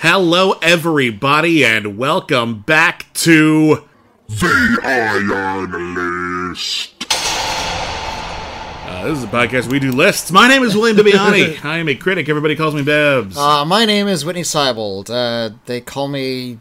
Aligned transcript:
Hello, 0.00 0.52
everybody, 0.62 1.64
and 1.64 1.98
welcome 1.98 2.60
back 2.60 3.12
to 3.14 3.88
The 4.28 4.78
Iron 4.84 6.48
List. 6.52 6.94
uh, 7.10 9.04
this 9.04 9.18
is 9.18 9.24
a 9.24 9.26
podcast 9.26 9.66
we 9.68 9.80
do 9.80 9.90
lists. 9.90 10.30
My 10.30 10.46
name 10.46 10.62
is 10.62 10.76
William 10.76 10.96
Bibiani. 11.04 11.64
I 11.64 11.78
am 11.78 11.88
a 11.88 11.96
critic. 11.96 12.28
Everybody 12.28 12.54
calls 12.54 12.72
me 12.76 12.82
Babs. 12.82 13.36
Uh, 13.36 13.64
my 13.64 13.84
name 13.84 14.06
is 14.06 14.24
Whitney 14.24 14.42
Seibold. 14.42 15.10
Uh, 15.10 15.56
they 15.66 15.80
call 15.80 16.06
me. 16.06 16.58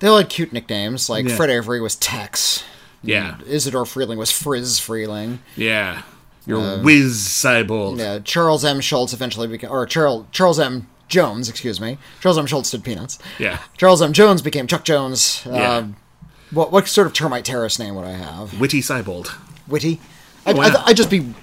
They 0.00 0.08
all 0.08 0.18
had 0.18 0.28
cute 0.28 0.52
nicknames, 0.52 1.08
like 1.08 1.26
Yeah. 1.26 1.36
Fred 1.36 1.48
Avery 1.48 1.80
was 1.80 1.96
Tex. 1.96 2.64
yeah, 3.02 3.38
Isidore 3.46 3.84
Freleng 3.84 4.18
was 4.18 4.30
Friz 4.30 4.78
Freleng. 4.78 5.38
yeah. 5.56 6.02
You're 6.48 6.78
whiz 6.82 7.18
cyborg. 7.28 7.94
Uh, 8.00 8.02
Yeah, 8.02 8.18
Charles 8.20 8.64
M. 8.64 8.80
Schulz 8.80 9.12
eventually 9.12 9.46
became, 9.46 9.70
or 9.70 9.86
Charles 9.86 10.26
Charles 10.32 10.58
M. 10.58 10.88
Jones, 11.08 11.48
excuse 11.48 11.80
me. 11.80 11.98
Charles 12.20 12.38
M. 12.38 12.46
Schulz 12.46 12.70
did 12.70 12.82
Peanuts. 12.84 13.18
Yeah. 13.38 13.58
Charles 13.76 14.02
M. 14.02 14.12
Jones 14.12 14.42
became 14.42 14.66
Chuck 14.66 14.84
Jones. 14.84 15.42
Yeah. 15.46 15.76
Um, 15.76 15.96
what 16.50 16.72
what 16.72 16.88
sort 16.88 17.06
of 17.06 17.12
Termite 17.12 17.44
Terrace 17.44 17.78
name 17.78 17.94
would 17.94 18.04
I 18.04 18.12
have? 18.12 18.58
Witty 18.58 18.80
cyborg. 18.80 19.30
Witty. 19.68 20.00
I, 20.46 20.54
wow. 20.54 20.62
I, 20.64 20.84
I'd 20.86 20.96
just 20.96 21.10
be, 21.10 21.34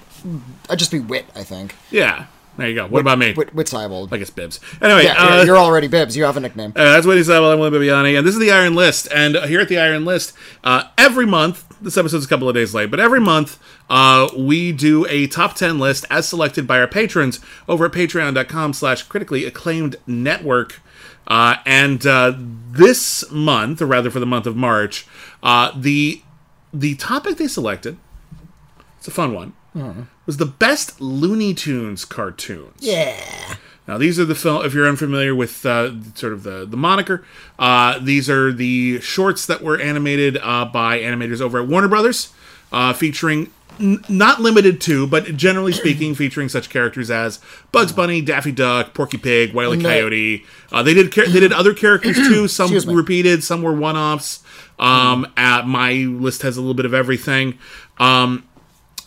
I'd 0.70 0.80
just 0.80 0.91
be 0.91 0.99
Wit. 0.99 1.25
I 1.35 1.44
think. 1.44 1.75
Yeah. 1.91 2.25
There 2.58 2.69
you 2.69 2.75
go. 2.75 2.88
What 2.88 3.02
about 3.02 3.17
me? 3.19 3.33
Wit, 3.33 3.53
Wit 3.53 3.67
Seibold. 3.67 4.13
I 4.13 4.17
guess 4.17 4.30
Bibs. 4.30 4.61
Anyway, 4.81 5.03
yeah, 5.03 5.16
uh, 5.17 5.35
you're, 5.38 5.45
you're 5.47 5.58
already 5.58 5.88
Bibbs. 5.88 6.16
You 6.16 6.23
have 6.23 6.38
a 6.38 6.39
nickname. 6.39 6.72
Uh, 6.75 6.99
that's 6.99 7.05
said. 7.05 7.39
Well, 7.39 7.52
I'm 7.52 7.59
William 7.59 7.81
Bibiani, 7.81 8.17
and 8.17 8.25
this 8.25 8.33
is 8.33 8.39
the 8.39 8.52
Iron 8.52 8.75
List. 8.75 9.09
And 9.13 9.35
uh, 9.35 9.45
here 9.45 9.59
at 9.59 9.67
the 9.67 9.77
Iron 9.77 10.05
List, 10.05 10.31
uh, 10.63 10.85
every 10.97 11.25
month, 11.25 11.66
this 11.85 11.98
episode's 11.98 12.25
a 12.25 12.27
couple 12.27 12.49
of 12.49 12.55
days 12.55 12.73
late, 12.73 12.91
but 12.91 12.99
every 12.99 13.21
month 13.21 13.57
uh, 13.89 14.27
we 14.35 14.71
do 14.73 15.05
a 15.07 15.27
top 15.27 15.55
10 15.55 15.80
list 15.80 16.03
as 16.09 16.27
selected 16.27 16.67
by 16.67 16.80
our 16.80 16.88
patrons 16.88 17.39
over 17.70 17.85
at 17.85 17.91
patreon.com 17.94 18.73
slash 18.73 19.03
critically 19.03 19.45
acclaimed 19.45 19.95
network. 20.05 20.81
Uh, 21.27 21.55
and 21.66 22.06
uh, 22.06 22.33
this 22.38 23.23
month, 23.31 23.81
or 23.81 23.86
rather 23.86 24.11
for 24.11 24.19
the 24.19 24.25
month 24.25 24.45
of 24.45 24.56
March, 24.56 25.08
uh, 25.41 25.72
the 25.75 26.22
the 26.73 26.95
topic 26.95 27.38
they 27.38 27.47
selected, 27.47 27.97
it's 28.97 29.08
a 29.08 29.11
fun 29.11 29.33
one, 29.33 29.53
was 30.25 30.38
the 30.38 30.45
best 30.45 31.00
Looney 31.00 31.53
Tunes 31.53 32.03
cartoons. 32.06 32.75
Yeah. 32.80 33.56
Now, 33.88 33.97
these 34.00 34.19
are 34.19 34.25
the 34.25 34.36
film. 34.36 34.66
If 34.66 34.73
you're 34.73 34.88
unfamiliar 34.88 35.36
with 35.36 35.64
uh, 35.66 35.91
sort 36.16 36.33
of 36.33 36.44
the 36.44 36.66
the 36.66 36.78
moniker, 36.78 37.23
uh, 37.59 38.00
these 38.00 38.30
are 38.30 38.52
the 38.52 39.00
shorts 39.02 39.45
that 39.45 39.61
were 39.61 39.80
animated 39.80 40.38
uh, 40.41 40.66
by 40.66 41.00
animators 41.00 41.39
over 41.39 41.61
at 41.61 41.67
Warner 41.67 41.88
Brothers, 41.88 42.33
uh, 42.72 42.94
featuring 42.94 43.52
n- 43.80 44.03
not 44.09 44.41
limited 44.41 44.81
to, 44.81 45.06
but 45.06 45.38
generally 45.38 45.72
speaking, 45.72 46.16
featuring 46.16 46.50
such 46.50 46.69
characters 46.72 47.11
as 47.11 47.39
Bugs 47.72 47.91
Bunny, 47.91 48.22
Daffy 48.22 48.52
Duck, 48.52 48.95
Porky 48.95 49.17
Pig, 49.17 49.53
Wile 49.53 49.75
E. 49.75 49.81
Coyote. 49.81 50.44
Uh, 50.72 50.81
they 50.81 50.95
did 50.95 51.11
char- 51.11 51.28
they 51.28 51.39
did 51.39 51.53
other 51.53 51.75
characters 51.75 52.16
too. 52.28 52.47
Some 52.47 52.73
repeated, 52.95 53.44
some 53.44 53.61
were 53.61 53.75
one 53.75 53.95
offs. 53.95 54.44
Um, 54.80 55.31
uh, 55.38 55.61
my 55.63 55.91
list 55.91 56.41
has 56.41 56.58
a 56.58 56.59
little 56.61 56.73
bit 56.73 56.86
of 56.88 56.94
everything. 56.95 57.59
Um, 58.00 58.47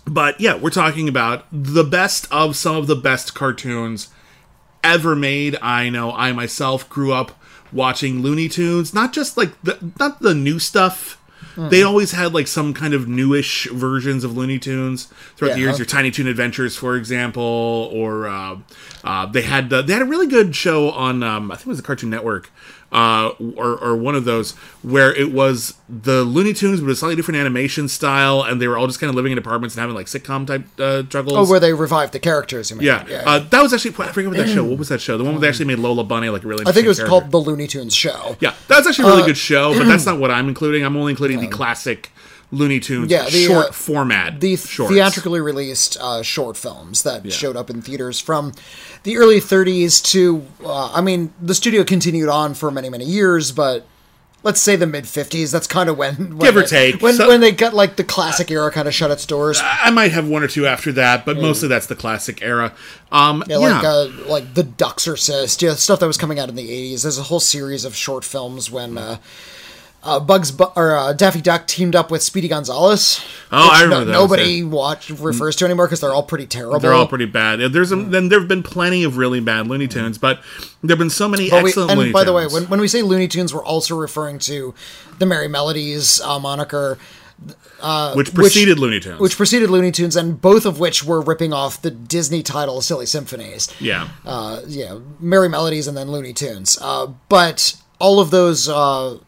but 0.06 0.40
yeah, 0.40 0.56
we're 0.56 0.70
talking 0.70 1.08
about 1.08 1.44
the 1.50 1.84
best 1.84 2.26
of 2.30 2.54
some 2.56 2.76
of 2.76 2.86
the 2.86 2.96
best 2.96 3.34
cartoons 3.34 4.08
ever 4.82 5.14
made. 5.16 5.56
I 5.62 5.88
know 5.88 6.12
I 6.12 6.32
myself 6.32 6.88
grew 6.88 7.12
up 7.12 7.32
watching 7.72 8.22
Looney 8.22 8.48
Tunes, 8.48 8.94
not 8.94 9.12
just 9.12 9.36
like 9.36 9.60
the 9.62 9.92
not 9.98 10.20
the 10.20 10.34
new 10.34 10.58
stuff. 10.58 11.14
They 11.70 11.82
always 11.82 12.12
had 12.12 12.32
like 12.32 12.46
some 12.46 12.72
kind 12.72 12.94
of 12.94 13.08
newish 13.08 13.66
versions 13.70 14.22
of 14.22 14.36
Looney 14.36 14.60
Tunes 14.60 15.06
throughout 15.34 15.54
the 15.54 15.60
years. 15.60 15.76
Your 15.78 15.86
Tiny 15.86 16.12
Toon 16.12 16.28
Adventures, 16.28 16.76
for 16.76 16.94
example, 16.94 17.90
or 17.92 18.28
uh, 18.28 18.58
uh, 19.02 19.26
they 19.26 19.42
had 19.42 19.72
uh, 19.72 19.82
they 19.82 19.92
had 19.92 20.02
a 20.02 20.04
really 20.04 20.28
good 20.28 20.54
show 20.54 20.90
on 20.92 21.24
um, 21.24 21.50
I 21.50 21.56
think 21.56 21.66
it 21.66 21.70
was 21.70 21.78
the 21.78 21.82
Cartoon 21.82 22.10
Network, 22.10 22.50
uh, 22.90 23.30
or, 23.56 23.76
or 23.76 23.96
one 23.96 24.14
of 24.14 24.24
those 24.24 24.52
where 24.82 25.14
it 25.14 25.30
was 25.32 25.74
the 25.90 26.22
Looney 26.24 26.52
Tunes 26.54 26.80
but 26.80 26.88
a 26.88 26.96
slightly 26.96 27.16
different 27.16 27.38
animation 27.38 27.86
style, 27.88 28.42
and 28.42 28.62
they 28.62 28.66
were 28.68 28.78
all 28.78 28.86
just 28.86 28.98
kind 28.98 29.10
of 29.10 29.14
living 29.14 29.32
in 29.32 29.36
apartments 29.38 29.74
and 29.74 29.80
having 29.80 29.94
like 29.94 30.06
sitcom 30.06 30.46
type 30.46 30.64
uh, 30.78 31.02
juggles. 31.02 31.34
Oh, 31.36 31.50
where 31.50 31.60
they 31.60 31.72
revived 31.74 32.12
the 32.12 32.18
characters. 32.18 32.70
You 32.70 32.76
mean? 32.76 32.86
Yeah, 32.86 33.04
Uh, 33.26 33.40
that 33.40 33.62
was 33.62 33.74
actually 33.74 33.94
I 34.04 34.12
forget 34.12 34.30
what 34.30 34.38
that 34.38 34.48
show. 34.48 34.64
What 34.64 34.78
was 34.78 34.88
that 34.88 35.00
show? 35.00 35.18
The 35.18 35.24
one 35.24 35.34
where 35.34 35.40
they 35.40 35.48
actually 35.48 35.66
made 35.66 35.78
Lola 35.78 36.02
Bunny 36.04 36.30
like 36.30 36.44
a 36.44 36.48
really. 36.48 36.64
I 36.66 36.72
think 36.72 36.86
it 36.86 36.88
was 36.88 36.98
interesting 36.98 37.20
called 37.20 37.30
the 37.30 37.38
Looney 37.38 37.66
Tunes 37.66 37.94
Show. 37.94 38.36
Yeah, 38.40 38.54
that's 38.68 38.86
actually 38.86 39.04
a 39.04 39.08
really 39.12 39.22
Uh, 39.22 39.26
good 39.26 39.36
show, 39.38 39.74
but 39.76 39.84
that's 39.86 40.06
not 40.10 40.18
what 40.18 40.30
I'm 40.30 40.48
including. 40.48 40.84
I'm 40.84 40.96
only 40.96 41.10
including 41.10 41.40
the 41.40 41.48
classic 41.48 42.10
Looney 42.50 42.80
Tunes 42.80 43.10
Yeah, 43.10 43.24
the, 43.24 43.30
short 43.44 43.66
uh, 43.68 43.72
format. 43.72 44.40
The 44.40 44.56
shorts. 44.56 44.92
theatrically 44.92 45.40
released 45.40 45.96
uh, 46.00 46.22
short 46.22 46.56
films 46.56 47.02
that 47.02 47.30
showed 47.32 47.56
up 47.56 47.68
in 47.70 47.82
theaters 47.82 48.20
from 48.20 48.52
the 49.02 49.18
early 49.18 49.38
30s 49.40 50.02
to, 50.12 50.46
uh, 50.64 50.92
I 50.92 51.00
mean, 51.02 51.32
the 51.42 51.54
studio 51.54 51.84
continued 51.84 52.28
on 52.30 52.54
for 52.54 52.70
many, 52.70 52.88
many 52.88 53.04
years, 53.04 53.52
but 53.52 53.86
let's 54.42 54.60
say 54.60 54.76
the 54.76 54.86
mid 54.86 55.04
50s. 55.04 55.52
That's 55.52 55.66
kind 55.66 55.90
of 55.90 55.98
when, 55.98 56.14
when 56.16 56.38
Give 56.38 56.56
or 56.56 56.60
it- 56.62 56.68
take. 56.68 57.02
when 57.02 57.14
So- 57.16 57.28
when 57.28 57.40
they 57.40 57.52
got 57.52 57.74
like 57.74 57.96
the 57.96 58.04
classic 58.04 58.50
era 58.50 58.70
kind 58.70 58.88
of 58.88 58.94
shut 58.94 59.10
its 59.10 59.26
doors. 59.26 59.60
I 59.62 59.90
might 59.90 60.12
have 60.12 60.26
one 60.26 60.42
or 60.42 60.48
two 60.48 60.66
after 60.66 60.90
that, 60.92 61.26
but 61.26 61.36
mostly 61.36 61.68
that's 61.68 61.86
the 61.86 61.96
classic 61.96 62.40
era. 62.40 62.72
Um, 63.12 63.44
yeah, 63.46 63.58
Yeah, 63.58 63.68
like 63.74 63.84
uh, 63.84 64.08
like 64.26 64.54
the 64.54 64.62
Duxorcist, 64.62 65.60
yeah, 65.60 65.74
stuff 65.74 66.00
that 66.00 66.06
was 66.06 66.16
coming 66.16 66.38
out 66.38 66.48
in 66.48 66.54
the 66.54 66.68
'80s. 66.68 67.02
There's 67.02 67.18
a 67.18 67.24
whole 67.24 67.40
series 67.40 67.84
of 67.84 67.94
short 67.94 68.24
films 68.24 68.70
when 68.70 68.96
uh, 68.96 69.18
uh, 70.04 70.20
Bugs 70.20 70.52
Bu- 70.52 70.70
or 70.76 70.96
uh, 70.96 71.12
Daffy 71.12 71.40
Duck 71.40 71.66
teamed 71.66 71.96
up 71.96 72.10
with 72.10 72.22
Speedy 72.22 72.46
Gonzales. 72.48 73.20
Oh, 73.50 73.64
which 73.64 73.72
I 73.72 73.82
remember 73.82 74.04
those, 74.06 74.12
Nobody 74.14 74.62
watch 74.62 75.10
refers 75.10 75.56
to 75.56 75.64
anymore 75.64 75.86
because 75.86 76.00
they're 76.00 76.12
all 76.12 76.22
pretty 76.22 76.46
terrible. 76.46 76.78
they're 76.80 76.92
all 76.94 77.08
pretty 77.08 77.24
bad. 77.26 77.60
There's 77.72 77.90
a, 77.92 77.96
then 77.96 78.28
there 78.28 78.38
have 78.38 78.48
been 78.48 78.62
plenty 78.62 79.02
of 79.04 79.16
really 79.16 79.40
bad 79.40 79.66
Looney 79.66 79.88
Tunes, 79.88 80.16
but 80.18 80.40
there 80.82 80.94
have 80.94 80.98
been 80.98 81.10
so 81.10 81.28
many 81.28 81.50
But 81.50 81.62
we- 81.64 81.70
excellent 81.70 81.90
and 81.90 81.98
Looney 82.00 82.12
by 82.12 82.24
the 82.24 82.32
way, 82.32 82.46
when, 82.46 82.64
when 82.68 82.80
we 82.80 82.88
say 82.88 83.02
Looney 83.02 83.26
Tunes, 83.28 83.52
we're 83.52 83.64
also 83.64 83.96
referring 83.96 84.38
to 84.40 84.72
the 85.18 85.26
Merry 85.26 85.48
Melodies 85.48 86.20
uh, 86.20 86.38
moniker, 86.38 86.96
which 88.14 88.34
preceded 88.34 88.78
Looney 88.78 89.00
Tunes. 89.00 89.20
which 89.20 89.36
preceded 89.36 89.70
Looney 89.70 89.92
Tunes, 89.92 90.16
and 90.16 90.40
both 90.40 90.64
of 90.66 90.78
which 90.78 91.04
were 91.04 91.20
ripping 91.20 91.52
off 91.52 91.80
the 91.82 91.90
Disney 91.90 92.42
title 92.42 92.80
Silly 92.80 93.06
Symphonies. 93.06 93.68
yeah, 93.80 94.08
uh, 94.24 94.60
know, 94.66 95.02
Merry 95.20 95.48
Melodies 95.48 95.86
and 95.88 95.96
then 95.96 96.10
Looney 96.10 96.32
Tunes. 96.32 96.78
Uh, 96.80 97.06
but 97.28 97.76
all 97.98 98.20
of 98.20 98.30
those, 98.30 98.68
uh, 98.68 99.18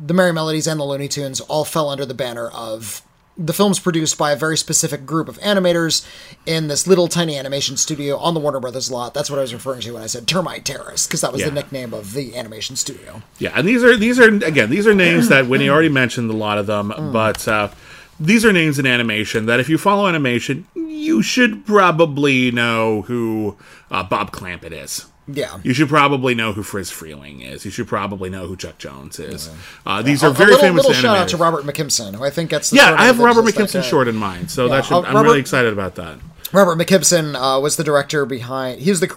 the 0.00 0.14
Merry 0.14 0.32
Melodies 0.32 0.66
and 0.66 0.78
the 0.80 0.84
Looney 0.84 1.08
Tunes, 1.08 1.40
all 1.40 1.64
fell 1.64 1.88
under 1.88 2.06
the 2.06 2.14
banner 2.14 2.48
of 2.48 3.02
the 3.40 3.52
films 3.52 3.78
produced 3.78 4.18
by 4.18 4.32
a 4.32 4.36
very 4.36 4.56
specific 4.56 5.06
group 5.06 5.28
of 5.28 5.38
animators 5.38 6.04
in 6.44 6.66
this 6.66 6.88
little 6.88 7.06
tiny 7.06 7.36
animation 7.38 7.76
studio 7.76 8.16
on 8.18 8.34
the 8.34 8.40
Warner 8.40 8.58
Brothers 8.58 8.90
lot. 8.90 9.14
That's 9.14 9.30
what 9.30 9.38
I 9.38 9.42
was 9.42 9.54
referring 9.54 9.80
to 9.82 9.92
when 9.92 10.02
I 10.02 10.06
said 10.06 10.26
Termite 10.26 10.64
Terrace, 10.64 11.06
because 11.06 11.20
that 11.20 11.32
was 11.32 11.42
Yeah. 11.42 11.48
the 11.50 11.54
nickname 11.54 11.94
of 11.94 12.14
the 12.14 12.36
animation 12.36 12.74
studio. 12.74 13.22
Yeah, 13.38 13.52
and 13.54 13.66
these 13.66 13.84
are 13.84 13.96
these 13.96 14.18
are 14.18 14.28
again 14.28 14.70
these 14.70 14.88
are 14.88 14.94
names 14.94 15.28
that 15.28 15.46
Whitney 15.46 15.68
already 15.70 15.88
mentioned 15.88 16.28
a 16.30 16.34
lot 16.34 16.58
of 16.58 16.66
them, 16.66 16.90
Mm. 16.96 17.12
but 17.12 17.46
uh, 17.46 17.68
these 18.18 18.44
are 18.44 18.52
names 18.52 18.80
in 18.80 18.86
animation 18.86 19.46
that 19.46 19.60
if 19.60 19.68
you 19.68 19.78
follow 19.78 20.08
animation, 20.08 20.66
you 20.74 21.22
should 21.22 21.64
probably 21.64 22.50
know 22.50 23.02
who 23.02 23.56
uh, 23.92 24.02
Bob 24.02 24.32
Clampett 24.32 24.72
is. 24.72 25.06
Yeah. 25.30 25.58
You 25.62 25.74
should 25.74 25.88
probably 25.90 26.34
know 26.34 26.52
who 26.54 26.62
Friz 26.62 26.90
Freleng 26.90 27.44
is. 27.44 27.64
You 27.64 27.70
should 27.70 27.86
probably 27.86 28.30
know 28.30 28.46
who 28.46 28.56
Chuck 28.56 28.78
Jones 28.78 29.18
is. 29.20 29.50
Uh, 29.84 30.00
these 30.02 30.24
are 30.24 30.28
A- 30.28 30.30
a 30.30 30.32
very 30.32 30.52
little, 30.52 30.66
famous 30.66 30.86
little 30.86 31.00
shout 31.02 31.18
out 31.18 31.28
to 31.28 31.36
Robert 31.36 31.64
McKimson, 31.64 32.14
who 32.16 32.24
I 32.24 32.30
think 32.30 32.50
gets 32.50 32.70
the 32.70 32.76
yeah, 32.76 32.94
I 32.98 33.04
have 33.06 33.18
Robert 33.18 33.44
McKimson 33.44 33.82
short 33.82 34.08
in 34.08 34.16
mind, 34.16 34.50
so 34.50 34.68
that 34.68 34.86
should, 34.86 34.94
uh, 34.94 35.00
I'm 35.02 35.14
Robert- 35.14 35.28
really 35.28 35.40
excited 35.40 35.72
about 35.72 35.96
that. 35.96 36.18
Robert 36.50 36.78
McKimson 36.78 37.34
uh, 37.34 37.60
was 37.60 37.76
the 37.76 37.84
director 37.84 38.24
behind. 38.24 38.80
He 38.80 38.88
was 38.88 39.00
the 39.00 39.14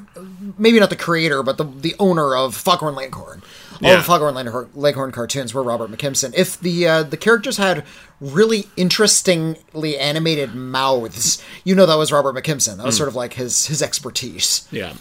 maybe 0.58 0.82
not 0.82 0.90
the 0.90 0.98
creator, 0.98 1.42
but 1.44 1.58
the 1.58 1.64
the 1.64 1.96
owner 1.98 2.36
of 2.36 2.56
Foghorn 2.56 2.94
Leghorn. 2.94 3.42
All 3.82 3.90
Yeah. 3.90 3.96
the 3.96 4.04
Foghorn 4.04 4.36
Leghorn, 4.76 5.12
cartoons 5.14 5.54
were 5.54 5.64
Robert 5.64 5.90
McKimson. 5.90 6.34
If 6.36 6.60
the 6.60 6.86
uh, 6.90 7.04
the 7.04 7.16
characters 7.16 7.56
had 7.56 7.86
really 8.20 8.68
interestingly 8.76 9.98
animated 9.98 10.54
mouths, 10.56 11.42
you 11.64 11.74
know 11.74 11.86
that 11.86 11.96
was 11.96 12.12
Robert 12.12 12.36
McKimson. 12.36 12.78
That 12.78 12.86
was 12.86 12.98
sort 12.98 13.08
of 13.10 13.16
like 13.16 13.34
his 13.34 13.68
his 13.68 13.82
expertise. 13.82 14.68
Yeah. 14.72 14.94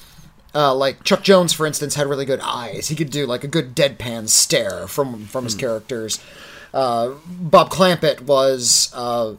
Uh, 0.54 0.74
like 0.74 1.04
Chuck 1.04 1.22
Jones, 1.22 1.52
for 1.52 1.66
instance, 1.66 1.94
had 1.94 2.08
really 2.08 2.24
good 2.24 2.40
eyes. 2.40 2.88
He 2.88 2.96
could 2.96 3.10
do 3.10 3.26
like 3.26 3.44
a 3.44 3.48
good 3.48 3.74
deadpan 3.74 4.28
stare 4.28 4.86
from 4.86 5.26
from 5.26 5.44
his 5.44 5.54
characters. 5.54 6.18
Uh, 6.74 7.14
Bob 7.26 7.70
Clampett 7.70 8.22
was 8.22 8.92
uh, 8.94 9.34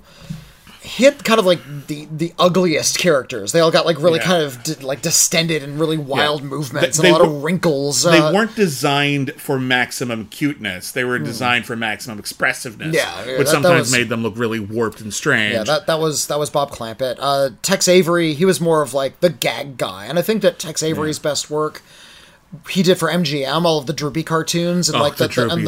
had 0.83 1.23
kind 1.23 1.39
of 1.39 1.45
like 1.45 1.59
the 1.87 2.07
the 2.11 2.33
ugliest 2.39 2.97
characters. 2.97 3.51
They 3.51 3.59
all 3.59 3.69
got 3.69 3.85
like 3.85 3.99
really 4.01 4.17
Yeah. 4.19 4.25
kind 4.25 4.43
of 4.43 4.63
di- 4.63 4.73
like 4.83 5.03
distended 5.03 5.61
and 5.61 5.79
really 5.79 5.97
wild 5.97 6.43
movements 6.43 6.97
They- 6.97 7.07
and 7.09 7.15
a 7.15 7.19
lot 7.19 7.27
were- 7.27 7.35
of 7.37 7.43
wrinkles. 7.43 8.01
They 8.03 8.17
uh, 8.17 8.33
weren't 8.33 8.55
designed 8.55 9.33
for 9.37 9.59
maximum 9.59 10.25
cuteness. 10.25 10.91
They 10.91 11.03
were 11.03 11.19
designed 11.19 11.67
for 11.67 11.75
maximum 11.75 12.17
expressive,ness 12.17 12.87
Hmm. 12.87 12.93
Yeah, 12.95 13.01
yeah, 13.25 13.37
which 13.37 13.37
that- 13.37 13.37
that 13.45 13.47
sometimes 13.51 13.79
was- 13.81 13.91
made 13.91 14.09
them 14.09 14.23
look 14.23 14.33
really 14.37 14.59
warped 14.59 15.01
and 15.01 15.13
strange. 15.13 15.53
Yeah, 15.53 15.63
that, 15.65 15.85
that 15.85 15.99
was 15.99 16.25
that 16.27 16.39
was 16.39 16.49
Bob 16.49 16.71
Clampett. 16.71 17.17
Uh, 17.19 17.49
Tex 17.61 17.87
Avery, 17.87 18.33
he 18.33 18.45
was 18.45 18.59
more 18.59 18.81
of 18.81 18.93
like 18.95 19.19
the 19.19 19.29
gag 19.29 19.77
guy, 19.77 20.05
and 20.05 20.17
I 20.17 20.23
think 20.23 20.41
that 20.41 20.57
Tex 20.57 20.81
Avery's 20.81 21.19
best 21.19 21.49
work 21.51 21.83
he 22.69 22.83
did 22.83 22.97
for 22.97 23.07
MGM 23.09 23.63
all 23.63 23.77
of 23.79 23.85
the 23.85 23.93
Droopy 23.93 24.23
cartoons 24.23 24.89
and 24.89 24.97
Oh, 24.97 25.01
like 25.01 25.15
the 25.15 25.27
the, 25.27 25.41
and 25.51 25.65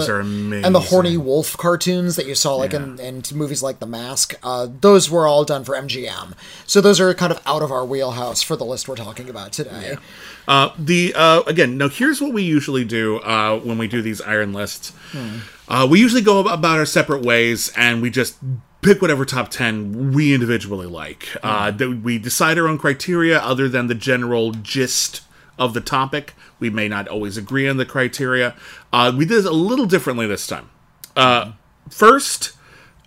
the, 0.51 0.65
and 0.65 0.75
the 0.75 0.79
horny 0.81 1.15
wolf 1.17 1.55
cartoons 1.57 2.17
that 2.17 2.25
you 2.25 2.35
saw 2.35 2.55
like 2.55 2.73
in, 2.73 2.99
in 2.99 3.23
movies 3.33 3.63
like 3.63 3.79
The 3.79 3.85
Mask. 3.85 4.35
Uh, 4.43 4.67
those 4.81 5.09
were 5.09 5.25
all 5.25 5.45
done 5.45 5.63
for 5.63 5.75
MGM. 5.75 6.33
So 6.67 6.81
those 6.81 6.99
are 6.99 7.13
kind 7.13 7.31
of 7.31 7.41
out 7.45 7.61
of 7.61 7.71
our 7.71 7.85
wheelhouse 7.85 8.41
for 8.41 8.55
the 8.55 8.65
list 8.65 8.87
we're 8.89 8.95
talking 8.97 9.29
about 9.29 9.53
today. 9.53 9.95
Uh, 10.47 10.71
the 10.77 11.13
uh, 11.15 11.43
again, 11.47 11.77
now 11.77 11.87
here's 11.87 12.19
what 12.21 12.33
we 12.33 12.43
usually 12.43 12.83
do 12.83 13.17
uh, 13.19 13.59
when 13.59 13.77
we 13.77 13.87
do 13.87 14.01
these 14.01 14.19
iron 14.21 14.51
lists. 14.51 14.91
Uh, 15.69 15.87
we 15.89 15.99
usually 15.99 16.21
go 16.21 16.39
about 16.39 16.77
our 16.77 16.85
separate 16.85 17.23
ways, 17.23 17.71
and 17.77 18.01
we 18.01 18.09
just 18.09 18.35
pick 18.81 19.01
whatever 19.01 19.23
top 19.23 19.49
ten 19.49 20.11
we 20.11 20.33
individually 20.33 20.87
like. 20.87 21.29
Uh, 21.41 21.71
that 21.71 22.01
we 22.03 22.17
decide 22.19 22.57
our 22.57 22.67
own 22.67 22.77
criteria, 22.77 23.39
other 23.39 23.69
than 23.69 23.87
the 23.87 23.95
general 23.95 24.51
gist 24.51 25.21
of 25.57 25.73
the 25.73 25.79
topic. 25.81 26.33
We 26.63 26.69
may 26.69 26.87
not 26.87 27.09
always 27.09 27.35
agree 27.35 27.67
on 27.67 27.75
the 27.75 27.85
criteria. 27.85 28.55
Uh, 28.93 29.11
we 29.13 29.25
did 29.25 29.39
it 29.39 29.45
a 29.45 29.51
little 29.51 29.85
differently 29.85 30.27
this 30.27 30.47
time. 30.47 30.69
Uh, 31.13 31.51
first, 31.89 32.53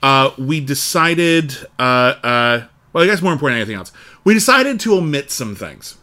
uh, 0.02 0.32
we 0.36 0.60
decided. 0.60 1.56
Uh, 1.78 2.20
uh, 2.22 2.64
well, 2.92 3.04
I 3.04 3.06
guess 3.06 3.22
more 3.22 3.32
important 3.32 3.54
than 3.54 3.62
anything 3.62 3.76
else, 3.76 3.92
we 4.24 4.34
decided 4.34 4.78
to 4.80 4.96
omit 4.96 5.30
some 5.30 5.54
things 5.54 5.96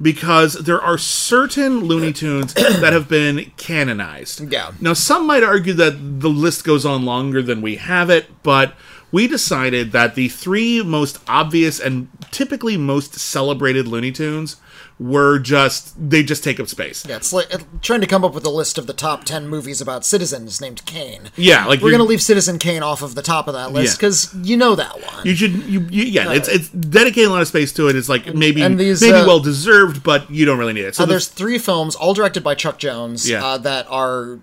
because 0.00 0.52
there 0.54 0.80
are 0.80 0.96
certain 0.96 1.80
Looney 1.80 2.12
Tunes 2.12 2.54
that 2.54 2.92
have 2.92 3.08
been 3.08 3.50
canonized. 3.56 4.52
Yeah. 4.52 4.70
Now, 4.80 4.92
some 4.92 5.26
might 5.26 5.42
argue 5.42 5.72
that 5.74 6.20
the 6.20 6.30
list 6.30 6.62
goes 6.62 6.86
on 6.86 7.04
longer 7.04 7.42
than 7.42 7.60
we 7.60 7.74
have 7.74 8.08
it, 8.08 8.26
but 8.44 8.74
we 9.10 9.26
decided 9.26 9.90
that 9.90 10.14
the 10.14 10.28
three 10.28 10.80
most 10.80 11.18
obvious 11.26 11.80
and 11.80 12.06
typically 12.30 12.76
most 12.76 13.14
celebrated 13.14 13.88
Looney 13.88 14.12
Tunes 14.12 14.58
were 15.02 15.38
just 15.38 15.94
they 16.10 16.22
just 16.22 16.44
take 16.44 16.60
up 16.60 16.68
space. 16.68 17.06
Yeah, 17.08 17.16
it's 17.16 17.32
like 17.32 17.52
uh, 17.54 17.58
trying 17.80 18.02
to 18.02 18.06
come 18.06 18.22
up 18.22 18.34
with 18.34 18.44
a 18.44 18.50
list 18.50 18.76
of 18.76 18.86
the 18.86 18.92
top 18.92 19.24
10 19.24 19.48
movies 19.48 19.80
about 19.80 20.04
citizens 20.04 20.60
named 20.60 20.84
Kane. 20.84 21.30
Yeah, 21.36 21.64
like 21.64 21.80
We're 21.80 21.96
to 21.96 22.02
leave 22.04 22.20
Citizen 22.20 22.58
Kane 22.58 22.82
off 22.82 23.00
of 23.00 23.14
the 23.14 23.22
top 23.22 23.48
of 23.48 23.54
that 23.54 23.72
list 23.72 23.94
Yeah. 23.94 23.96
because 23.96 24.34
you 24.42 24.58
know 24.58 24.74
that 24.74 24.92
one. 25.02 25.24
You 25.26 25.34
should, 25.34 25.52
you, 25.64 25.80
you 25.90 26.04
yeah. 26.04 26.32
It's 26.34 26.48
it's 26.48 26.68
dedicating 26.68 27.30
a 27.30 27.32
lot 27.32 27.40
of 27.40 27.48
space 27.48 27.72
to 27.72 27.88
it. 27.88 27.96
It's 27.96 28.10
like 28.10 28.34
maybe 28.34 28.60
and 28.62 28.78
these, 28.78 29.00
maybe 29.00 29.14
uh, 29.16 29.26
well 29.26 29.40
deserved, 29.40 30.02
but 30.02 30.30
you 30.30 30.44
don't 30.44 30.58
really 30.58 30.74
need 30.74 30.84
it. 30.84 30.94
So 30.94 31.04
Uh, 31.04 31.06
the- 31.06 31.10
there's 31.14 31.28
three 31.28 31.56
films, 31.58 31.96
all 31.96 32.12
directed 32.12 32.44
by 32.44 32.54
Chuck 32.54 32.78
Jones, 32.78 33.28
Yeah. 33.28 33.42
uh, 33.44 33.56
that 33.58 33.86
are. 33.90 34.40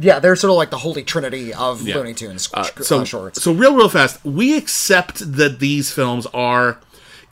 Yeah, 0.00 0.18
they're 0.18 0.36
sort 0.36 0.50
of 0.50 0.56
like 0.56 0.70
the 0.70 0.78
holy 0.78 1.02
trinity 1.04 1.52
of 1.52 1.86
Yeah. 1.86 1.96
Looney 1.96 2.14
Tunes 2.14 2.48
Uh, 2.54 2.64
so 2.80 3.00
uh, 3.00 3.04
shorts. 3.04 3.42
so 3.42 3.52
real 3.52 3.74
real 3.76 3.90
fast. 3.90 4.24
We 4.24 4.56
accept 4.56 5.36
that 5.36 5.58
these 5.58 5.92
films 5.92 6.26
are, 6.32 6.78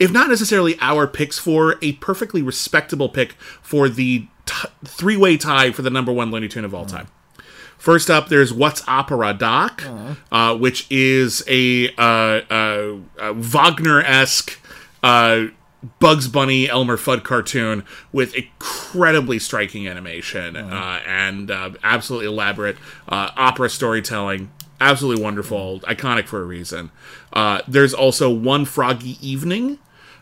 if 0.00 0.10
not 0.10 0.28
necessarily 0.28 0.76
our 0.80 1.06
picks 1.06 1.38
for 1.38 1.76
a 1.80 1.92
perfectly 1.94 2.42
respectable 2.42 3.08
pick 3.08 3.34
for 3.62 3.88
the 3.88 4.26
t- 4.46 4.68
three 4.84 5.16
way 5.16 5.36
tie 5.36 5.70
for 5.70 5.82
the 5.82 5.90
number 5.90 6.10
one 6.10 6.32
Looney 6.32 6.48
Tune 6.48 6.64
of 6.64 6.74
all 6.74 6.86
time. 6.86 7.06
First 7.78 8.10
up, 8.10 8.28
there's 8.28 8.52
What's 8.52 8.82
Opera 8.88 9.32
Doc, 9.32 9.82
uh, 10.32 10.54
which 10.56 10.86
is 10.90 11.42
a, 11.48 11.88
uh, 11.96 12.42
uh, 12.50 12.96
uh, 13.18 13.32
Wagner 13.32 14.02
esque 14.02 14.58
uh, 15.02 15.44
Bugs 15.98 16.28
Bunny 16.28 16.68
Elmer 16.68 16.98
Fudd 16.98 17.22
cartoon 17.22 17.84
with 18.12 18.34
incredibly 18.34 19.38
striking 19.38 19.88
animation 19.88 20.56
uh, 20.56 21.00
and 21.06 21.50
uh, 21.50 21.70
absolutely 21.82 22.26
elaborate 22.26 22.76
uh, 23.08 23.30
opera 23.36 23.70
storytelling. 23.70 24.50
Absolutely 24.78 25.22
wonderful, 25.22 25.80
iconic 25.80 26.26
for 26.26 26.40
a 26.42 26.44
reason. 26.44 26.90
Uh, 27.32 27.62
there's 27.66 27.94
also 27.94 28.30
One 28.30 28.64
Froggy 28.66 29.16
Evening, 29.26 29.78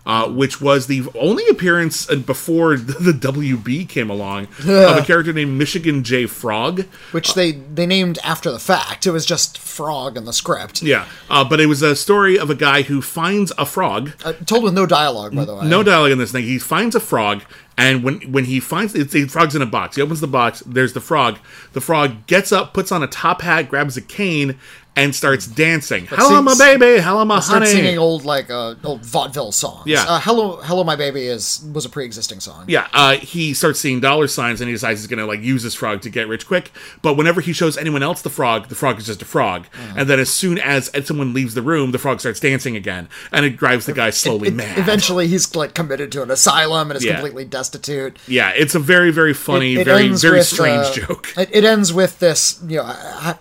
uh, 0.08 0.26
which 0.26 0.58
was 0.60 0.86
the 0.86 1.06
only 1.14 1.46
appearance 1.48 2.08
uh, 2.10 2.16
before 2.16 2.76
the 2.76 3.12
WB 3.12 3.88
came 3.88 4.08
along 4.08 4.48
of 4.60 4.96
a 4.96 5.04
character 5.04 5.32
named 5.32 5.56
Michigan 5.56 6.02
J. 6.02 6.26
Frog. 6.26 6.86
which 7.12 7.34
they, 7.34 7.52
they 7.52 7.86
named 7.86 8.18
after 8.24 8.50
the 8.50 8.58
fact. 8.58 9.06
It 9.06 9.10
was 9.10 9.26
just 9.26 9.58
Frog 9.58 10.16
in 10.16 10.24
the 10.24 10.32
script. 10.32 10.82
Yeah, 10.82 11.06
uh, 11.30 11.44
but 11.44 11.60
it 11.60 11.66
was 11.66 11.82
a 11.82 11.94
story 11.94 12.36
of 12.36 12.50
a 12.50 12.54
guy 12.56 12.82
who 12.82 13.00
finds 13.00 13.52
a 13.58 13.64
frog. 13.64 14.10
Uh, 14.24 14.32
told 14.32 14.64
with 14.64 14.74
no 14.74 14.86
dialogue, 14.86 15.36
by 15.36 15.44
the 15.44 15.54
way. 15.54 15.68
No 15.68 15.84
dialogue 15.84 16.10
in 16.10 16.18
this 16.18 16.32
thing. 16.32 16.42
He 16.42 16.58
finds 16.58 16.96
a 16.96 17.00
frog, 17.00 17.42
and 17.76 18.02
when 18.02 18.20
when 18.32 18.46
he 18.46 18.58
finds 18.58 18.94
it's 18.96 19.12
the 19.12 19.26
frog's 19.28 19.54
in 19.54 19.62
a 19.62 19.66
box. 19.66 19.94
He 19.94 20.02
opens 20.02 20.20
the 20.20 20.26
box. 20.26 20.64
There's 20.66 20.94
the 20.94 21.00
frog. 21.00 21.38
The 21.74 21.80
frog 21.80 22.26
gets 22.26 22.50
up, 22.50 22.74
puts 22.74 22.90
on 22.90 23.04
a 23.04 23.06
top 23.06 23.42
hat, 23.42 23.68
grabs 23.68 23.96
a 23.96 24.00
cane, 24.00 24.58
and 24.98 25.14
starts 25.14 25.46
dancing. 25.46 26.06
Hello, 26.10 26.42
my 26.42 26.56
baby. 26.58 27.00
Hello, 27.00 27.24
my 27.24 27.38
honey. 27.40 27.66
singing 27.66 27.98
old 27.98 28.24
like 28.24 28.50
uh, 28.50 28.74
old 28.82 29.04
vaudeville 29.04 29.52
songs. 29.52 29.86
Yeah. 29.86 30.04
Uh, 30.08 30.18
Hello, 30.20 30.56
Hello, 30.56 30.82
My 30.82 30.96
Baby 30.96 31.26
is 31.26 31.64
was 31.72 31.84
a 31.84 31.88
pre-existing 31.88 32.40
song. 32.40 32.64
Yeah, 32.66 32.88
uh, 32.92 33.12
he 33.16 33.54
starts 33.54 33.78
seeing 33.78 34.00
dollar 34.00 34.26
signs 34.26 34.60
and 34.60 34.68
he 34.68 34.74
decides 34.74 35.00
he's 35.00 35.06
gonna 35.06 35.24
like 35.26 35.40
use 35.40 35.62
this 35.62 35.74
frog 35.74 36.02
to 36.02 36.10
get 36.10 36.26
rich 36.26 36.46
quick. 36.48 36.72
But 37.00 37.14
whenever 37.14 37.40
he 37.40 37.52
shows 37.52 37.78
anyone 37.78 38.02
else 38.02 38.22
the 38.22 38.30
frog, 38.30 38.68
the 38.68 38.74
frog 38.74 38.98
is 38.98 39.06
just 39.06 39.22
a 39.22 39.24
frog. 39.24 39.66
Mm. 39.72 40.00
And 40.00 40.10
then 40.10 40.18
as 40.18 40.30
soon 40.30 40.58
as 40.58 40.90
someone 41.06 41.32
leaves 41.32 41.54
the 41.54 41.62
room, 41.62 41.92
the 41.92 41.98
frog 41.98 42.18
starts 42.18 42.40
dancing 42.40 42.74
again, 42.74 43.08
and 43.30 43.46
it 43.46 43.56
drives 43.56 43.86
the 43.86 43.92
guy 43.92 44.10
slowly 44.10 44.48
It- 44.48 44.54
mad. 44.54 44.78
Eventually, 44.78 45.28
he's 45.28 45.54
like 45.54 45.74
committed 45.74 46.10
to 46.12 46.22
an 46.24 46.30
asylum 46.32 46.90
and 46.90 46.98
is 46.98 47.04
Yeah. 47.04 47.12
completely 47.14 47.44
destitute. 47.44 48.16
yeah, 48.26 48.50
it's 48.50 48.74
a 48.74 48.80
very 48.80 49.12
very 49.12 49.32
funny, 49.34 49.76
It 49.76 49.84
very 49.84 50.08
very 50.08 50.38
with, 50.38 50.46
strange 50.48 50.86
uh, 50.88 50.92
joke. 51.06 51.28
It, 51.36 51.50
it 51.52 51.64
ends 51.64 51.92
with 51.92 52.18
this, 52.18 52.60
you 52.66 52.78
know, 52.78 52.84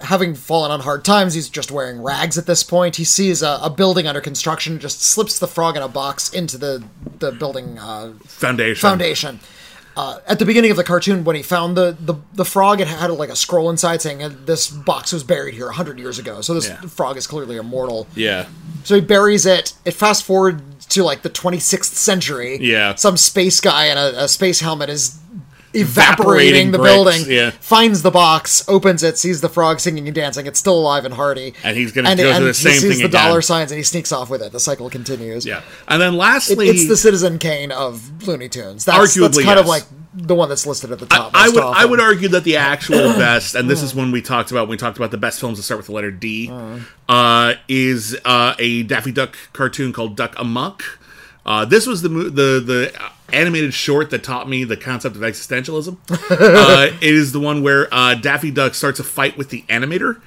having 0.01 0.35
fallen 0.35 0.69
on 0.69 0.81
hard 0.81 1.03
times, 1.03 1.33
he's 1.33 1.46
just 1.49 1.71
wearing 1.71 2.01
rags 2.01 2.37
at 2.37 2.45
this 2.45 2.63
point. 2.63 2.95
He 2.97 3.03
sees 3.03 3.41
a, 3.41 3.59
a 3.61 3.69
building 3.69 4.07
under 4.07 4.21
construction, 4.21 4.79
just 4.79 5.01
slips 5.01 5.39
the 5.39 5.47
frog 5.47 5.75
in 5.77 5.83
a 5.83 5.87
box 5.87 6.31
into 6.33 6.57
the 6.57 6.83
the 7.19 7.31
building 7.31 7.77
uh, 7.79 8.13
Foundation. 8.25 8.81
foundation. 8.89 9.39
Uh, 9.95 10.19
at 10.27 10.37
the 10.37 10.45
beginning 10.45 10.69
of 10.69 10.77
the 10.77 10.83
cartoon, 10.83 11.23
when 11.23 11.35
he 11.35 11.41
found 11.41 11.75
the, 11.75 11.97
the, 11.99 12.13
the 12.35 12.45
frog, 12.45 12.79
it 12.79 12.87
had 12.87 13.09
like 13.09 13.29
a 13.29 13.35
scroll 13.35 13.67
inside 13.71 13.99
saying 13.99 14.21
uh, 14.21 14.29
this 14.45 14.67
box 14.69 15.11
was 15.11 15.23
buried 15.23 15.55
here 15.55 15.65
100 15.65 15.97
years 15.97 16.19
ago. 16.19 16.39
So 16.41 16.53
this 16.53 16.67
Yeah. 16.67 16.79
frog 16.81 17.17
is 17.17 17.25
clearly 17.25 17.57
immortal. 17.57 18.05
Yeah. 18.13 18.45
So 18.83 18.93
he 18.93 19.01
buries 19.01 19.47
it. 19.47 19.73
It 19.85 19.91
fast 19.95 20.23
forward 20.23 20.61
to 20.89 21.03
like 21.03 21.23
the 21.23 21.31
26th 21.31 21.95
century. 21.95 22.59
Yeah. 22.61 22.93
Some 22.93 23.17
space 23.17 23.59
guy 23.59 23.87
in 23.87 23.97
a, 23.97 24.25
a 24.25 24.27
space 24.27 24.59
helmet 24.59 24.89
is 24.91 25.17
Evaporating 25.77 26.71
evaporating 26.71 26.71
the 26.71 26.77
bricks, 26.77 26.93
building. 26.95 27.21
yeah. 27.27 27.51
Finds 27.51 28.01
the 28.01 28.11
box, 28.11 28.67
opens 28.67 29.03
it, 29.03 29.17
sees 29.17 29.41
the 29.41 29.49
frog 29.49 29.79
singing 29.79 30.07
and 30.07 30.15
dancing. 30.15 30.45
It's 30.47 30.59
still 30.59 30.77
alive 30.79 31.05
and 31.05 31.13
hearty. 31.13 31.53
And 31.63 31.77
he's 31.77 31.91
gonna 31.91 32.15
go 32.15 32.33
through 32.35 32.45
the 32.45 32.53
same 32.53 32.73
he 32.73 32.79
sees 32.79 32.89
thing 32.93 32.99
the 32.99 33.05
again. 33.05 33.25
dollar 33.27 33.41
signs 33.41 33.71
and 33.71 33.77
he 33.77 33.83
sneaks 33.83 34.11
off 34.11 34.29
with 34.29 34.41
it. 34.41 34.51
The 34.51 34.59
cycle 34.59 34.89
continues. 34.89 35.45
Yeah. 35.45 35.61
And 35.87 36.01
then 36.01 36.13
It- 36.13 36.17
lastly, 36.17 36.69
it's 36.69 36.87
the 36.87 36.97
Citizen 36.97 37.39
Kane 37.39 37.71
of 37.71 38.27
Looney 38.27 38.49
Tunes. 38.49 38.85
That's, 38.85 39.15
that's 39.15 39.17
Arguably, 39.37 39.43
kind 39.43 39.59
of 39.59 39.67
like 39.67 39.83
the 40.13 40.33
one 40.33 40.49
that's 40.49 40.65
listed 40.65 40.91
at 40.91 40.97
the 40.99 41.05
top. 41.05 41.31
I 41.35 41.45
most 41.45 41.55
would 41.55 41.63
I 41.63 41.85
would 41.85 41.99
argue 41.99 42.27
that 42.29 42.43
the 42.43 42.57
actual 42.57 42.97
best, 43.17 43.53
and 43.55 43.69
this 43.69 43.83
is 43.83 43.93
when 43.93 44.11
we 44.11 44.21
talked 44.21 44.49
about 44.51 44.61
when 44.67 44.71
we 44.71 44.77
talked 44.77 44.97
about 44.97 45.11
the 45.11 45.17
best 45.17 45.39
films 45.39 45.57
that 45.59 45.63
start 45.63 45.77
with 45.77 45.85
the 45.87 45.91
letter 45.93 46.09
D, 46.11 46.51
uh, 47.07 47.53
is 47.67 48.17
uh, 48.25 48.55
a 48.57 48.83
Daffy 48.83 49.11
Duck 49.11 49.37
cartoon 49.53 49.93
called 49.93 50.15
Duck 50.15 50.33
Amuck. 50.37 50.81
Uh, 51.47 51.63
this 51.65 51.87
was 51.87 52.01
the 52.01 52.09
the 52.09 52.59
the 52.59 53.01
animated 53.33 53.73
short 53.73 54.09
that 54.09 54.23
taught 54.23 54.47
me 54.49 54.63
the 54.65 54.77
concept 54.77 55.15
of 55.15 55.21
existentialism. 55.21 55.97
uh, 56.29 56.97
it 57.01 57.13
is 57.15 57.31
the 57.31 57.39
one 57.39 57.63
where 57.63 57.87
uh, 57.93 58.15
Daffy 58.15 58.51
Duck 58.51 58.73
starts 58.75 58.99
a 58.99 59.03
fight 59.03 59.37
with 59.37 59.49
the 59.49 59.63
animator. 59.69 60.21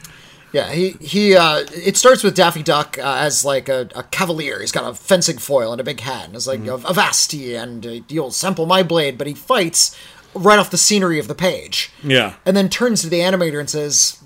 Yeah, 0.53 0.73
he 0.73 0.91
he. 1.01 1.37
Uh, 1.37 1.65
it 1.75 1.97
starts 1.97 2.25
with 2.25 2.35
Daffy 2.35 2.63
Duck 2.63 2.99
uh, 2.99 3.03
as 3.21 3.45
like 3.45 3.69
a, 3.69 3.89
a 3.95 4.03
cavalier. 4.05 4.61
He's 4.61 4.73
got 4.73 4.91
a 4.91 4.95
fencing 4.95 5.39
foil 5.39 5.71
and 5.73 5.81
a 5.81 5.85
big 5.85 6.01
hat, 6.01 6.25
and 6.27 6.35
it's 6.35 6.47
like 6.47 6.61
Mm-hmm. 6.61 6.87
Avast 6.87 7.33
ye, 7.35 7.55
and 7.55 7.87
uh, 7.87 7.91
you'll 8.09 8.31
sample 8.33 8.67
my 8.67 8.83
blade. 8.83 9.17
But 9.17 9.27
he 9.29 9.35
fights 9.35 9.97
right 10.35 10.59
off 10.59 10.71
the 10.71 10.79
scenery 10.79 11.19
of 11.21 11.29
the 11.29 11.35
page. 11.37 11.93
Yeah. 12.03 12.35
and 12.47 12.57
then 12.57 12.69
turns 12.69 13.03
to 13.03 13.09
the 13.09 13.21
animator 13.21 13.61
and 13.61 13.71
says, 13.71 14.21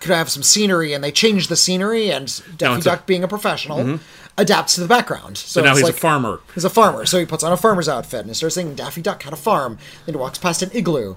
"Could 0.00 0.12
I 0.12 0.18
have 0.18 0.30
some 0.30 0.44
scenery?" 0.44 0.92
And 0.92 1.02
they 1.02 1.10
change 1.10 1.48
the 1.48 1.56
scenery, 1.56 2.10
and 2.10 2.26
Daffy 2.56 2.76
it's 2.78 2.86
a- 2.86 2.90
Duck, 2.90 3.06
being 3.06 3.24
a 3.24 3.28
professional, 3.28 3.98
adapts 4.36 4.74
to 4.74 4.80
the 4.80 4.88
background. 4.88 5.38
So, 5.38 5.60
So 5.60 5.64
now 5.64 5.74
he's 5.74 5.84
like, 5.84 5.94
a 5.94 5.96
farmer. 5.96 6.40
He's 6.54 6.64
a 6.64 6.70
farmer, 6.70 7.06
so 7.06 7.18
he 7.18 7.26
puts 7.26 7.42
on 7.44 7.52
a 7.52 7.56
farmer's 7.56 7.88
outfit 7.88 8.20
and 8.20 8.28
he 8.30 8.34
starts 8.34 8.54
singing 8.56 8.74
Daffy 8.74 9.02
Duck 9.02 9.22
had 9.22 9.32
a 9.32 9.36
farm. 9.36 9.78
Then 10.06 10.14
he 10.14 10.20
walks 10.20 10.38
past 10.38 10.62
an 10.62 10.70
igloo. 10.72 11.16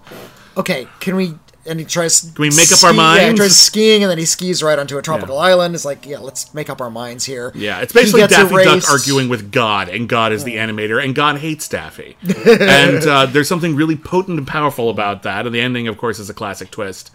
Okay, 0.55 0.87
can 0.99 1.15
we? 1.15 1.35
And 1.65 1.79
he 1.79 1.85
tries. 1.85 2.21
Can 2.21 2.41
we 2.41 2.49
make 2.49 2.71
up 2.71 2.81
our 2.81 2.93
Yeah, 2.93 3.29
he 3.29 3.35
tries 3.35 3.57
skiing 3.61 4.01
and 4.01 4.09
then 4.09 4.17
he 4.17 4.23
skis 4.23 4.63
right 4.63 4.79
onto 4.79 4.97
a 4.97 5.01
tropical 5.01 5.37
island. 5.37 5.75
It's 5.75 5.83
like, 5.83 6.05
yeah, 6.05 6.19
let's 6.19 6.53
make 6.53 6.69
up 6.69 6.79
our 6.79 6.89
minds 6.89 7.25
here. 7.25 7.51
Yeah, 7.53 7.81
it's 7.81 7.91
basically 7.91 8.25
Daffy 8.25 8.53
erased. 8.53 8.87
Duck 8.87 8.91
arguing 8.91 9.27
with 9.27 9.51
God, 9.51 9.89
and 9.89 10.07
God 10.07 10.31
is 10.31 10.45
the 10.45 10.55
animator, 10.55 11.03
and 11.03 11.13
God 11.13 11.39
hates 11.39 11.67
Daffy. 11.67 12.15
and 12.45 13.05
uh, 13.05 13.25
there's 13.25 13.49
something 13.49 13.75
really 13.75 13.97
potent 13.97 14.37
and 14.37 14.47
powerful 14.47 14.89
about 14.89 15.23
that. 15.23 15.45
And 15.45 15.53
the 15.53 15.59
ending, 15.59 15.89
of 15.89 15.97
course, 15.97 16.19
is 16.19 16.29
a 16.29 16.33
classic 16.33 16.71
twist. 16.71 17.11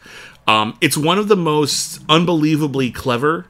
Um, 0.46 0.76
it's 0.82 0.98
one 0.98 1.18
of 1.18 1.28
the 1.28 1.36
most 1.36 2.02
unbelievably 2.10 2.90
clever 2.90 3.46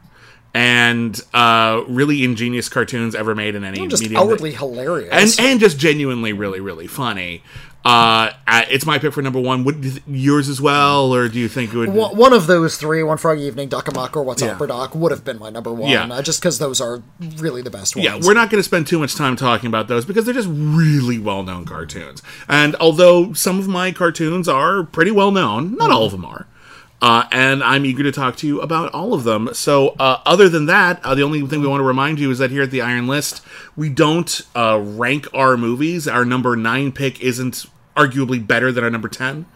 and 0.54 1.21
uh, 1.32 1.82
really 1.88 2.25
ingenious 2.25 2.68
cartoons 2.68 3.14
ever 3.14 3.35
made 3.35 3.54
in 3.54 3.64
any 3.64 3.87
Just 3.88 4.02
medium. 4.02 4.21
outwardly 4.21 4.52
hilarious. 4.52 5.38
and 5.38 5.47
and 5.49 5.61
just 5.61 5.78
genuinely 5.78 6.32
really 6.32 6.61
really 6.61 6.87
funny. 6.87 7.42
Uh, 7.85 8.30
it's 8.47 8.87
my 8.87 8.97
pick 9.00 9.12
for 9.12 9.23
number 9.23 9.40
one. 9.40 9.64
Would 9.64 9.82
th- 9.82 10.02
yours 10.06 10.49
as 10.49 10.61
well, 10.61 11.12
or 11.12 11.26
do 11.28 11.40
you 11.40 11.49
think 11.49 11.75
it 11.75 11.76
would? 11.76 11.88
One 11.88 12.16
one 12.16 12.32
of 12.32 12.47
those 12.47 12.76
three, 12.76 13.02
One 13.02 13.18
Froggy 13.18 13.42
Evening, 13.42 13.68
Duck 13.68 13.88
Amuck, 13.88 14.16
or 14.16 14.23
What's 14.23 14.40
Yeah. 14.40 14.52
Opera 14.54 14.68
Doc, 14.68 14.94
would 14.94 15.11
have 15.11 15.25
been 15.25 15.40
my 15.40 15.50
number 15.50 15.73
one. 15.73 15.90
Yeah. 15.90 16.04
Uh, 16.06 16.23
just 16.23 16.40
because 16.40 16.61
those 16.61 16.80
are 16.80 17.02
really 17.38 17.61
the 17.61 17.71
best 17.71 17.97
ones. 17.97 18.04
Yeah, 18.04 18.21
we're 18.23 18.35
not 18.35 18.50
going 18.50 18.61
to 18.61 18.62
spend 18.62 18.87
too 18.87 19.00
much 19.00 19.16
time 19.16 19.35
talking 19.35 19.66
about 19.66 19.88
those 19.88 20.04
because 20.04 20.25
they're 20.25 20.32
just 20.35 20.49
really 20.52 21.18
well 21.18 21.42
known 21.42 21.64
cartoons. 21.64 22.23
And 22.49 22.76
although 22.76 23.32
some 23.32 23.59
of 23.59 23.66
my 23.66 23.90
cartoons 23.90 24.47
are 24.47 24.85
pretty 24.85 25.11
well 25.11 25.32
known, 25.32 25.75
not 25.75 25.90
all 25.90 26.04
of 26.04 26.12
them 26.12 26.25
are. 26.25 26.47
Uh, 27.02 27.26
and 27.32 27.64
I'm 27.64 27.85
eager 27.85 28.04
to 28.04 28.12
talk 28.12 28.37
to 28.37 28.47
you 28.47 28.61
about 28.61 28.94
all 28.94 29.12
of 29.12 29.25
them. 29.25 29.50
So, 29.54 29.88
uh, 29.99 30.21
other 30.25 30.49
than 30.49 30.66
that, 30.66 31.04
uh, 31.04 31.16
the 31.16 31.25
only 31.25 31.44
thing 31.49 31.61
we 31.61 31.66
want 31.66 31.80
to 31.80 31.85
remind 31.85 32.21
you 32.21 32.30
is 32.30 32.38
that 32.38 32.52
here 32.52 32.62
at 32.62 32.71
the 32.71 32.80
Iron 32.80 33.09
List, 33.09 33.44
we 33.75 33.88
don't 33.88 34.40
uh, 34.54 34.80
rank 34.80 35.26
our 35.35 35.56
movies. 35.56 36.06
Our 36.06 36.25
number 36.25 36.54
nine 36.54 36.92
pick 36.92 37.21
isn't 37.21 37.66
arguably 37.97 38.47
better 38.47 38.71
than 38.71 38.85
our 38.85 38.90
number 38.90 39.09
10. 39.09 39.47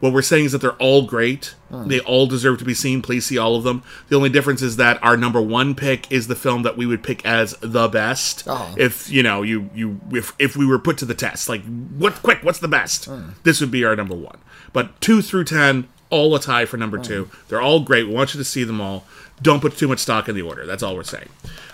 What 0.00 0.14
we're 0.14 0.22
saying 0.22 0.46
is 0.46 0.52
that 0.52 0.58
they're 0.62 0.72
all 0.72 1.06
great. 1.06 1.54
They 1.70 2.00
all 2.00 2.26
deserve 2.26 2.58
to 2.60 2.64
be 2.64 2.72
seen. 2.72 3.02
Please 3.02 3.26
see 3.26 3.36
all 3.36 3.54
of 3.54 3.64
them. 3.64 3.82
The 4.08 4.16
only 4.16 4.30
difference 4.30 4.62
is 4.62 4.76
that 4.76 5.02
our 5.02 5.16
number 5.16 5.42
one 5.42 5.74
pick 5.74 6.10
is 6.10 6.26
the 6.26 6.34
film 6.34 6.62
that 6.62 6.76
we 6.76 6.86
would 6.86 7.02
pick 7.02 7.24
as 7.26 7.54
the 7.60 7.86
best. 7.86 8.44
Oh. 8.46 8.74
If 8.78 9.10
you 9.10 9.22
know, 9.22 9.42
you 9.42 9.68
you 9.74 10.00
if 10.10 10.32
if 10.38 10.56
we 10.56 10.64
were 10.66 10.78
put 10.78 10.96
to 10.98 11.04
the 11.04 11.14
test, 11.14 11.50
like 11.50 11.62
what 11.90 12.14
quick, 12.22 12.42
what's 12.42 12.60
the 12.60 12.66
best? 12.66 13.10
This 13.42 13.60
would 13.60 13.70
be 13.70 13.84
our 13.84 13.94
number 13.94 14.14
one. 14.14 14.38
But 14.72 14.98
two 15.02 15.20
through 15.20 15.44
ten, 15.44 15.86
all 16.10 16.34
a 16.34 16.40
tie 16.40 16.64
for 16.66 16.76
number 16.76 16.98
two. 16.98 17.30
They're 17.48 17.62
all 17.62 17.80
great. 17.80 18.06
We 18.06 18.12
want 18.14 18.34
you 18.34 18.38
to 18.38 18.44
see 18.44 18.64
them 18.64 18.80
all. 18.80 19.04
Don't 19.42 19.60
put 19.60 19.76
too 19.76 19.88
much 19.88 20.00
stock 20.00 20.28
in 20.28 20.34
the 20.34 20.42
order. 20.42 20.66
That's 20.66 20.82
all 20.82 20.94
we're 20.94 21.02
saying. 21.04 21.28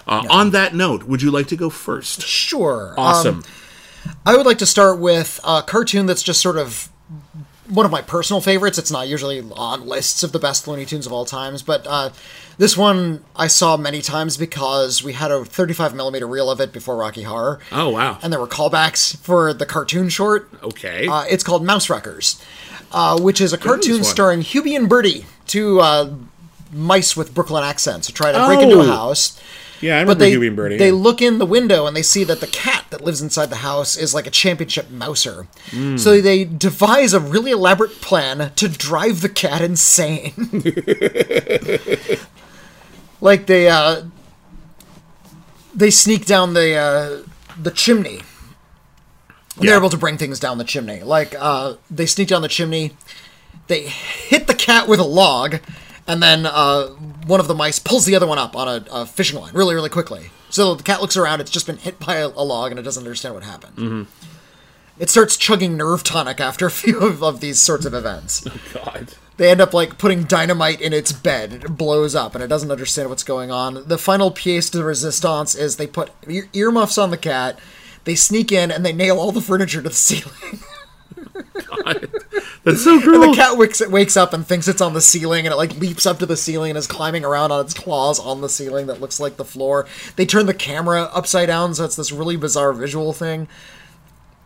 Uh, 0.07 0.25
On 0.31 0.51
that 0.51 0.75
note, 0.75 1.05
would 1.05 1.21
you 1.23 1.31
like 1.31 1.49
to 1.49 1.57
go 1.57 1.69
first? 1.69 2.23
Sure. 2.23 2.91
Um, 2.93 2.99
Awesome. 2.99 3.45
I 4.25 4.37
would 4.37 4.47
like 4.47 4.59
to 4.59 4.67
start 4.67 5.01
with 5.01 5.41
a 5.45 5.63
cartoon 5.63 6.07
that's 6.07 6.23
just 6.23 6.41
sort 6.41 6.57
of 6.59 6.89
one 7.69 7.85
of 7.85 7.91
my 7.91 8.03
personal 8.03 8.41
favorites. 8.41 8.79
It's 8.79 8.91
not 8.93 9.09
usually 9.09 9.41
on 9.53 9.87
lists 9.87 10.23
of 10.23 10.31
the 10.31 10.39
best 10.39 10.69
Looney 10.69 10.85
Tunes 10.85 11.07
of 11.07 11.13
all 11.13 11.25
times, 11.25 11.63
but 11.63 11.85
uh, 11.89 12.11
this 12.59 12.77
one 12.77 13.25
I 13.35 13.49
saw 13.49 13.77
many 13.77 14.01
times 14.03 14.37
because 14.37 15.03
we 15.03 15.15
had 15.15 15.33
a 15.33 15.45
35 15.45 15.95
millimeter 15.95 16.27
reel 16.27 16.49
of 16.51 16.61
it 16.61 16.73
before 16.73 16.97
Rocky 16.97 17.23
Horror, 17.23 17.59
oh 17.73 17.91
wow. 17.91 18.19
and 18.23 18.33
there 18.33 18.39
were 18.39 18.47
callbacks 18.47 19.17
for 19.17 19.53
the 19.53 19.67
cartoon 19.67 20.09
short. 20.09 20.49
Okay. 20.63 21.09
Uh, 21.09 21.25
it's 21.29 21.43
called 21.43 21.65
Mouse 21.65 21.91
Wreckers, 21.91 22.41
uh, 22.93 23.21
which 23.21 23.41
is 23.41 23.53
a 23.53 23.59
cartoon 23.59 24.05
starring 24.05 24.41
Hubie 24.41 24.77
and 24.77 24.89
Bertie, 24.89 25.27
two 25.47 25.81
uh, 25.81 26.15
mice 26.73 27.17
with 27.17 27.35
Brooklyn 27.35 27.65
accents 27.65 28.07
who 28.09 28.13
try 28.13 28.33
to 28.33 28.47
break 28.47 28.61
into 28.61 28.77
a 28.81 28.85
Oh. 28.85 28.87
house. 28.87 29.41
yeah, 29.81 29.97
I 29.97 30.01
remember 30.01 30.13
But 30.15 30.19
they, 30.21 30.31
Huey 30.31 30.47
and 30.49 30.57
Birdie. 30.57 30.77
they 30.79 30.91
look 30.93 31.21
in 31.23 31.39
the 31.39 31.47
window 31.47 31.87
and 31.87 31.95
they 31.97 32.03
see 32.03 32.25
that 32.25 32.41
the 32.41 32.47
cat 32.47 32.85
that 32.91 33.03
lives 33.05 33.21
inside 33.21 33.51
the 33.51 33.57
house 33.57 33.97
is 33.97 34.15
like 34.15 34.27
a 34.27 34.31
championship 34.31 34.91
mouser. 34.91 35.47
Hmm. 35.71 35.97
So 35.99 36.21
they 36.21 36.45
devise 36.45 37.13
a 37.13 37.21
really 37.21 37.51
elaborate 37.51 38.01
plan 38.01 38.53
to 38.57 38.69
drive 38.69 39.21
the 39.21 39.29
cat 39.29 39.61
insane. 39.61 40.33
like 43.21 43.47
they 43.47 43.69
uh, 43.69 44.03
they 45.75 45.91
sneak 45.91 46.27
down 46.27 46.55
the 46.55 46.75
uh, 46.75 47.23
the 47.61 47.71
chimney. 47.71 48.21
Yeah. 49.59 49.71
They're 49.71 49.79
able 49.79 49.91
to 49.91 49.97
bring 49.97 50.19
things 50.19 50.39
down 50.39 50.59
the 50.59 50.65
chimney. 50.65 51.03
Like 51.03 51.35
uh, 51.39 51.75
they 51.91 52.07
sneak 52.07 52.29
down 52.29 52.43
the 52.43 52.49
chimney, 52.49 52.93
they 53.69 53.83
hit 53.83 54.47
the 54.47 54.55
cat 54.55 54.87
with 54.89 55.01
a 55.01 55.05
log, 55.05 55.57
and 56.07 56.23
then 56.23 56.45
uh, 56.47 56.89
one 57.27 57.41
of 57.41 57.49
the 57.49 57.55
mice 57.55 57.79
pulls 57.79 58.05
the 58.05 58.15
other 58.15 58.27
one 58.27 58.39
up 58.39 58.55
on 58.57 58.69
a, 58.69 58.85
a 58.91 59.07
fishing 59.07 59.41
line 59.41 59.55
really, 59.55 59.75
really 59.75 59.89
quickly. 59.89 60.31
So 60.51 60.75
the 60.75 60.83
cat 60.83 61.01
looks 61.01 61.17
around, 61.17 61.41
it's 61.41 61.51
just 61.51 61.67
been 61.67 61.79
hit 61.79 61.99
by 61.99 62.17
a, 62.17 62.29
a 62.29 62.45
log, 62.45 62.71
and 62.71 62.79
it 62.79 62.83
doesn't 62.83 63.03
understand 63.03 63.35
what 63.35 63.43
happened. 63.45 64.07
It 64.99 65.11
starts 65.11 65.37
chugging 65.37 65.77
nerve 65.77 66.03
tonic 66.05 66.41
after 66.41 66.67
a 66.67 66.71
few 66.83 66.99
of, 67.01 67.23
of 67.23 67.41
these 67.41 67.61
sorts 67.61 67.85
of 67.85 67.93
events. 67.95 68.47
oh, 68.47 68.61
God. 68.73 69.15
They 69.37 69.51
end 69.51 69.61
up 69.61 69.75
like 69.75 69.99
putting 69.99 70.25
dynamite 70.25 70.81
in 70.81 70.95
its 70.95 71.13
bed. 71.13 71.53
It 71.53 71.77
blows 71.77 72.15
up, 72.15 72.35
and 72.35 72.43
it 72.43 72.47
doesn't 72.47 72.71
understand 72.71 73.11
what's 73.11 73.23
going 73.25 73.51
on. 73.51 73.87
The 73.87 73.99
final 73.99 74.31
pièce 74.31 74.71
de 74.71 74.83
resistance 74.83 75.55
is 75.55 75.77
they 75.77 75.87
put 75.87 76.11
ear- 76.27 76.49
earmuffs 76.55 76.97
on 76.97 77.11
the 77.11 77.19
cat. 77.19 77.59
They 78.07 78.15
sneak 78.15 78.53
in 78.53 78.71
and 78.71 78.87
they 78.87 78.93
nail 78.93 79.19
all 79.19 79.33
the 79.33 79.43
furniture 79.43 79.83
to 79.83 79.89
the 79.89 79.95
ceiling. 79.95 80.61
That's 82.65 82.83
so 82.83 83.01
cruel. 83.01 83.31
The 83.31 83.37
cat 83.37 83.59
wakes, 83.59 83.87
wakes 83.87 84.17
up 84.17 84.33
and 84.33 84.47
thinks 84.47 84.67
it's 84.67 84.81
on 84.81 84.95
the 84.95 85.01
ceiling, 85.01 85.47
and 85.47 85.53
it 85.53 85.57
like 85.57 85.77
leaps 85.79 86.07
up 86.07 86.19
to 86.21 86.27
the 86.27 86.37
ceiling 86.37 86.71
and 86.71 86.79
is 86.79 86.87
climbing 86.87 87.25
around 87.25 87.53
on 87.53 87.65
its 87.65 87.75
claws 87.75 88.19
on 88.19 88.41
the 88.41 88.49
ceiling 88.49 88.87
that 88.87 89.01
looks 89.01 89.21
like 89.21 89.37
the 89.37 89.45
floor. 89.45 89.87
They 90.17 90.27
turn 90.27 90.47
the 90.47 90.55
camera 90.55 91.03
upside 91.13 91.49
down, 91.49 91.75
so 91.75 91.85
it's 91.85 91.97
this 91.97 92.11
really 92.11 92.37
bizarre 92.37 92.73
visual 92.73 93.13
thing. 93.13 93.47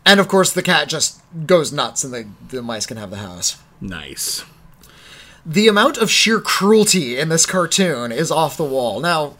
And 0.05 0.19
of 0.19 0.27
course, 0.27 0.53
the 0.53 0.63
cat 0.63 0.89
just 0.89 1.21
goes 1.47 1.71
nuts, 1.71 2.03
and 2.03 2.13
the, 2.13 2.27
the 2.49 2.61
mice 2.61 2.85
can 2.85 2.97
have 2.97 3.11
the 3.11 3.17
house. 3.17 3.59
nice. 3.79 4.43
The 5.43 5.67
amount 5.67 5.97
of 5.97 6.11
sheer 6.11 6.39
cruelty 6.39 7.17
in 7.17 7.29
this 7.29 7.47
cartoon 7.47 8.11
is 8.11 8.29
off 8.29 8.57
the 8.57 8.63
wall. 8.63 8.99
Now, 8.99 9.33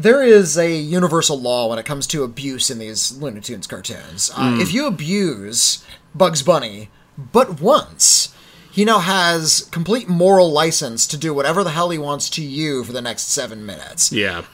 there 0.00 0.22
is 0.22 0.56
a 0.56 0.70
universal 0.76 1.40
law 1.40 1.68
when 1.68 1.78
it 1.78 1.84
comes 1.84 2.06
to 2.08 2.22
abuse 2.22 2.70
in 2.70 2.78
these 2.78 3.12
Looney 3.20 3.40
Tunes 3.40 3.66
cartoons. 3.66 4.30
Uh, 4.36 4.56
If 4.60 4.72
you 4.72 4.86
abuse 4.86 5.84
Bugs 6.14 6.42
Bunny 6.42 6.88
but 7.16 7.60
once, 7.60 8.32
he 8.70 8.84
now 8.84 9.00
has 9.00 9.68
complete 9.72 10.08
moral 10.08 10.50
license 10.52 11.06
to 11.08 11.16
do 11.16 11.34
whatever 11.34 11.64
the 11.64 11.70
hell 11.70 11.90
he 11.90 11.98
wants 11.98 12.30
to 12.30 12.42
you 12.42 12.84
for 12.84 12.92
the 12.92 13.02
next 13.02 13.24
seven 13.24 13.66
minutes. 13.66 14.12
Yeah. 14.12 14.44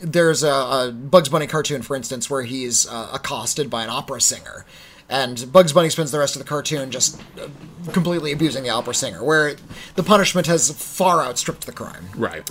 There's 0.00 0.42
a, 0.42 0.48
a 0.50 0.92
Bugs 0.92 1.28
Bunny 1.28 1.46
cartoon, 1.46 1.82
for 1.82 1.94
instance, 1.94 2.28
where 2.28 2.42
he's 2.42 2.88
uh, 2.88 3.10
accosted 3.12 3.70
by 3.70 3.84
an 3.84 3.90
opera 3.90 4.20
singer. 4.20 4.64
And 5.08 5.52
Bugs 5.52 5.72
Bunny 5.72 5.90
spends 5.90 6.10
the 6.10 6.18
rest 6.18 6.34
of 6.34 6.42
the 6.42 6.48
cartoon 6.48 6.90
just 6.90 7.20
uh, 7.40 7.48
completely 7.92 8.32
abusing 8.32 8.62
the 8.64 8.70
opera 8.70 8.94
singer, 8.94 9.22
where 9.22 9.54
the 9.94 10.02
punishment 10.02 10.46
has 10.48 10.70
far 10.70 11.22
outstripped 11.22 11.66
the 11.66 11.72
crime. 11.72 12.06
right. 12.16 12.48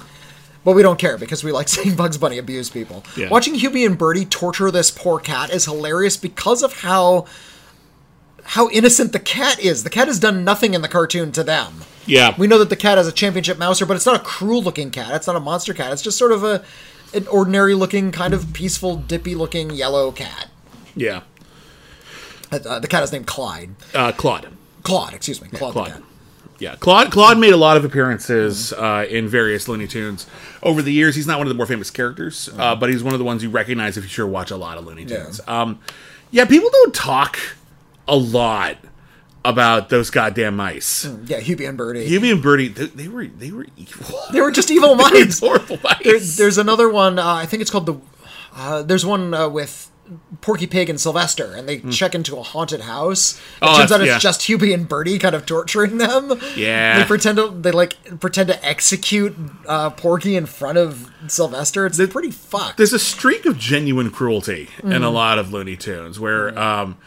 But 0.63 0.73
we 0.73 0.83
don't 0.83 0.99
care 0.99 1.17
because 1.17 1.43
we 1.43 1.51
like 1.51 1.67
seeing 1.75 1.95
Bugs 1.95 2.17
Bunny 2.17 2.37
abuse 2.37 2.69
people. 2.69 3.03
Yeah. 3.17 3.29
Watching 3.29 3.55
Hubie 3.55 3.85
and 3.85 3.97
Bertie 3.97 4.25
torture 4.25 4.69
this 4.71 4.91
poor 4.91 5.19
cat 5.19 5.49
is 5.49 5.65
hilarious 5.65 6.17
because 6.17 6.61
of 6.63 6.81
how 6.81 7.25
how 8.43 8.69
innocent 8.69 9.11
the 9.11 9.19
cat 9.19 9.59
is. 9.59 9.83
The 9.83 9.89
cat 9.89 10.07
has 10.07 10.19
done 10.19 10.43
nothing 10.43 10.73
in 10.73 10.81
the 10.81 10.87
cartoon 10.87 11.31
to 11.33 11.43
them. 11.43 11.81
Yeah. 12.05 12.35
We 12.37 12.47
know 12.47 12.57
that 12.57 12.69
the 12.69 12.75
cat 12.75 12.97
is 12.97 13.07
a 13.07 13.11
championship 13.11 13.57
mouser, 13.59 13.85
but 13.85 13.95
it's 13.95 14.05
not 14.05 14.15
a 14.15 14.23
cruel 14.23 14.61
looking 14.63 14.89
cat. 14.91 15.13
It's 15.13 15.27
not 15.27 15.35
a 15.35 15.39
monster 15.39 15.73
cat. 15.73 15.91
It's 15.93 16.01
just 16.01 16.17
sort 16.17 16.31
of 16.31 16.43
a 16.43 16.63
an 17.13 17.27
ordinary 17.27 17.73
looking, 17.75 18.11
kind 18.11 18.33
of 18.33 18.53
peaceful, 18.53 18.95
dippy 18.95 19.35
looking 19.35 19.69
yellow 19.71 20.11
cat. 20.11 20.49
yeah. 20.95 21.21
Uh, 22.51 22.79
the 22.79 22.87
cat 22.87 23.01
is 23.03 23.11
named 23.13 23.27
Clyde. 23.27 23.69
Uh, 23.93 24.11
Claude. 24.11 24.47
Claude, 24.83 25.13
excuse 25.13 25.41
me. 25.41 25.47
Claude, 25.49 25.71
Claude. 25.73 26.03
Yeah, 26.61 26.75
Claude. 26.75 27.11
Claude 27.11 27.39
made 27.39 27.53
a 27.53 27.57
lot 27.57 27.75
of 27.75 27.83
appearances 27.83 28.71
uh, 28.71 29.05
in 29.09 29.27
various 29.27 29.67
Looney 29.67 29.87
Tunes 29.87 30.27
over 30.61 30.81
the 30.81 30.93
years. 30.93 31.15
He's 31.15 31.25
not 31.27 31.39
one 31.39 31.47
of 31.47 31.49
the 31.49 31.55
more 31.57 31.65
famous 31.65 31.89
characters, 31.89 32.49
uh, 32.57 32.75
but 32.75 32.89
he's 32.89 33.03
one 33.03 33.13
of 33.13 33.19
the 33.19 33.25
ones 33.25 33.43
you 33.43 33.49
recognize 33.49 33.97
if 33.97 34.03
you 34.03 34.09
sure 34.09 34.27
watch 34.27 34.51
a 34.51 34.55
lot 34.55 34.77
of 34.77 34.85
Looney 34.85 35.03
Yeah. 35.03 35.23
Tunes. 35.23 35.41
Um, 35.47 35.79
yeah, 36.29 36.45
people 36.45 36.69
don't 36.69 36.93
talk 36.93 37.37
a 38.07 38.15
lot 38.15 38.77
about 39.43 39.89
those 39.89 40.11
goddamn 40.11 40.55
mice. 40.55 41.03
Yeah, 41.25 41.39
Hubie 41.39 41.67
and 41.67 41.77
Bertie. 41.77 42.07
Hubie 42.07 42.31
and 42.31 42.41
Bertie, 42.43 42.67
they, 42.69 42.85
they 42.85 43.07
were 43.07 43.25
they 43.25 43.51
were 43.51 43.65
evil. 43.75 44.19
they 44.31 44.39
were 44.39 44.51
just 44.51 44.69
evil 44.77 44.95
minds. 44.95 45.39
horrible 45.39 45.79
mice. 45.83 46.03
There, 46.03 46.19
there's 46.19 46.57
another 46.59 46.87
one. 46.89 47.17
Uh, 47.19 47.25
I 47.25 47.45
think 47.47 47.61
it's 47.61 47.71
called 47.71 47.87
the. 47.87 47.95
Uh, 48.55 48.83
there's 48.83 49.05
one 49.05 49.33
uh, 49.33 49.49
with 49.49 49.89
Porky 50.41 50.67
Pig 50.67 50.89
and 50.89 50.99
Sylvester, 50.99 51.53
and 51.55 51.67
they 51.69 51.79
check 51.91 52.13
into 52.15 52.35
a 52.37 52.43
haunted 52.43 52.81
house. 52.81 53.35
It 53.35 53.39
Hmm. 53.59 53.65
Oh, 53.65 53.77
turns 53.77 53.91
out 53.91 54.01
it's 54.01 54.07
yeah. 54.07 54.17
just 54.19 54.41
Hubie 54.41 54.73
and 54.73 54.87
Bertie 54.87 55.17
kind 55.19 55.35
of 55.35 55.45
torturing 55.45 55.97
them. 55.97 56.39
Yeah. 56.55 56.99
they 56.99 57.05
pretend 57.05 57.37
to 57.37 57.49
they 57.49 57.71
like 57.71 58.19
pretend 58.19 58.49
to 58.49 58.65
execute 58.65 59.35
uh, 59.67 59.89
Porky 59.91 60.35
in 60.35 60.45
front 60.45 60.77
of 60.77 61.09
Sylvester. 61.27 61.85
It's 61.85 61.99
pretty 62.07 62.31
fucked. 62.31 62.77
there's 62.77 62.93
a 62.93 62.99
streak 62.99 63.45
of 63.45 63.57
genuine 63.57 64.11
cruelty 64.11 64.69
in 64.83 64.91
a 64.91 64.95
Mm-hmm. 64.99 65.13
lot 65.15 65.39
of 65.39 65.53
Looney 65.53 65.77
Tunes 65.77 66.19
where 66.19 66.57
um, 66.59 66.97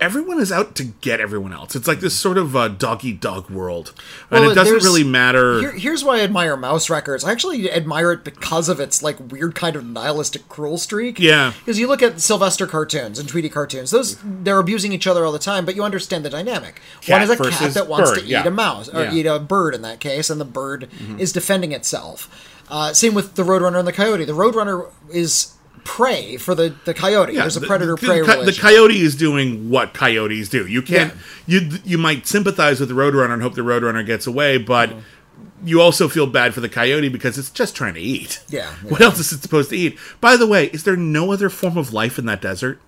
everyone 0.00 0.40
is 0.40 0.50
out 0.50 0.74
to 0.76 0.84
get 0.84 1.20
everyone 1.20 1.52
else. 1.52 1.76
It's 1.76 1.86
like 1.86 2.00
this 2.00 2.18
sort 2.18 2.38
of 2.38 2.56
uh, 2.56 2.68
dog 2.68 3.04
eat 3.04 3.20
dog 3.20 3.50
world, 3.50 3.92
and 4.30 4.40
Well, 4.40 4.50
it 4.50 4.54
doesn't 4.54 4.82
really 4.82 5.04
matter. 5.04 5.60
Here, 5.60 5.72
here's 5.72 6.02
why 6.02 6.18
I 6.18 6.20
admire 6.22 6.56
Mouse 6.56 6.88
Wreckers. 6.88 7.24
I 7.24 7.32
actually 7.32 7.70
admire 7.70 8.12
it 8.12 8.24
because 8.24 8.68
of 8.68 8.80
its 8.80 9.02
like 9.02 9.16
weird 9.30 9.54
kind 9.54 9.76
of 9.76 9.84
nihilistic 9.84 10.48
cruel 10.48 10.78
streak. 10.78 11.20
Yeah. 11.20 11.52
Because 11.58 11.78
you 11.78 11.86
look 11.86 12.02
at 12.02 12.20
Sylvester 12.20 12.66
cartoons 12.66 13.18
and 13.18 13.28
Tweety 13.28 13.48
cartoons; 13.48 13.90
those 13.90 14.16
they're 14.24 14.58
abusing 14.58 14.92
each 14.92 15.06
other 15.06 15.24
all 15.24 15.32
the 15.32 15.38
time, 15.38 15.64
but 15.64 15.76
you 15.76 15.84
understand 15.84 16.24
the 16.24 16.30
dynamic. 16.30 16.80
Cat 17.02 17.20
One 17.20 17.22
is 17.22 17.30
a 17.30 17.50
cat 17.50 17.74
that 17.74 17.88
wants 17.88 18.10
bird, 18.10 18.20
to 18.20 18.26
yeah. 18.26 18.40
eat 18.40 18.46
a 18.46 18.50
mouse 18.50 18.88
or 18.88 19.00
Yeah. 19.02 19.06
Mm-hmm. 19.08 19.16
eat 19.18 19.26
a 19.26 19.38
bird 19.38 19.74
in 19.74 19.82
that 19.82 20.00
case, 20.00 20.30
and 20.30 20.40
the 20.40 20.44
bird 20.44 20.88
is 21.18 21.32
defending 21.32 21.72
itself. 21.72 22.56
Uh, 22.68 22.92
same 22.92 23.14
with 23.14 23.34
the 23.34 23.42
Roadrunner 23.42 23.80
and 23.80 23.88
the 23.88 23.92
Coyote. 23.92 24.24
The 24.24 24.32
Roadrunner 24.32 24.88
is 25.12 25.54
prey 25.84 26.36
for 26.36 26.54
the 26.54 26.74
the 26.84 26.94
coyote. 26.94 27.34
There's 27.34 27.56
a 27.56 27.60
predator 27.60 27.96
prey 27.96 28.20
the, 28.20 28.42
the 28.44 28.58
coyote 28.60 29.00
is 29.00 29.14
doing 29.16 29.70
what 29.70 29.94
coyotes 29.94 30.48
do. 30.48 30.66
You 30.66 30.82
can't. 30.82 31.12
Yeah. 31.46 31.60
You 31.60 31.78
you 31.84 31.98
might 31.98 32.26
sympathize 32.26 32.80
with 32.80 32.88
the 32.88 32.94
roadrunner 32.94 33.32
and 33.32 33.42
hope 33.42 33.54
the 33.54 33.62
roadrunner 33.62 34.04
gets 34.06 34.26
away, 34.26 34.58
but 34.58 34.90
Mm-hmm. 34.90 35.66
you 35.68 35.80
also 35.80 36.08
feel 36.08 36.26
bad 36.26 36.54
for 36.54 36.60
the 36.60 36.68
coyote 36.68 37.08
because 37.08 37.36
it's 37.38 37.50
just 37.50 37.74
trying 37.76 37.94
to 37.94 38.00
eat. 38.00 38.42
Yeah, 38.48 38.66
What 38.88 39.00
else 39.00 39.18
is 39.18 39.32
it 39.32 39.42
supposed 39.42 39.70
to 39.70 39.76
eat? 39.76 39.98
By 40.20 40.36
the 40.36 40.46
way, 40.46 40.66
is 40.66 40.84
there 40.84 40.96
no 40.96 41.32
other 41.32 41.48
form 41.50 41.76
of 41.78 41.92
life 41.92 42.18
in 42.18 42.26
that 42.26 42.40
desert? 42.40 42.80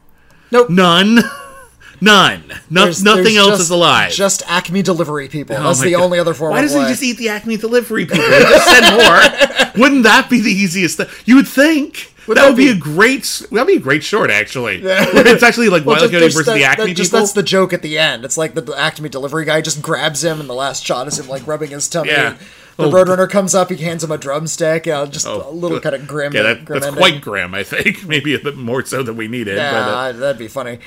nope. 0.51 0.69
None. 0.71 1.19
None. 2.01 2.43
No, 2.69 2.83
There's- 2.83 3.03
nothing 3.03 3.25
there's 3.25 3.37
else 3.37 3.49
just- 3.51 3.61
is 3.63 3.71
alive. 3.71 4.11
Just 4.13 4.43
Acme 4.49 4.83
delivery 4.83 5.29
people. 5.29 5.55
Oh 5.57 5.63
That's 5.63 5.81
the 5.81 5.93
God. 5.93 6.03
only 6.03 6.19
other 6.19 6.35
form 6.35 6.51
Why 6.53 6.59
of 6.59 6.65
doesn't 6.65 6.81
he 6.83 6.89
just 6.89 7.03
eat 7.03 7.17
the 7.17 7.29
Acme 7.29 7.57
delivery 7.57 8.07
people? 8.07 8.25
Just 8.25 8.67
send 8.67 8.97
more. 8.97 9.73
Wouldn't 9.83 10.03
that 10.03 10.29
be 10.29 10.41
the 10.41 10.51
easiest 10.51 10.97
thing? 10.97 11.07
You 11.27 11.37
would 11.37 11.47
think. 11.49 12.12
Would 12.27 12.37
that 12.37 12.43
that 12.43 12.49
would 12.51 12.57
be, 12.57 12.67
be- 12.73 12.79
a 12.79 12.81
great. 12.81 13.43
That'd 13.51 13.67
be 13.67 13.77
a 13.77 13.81
great 13.81 14.05
short, 14.05 14.31
actually. 14.31 14.83
Where 14.83 15.27
it's 15.27 15.43
actually 15.43 15.69
like 15.71 15.85
Well, 15.87 15.97
Wild 15.99 16.11
Coyote 16.11 16.27
versus 16.27 16.47
that- 16.47 16.55
the 16.55 16.65
Acme 16.65 16.87
that- 16.87 16.95
just 16.95 17.11
people. 17.11 17.21
that's 17.21 17.33
the 17.33 17.43
joke 17.43 17.73
at 17.73 17.83
the 17.83 17.99
end. 17.99 18.25
It's 18.25 18.37
like 18.39 18.55
the 18.55 18.75
Acme 18.77 19.09
delivery 19.09 19.45
guy 19.45 19.61
just 19.61 19.83
grabs 19.83 20.23
him, 20.23 20.39
and 20.41 20.49
the 20.49 20.55
last 20.55 20.85
shot 20.85 21.09
is 21.09 21.19
him 21.19 21.29
like 21.29 21.47
rubbing 21.47 21.71
his 21.71 21.89
tummy. 21.89 22.11
Yeah. 22.11 22.37
The 22.79 22.85
Oh. 22.85 22.91
Roadrunner 22.91 23.29
comes 23.29 23.55
up, 23.55 23.69
he 23.71 23.77
hands 23.77 24.03
him 24.03 24.11
a 24.11 24.17
drumstick. 24.17 24.87
Know, 24.87 25.05
just 25.07 25.27
a 25.27 25.37
little 25.51 25.79
kind 25.79 25.95
of 25.95 26.07
grim. 26.07 26.33
yeah, 26.33 26.43
that, 26.43 26.65
grim 26.65 26.77
that's 26.81 26.87
ending. 26.87 26.99
quite 27.01 27.21
grim. 27.21 27.55
I 27.55 27.65
think 27.65 28.05
maybe 28.07 28.35
a 28.35 28.39
bit 28.39 28.57
more 28.57 28.83
so 28.85 29.03
than 29.03 29.17
we 29.17 29.29
needed. 29.29 29.57
Yeah, 29.57 29.73
But, 29.73 29.89
uh, 29.89 30.13
that'd 30.19 30.39
be 30.39 30.49
funny. 30.49 30.79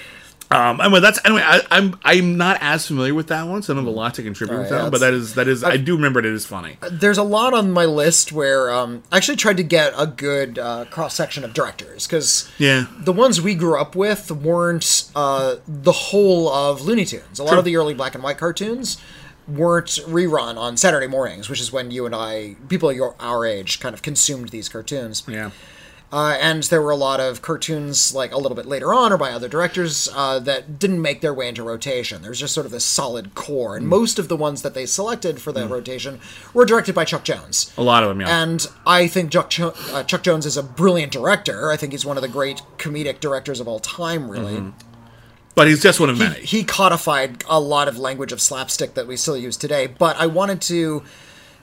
Um, 0.52 0.80
anyway, 0.80 1.00
that's 1.00 1.20
anyway. 1.26 1.42
I, 1.44 1.62
I'm 1.72 2.00
I'm 2.04 2.38
not 2.38 2.58
as 2.62 2.86
familiar 2.88 3.14
with 3.16 3.28
that 3.28 3.48
one, 3.48 3.64
so 3.64 3.74
I 3.74 3.76
don't 3.76 3.86
have 3.86 3.94
a 3.94 3.98
lot 3.98 4.14
to 4.16 4.24
contribute 4.24 4.60
with 4.60 4.70
that 4.70 4.84
one. 4.84 4.92
But 4.92 5.00
that 5.02 5.14
is 5.14 5.34
that 5.36 5.48
is 5.48 5.64
I 5.64 5.78
do 5.78 5.96
remember 5.96 6.20
it. 6.20 6.26
It 6.26 6.34
is 6.34 6.46
funny. 6.46 6.78
There's 6.92 7.18
a 7.18 7.24
lot 7.24 7.54
on 7.54 7.72
my 7.72 7.86
list 7.86 8.32
where 8.32 8.72
um, 8.72 9.02
I 9.12 9.18
actually 9.18 9.38
tried 9.38 9.58
to 9.58 9.64
get 9.64 9.94
a 9.98 10.06
good 10.06 10.60
uh, 10.60 10.86
cross 10.86 11.16
section 11.16 11.44
of 11.44 11.54
directors 11.54 12.06
because 12.06 12.50
Yeah. 12.60 12.86
the 13.00 13.12
ones 13.12 13.42
we 13.42 13.56
grew 13.56 13.80
up 13.80 13.96
with 13.96 14.30
weren't 14.32 15.10
uh, 15.16 15.56
the 15.68 15.92
whole 15.92 16.48
of 16.50 16.82
Looney 16.82 17.06
Tunes. 17.06 17.40
A 17.40 17.44
lot 17.44 17.50
True. 17.52 17.60
of 17.60 17.66
the 17.66 17.76
early 17.76 17.96
black 17.96 18.14
and 18.14 18.24
white 18.24 18.38
cartoons 18.38 19.02
weren't 19.48 19.88
rerun 20.08 20.58
on 20.58 20.78
Saturday 20.78 21.08
mornings, 21.08 21.50
which 21.50 21.60
is 21.62 21.72
when 21.72 21.92
you 21.92 22.06
and 22.06 22.16
I, 22.16 22.56
people 22.70 22.92
your 22.94 23.16
our 23.20 23.46
age, 23.46 23.80
kind 23.80 23.94
of 23.94 24.02
consumed 24.02 24.50
these 24.50 24.70
cartoons. 24.70 25.24
Yeah. 25.28 25.52
Uh, 26.12 26.38
and 26.40 26.64
there 26.64 26.82
were 26.82 26.92
a 26.92 26.96
lot 26.96 27.20
of 27.20 27.42
cartoons, 27.42 28.14
like 28.16 28.32
a 28.32 28.38
little 28.38 28.56
bit 28.56 28.66
later 28.66 28.94
on, 28.94 29.12
or 29.12 29.18
by 29.18 29.32
other 29.32 29.50
directors, 29.50 30.08
uh, 30.16 30.40
that 30.40 30.80
didn't 30.80 31.02
make 31.02 31.20
their 31.20 31.34
way 31.34 31.50
into 31.50 31.62
rotation. 31.64 32.22
There's 32.22 32.40
just 32.40 32.54
sort 32.54 32.66
of 32.66 32.72
this 32.72 32.86
solid 32.86 33.36
core, 33.36 33.76
and 33.76 33.88
most 33.88 34.18
of 34.18 34.30
the 34.30 34.38
ones 34.38 34.62
that 34.62 34.74
they 34.74 34.86
selected 34.86 35.42
for 35.42 35.52
that 35.52 35.68
rotation 35.70 36.20
were 36.54 36.64
directed 36.66 36.96
by 36.96 37.04
Chuck 37.06 37.24
Jones. 37.26 37.74
A 37.78 37.84
lot 37.84 38.04
of 38.04 38.10
them. 38.10 38.22
Yeah. 38.22 38.44
And 38.44 38.66
I 38.86 39.08
think 39.08 39.32
Chuck, 39.32 39.50
Jo- 39.50 39.74
uh, 39.92 40.04
Chuck 40.04 40.24
Jones 40.24 40.46
is 40.46 40.56
a 40.56 40.64
brilliant 40.64 41.12
director. 41.12 41.70
I 41.72 41.76
think 41.76 41.92
he's 41.92 42.06
one 42.06 42.18
of 42.18 42.22
the 42.22 42.30
great 42.30 42.62
comedic 42.78 43.20
directors 43.20 43.60
of 43.60 43.68
all 43.68 43.80
time, 43.80 44.30
really. 44.32 44.72
but 45.56 45.68
he's 45.68 45.82
just 45.82 46.00
one 46.00 46.10
of 46.10 46.18
many. 46.20 46.40
He 46.46 46.64
codified 46.64 47.44
a 47.50 47.60
lot 47.60 47.88
of 47.88 47.98
language 47.98 48.32
of 48.32 48.40
slapstick 48.40 48.94
that 48.94 49.08
we 49.08 49.18
still 49.18 49.36
use 49.38 49.58
today, 49.58 49.88
but 49.88 50.16
I 50.18 50.28
wanted 50.28 50.62
to 50.64 51.04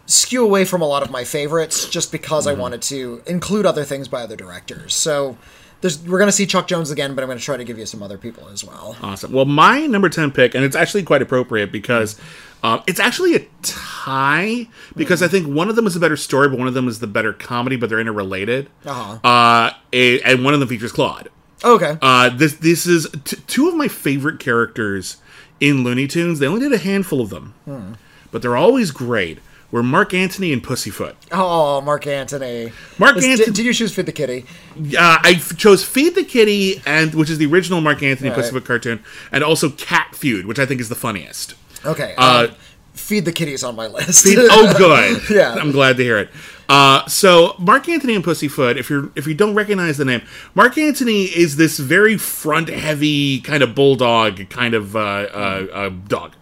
skew 0.07 0.45
away 0.45 0.65
from 0.65 0.83
a 0.83 0.87
lot 0.87 1.03
of 1.03 1.11
my 1.11 1.25
favorites 1.25 1.89
just 1.89 2.11
because 2.13 2.47
Mm-hmm. 2.47 2.59
I 2.59 2.61
wanted 2.63 2.83
to 2.83 3.23
include 3.27 3.67
other 3.67 3.85
things 3.85 4.09
by 4.09 4.23
other 4.23 4.37
directors. 4.37 4.95
So 4.95 5.37
there's, 5.81 5.99
we're 6.07 6.19
going 6.19 6.29
to 6.29 6.33
see 6.33 6.47
Chuck 6.47 6.67
Jones 6.69 6.91
again, 6.91 7.15
but 7.15 7.23
I'm 7.23 7.29
going 7.29 7.39
to 7.39 7.45
try 7.45 7.57
to 7.57 7.65
give 7.65 7.79
you 7.79 7.87
some 7.87 8.03
other 8.03 8.19
people 8.19 8.49
as 8.49 8.65
well. 8.65 8.97
Awesome. 9.03 9.33
Well, 9.33 9.45
my 9.47 9.87
number 9.87 10.09
10 10.09 10.31
pick, 10.33 10.55
and 10.55 10.65
it's 10.65 10.77
actually 10.77 11.03
quite 11.03 11.23
appropriate 11.23 11.73
because 11.73 12.21
um, 12.63 12.83
it's 12.87 13.01
actually 13.01 13.35
a 13.37 13.41
tie 13.63 14.69
because 14.97 15.23
I 15.23 15.29
think 15.29 15.47
one 15.53 15.69
of 15.69 15.75
them 15.77 15.87
is 15.87 15.97
a 15.97 16.01
better 16.01 16.17
story, 16.17 16.49
but 16.49 16.59
one 16.59 16.69
of 16.69 16.75
them 16.75 16.87
is 16.89 17.01
the 17.01 17.07
better 17.09 17.33
comedy, 17.33 17.77
but 17.77 17.89
they're 17.89 17.99
interrelated. 18.01 18.69
Uh-huh. 18.87 19.19
Uh, 19.29 19.73
a- 19.93 20.21
and 20.23 20.45
one 20.45 20.55
of 20.55 20.61
them 20.61 20.69
features 20.69 20.93
Claude. 20.93 21.29
Okay. 21.65 21.97
Uh, 22.03 22.29
this 22.29 22.55
this 22.55 22.87
is 22.87 23.09
t- 23.25 23.37
two 23.47 23.69
of 23.69 23.75
my 23.77 23.87
favorite 23.89 24.41
characters 24.41 25.19
in 25.61 25.85
Looney 25.85 26.09
Tunes. 26.09 26.41
They 26.41 26.47
only 26.49 26.61
did 26.61 26.73
a 26.73 26.79
handful 26.79 27.21
of 27.21 27.31
them, 27.31 27.55
Hmm. 27.67 27.93
but 28.33 28.43
they're 28.43 28.57
always 28.57 28.91
great. 28.91 29.39
Were 29.73 29.83
Mark 29.83 30.12
Antony 30.14 30.52
and 30.52 30.62
Pussyfoot. 30.62 31.17
oh, 31.33 31.81
Mark 31.81 32.07
Antony. 32.07 32.73
Mark 32.99 33.17
Antony- 33.17 33.37
Did, 33.37 33.55
did 33.55 33.64
you 33.64 33.73
choose 33.75 33.93
Feed 33.93 34.07
the 34.07 34.12
Kitty? 34.12 34.45
Uh, 34.79 35.19
I 35.23 35.33
f- 35.37 35.57
chose 35.57 35.83
Feed 35.85 36.14
the 36.14 36.25
Kitty, 36.25 36.81
and 36.87 37.12
which 37.14 37.31
is 37.31 37.38
the 37.38 37.47
original 37.47 37.81
Mark 37.81 38.02
Antony 38.02 38.29
Right. 38.29 38.37
Pussyfoot 38.37 38.64
cartoon, 38.67 39.02
and 39.33 39.43
also 39.43 39.71
Cat 39.71 40.14
Feud, 40.14 40.45
which 40.47 40.59
I 40.59 40.67
think 40.67 40.81
is 40.81 40.88
the 40.91 40.95
funniest. 40.95 41.55
Okay. 41.87 42.14
Uh, 42.19 42.49
um, 42.50 42.55
Feed 42.93 43.25
the 43.25 43.33
Kitty's 43.33 43.64
on 43.64 43.75
my 43.75 43.87
list. 43.87 44.25
Feed- 44.25 44.37
oh, 44.38 44.75
good. 44.76 45.23
Yeah. 45.35 45.55
I'm 45.55 45.73
glad 45.73 45.97
to 45.97 46.02
hear 46.05 46.19
it. 46.19 46.29
Uh, 46.69 47.07
so 47.07 47.55
Mark 47.59 47.88
Antony 47.88 48.14
and 48.14 48.23
Pussyfoot, 48.23 48.76
if 48.76 48.88
you're 48.91 49.11
if 49.17 49.26
you 49.26 49.35
don't 49.35 49.55
recognize 49.55 49.97
the 49.97 50.05
name, 50.05 50.21
Mark 50.55 50.76
Antony 50.79 51.23
is 51.25 51.57
this 51.57 51.79
very 51.79 52.17
front 52.19 52.69
heavy 52.69 53.41
kind 53.41 53.62
of 53.62 53.75
bulldog 53.75 54.49
kind 54.50 54.75
of 54.75 54.95
uh, 54.97 54.99
uh, 55.00 55.67
uh, 55.73 55.88
dog, 56.09 56.33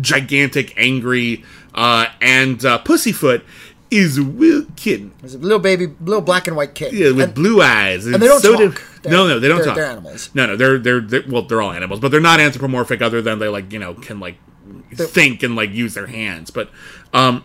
gigantic, 0.00 0.72
angry, 0.76 1.44
uh, 1.74 2.06
and 2.20 2.64
uh, 2.64 2.78
Pussyfoot 2.78 3.44
is 3.90 4.18
a 4.18 4.22
real 4.22 4.66
kitten. 4.76 5.12
There's 5.20 5.34
a 5.34 5.38
little 5.38 5.58
baby, 5.58 5.86
little 6.00 6.20
black 6.20 6.46
and 6.46 6.56
white 6.56 6.74
kid. 6.74 6.92
Yeah, 6.92 7.12
with 7.12 7.20
And- 7.26 7.34
blue 7.34 7.62
eyes, 7.62 8.04
and, 8.06 8.16
they 8.16 8.26
don't 8.28 8.40
so 8.40 8.52
talk. 8.68 8.82
did- 9.02 9.10
no, 9.10 9.26
no, 9.26 9.38
they 9.40 9.48
don't 9.48 9.58
they're- 9.58 9.66
talk. 9.66 9.76
they're 9.76 9.86
animals. 9.86 10.30
No, 10.34 10.46
no, 10.46 10.56
they're, 10.56 10.78
they're 10.78 11.00
they're 11.00 11.24
well, 11.28 11.42
they're 11.42 11.62
all 11.62 11.72
animals, 11.72 12.00
but 12.00 12.10
they're 12.10 12.20
not 12.20 12.40
anthropomorphic. 12.40 13.00
Other 13.00 13.22
than 13.22 13.38
they 13.38 13.48
like 13.48 13.72
you 13.72 13.78
know 13.78 13.94
can 13.94 14.20
like 14.20 14.36
think 14.92 15.42
and 15.42 15.56
like 15.56 15.70
use 15.70 15.94
their 15.94 16.06
hands. 16.08 16.50
But 16.50 16.70
um, 17.14 17.44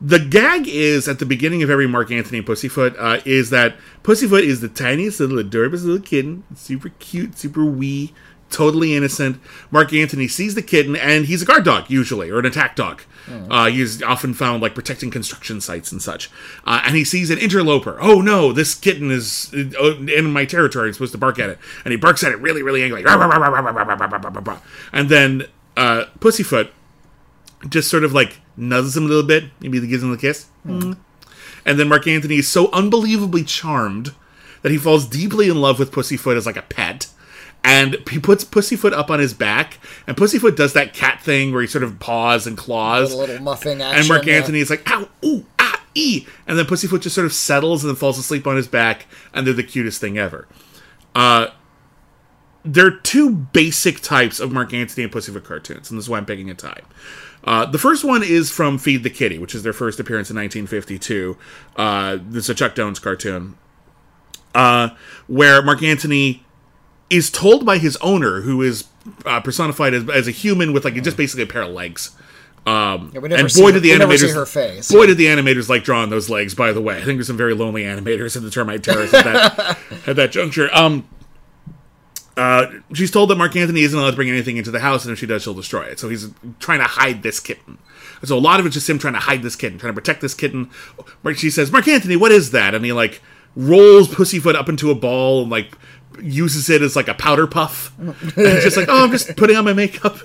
the 0.00 0.18
gag 0.20 0.68
is 0.68 1.08
at 1.08 1.18
the 1.18 1.26
beginning 1.26 1.62
of 1.62 1.70
every 1.70 1.86
Mark 1.88 2.10
Antony 2.12 2.38
and 2.38 2.46
Pussyfoot 2.46 2.94
uh, 2.98 3.20
is 3.24 3.50
that 3.50 3.76
Pussyfoot 4.02 4.44
is 4.44 4.60
the 4.60 4.68
tiniest 4.68 5.18
little 5.20 5.38
adorable 5.38 5.78
little 5.78 6.00
kitten, 6.00 6.44
super 6.54 6.90
cute, 7.00 7.36
super 7.36 7.64
wee, 7.64 8.14
totally 8.50 8.94
innocent. 8.94 9.40
Mark 9.70 9.92
Antony 9.92 10.28
sees 10.28 10.54
the 10.54 10.62
kitten 10.62 10.96
and 10.96 11.26
he's 11.26 11.42
a 11.42 11.44
guard 11.44 11.64
dog 11.64 11.88
usually 11.88 12.30
or 12.30 12.38
an 12.38 12.46
attack 12.46 12.76
dog. 12.76 13.02
Uh, 13.50 13.66
he's 13.66 14.02
often 14.02 14.34
found 14.34 14.62
like 14.62 14.74
protecting 14.74 15.10
construction 15.10 15.60
sites 15.60 15.92
and 15.92 16.02
such. 16.02 16.30
Uh, 16.64 16.82
and 16.84 16.96
he 16.96 17.04
sees 17.04 17.30
an 17.30 17.38
interloper. 17.38 17.98
Oh 18.00 18.20
no, 18.20 18.52
this 18.52 18.74
kitten 18.74 19.10
is 19.10 19.52
uh, 19.54 19.96
in 19.96 20.32
my 20.32 20.44
territory. 20.44 20.88
I'm 20.88 20.92
supposed 20.94 21.12
to 21.12 21.18
bark 21.18 21.38
at 21.38 21.50
it, 21.50 21.58
and 21.84 21.92
he 21.92 21.96
barks 21.96 22.24
at 22.24 22.32
it 22.32 22.40
really, 22.40 22.62
really 22.62 22.82
angry. 22.82 23.02
And 24.92 25.08
then 25.08 25.46
uh, 25.76 26.06
Pussyfoot 26.18 26.72
just 27.68 27.88
sort 27.88 28.04
of 28.04 28.12
like 28.12 28.40
nuzzles 28.58 28.96
him 28.96 29.04
a 29.04 29.08
little 29.08 29.22
bit, 29.22 29.44
maybe 29.60 29.86
gives 29.86 30.02
him 30.02 30.12
a 30.12 30.16
kiss. 30.16 30.46
Mm. 30.66 30.96
And 31.64 31.78
then 31.78 31.88
Mark 31.88 32.06
Antony 32.06 32.36
is 32.36 32.48
so 32.48 32.70
unbelievably 32.72 33.44
charmed 33.44 34.14
that 34.62 34.72
he 34.72 34.78
falls 34.78 35.06
deeply 35.06 35.48
in 35.48 35.60
love 35.60 35.78
with 35.78 35.92
Pussyfoot 35.92 36.36
as 36.36 36.46
like 36.46 36.56
a 36.56 36.62
pet. 36.62 37.06
And 37.62 37.98
he 38.10 38.18
puts 38.18 38.42
Pussyfoot 38.42 38.94
up 38.94 39.10
on 39.10 39.20
his 39.20 39.34
back, 39.34 39.78
and 40.06 40.16
Pussyfoot 40.16 40.56
does 40.56 40.72
that 40.72 40.94
cat 40.94 41.20
thing 41.20 41.52
where 41.52 41.60
he 41.60 41.68
sort 41.68 41.84
of 41.84 41.98
paws 41.98 42.46
and 42.46 42.56
claws. 42.56 43.12
a 43.12 43.16
little 43.16 43.38
muffing 43.40 43.82
action. 43.82 44.00
and 44.00 44.08
Mark 44.08 44.24
yeah. 44.24 44.36
Antony 44.36 44.60
is 44.60 44.70
like, 44.70 44.90
ow, 44.90 45.08
ooh, 45.24 45.44
ah, 45.58 45.82
ee. 45.94 46.26
And 46.46 46.58
then 46.58 46.64
Pussyfoot 46.64 47.02
just 47.02 47.14
sort 47.14 47.26
of 47.26 47.34
settles 47.34 47.84
and 47.84 47.90
then 47.90 47.96
falls 47.96 48.18
asleep 48.18 48.46
on 48.46 48.56
his 48.56 48.66
back, 48.66 49.06
and 49.34 49.46
they're 49.46 49.52
the 49.52 49.62
cutest 49.62 50.00
thing 50.00 50.16
ever. 50.16 50.48
Uh, 51.14 51.48
there 52.64 52.86
are 52.86 52.90
two 52.90 53.30
basic 53.30 54.00
types 54.00 54.40
of 54.40 54.52
Mark 54.52 54.72
Antony 54.72 55.04
and 55.04 55.12
Pussyfoot 55.12 55.44
cartoons, 55.44 55.90
and 55.90 55.98
this 55.98 56.06
is 56.06 56.10
why 56.10 56.18
I'm 56.18 56.26
picking 56.26 56.50
a 56.50 56.54
tie. 56.54 56.80
Uh, 57.44 57.64
the 57.66 57.78
first 57.78 58.04
one 58.04 58.22
is 58.22 58.50
from 58.50 58.78
Feed 58.78 59.02
the 59.02 59.10
Kitty, 59.10 59.38
which 59.38 59.54
is 59.54 59.62
their 59.62 59.72
first 59.72 59.98
appearance 59.98 60.30
in 60.30 60.36
1952. 60.36 61.36
Uh, 61.76 62.18
this 62.22 62.44
is 62.44 62.50
a 62.50 62.54
Chuck 62.54 62.74
Jones 62.74 62.98
cartoon, 62.98 63.56
uh, 64.54 64.90
where 65.26 65.62
Mark 65.62 65.82
Antony 65.82 66.44
is 67.10 67.30
told 67.30 67.66
by 67.66 67.78
his 67.78 67.96
owner, 67.96 68.40
who 68.42 68.62
is 68.62 68.84
uh, 69.26 69.40
personified 69.40 69.92
as, 69.94 70.08
as 70.08 70.28
a 70.28 70.30
human 70.30 70.72
with 70.72 70.84
like 70.84 70.94
just 71.02 71.16
basically 71.16 71.42
a 71.42 71.46
pair 71.46 71.62
of 71.62 71.70
legs. 71.70 72.12
Um, 72.66 73.10
Yeah, 73.14 73.20
and 73.40 73.50
see 73.50 73.60
boy 73.62 73.68
her- 73.68 73.72
did 73.74 73.82
the 73.82 73.90
we 73.92 73.98
never 73.98 74.16
see 74.16 74.26
animators 74.26 74.34
boy 74.92 75.06
did 75.06 75.16
the 75.16 75.26
animators 75.26 75.68
like 75.68 75.82
drawing 75.82 76.10
those 76.10 76.28
legs. 76.30 76.54
By 76.54 76.72
the 76.72 76.80
way, 76.80 76.96
I 76.96 77.02
think 77.04 77.16
there's 77.18 77.26
some 77.26 77.36
very 77.36 77.54
lonely 77.54 77.82
animators 77.82 78.36
in 78.36 78.44
the 78.44 78.50
Termite 78.50 78.82
Terrace 78.84 79.12
at 79.14 79.24
that 79.24 79.78
at 80.06 80.16
that 80.16 80.30
juncture. 80.30 80.68
Um, 80.74 81.08
uh, 82.36 82.66
she's 82.94 83.10
told 83.10 83.28
that 83.30 83.36
Mark 83.36 83.54
Antony 83.56 83.82
isn't 83.82 83.98
allowed 83.98 84.10
to 84.10 84.16
bring 84.16 84.30
anything 84.30 84.56
into 84.56 84.70
the 84.70 84.80
house, 84.80 85.04
and 85.04 85.12
if 85.12 85.18
she 85.18 85.26
does, 85.26 85.42
she'll 85.42 85.52
destroy 85.54 85.82
it. 85.82 85.98
So 85.98 86.08
he's 86.08 86.30
trying 86.58 86.78
to 86.78 86.86
hide 86.86 87.22
this 87.22 87.40
kitten. 87.40 87.78
So 88.24 88.36
a 88.36 88.40
lot 88.40 88.60
of 88.60 88.66
it's 88.66 88.74
just 88.74 88.88
him 88.88 88.98
trying 88.98 89.14
to 89.14 89.20
hide 89.20 89.42
this 89.42 89.56
kitten, 89.56 89.78
trying 89.78 89.92
to 89.92 90.00
protect 90.00 90.20
this 90.20 90.34
kitten. 90.34 90.70
She 91.34 91.50
says, 91.50 91.72
"Mark 91.72 91.88
Antony, 91.88 92.16
what 92.16 92.30
is 92.32 92.50
that?" 92.52 92.74
And 92.74 92.84
he 92.84 92.92
like 92.92 93.20
rolls 93.56 94.14
Pussyfoot 94.14 94.54
up 94.54 94.68
into 94.68 94.90
a 94.90 94.94
ball 94.94 95.42
and 95.42 95.50
like 95.50 95.72
uses 96.20 96.68
it 96.68 96.82
as 96.82 96.96
like 96.96 97.08
a 97.08 97.14
powder 97.14 97.46
puff. 97.46 97.92
And 97.98 98.14
just 98.36 98.76
like, 98.76 98.88
"Oh, 98.88 99.04
I'm 99.04 99.10
just 99.10 99.36
putting 99.36 99.56
on 99.56 99.64
my 99.64 99.72
makeup." 99.72 100.18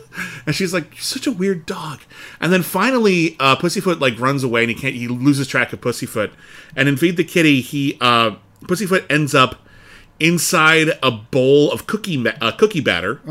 And 0.45 0.55
she's 0.55 0.73
like, 0.73 0.93
"You're 0.93 1.01
such 1.01 1.27
a 1.27 1.31
weird 1.31 1.65
dog." 1.65 2.01
And 2.39 2.51
then 2.51 2.61
finally, 2.63 3.35
uh, 3.39 3.55
Pussyfoot 3.55 3.99
like 3.99 4.19
runs 4.19 4.43
away, 4.43 4.61
and 4.63 4.69
he 4.69 4.75
can't. 4.75 4.95
He 4.95 5.07
loses 5.07 5.47
track 5.47 5.73
of 5.73 5.81
Pussyfoot. 5.81 6.31
And 6.75 6.89
in 6.89 6.97
Feed 6.97 7.17
the 7.17 7.23
Kitty, 7.23 7.61
he 7.61 7.97
uh, 8.01 8.35
Pussyfoot 8.67 9.05
ends 9.09 9.33
up 9.35 9.55
inside 10.19 10.89
a 11.03 11.11
bowl 11.11 11.71
of 11.71 11.87
cookie 11.87 12.17
ma- 12.17 12.31
uh, 12.41 12.51
cookie 12.51 12.81
batter. 12.81 13.21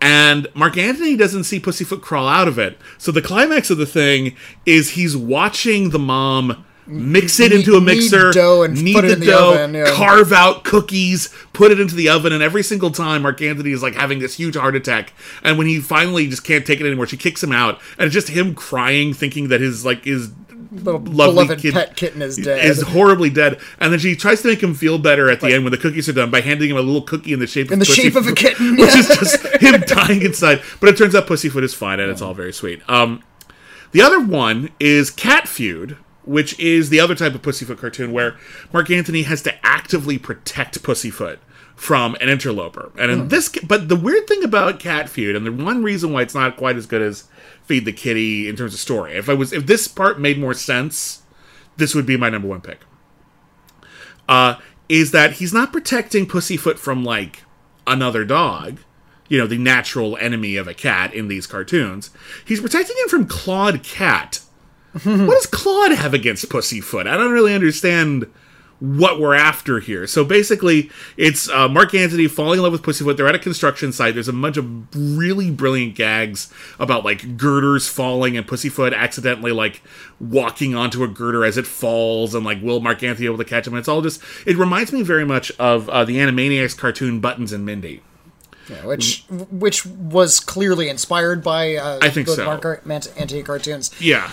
And 0.00 0.46
Mark 0.54 0.76
Antony 0.76 1.16
doesn't 1.16 1.44
see 1.44 1.58
Pussyfoot 1.58 2.02
crawl 2.02 2.28
out 2.28 2.48
of 2.48 2.58
it. 2.58 2.78
So 2.98 3.10
the 3.10 3.22
climax 3.22 3.70
of 3.70 3.78
the 3.78 3.86
thing 3.86 4.36
is 4.66 4.90
he's 4.90 5.16
watching 5.16 5.88
the 5.90 5.98
mom 5.98 6.65
mix 6.86 7.40
it 7.40 7.52
into 7.52 7.76
a 7.76 7.80
knead 7.80 7.98
mixer, 7.98 8.32
dough 8.32 8.62
and 8.62 8.82
knead 8.82 8.94
put 8.94 9.04
it 9.04 9.08
the 9.08 9.14
in 9.14 9.20
the 9.20 9.26
dough, 9.26 9.54
oven, 9.54 9.74
yeah. 9.74 9.90
carve 9.92 10.32
out 10.32 10.64
cookies, 10.64 11.32
put 11.52 11.70
it 11.70 11.80
into 11.80 11.94
the 11.94 12.08
oven, 12.08 12.32
and 12.32 12.42
every 12.42 12.62
single 12.62 12.90
time 12.90 13.22
Mark 13.22 13.40
Antony 13.42 13.72
is 13.72 13.82
like 13.82 13.94
having 13.94 14.18
this 14.18 14.36
huge 14.36 14.56
heart 14.56 14.76
attack. 14.76 15.12
And 15.42 15.58
when 15.58 15.66
he 15.66 15.80
finally 15.80 16.28
just 16.28 16.44
can't 16.44 16.66
take 16.66 16.80
it 16.80 16.86
anymore, 16.86 17.06
she 17.06 17.16
kicks 17.16 17.42
him 17.42 17.52
out, 17.52 17.80
and 17.98 18.06
it's 18.06 18.14
just 18.14 18.28
him 18.28 18.54
crying, 18.54 19.12
thinking 19.14 19.48
that 19.48 19.60
his 19.60 19.84
like 19.84 20.04
his 20.04 20.30
Little 20.72 21.00
lovely 21.00 21.44
beloved 21.44 21.60
kid 21.60 21.74
pet 21.74 21.96
kitten 21.96 22.22
is 22.22 22.36
dead. 22.36 22.64
is 22.64 22.82
horribly 22.82 23.30
dead, 23.30 23.60
and 23.78 23.92
then 23.92 24.00
she 24.00 24.16
tries 24.16 24.42
to 24.42 24.48
make 24.48 24.62
him 24.62 24.74
feel 24.74 24.98
better 24.98 25.30
at 25.30 25.40
the 25.40 25.52
end 25.52 25.64
when 25.64 25.70
the 25.70 25.78
cookies 25.78 26.08
are 26.08 26.12
done 26.12 26.30
by 26.30 26.40
handing 26.40 26.70
him 26.70 26.76
a 26.76 26.80
little 26.80 27.02
cookie 27.02 27.32
in 27.32 27.38
the 27.38 27.46
shape 27.46 27.68
in 27.68 27.74
of 27.74 27.78
the 27.80 27.86
Pussy 27.86 28.02
shape 28.02 28.16
of 28.16 28.26
a 28.26 28.32
kitten. 28.32 28.76
which 28.76 28.94
is 28.94 29.06
just 29.08 29.46
him 29.60 29.80
dying 29.86 30.22
inside. 30.22 30.62
But 30.80 30.88
it 30.90 30.98
turns 30.98 31.14
out 31.14 31.26
Pussyfoot 31.26 31.62
is 31.62 31.74
fine, 31.74 32.00
and 32.00 32.10
it's 32.10 32.20
all 32.20 32.34
very 32.34 32.52
sweet. 32.52 32.82
Um, 32.88 33.22
the 33.92 34.02
other 34.02 34.20
one 34.20 34.70
is 34.80 35.10
Cat 35.10 35.46
Feud, 35.46 35.96
which 36.26 36.58
is 36.58 36.90
the 36.90 37.00
other 37.00 37.14
type 37.14 37.34
of 37.34 37.42
Pussyfoot 37.42 37.78
cartoon 37.78 38.12
where 38.12 38.36
Mark 38.72 38.90
Antony 38.90 39.22
has 39.22 39.42
to 39.42 39.66
actively 39.66 40.18
protect 40.18 40.82
Pussyfoot 40.82 41.38
from 41.74 42.16
an 42.20 42.28
interloper. 42.28 42.90
And 42.98 43.10
in 43.10 43.28
this, 43.28 43.50
but 43.62 43.88
the 43.88 43.96
weird 43.96 44.26
thing 44.26 44.42
about 44.42 44.80
Cat 44.80 45.08
Feud, 45.08 45.36
and 45.36 45.46
the 45.46 45.52
one 45.52 45.82
reason 45.82 46.12
why 46.12 46.22
it's 46.22 46.34
not 46.34 46.56
quite 46.56 46.76
as 46.76 46.86
good 46.86 47.02
as 47.02 47.24
Feed 47.64 47.84
the 47.84 47.92
Kitty 47.92 48.48
in 48.48 48.56
terms 48.56 48.74
of 48.74 48.80
story, 48.80 49.12
if 49.12 49.28
I 49.28 49.34
was, 49.34 49.52
if 49.52 49.66
this 49.66 49.86
part 49.86 50.18
made 50.18 50.38
more 50.38 50.54
sense, 50.54 51.22
this 51.76 51.94
would 51.94 52.06
be 52.06 52.16
my 52.16 52.30
number 52.30 52.48
one 52.48 52.62
pick. 52.62 52.80
Uh, 54.28 54.56
is 54.88 55.10
that 55.12 55.34
he's 55.34 55.52
not 55.52 55.72
protecting 55.72 56.26
Pussyfoot 56.26 56.78
from 56.78 57.04
like 57.04 57.42
another 57.86 58.24
dog, 58.24 58.80
you 59.28 59.38
know, 59.38 59.46
the 59.46 59.58
natural 59.58 60.16
enemy 60.16 60.56
of 60.56 60.66
a 60.66 60.74
cat 60.74 61.12
in 61.12 61.28
these 61.28 61.46
cartoons. 61.46 62.10
He's 62.44 62.60
protecting 62.60 62.96
him 63.02 63.08
from 63.08 63.26
Claude 63.26 63.82
Cat. 63.82 64.40
What 65.04 65.34
does 65.34 65.46
Claude 65.46 65.92
have 65.92 66.14
against 66.14 66.48
Pussyfoot? 66.48 67.06
I 67.06 67.16
don't 67.16 67.32
really 67.32 67.54
understand 67.54 68.26
what 68.78 69.18
we're 69.18 69.34
after 69.34 69.80
here. 69.80 70.06
So 70.06 70.24
basically, 70.24 70.90
it's 71.16 71.48
uh, 71.48 71.68
Mark 71.68 71.94
Antony 71.94 72.28
falling 72.28 72.58
in 72.58 72.62
love 72.62 72.72
with 72.72 72.82
Pussyfoot. 72.82 73.16
They're 73.16 73.26
at 73.26 73.34
a 73.34 73.38
construction 73.38 73.90
site. 73.92 74.14
There's 74.14 74.28
a 74.28 74.32
bunch 74.32 74.56
of 74.58 74.94
really 74.94 75.50
brilliant 75.50 75.94
gags 75.94 76.52
about 76.78 77.04
like 77.04 77.36
girders 77.36 77.88
falling 77.88 78.36
and 78.36 78.46
Pussyfoot 78.46 78.92
accidentally 78.92 79.52
like 79.52 79.82
walking 80.20 80.74
onto 80.74 81.02
a 81.02 81.08
girder 81.08 81.44
as 81.44 81.56
it 81.56 81.66
falls, 81.66 82.34
and 82.34 82.44
like 82.44 82.62
will 82.62 82.80
Mark 82.80 83.02
Antony 83.02 83.26
able 83.26 83.38
to 83.38 83.44
catch 83.44 83.66
him? 83.66 83.72
And 83.72 83.80
it's 83.80 83.88
all 83.88 84.02
just. 84.02 84.20
It 84.46 84.56
reminds 84.56 84.92
me 84.92 85.02
very 85.02 85.24
much 85.24 85.50
of 85.52 85.88
uh, 85.88 86.04
the 86.04 86.18
Animaniacs 86.18 86.76
cartoon 86.76 87.20
Buttons 87.20 87.52
and 87.52 87.64
Mindy. 87.64 88.02
Yeah, 88.68 88.84
which 88.84 89.24
which 89.28 89.86
was 89.86 90.40
clearly 90.40 90.88
inspired 90.88 91.42
by 91.42 91.76
uh, 91.76 92.00
I 92.02 92.10
think 92.10 92.26
the 92.26 92.34
so. 92.34 92.44
Mark 92.44 92.82
Antony 92.86 93.42
cartoons. 93.42 93.90
Yeah. 94.00 94.30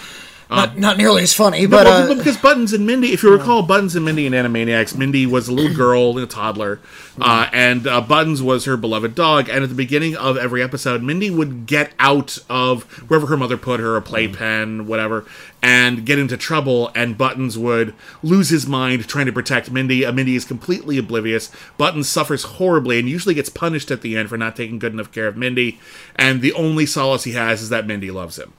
Not, 0.56 0.78
not 0.78 0.98
nearly 0.98 1.24
as 1.24 1.34
funny, 1.34 1.66
but 1.66 1.86
well, 1.86 2.12
uh, 2.12 2.16
because 2.16 2.38
Buttons 2.38 2.74
and 2.74 2.86
Mindy, 2.86 3.12
if 3.12 3.24
you 3.24 3.32
recall, 3.32 3.64
Buttons 3.64 3.96
and 3.96 4.06
Mindy 4.06 4.28
and 4.28 4.36
Animaniacs, 4.36 4.96
Mindy 4.96 5.26
was 5.26 5.48
a 5.48 5.54
little 5.54 5.76
girl 5.76 6.12
and 6.12 6.20
a 6.20 6.28
toddler, 6.28 6.80
uh, 7.20 7.50
and 7.52 7.88
uh, 7.88 8.02
Buttons 8.02 8.42
was 8.42 8.66
her 8.66 8.78
beloved 8.78 9.16
dog. 9.16 9.50
And 9.50 9.64
at 9.64 9.70
the 9.70 9.76
beginning 9.76 10.16
of 10.16 10.38
every 10.38 10.62
episode, 10.62 11.02
Mindy 11.02 11.32
would 11.32 11.66
get 11.66 11.94
out 11.98 12.38
of 12.50 12.84
wherever 13.10 13.28
her 13.28 13.38
mother 13.38 13.58
put 13.58 13.80
her, 13.80 13.96
a 13.96 14.02
playpen, 14.02 14.86
whatever, 14.86 15.26
and 15.62 16.06
get 16.06 16.20
into 16.20 16.38
trouble. 16.38 16.92
And 16.94 17.18
Buttons 17.18 17.58
would 17.58 17.96
lose 18.22 18.50
his 18.50 18.68
mind 18.68 19.08
trying 19.08 19.26
to 19.26 19.34
protect 19.34 19.72
Mindy. 19.72 20.06
Uh, 20.06 20.12
Mindy 20.12 20.36
is 20.36 20.46
completely 20.46 21.00
oblivious. 21.00 21.50
Buttons 21.78 22.08
suffers 22.08 22.44
horribly 22.44 23.00
and 23.00 23.10
usually 23.10 23.34
gets 23.34 23.50
punished 23.50 23.90
at 23.90 24.02
the 24.02 24.16
end 24.16 24.30
for 24.30 24.38
not 24.38 24.56
taking 24.56 24.78
good 24.78 24.94
enough 24.94 25.12
care 25.12 25.28
of 25.28 25.36
Mindy. 25.36 25.80
And 26.16 26.42
the 26.42 26.54
only 26.54 26.86
solace 26.86 27.24
he 27.24 27.32
has 27.32 27.62
is 27.62 27.70
that 27.70 27.88
Mindy 27.88 28.12
loves 28.12 28.38
him. 28.38 28.54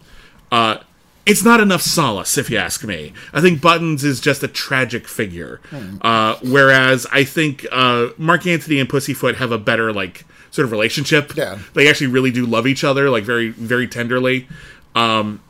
Uh, 0.51 0.79
it's 1.27 1.43
not 1.43 1.61
enough 1.61 1.81
solace, 1.83 2.37
if 2.37 2.51
you 2.51 2.59
ask 2.59 2.85
me. 2.85 3.13
I 3.33 3.41
think 3.41 3.61
Buttons 3.61 4.05
is 4.05 4.21
just 4.21 4.43
a 4.43 4.49
tragic 4.49 5.09
figure, 5.09 5.61
uh, 6.03 6.37
whereas 6.43 7.07
I 7.13 7.25
think 7.25 7.67
uh, 7.73 8.09
Mark 8.19 8.47
Antony 8.47 8.79
and 8.79 8.89
Pussyfoot 8.89 9.37
have 9.37 9.51
a 9.53 9.59
better 9.59 9.93
like 9.93 10.25
sort 10.51 10.67
of 10.67 10.73
relationship. 10.73 11.35
Yeah. 11.37 11.59
they 11.73 11.89
actually 11.89 12.09
really 12.09 12.31
do 12.31 12.45
love 12.47 12.67
each 12.67 12.85
other, 12.85 13.09
like 13.11 13.25
very 13.25 13.49
very 13.49 13.89
tenderly. 13.89 14.47
Um, 14.95 15.41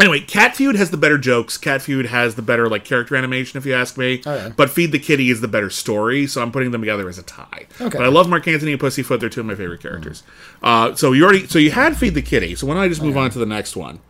anyway, 0.00 0.20
Cat 0.20 0.56
Feud 0.56 0.74
has 0.76 0.90
the 0.90 0.96
better 0.96 1.18
jokes. 1.18 1.56
Cat 1.56 1.82
Feud 1.82 2.06
has 2.06 2.34
the 2.34 2.42
better 2.42 2.68
like 2.68 2.84
character 2.84 3.16
animation, 3.16 3.58
if 3.58 3.64
you 3.64 3.74
ask 3.74 3.96
me. 3.96 4.22
yeah. 4.26 4.50
But 4.56 4.70
Feed 4.70 4.92
the 4.92 4.98
Kitty 4.98 5.30
is 5.30 5.40
the 5.40 5.48
better 5.48 5.70
story, 5.70 6.26
so 6.26 6.42
I'm 6.42 6.50
putting 6.52 6.70
them 6.72 6.80
together 6.82 7.08
as 7.08 7.18
a 7.18 7.22
tie. 7.22 7.66
Okay. 7.80 7.96
But 7.96 8.02
I 8.04 8.08
love 8.08 8.28
Mark 8.28 8.46
Antony 8.48 8.72
and 8.72 8.80
Pussyfoot; 8.80 9.20
they're 9.20 9.28
two 9.28 9.40
of 9.40 9.46
my 9.46 9.54
favorite 9.54 9.80
characters. 9.80 10.22
Uh, 10.62 10.94
so 10.96 11.12
you 11.12 11.22
already 11.24 11.46
so 11.46 11.58
you 11.58 11.70
had 11.70 11.96
Feed 11.96 12.14
the 12.14 12.22
Kitty. 12.22 12.56
So 12.56 12.66
why 12.66 12.74
don't 12.74 12.82
I 12.82 12.88
just 12.88 13.02
move 13.02 13.16
on 13.16 13.30
to 13.30 13.38
the 13.38 13.46
next 13.46 13.76
one? 13.76 14.00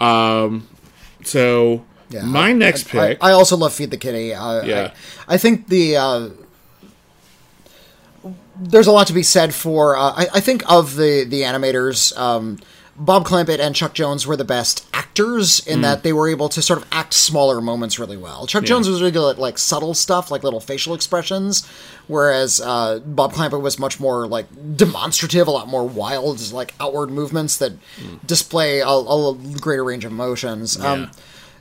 Um, 0.00 0.68
so 1.24 1.84
yeah, 2.10 2.22
my 2.24 2.48
I- 2.48 2.52
next 2.52 2.86
I, 2.88 2.90
pick. 3.14 3.18
I, 3.24 3.32
also 3.32 3.56
love 3.56 3.72
Feed 3.72 3.90
the 3.90 3.96
Kitty. 3.96 4.34
Uh, 4.34 4.62
Yeah. 4.62 4.92
I, 5.28 5.34
I 5.34 5.38
think 5.38 5.68
the 5.68 5.96
uh, 5.96 6.28
there's 8.58 8.86
a 8.86 8.92
lot 8.92 9.06
to 9.08 9.12
be 9.12 9.22
said 9.22 9.54
for. 9.54 9.96
Uh, 9.96 10.12
I, 10.16 10.26
I 10.34 10.40
think 10.40 10.62
of 10.70 10.96
the 10.96 11.24
the 11.24 11.42
animators. 11.42 12.16
Um, 12.18 12.58
Bob 12.98 13.26
Clampett 13.26 13.58
and 13.58 13.74
Chuck 13.74 13.92
Jones 13.94 14.26
were 14.26 14.36
the 14.36 14.44
best 14.44 14.86
actors 14.92 15.06
Mm. 15.62 15.66
in 15.66 15.80
that 15.80 16.02
they 16.02 16.12
were 16.12 16.28
able 16.28 16.48
to 16.50 16.60
sort 16.60 16.78
of 16.78 16.86
act 16.92 17.14
smaller 17.14 17.60
moments 17.62 17.98
really 17.98 18.16
well. 18.18 18.46
Chuck 18.46 18.64
Jones 18.64 18.86
was 18.88 19.00
really 19.00 19.12
good 19.12 19.30
at 19.30 19.38
like 19.38 19.56
subtle 19.58 19.94
stuff, 19.94 20.30
like 20.30 20.42
little 20.44 20.60
facial 20.60 20.94
expressions, 20.94 21.66
whereas 22.06 22.60
uh, 22.60 22.98
Bob 23.04 23.32
Clampett 23.32 23.62
was 23.62 23.78
much 23.78 23.98
more 23.98 24.26
like 24.26 24.46
demonstrative, 24.76 25.46
a 25.48 25.50
lot 25.50 25.68
more 25.68 25.84
wild, 25.88 26.52
like 26.52 26.74
outward 26.80 27.10
movements 27.10 27.56
that 27.58 27.72
Mm. 27.98 28.26
display 28.26 28.80
a, 28.80 28.88
a 28.88 29.34
greater 29.60 29.84
range 29.84 30.04
of 30.04 30.12
emotions. 30.12 30.78
Um, 30.78 31.10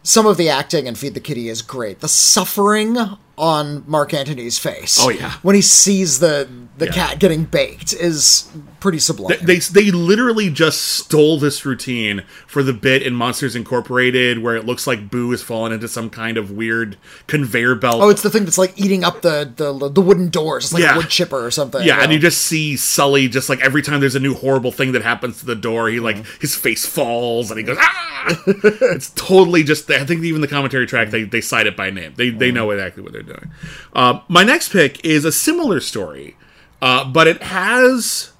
some 0.03 0.25
of 0.27 0.35
the 0.37 0.49
acting 0.49 0.85
in 0.85 0.95
Feed 0.95 1.13
the 1.13 1.19
Kitty 1.19 1.47
is 1.49 1.61
great. 1.61 2.01
The 2.01 2.07
suffering 2.09 2.97
on 3.37 3.83
Mark 3.87 4.13
Antony's 4.13 4.57
face. 4.59 4.97
Oh, 5.01 5.09
yeah. 5.09 5.33
when 5.43 5.55
he 5.55 5.61
sees 5.61 6.19
the 6.19 6.47
the 6.77 6.87
Yeah. 6.87 6.91
cat 6.91 7.19
getting 7.19 7.45
baked 7.45 7.93
is 7.93 8.43
pretty 8.85 8.99
sublime. 8.99 9.35
they 9.41 9.57
they 9.57 9.89
literally 9.89 10.49
just 10.49 10.79
stole 10.81 11.39
this 11.39 11.65
routine 11.65 12.21
for 12.45 12.61
the 12.61 12.71
bit 12.73 13.01
in 13.01 13.15
Monsters 13.15 13.55
Incorporated 13.55 14.39
where 14.43 14.55
it 14.55 14.65
looks 14.65 14.85
like 14.85 15.09
Boo 15.09 15.31
has 15.31 15.41
fallen 15.41 15.71
into 15.73 15.87
some 15.87 16.09
kind 16.11 16.37
of 16.37 16.51
weird 16.51 16.97
conveyor 17.25 17.75
belt. 17.75 18.01
oh, 18.03 18.09
it's 18.09 18.21
the 18.21 18.29
thing 18.29 18.45
that's 18.45 18.59
like 18.59 18.79
eating 18.79 19.03
up 19.03 19.21
the 19.23 19.51
the, 19.55 19.89
the 19.89 20.01
wooden 20.01 20.29
doors. 20.29 20.65
It's 20.65 20.73
like 20.73 20.83
Yeah. 20.83 20.93
a 20.93 20.97
wood 20.97 21.09
chipper 21.09 21.43
or 21.43 21.49
something. 21.49 21.81
yeah, 21.83 22.03
and 22.03 22.11
you 22.13 22.19
just 22.19 22.41
see 22.43 22.77
Sully 22.77 23.27
just 23.27 23.49
like 23.49 23.59
every 23.61 23.81
time 23.81 23.99
there's 24.01 24.15
a 24.15 24.19
new 24.19 24.35
horrible 24.35 24.71
thing 24.71 24.91
that 24.91 25.01
happens 25.01 25.39
to 25.39 25.45
the 25.45 25.55
door, 25.55 25.89
he 25.89 25.99
like 25.99 26.15
Mm-hmm. 26.17 26.41
his 26.41 26.55
face 26.55 26.85
falls 26.85 27.49
and 27.51 27.57
he 27.57 27.63
goes 27.63 27.77
ah. 27.79 28.41
it's 28.47 29.09
totally 29.15 29.63
just. 29.63 29.89
I 29.89 30.05
think 30.05 30.23
even 30.23 30.41
the 30.41 30.47
commentary 30.47 30.85
track 30.85 31.09
they 31.09 31.23
they 31.23 31.41
cite 31.41 31.67
it 31.67 31.75
by 31.75 31.89
name. 31.89 32.13
They 32.15 32.29
they 32.29 32.47
Mm-hmm. 32.49 32.55
know 32.55 32.71
exactly 32.71 33.01
what 33.03 33.13
they're 33.13 33.21
doing. 33.23 33.51
Uh, 33.93 34.19
my 34.27 34.43
next 34.43 34.69
pick 34.69 35.03
is 35.03 35.25
a 35.25 35.31
similar 35.31 35.79
story, 35.79 36.35
uh, 36.81 37.03
but 37.11 37.27
it 37.27 37.41
has 37.43 38.31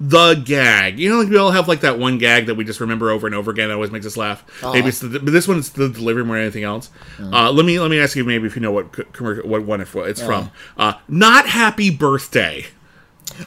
the 0.00 0.34
gag. 0.34 0.98
You 0.98 1.10
know, 1.10 1.18
like 1.20 1.28
we 1.28 1.36
all 1.36 1.50
have 1.50 1.68
like 1.68 1.80
that 1.82 1.98
one 1.98 2.16
gag 2.18 2.46
that 2.46 2.54
we 2.54 2.64
just 2.64 2.80
remember 2.80 3.10
over 3.10 3.26
and 3.26 3.36
over 3.36 3.50
again 3.50 3.68
that 3.68 3.74
always 3.74 3.90
makes 3.90 4.06
us 4.06 4.16
laugh. 4.16 4.42
Maybe 4.62 4.88
it's 4.88 5.00
the, 5.00 5.20
but 5.20 5.30
this 5.32 5.46
one's 5.46 5.70
the 5.70 5.88
delivery 5.90 6.24
more 6.24 6.36
than 6.36 6.44
anything 6.44 6.64
else. 6.64 6.88
Uh, 7.20 7.50
let 7.52 7.66
me 7.66 7.78
let 7.78 7.90
me 7.90 8.00
ask 8.00 8.16
you 8.16 8.24
maybe 8.24 8.46
if 8.46 8.56
you 8.56 8.62
know 8.62 8.72
what 8.72 9.12
commercial 9.12 9.46
what 9.48 9.62
one 9.64 9.80
it- 9.80 9.88
it's 9.94 10.22
from. 10.22 10.50
Uh, 10.76 10.94
not 11.08 11.46
happy 11.46 11.90
birthday. 11.90 12.66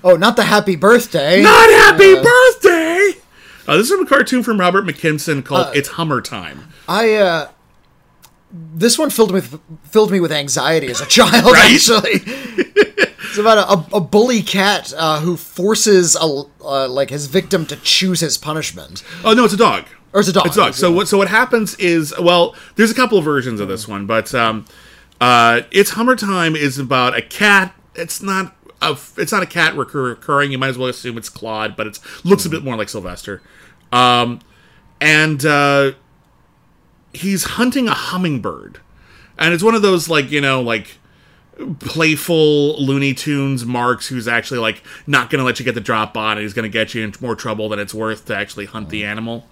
oh, 0.03 0.15
not 0.15 0.35
the 0.35 0.43
happy 0.43 0.75
birthday. 0.75 1.41
Not 1.41 1.69
happy 1.69 2.13
birthday. 2.15 3.11
Uh, 3.67 3.77
this 3.77 3.85
is 3.89 3.91
from 3.91 4.05
a 4.05 4.09
cartoon 4.09 4.43
from 4.43 4.59
Robert 4.59 4.85
McKimson 4.85 5.43
called 5.43 5.67
Uh, 5.67 5.71
"It's 5.73 5.89
Hummer 5.89 6.21
Time." 6.21 6.67
I 6.87 7.13
uh 7.15 7.47
this 8.75 8.99
one 8.99 9.09
filled 9.09 9.29
me 9.31 9.35
with 9.35 9.59
filled 9.89 10.11
me 10.11 10.19
with 10.19 10.31
anxiety 10.31 10.87
as 10.87 11.01
a 11.01 11.05
child. 11.07 11.45
Right? 11.53 11.73
Actually, 11.73 12.62
it's 13.33 13.39
about 13.39 13.57
a, 13.57 13.95
a 13.95 13.99
bully 13.99 14.43
cat 14.43 14.93
uh, 14.95 15.19
who 15.19 15.35
forces 15.35 16.15
a 16.15 16.43
uh, 16.63 16.87
like 16.87 17.09
his 17.09 17.25
victim 17.25 17.65
to 17.65 17.75
choose 17.77 18.19
his 18.19 18.37
punishment. 18.37 19.03
Oh 19.23 19.33
no, 19.33 19.43
it's 19.43 19.55
a 19.55 19.57
dog. 19.57 19.85
Or 20.13 20.19
it's 20.19 20.29
a 20.29 20.33
dog. 20.33 20.45
It's 20.45 20.55
a 20.55 20.59
dog. 20.59 20.73
So 20.75 20.91
what? 20.91 21.07
So 21.07 21.17
what 21.17 21.29
happens 21.29 21.73
is, 21.75 22.13
well, 22.19 22.55
there's 22.75 22.91
a 22.91 22.93
couple 22.93 23.17
of 23.17 23.25
versions 23.25 23.59
of 23.59 23.67
this 23.67 23.87
one, 23.87 24.05
but 24.05 24.35
um, 24.35 24.65
uh, 25.19 25.61
it's 25.71 25.91
Hummer 25.91 26.15
Time 26.15 26.55
is 26.55 26.77
about 26.77 27.17
a 27.17 27.23
cat. 27.23 27.73
It's 27.95 28.21
not 28.21 28.55
a. 28.83 28.95
It's 29.17 29.31
not 29.31 29.41
a 29.41 29.47
cat 29.47 29.75
recur- 29.75 30.09
recurring. 30.09 30.51
You 30.51 30.59
might 30.59 30.69
as 30.69 30.77
well 30.77 30.89
assume 30.89 31.17
it's 31.17 31.29
Claude, 31.29 31.75
but 31.75 31.87
it 31.87 31.97
looks 32.23 32.45
a 32.45 32.49
bit 32.49 32.63
more 32.63 32.75
like 32.75 32.89
Sylvester. 32.89 33.41
Um, 33.91 34.41
and 35.01 35.43
uh, 35.43 35.93
he's 37.13 37.43
hunting 37.43 37.87
a 37.87 37.95
hummingbird, 37.95 38.79
and 39.39 39.55
it's 39.55 39.63
one 39.63 39.73
of 39.73 39.81
those 39.81 40.07
like 40.07 40.29
you 40.29 40.39
know 40.39 40.61
like 40.61 40.99
playful 41.79 42.81
Looney 42.83 43.13
Tunes 43.13 43.65
Marks 43.65 44.07
who's 44.07 44.27
actually 44.27 44.59
like 44.59 44.83
not 45.05 45.29
going 45.29 45.39
to 45.39 45.45
let 45.45 45.59
you 45.59 45.65
get 45.65 45.75
the 45.75 45.81
drop 45.81 46.17
on 46.17 46.33
and 46.33 46.41
he's 46.41 46.53
going 46.53 46.63
to 46.63 46.69
get 46.69 46.93
you 46.93 47.03
in 47.03 47.13
more 47.21 47.35
trouble 47.35 47.69
than 47.69 47.79
it's 47.79 47.93
worth 47.93 48.25
to 48.25 48.35
actually 48.35 48.65
hunt 48.65 48.89
the 48.89 49.05
animal. 49.05 49.45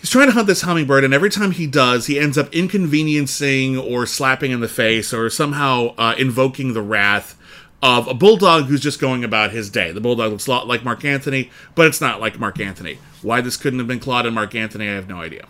He's 0.00 0.10
trying 0.10 0.26
to 0.26 0.32
hunt 0.32 0.46
this 0.46 0.60
hummingbird, 0.60 1.02
and 1.02 1.12
every 1.12 1.28
time 1.28 1.50
he 1.50 1.66
does, 1.66 2.06
he 2.06 2.20
ends 2.20 2.38
up 2.38 2.54
inconveniencing 2.54 3.76
or 3.76 4.06
slapping 4.06 4.52
in 4.52 4.60
the 4.60 4.68
face 4.68 5.12
or 5.12 5.28
somehow 5.28 5.94
uh, 5.98 6.14
invoking 6.16 6.72
the 6.72 6.82
wrath 6.82 7.36
of 7.82 8.06
a 8.06 8.14
bulldog 8.14 8.66
who's 8.66 8.80
just 8.80 9.00
going 9.00 9.24
about 9.24 9.50
his 9.50 9.70
day. 9.70 9.90
The 9.90 10.00
bulldog 10.00 10.30
looks 10.30 10.46
a 10.46 10.50
lot 10.50 10.68
like 10.68 10.84
Mark 10.84 11.04
Antony, 11.04 11.50
but 11.74 11.86
it's 11.86 12.00
not 12.00 12.20
like 12.20 12.38
Mark 12.38 12.60
Antony. 12.60 12.98
Why 13.22 13.40
this 13.40 13.56
couldn't 13.56 13.80
have 13.80 13.88
been 13.88 13.98
Claude 13.98 14.26
and 14.26 14.34
Mark 14.34 14.54
Antony, 14.54 14.88
I 14.88 14.94
have 14.94 15.08
no 15.08 15.20
idea. 15.20 15.46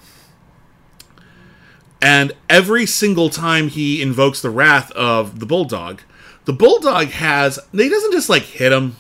And 2.01 2.33
every 2.49 2.87
single 2.87 3.29
time 3.29 3.69
he 3.69 4.01
invokes 4.01 4.41
the 4.41 4.51
wrath 4.51 4.93
of 4.93 5.41
the 5.41 5.47
bulldog, 5.47 6.03
the 6.45 6.53
bulldog 6.53 7.09
has 7.09 7.59
he 7.73 7.89
doesn't 7.89 8.13
just 8.13 8.29
like 8.29 8.43
hit 8.43 8.73
him 8.73 8.97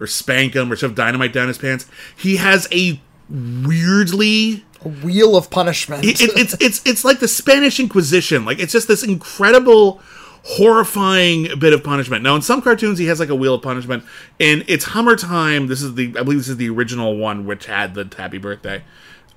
or 0.00 0.06
spank 0.06 0.54
him 0.54 0.72
or 0.72 0.76
shove 0.76 0.94
dynamite 0.94 1.32
down 1.32 1.48
his 1.48 1.58
pants. 1.58 1.86
He 2.16 2.36
has 2.36 2.66
a 2.72 3.00
weirdly 3.28 4.64
a 4.84 4.88
Wheel 4.88 5.36
of 5.36 5.50
punishment. 5.50 6.04
it, 6.04 6.20
it's 6.20 6.54
it's 6.60 6.86
it's 6.86 7.04
like 7.04 7.18
the 7.18 7.28
Spanish 7.28 7.80
Inquisition. 7.80 8.44
Like 8.44 8.60
it's 8.60 8.72
just 8.72 8.86
this 8.86 9.02
incredible, 9.02 10.00
horrifying 10.44 11.58
bit 11.58 11.72
of 11.72 11.82
punishment. 11.82 12.22
Now, 12.22 12.36
in 12.36 12.42
some 12.42 12.62
cartoons, 12.62 12.98
he 12.98 13.06
has 13.06 13.18
like 13.18 13.28
a 13.28 13.34
wheel 13.34 13.54
of 13.54 13.62
punishment. 13.62 14.04
In 14.38 14.62
it's 14.68 14.84
Hummer 14.84 15.16
Time. 15.16 15.66
This 15.66 15.82
is 15.82 15.94
the 15.94 16.14
I 16.16 16.22
believe 16.22 16.38
this 16.38 16.48
is 16.48 16.58
the 16.58 16.70
original 16.70 17.16
one, 17.16 17.44
which 17.44 17.66
had 17.66 17.94
the 17.94 18.08
Happy 18.16 18.38
Birthday. 18.38 18.84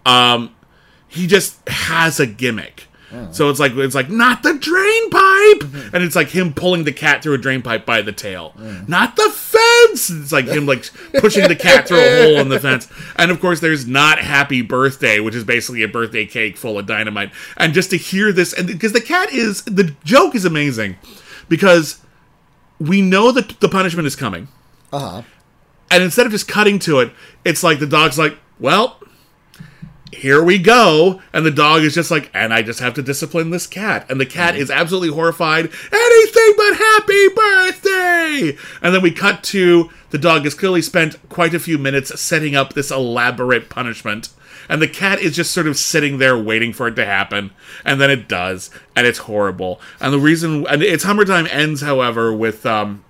Um, 0.06 0.54
he 1.12 1.28
just 1.28 1.68
has 1.68 2.20
a 2.20 2.26
gimmick. 2.26 2.88
So 3.32 3.50
it's 3.50 3.60
like 3.60 3.74
it's 3.76 3.94
like 3.94 4.10
not 4.10 4.42
the 4.42 4.54
drain 4.54 5.10
pipe, 5.10 5.94
and 5.94 6.02
it's 6.02 6.16
like 6.16 6.30
him 6.30 6.54
pulling 6.54 6.86
the 6.86 6.94
cat 6.94 7.22
through 7.22 7.34
a 7.34 7.38
drain 7.38 7.62
pipe 7.62 7.86
by 7.86 8.02
the 8.02 8.14
tail. 8.14 8.54
Not 8.88 9.18
the 9.18 9.30
fence. 9.30 10.10
It's 10.10 10.32
like 10.32 10.46
him 10.46 10.66
like 10.66 10.90
pushing 11.20 11.46
the 11.50 11.56
cat 11.58 11.90
through 11.90 12.00
a 12.00 12.24
hole 12.24 12.40
in 12.40 12.48
the 12.48 12.58
fence. 12.68 12.88
And 13.18 13.30
of 13.30 13.42
course, 13.42 13.60
there's 13.60 13.86
not 13.86 14.20
Happy 14.20 14.62
Birthday, 14.62 15.20
which 15.20 15.36
is 15.36 15.44
basically 15.44 15.84
a 15.84 15.90
birthday 15.90 16.26
cake 16.26 16.56
full 16.56 16.80
of 16.80 16.86
dynamite. 16.86 17.32
And 17.58 17.74
just 17.74 17.90
to 17.90 17.98
hear 17.98 18.32
this, 18.32 18.54
and 18.54 18.66
because 18.66 18.94
the 18.94 19.02
cat 19.02 19.34
is 19.34 19.64
the 19.64 19.94
joke 20.06 20.34
is 20.34 20.46
amazing, 20.46 20.96
because 21.50 22.00
we 22.80 23.02
know 23.02 23.34
that 23.34 23.60
the 23.60 23.68
punishment 23.68 24.08
is 24.08 24.16
coming. 24.16 24.48
Uh 24.94 25.00
huh. 25.00 25.22
And 25.92 26.02
instead 26.02 26.26
of 26.26 26.32
just 26.32 26.48
cutting 26.48 26.80
to 26.80 27.02
it, 27.02 27.12
it's 27.44 27.62
like 27.62 27.80
the 27.80 27.88
dog's 27.88 28.18
like, 28.18 28.38
well, 28.58 29.01
here 30.12 30.44
we 30.44 30.58
go. 30.58 31.22
And 31.34 31.46
the 31.46 31.52
dog 31.52 31.84
is 31.84 31.96
just 31.96 32.12
like, 32.12 32.30
and 32.34 32.54
I 32.54 32.62
just 32.62 32.80
have 32.80 32.94
to 32.96 33.02
discipline 33.02 33.50
this 33.50 33.68
cat. 33.68 34.06
And 34.10 34.20
the 34.20 34.26
cat 34.26 34.56
is 34.56 34.70
absolutely 34.70 35.10
horrified. 35.10 35.70
Anything 35.92 36.54
but 36.58 36.78
happy 36.78 37.28
birthday. 37.30 38.58
And 38.82 38.94
then 38.94 39.02
we 39.02 39.12
cut 39.12 39.44
to 39.46 39.90
the 40.10 40.18
dog 40.18 40.44
has 40.44 40.54
clearly 40.54 40.82
spent 40.82 41.18
quite 41.30 41.54
a 41.54 41.60
few 41.60 41.78
minutes 41.78 42.20
setting 42.20 42.56
up 42.56 42.74
this 42.74 42.92
elaborate 42.92 43.70
punishment. 43.70 44.30
And 44.68 44.82
the 44.82 44.88
cat 44.88 45.20
is 45.20 45.36
just 45.36 45.52
sort 45.52 45.68
of 45.68 45.78
sitting 45.78 46.18
there 46.18 46.38
waiting 46.38 46.74
for 46.74 46.88
it 46.88 46.96
to 46.96 47.06
happen. 47.06 47.52
And 47.86 48.00
then 48.00 48.12
it 48.12 48.28
does. 48.28 48.70
And 48.96 49.08
it's 49.08 49.20
horrible. 49.20 49.80
And 50.00 50.14
the 50.14 50.20
reason, 50.20 50.68
and 50.68 50.84
it's 50.84 51.06
Hummer 51.06 51.26
Time 51.26 51.48
ends, 51.50 51.82
however, 51.82 52.34
with, 52.34 52.66
um, 52.66 53.04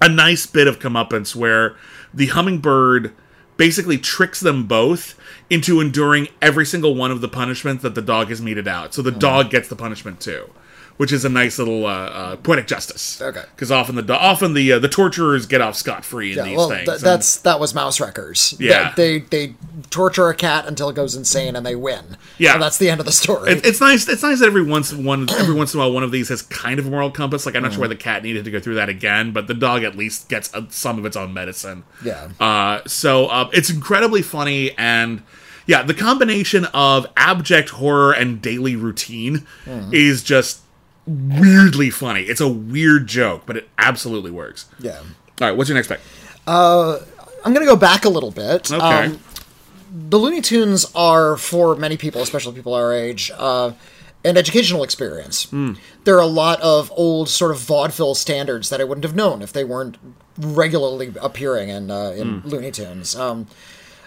a 0.00 0.08
nice 0.08 0.46
bit 0.46 0.66
of 0.66 0.80
comeuppance 0.80 1.34
where 1.34 1.76
the 2.12 2.26
hummingbird 2.26 3.14
basically 3.56 3.98
tricks 3.98 4.40
them 4.40 4.66
both 4.66 5.18
into 5.50 5.80
enduring 5.80 6.28
every 6.40 6.66
single 6.66 6.94
one 6.94 7.10
of 7.10 7.20
the 7.20 7.28
punishments 7.28 7.82
that 7.82 7.94
the 7.94 8.02
dog 8.02 8.28
has 8.28 8.40
meted 8.40 8.66
out. 8.66 8.94
So 8.94 9.02
the 9.02 9.12
hmm. 9.12 9.18
dog 9.18 9.50
gets 9.50 9.68
the 9.68 9.76
punishment 9.76 10.20
too, 10.20 10.50
which 10.96 11.12
is 11.12 11.24
a 11.24 11.28
nice 11.28 11.58
little 11.58 11.86
uh, 11.86 11.90
uh, 11.90 12.36
poetic 12.36 12.66
justice. 12.66 13.20
Okay. 13.20 13.42
because 13.54 13.70
often 13.72 13.96
the 13.96 14.16
often 14.18 14.54
the 14.54 14.72
uh, 14.72 14.78
the 14.78 14.88
torturers 14.88 15.46
get 15.46 15.60
off 15.60 15.74
scot 15.76 16.04
free 16.04 16.32
in 16.32 16.38
Yeah, 16.38 16.44
these 16.44 16.56
well, 16.56 16.68
things. 16.68 16.88
th- 16.88 17.00
that's 17.00 17.36
that 17.38 17.58
was 17.58 17.74
Mouse 17.74 17.98
Wreckers. 18.00 18.54
Yeah. 18.60 18.92
they, 18.96 19.18
they 19.20 19.46
they 19.46 19.54
torture 19.90 20.28
a 20.28 20.34
cat 20.34 20.66
until 20.66 20.88
it 20.88 20.94
goes 20.96 21.14
insane 21.16 21.56
and 21.56 21.64
they 21.66 21.74
win. 21.76 22.16
Yeah. 22.38 22.54
and 22.54 22.62
that's 22.62 22.78
the 22.78 22.90
end 22.90 23.00
of 23.00 23.06
the 23.06 23.12
story. 23.12 23.50
It- 23.52 23.66
it's 23.66 23.80
nice. 23.80 24.08
It's 24.08 24.22
nice 24.22 24.38
that 24.40 24.46
every 24.46 24.62
once 24.62 24.92
one 24.92 25.28
every 25.30 25.54
once 25.54 25.74
in 25.74 25.80
a 25.80 25.82
while 25.82 25.92
one 25.92 26.02
of 26.04 26.12
these 26.12 26.28
has 26.28 26.42
kind 26.42 26.78
of 26.78 26.86
a 26.86 26.90
moral 26.90 27.10
compass. 27.10 27.44
Like 27.46 27.56
I'm 27.56 27.62
not 27.62 27.72
sure 27.72 27.80
why 27.82 27.88
the 27.88 27.96
cat 27.96 28.22
needed 28.22 28.44
to 28.44 28.50
go 28.50 28.60
through 28.60 28.74
that 28.76 28.88
again, 28.88 29.32
but 29.32 29.46
the 29.48 29.54
dog 29.54 29.82
at 29.82 29.96
least 29.96 30.28
gets 30.28 30.54
uh 30.54 30.62
some 30.70 30.98
of 30.98 31.04
its 31.04 31.16
own 31.16 31.34
medicine. 31.34 31.84
Yeah. 32.04 32.28
Uh, 32.38 32.80
so 32.86 33.26
uh, 33.26 33.50
it's 33.52 33.70
incredibly 33.70 34.22
funny 34.22 34.72
and 34.78 35.22
yeah, 35.66 35.82
the 35.82 35.94
combination 35.94 36.66
of 36.74 37.06
abject 37.16 37.70
horror 37.70 38.12
and 38.12 38.42
daily 38.42 38.76
routine 38.76 39.46
is 39.92 40.22
just 40.22 40.60
weirdly 41.06 41.90
funny. 41.90 42.22
It's 42.22 42.40
a 42.40 42.48
weird 42.48 43.06
joke, 43.06 43.42
but 43.46 43.56
it 43.56 43.68
absolutely 43.78 44.30
works. 44.30 44.66
yeah, 44.78 44.98
All 44.98 45.04
right, 45.40 45.52
what's 45.56 45.68
your 45.68 45.76
next 45.76 45.88
pick? 45.88 46.00
I'm 46.46 47.52
gonna 47.52 47.66
go 47.66 47.76
back 47.76 48.04
a 48.04 48.08
little 48.08 48.30
bit. 48.30 48.70
Okay. 48.72 49.06
Um, 49.06 49.20
the 50.08 50.18
Looney 50.18 50.40
Tunes 50.40 50.90
are 50.94 51.36
for 51.36 51.76
many 51.76 51.96
people, 51.96 52.20
especially 52.22 52.54
people 52.54 52.74
our 52.74 52.92
age, 52.92 53.30
uh, 53.36 53.72
an 54.24 54.36
educational 54.36 54.82
experience. 54.82 55.44
Hmm. 55.50 55.74
There 56.04 56.16
are 56.16 56.20
a 56.22 56.26
lot 56.26 56.60
of 56.62 56.90
old 56.96 57.28
sort 57.28 57.50
of 57.52 57.58
vaudeville 57.60 58.14
standards 58.14 58.70
that 58.70 58.80
I 58.80 58.84
wouldn't 58.84 59.04
have 59.04 59.14
known 59.14 59.42
if 59.42 59.52
they 59.52 59.62
weren't 59.64 59.98
regularly 60.38 61.12
appearing 61.20 61.68
in 61.68 61.90
uh, 61.90 62.10
in 62.16 62.40
Hmm. 62.40 62.48
Looney 62.48 62.70
Tunes. 62.70 63.14
Um, 63.14 63.46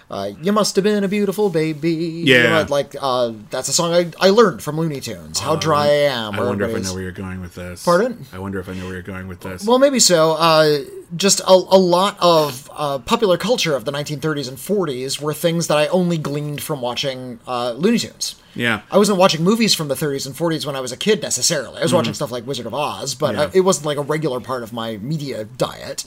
uh, 0.10 0.32
you 0.42 0.52
must 0.54 0.76
have 0.76 0.84
been 0.84 1.04
a 1.04 1.08
beautiful 1.08 1.50
baby. 1.50 1.92
You 1.94 2.36
Yeah. 2.36 2.44
know, 2.64 2.66
like 2.70 2.96
uh, 3.00 3.34
that's 3.50 3.68
a 3.70 3.74
song 3.74 3.94
I, 3.94 4.12
I 4.20 4.30
learned 4.30 4.62
from 4.64 4.78
Looney 4.80 5.02
Tunes. 5.02 5.40
How 5.40 5.56
dry 5.56 5.86
I 5.86 5.94
am. 6.12 6.36
I 6.36 6.44
wonder 6.46 6.66
if 6.66 6.76
I 6.76 6.80
know 6.80 6.94
where 6.94 7.04
you're 7.04 7.12
going 7.12 7.42
with 7.42 7.56
this. 7.56 7.84
Pardon? 7.84 8.26
I 8.34 8.40
wonder 8.40 8.60
if 8.60 8.70
I 8.70 8.74
know 8.74 8.86
where 8.86 8.94
you're 8.94 9.02
going 9.02 9.28
with 9.28 9.42
this. 9.42 9.66
Well, 9.66 9.80
maybe 9.80 10.00
so. 10.00 10.34
Uh, 10.34 10.80
just 11.16 11.40
a, 11.42 11.50
a 11.52 11.80
lot 11.80 12.18
of 12.22 12.70
uh, 12.74 13.00
popular 13.00 13.38
culture 13.38 13.76
of 13.76 13.86
the 13.86 13.92
1930s 13.92 14.50
and 14.50 14.58
40s 14.58 15.22
were 15.22 15.34
things 15.34 15.68
that 15.68 15.78
I 15.78 15.88
only 15.88 16.18
gleaned 16.18 16.62
from 16.62 16.82
watching 16.82 17.40
uh, 17.48 17.72
Looney 17.72 17.98
Tunes. 17.98 18.36
yeah. 18.56 18.82
I 18.92 18.98
wasn't 18.98 19.18
watching 19.18 19.42
movies 19.44 19.74
from 19.74 19.88
the 19.88 19.96
30s 19.96 20.26
and 20.26 20.36
40s 20.36 20.66
when 20.66 20.76
I 20.76 20.82
was 20.82 20.92
a 20.92 20.98
kid 20.98 21.22
necessarily. 21.22 21.80
I 21.80 21.84
was 21.84 21.94
watching 21.94 22.14
stuff 22.14 22.30
like 22.32 22.46
Wizard 22.46 22.66
of 22.66 22.74
Oz, 22.74 23.16
but 23.16 23.28
Mm-hmm. 23.32 23.40
Yeah. 23.40 23.46
uh, 23.48 23.52
it 23.54 23.62
wasn't 23.62 23.86
like 23.86 23.98
a 23.98 24.02
regular 24.02 24.40
part 24.42 24.64
of 24.64 24.72
my 24.74 24.98
media 24.98 25.46
diet. 25.46 26.04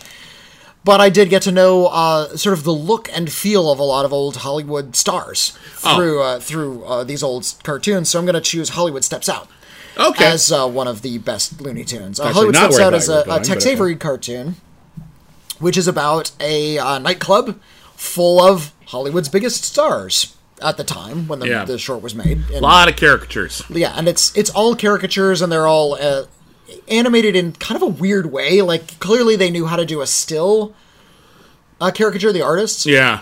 But 0.82 0.98
I 1.00 1.10
did 1.10 1.28
get 1.28 1.42
to 1.42 1.52
know 1.52 1.86
uh, 1.88 2.36
sort 2.38 2.54
of 2.56 2.64
the 2.64 2.72
look 2.72 3.08
and 3.14 3.30
feel 3.30 3.70
of 3.70 3.78
a 3.78 3.82
lot 3.82 4.04
of 4.06 4.12
old 4.14 4.36
Hollywood 4.36 4.96
stars 4.96 5.52
Oh. 5.84 5.96
through 5.96 6.22
uh, 6.22 6.40
through 6.40 6.84
uh, 6.84 7.04
these 7.04 7.22
old 7.22 7.52
cartoons. 7.62 8.08
So 8.08 8.18
I'm 8.18 8.24
going 8.24 8.34
to 8.34 8.40
choose 8.40 8.70
Hollywood 8.70 9.04
Steps 9.04 9.28
Out 9.28 9.48
Okay. 9.98 10.24
as 10.24 10.50
uh, 10.50 10.66
one 10.66 10.88
of 10.88 11.02
the 11.02 11.18
best 11.18 11.60
Looney 11.60 11.84
Tunes. 11.84 12.18
Uh, 12.18 12.32
Hollywood 12.32 12.56
Steps 12.56 12.78
Out 12.78 12.94
is 12.94 13.08
a, 13.10 13.20
a 13.20 13.24
going, 13.24 13.42
Tex 13.42 13.48
but 13.48 13.56
okay. 13.58 13.70
Avery 13.72 13.96
cartoon, 13.96 14.56
which 15.58 15.76
is 15.76 15.86
about 15.86 16.30
a 16.40 16.78
uh, 16.78 16.98
nightclub 16.98 17.60
full 17.94 18.40
of 18.42 18.72
Hollywood's 18.86 19.28
biggest 19.28 19.64
stars 19.64 20.34
at 20.62 20.76
the 20.78 20.84
time 20.84 21.28
when 21.28 21.40
the, 21.40 21.48
Yeah. 21.48 21.64
the 21.66 21.76
short 21.78 22.00
was 22.02 22.14
made. 22.14 22.42
a 22.54 22.60
lot 22.60 22.88
of 22.88 22.96
caricatures. 22.96 23.62
yeah, 23.68 23.92
and 23.96 24.08
it's 24.08 24.34
it's 24.36 24.48
all 24.50 24.74
caricatures, 24.74 25.42
and 25.42 25.52
they're 25.52 25.66
all 25.66 25.94
uh, 26.00 26.24
animated 26.88 27.36
in 27.36 27.52
kind 27.52 27.76
of 27.76 27.82
a 27.82 27.86
weird 28.00 28.26
way. 28.32 28.62
Like 28.62 28.98
clearly 29.00 29.36
they 29.36 29.50
knew 29.50 29.66
how 29.66 29.76
to 29.76 29.84
do 29.86 30.00
a 30.00 30.06
still 30.06 30.74
uh, 31.80 31.90
caricature, 31.90 32.32
the 32.32 32.42
artists, 32.42 32.84
Yeah. 32.86 33.20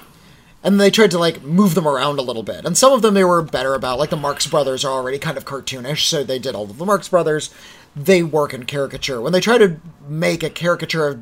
and 0.64 0.80
they 0.80 0.90
tried 0.90 1.10
to 1.12 1.18
like 1.18 1.42
move 1.42 1.74
them 1.74 1.86
around 1.86 2.18
a 2.18 2.22
little 2.22 2.42
bit. 2.42 2.64
And 2.64 2.76
some 2.76 2.92
of 2.92 3.02
them 3.02 3.14
they 3.14 3.24
were 3.24 3.42
better 3.42 3.74
about, 3.74 3.98
like 3.98 4.10
the 4.10 4.16
Marx 4.16 4.46
Brothers 4.46 4.84
are 4.84 4.92
already 4.92 5.18
kind 5.18 5.36
of 5.36 5.44
cartoonish, 5.44 6.04
so 6.04 6.24
they 6.24 6.38
did 6.38 6.54
all 6.54 6.64
of 6.64 6.78
the 6.78 6.86
Marx 6.86 7.08
Brothers. 7.08 7.50
They 7.96 8.22
work 8.22 8.52
in 8.54 8.64
caricature. 8.64 9.20
When 9.20 9.32
they 9.32 9.40
try 9.40 9.58
to 9.58 9.76
make 10.08 10.42
a 10.42 10.50
caricature 10.50 11.06
of 11.08 11.20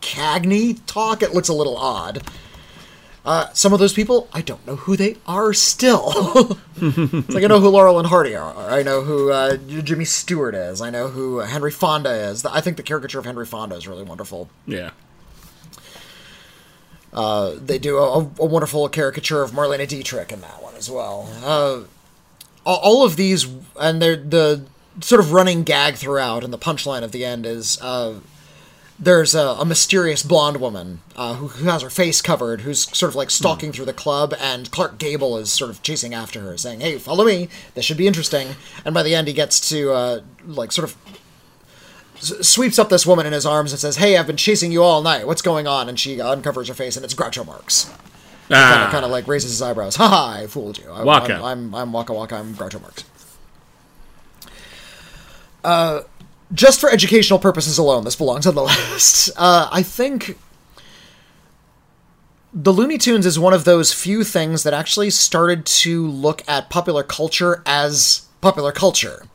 Cagney 0.00 0.78
talk, 0.86 1.22
it 1.22 1.34
looks 1.34 1.48
a 1.48 1.54
little 1.54 1.76
odd. 1.76 2.22
Uh, 3.24 3.48
some 3.52 3.72
of 3.74 3.78
those 3.78 3.92
people, 3.92 4.28
I 4.32 4.40
don't 4.40 4.66
know 4.66 4.76
who 4.76 4.96
they 4.96 5.16
are 5.26 5.52
still. 5.52 6.10
it's 6.76 7.28
like 7.34 7.44
I 7.44 7.48
know 7.48 7.60
who 7.60 7.68
Laurel 7.68 7.98
and 7.98 8.08
Hardy 8.08 8.34
are. 8.34 8.56
I 8.70 8.82
know 8.82 9.02
who 9.02 9.30
uh, 9.30 9.56
Jimmy 9.56 10.06
Stewart 10.06 10.54
is. 10.54 10.80
I 10.80 10.88
know 10.88 11.08
who 11.08 11.38
Henry 11.40 11.70
Fonda 11.70 12.10
is. 12.10 12.46
I 12.46 12.60
think 12.62 12.78
the 12.78 12.82
caricature 12.82 13.18
of 13.18 13.26
Henry 13.26 13.44
Fonda 13.44 13.76
is 13.76 13.86
really 13.86 14.04
wonderful. 14.04 14.48
Yeah. 14.66 14.90
they 17.12 17.78
do 17.78 17.98
a, 17.98 18.18
a 18.38 18.46
wonderful 18.46 18.88
caricature 18.88 19.42
of 19.42 19.50
Marlene 19.52 19.86
Dietrich 19.86 20.32
in 20.32 20.40
that 20.40 20.62
one 20.62 20.74
as 20.76 20.90
well. 20.90 21.28
Uh, 21.44 21.82
all- 22.64 22.78
all 22.82 23.04
of 23.04 23.16
these, 23.16 23.46
and 23.78 24.00
they're 24.00 24.16
the 24.16 24.64
sort 25.00 25.20
of 25.20 25.32
running 25.32 25.62
gag 25.62 25.94
throughout, 25.96 26.44
and 26.44 26.52
the 26.52 26.58
punchline 26.58 27.02
of 27.02 27.12
the 27.12 27.24
end 27.24 27.46
is 27.46 27.80
uh, 27.82 28.14
there's 29.02 29.34
a, 29.34 29.40
a 29.58 29.64
mysterious 29.64 30.22
blonde 30.22 30.58
woman 30.60 31.00
uh, 31.16 31.34
who, 31.34 31.48
who 31.48 31.68
has 31.70 31.80
her 31.82 31.88
face 31.90 32.20
covered, 32.20 32.60
who's 32.60 32.82
sort 32.96 33.08
of 33.10 33.16
like 33.16 33.30
stalking 33.30 33.72
through 33.72 33.86
the 33.86 33.94
club, 33.94 34.34
and 34.38 34.70
Clark 34.70 34.98
Gable 34.98 35.38
is 35.38 35.50
sort 35.50 35.70
of 35.70 35.82
chasing 35.82 36.12
after 36.12 36.40
her, 36.42 36.56
saying, 36.58 36.80
"Hey, 36.80 36.98
follow 36.98 37.24
me. 37.24 37.48
This 37.74 37.84
should 37.86 37.96
be 37.96 38.06
interesting." 38.06 38.56
And 38.84 38.92
by 38.94 39.02
the 39.02 39.14
end, 39.14 39.26
he 39.26 39.32
gets 39.34 39.66
to 39.70 39.92
uh, 39.92 40.20
like 40.46 40.70
sort 40.70 40.90
of 40.90 40.96
s- 42.16 42.46
sweeps 42.46 42.78
up 42.78 42.90
this 42.90 43.06
woman 43.06 43.24
in 43.26 43.32
his 43.32 43.46
arms 43.46 43.72
and 43.72 43.80
says, 43.80 43.96
"Hey, 43.96 44.16
I've 44.18 44.26
been 44.26 44.36
chasing 44.36 44.70
you 44.70 44.82
all 44.82 45.00
night. 45.02 45.26
What's 45.26 45.42
going 45.42 45.66
on?" 45.66 45.88
And 45.88 45.98
she 45.98 46.20
uncovers 46.20 46.68
her 46.68 46.74
face, 46.74 46.96
and 46.96 47.04
it's 47.04 47.14
Groucho 47.14 47.46
Marx. 47.46 47.84
Kind 48.50 48.60
Ah. 48.64 48.86
of, 48.86 48.90
kind 48.92 49.04
of 49.04 49.10
like 49.12 49.26
raises 49.28 49.52
his 49.52 49.62
eyebrows. 49.62 49.96
Ha 49.96 50.08
ha! 50.08 50.40
I 50.42 50.46
fooled 50.46 50.76
you. 50.76 50.90
I, 50.90 51.04
Waka. 51.04 51.34
I'm, 51.36 51.44
I'm, 51.44 51.74
I'm 51.74 51.92
Waka 51.92 52.12
Waka. 52.12 52.34
I'm 52.36 52.54
Groucho 52.54 52.80
Marx. 52.82 53.04
Uh, 55.62 56.00
just 56.52 56.80
for 56.80 56.90
educational 56.90 57.38
purposes 57.38 57.78
alone, 57.78 58.04
this 58.04 58.16
belongs 58.16 58.46
on 58.46 58.54
the 58.54 58.62
list. 58.92 59.30
Uh, 59.36 59.68
I 59.70 59.82
think 59.82 60.38
the 62.52 62.72
Looney 62.72 62.98
Tunes 62.98 63.26
is 63.26 63.38
one 63.38 63.54
of 63.54 63.64
those 63.64 63.92
few 63.92 64.24
things 64.24 64.64
that 64.64 64.74
actually 64.74 65.10
started 65.10 65.64
to 65.66 66.06
look 66.06 66.42
at 66.48 66.70
popular 66.70 67.02
culture 67.02 67.62
as 67.64 68.26
popular 68.40 68.72
culture. 68.72 69.26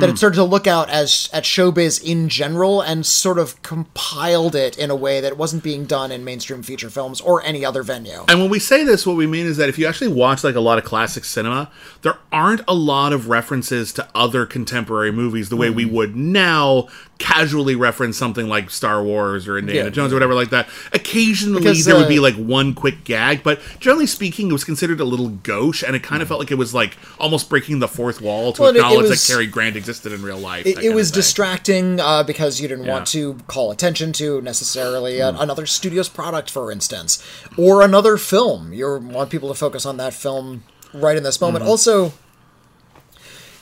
That 0.00 0.08
it 0.10 0.18
started 0.18 0.36
to 0.36 0.44
look 0.44 0.66
out 0.66 0.90
as 0.90 1.30
at 1.32 1.44
showbiz 1.44 2.02
in 2.02 2.28
general 2.28 2.80
and 2.82 3.06
sort 3.06 3.38
of 3.38 3.60
compiled 3.62 4.54
it 4.54 4.76
in 4.78 4.90
a 4.90 4.96
way 4.96 5.20
that 5.20 5.36
wasn't 5.36 5.62
being 5.62 5.84
done 5.86 6.12
in 6.12 6.24
mainstream 6.24 6.62
feature 6.62 6.90
films 6.90 7.20
or 7.20 7.42
any 7.42 7.64
other 7.64 7.82
venue. 7.82 8.24
And 8.28 8.40
when 8.40 8.50
we 8.50 8.58
say 8.58 8.84
this, 8.84 9.06
what 9.06 9.16
we 9.16 9.26
mean 9.26 9.46
is 9.46 9.56
that 9.56 9.68
if 9.68 9.78
you 9.78 9.86
actually 9.86 10.08
watch 10.12 10.44
like 10.44 10.54
a 10.54 10.60
lot 10.60 10.78
of 10.78 10.84
classic 10.84 11.24
cinema, 11.24 11.70
there 12.02 12.18
aren't 12.30 12.60
a 12.68 12.74
lot 12.74 13.12
of 13.12 13.28
references 13.28 13.92
to 13.94 14.06
other 14.14 14.44
contemporary 14.46 15.10
movies 15.12 15.48
the 15.48 15.56
way 15.56 15.70
we 15.70 15.84
would 15.84 16.14
now 16.16 16.88
casually 17.18 17.74
reference 17.74 18.16
something 18.16 18.46
like 18.48 18.70
Star 18.70 19.02
Wars 19.02 19.48
or 19.48 19.58
Indiana 19.58 19.86
Yeah. 19.86 19.90
Jones 19.90 20.12
or 20.12 20.16
whatever 20.16 20.34
like 20.34 20.50
that. 20.50 20.68
Occasionally 20.92 21.58
Because, 21.60 21.84
there 21.84 21.96
would 21.96 22.04
uh, 22.04 22.08
be 22.08 22.20
like 22.20 22.36
one 22.36 22.74
quick 22.74 23.02
gag, 23.02 23.42
but 23.42 23.60
generally 23.80 24.06
speaking, 24.06 24.50
it 24.50 24.52
was 24.52 24.62
considered 24.62 25.00
a 25.00 25.04
little 25.04 25.30
gauche, 25.30 25.82
and 25.82 25.96
it 25.96 26.02
kind 26.04 26.22
of 26.22 26.28
felt 26.28 26.38
like 26.38 26.52
it 26.52 26.56
was 26.58 26.74
like 26.74 26.96
almost 27.18 27.48
breaking 27.48 27.80
the 27.80 27.88
fourth 27.88 28.20
wall 28.20 28.52
to 28.52 28.62
Well, 28.62 28.70
it- 28.70 28.76
it 28.76 28.78
acknowledge 28.78 29.08
was- 29.08 29.26
that 29.26 29.32
Cary 29.32 29.46
Grant 29.48 29.74
existed 29.78 30.12
in 30.12 30.22
real 30.22 30.38
life. 30.38 30.66
It, 30.66 30.78
it 30.78 30.94
was 30.94 31.10
distracting 31.10 32.00
uh, 32.00 32.22
because 32.22 32.60
you 32.60 32.68
didn't 32.68 32.86
want 32.86 33.06
to 33.08 33.34
call 33.46 33.70
attention 33.70 34.12
to 34.14 34.40
necessarily 34.42 35.20
an- 35.20 35.36
another 35.36 35.64
studio's 35.64 36.08
product, 36.08 36.50
for 36.50 36.70
instance, 36.70 37.22
or 37.56 37.82
another 37.82 38.16
film. 38.16 38.72
You 38.72 38.98
want 38.98 39.30
people 39.30 39.48
to 39.48 39.54
focus 39.54 39.86
on 39.86 39.96
that 39.96 40.12
film 40.12 40.64
right 40.92 41.16
in 41.16 41.22
this 41.22 41.40
moment. 41.40 41.64
Hmm. 41.64 41.70
Also, 41.70 42.04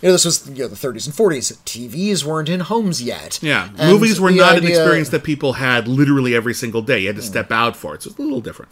you 0.03 0.09
know, 0.09 0.13
this 0.13 0.25
was 0.25 0.49
you 0.49 0.65
know 0.65 0.69
the 0.69 0.77
30s 0.77 1.07
and 1.07 1.15
40s. 1.15 1.57
TVs 1.65 2.25
weren't 2.25 2.49
in 2.49 2.61
homes 2.61 3.03
yet. 3.03 3.39
Yeah, 3.43 3.71
And 3.79 3.93
movies 3.93 4.21
were 4.21 4.31
not 4.31 4.59
an 4.59 4.67
experience 4.67 5.11
that 5.11 5.25
people 5.25 5.55
had 5.55 5.89
literally 5.89 6.35
every 6.35 6.55
single 6.55 6.83
day. 6.83 7.01
You 7.01 7.07
had 7.09 7.17
to 7.17 7.23
hmm. 7.23 7.29
step 7.29 7.51
out 7.51 7.77
for 7.77 7.95
it, 7.95 8.03
so 8.03 8.11
it's 8.11 8.19
a 8.19 8.23
little 8.23 8.41
different. 8.41 8.71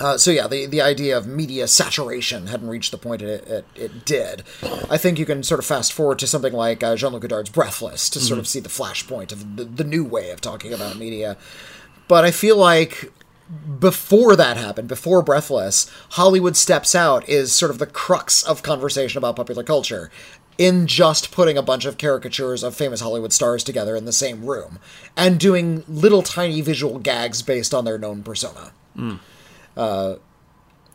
Uh, 0.00 0.16
so 0.16 0.30
yeah, 0.30 0.48
the, 0.48 0.64
the 0.64 0.80
idea 0.80 1.16
of 1.16 1.26
media 1.26 1.68
saturation 1.68 2.46
hadn't 2.46 2.68
reached 2.68 2.90
the 2.90 2.98
point 2.98 3.20
it, 3.20 3.46
it, 3.46 3.64
it 3.74 4.04
did. 4.06 4.42
I 4.90 4.96
think 4.96 5.18
you 5.18 5.26
can 5.26 5.42
sort 5.42 5.60
of 5.60 5.66
fast 5.66 5.92
forward 5.92 6.18
to 6.20 6.26
something 6.26 6.54
like 6.54 6.82
uh, 6.82 6.96
Jean-Luc 6.96 7.20
Godard's 7.22 7.50
Breathless 7.50 8.08
to 8.10 8.18
sort 8.18 8.38
of 8.38 8.48
see 8.48 8.60
the 8.60 8.70
flashpoint 8.70 9.30
of 9.30 9.56
the, 9.56 9.64
the 9.64 9.84
new 9.84 10.02
way 10.02 10.30
of 10.30 10.40
talking 10.40 10.72
about 10.72 10.96
media. 10.96 11.36
But 12.08 12.24
I 12.24 12.30
feel 12.30 12.56
like 12.56 13.12
before 13.78 14.36
that 14.36 14.56
happened, 14.56 14.88
before 14.88 15.22
Breathless, 15.22 15.90
Hollywood 16.10 16.56
Steps 16.56 16.94
Out 16.94 17.28
is 17.28 17.52
sort 17.52 17.70
of 17.70 17.78
the 17.78 17.86
crux 17.86 18.42
of 18.42 18.62
conversation 18.62 19.18
about 19.18 19.36
popular 19.36 19.62
culture 19.62 20.10
in 20.56 20.86
just 20.86 21.30
putting 21.30 21.58
a 21.58 21.62
bunch 21.62 21.84
of 21.84 21.98
caricatures 21.98 22.62
of 22.62 22.74
famous 22.74 23.00
Hollywood 23.00 23.32
stars 23.32 23.64
together 23.64 23.96
in 23.96 24.04
the 24.04 24.12
same 24.12 24.44
room 24.44 24.78
and 25.16 25.38
doing 25.40 25.84
little 25.88 26.22
tiny 26.22 26.60
visual 26.60 26.98
gags 26.98 27.42
based 27.42 27.74
on 27.74 27.84
their 27.84 27.98
known 27.98 28.22
persona 28.22 28.72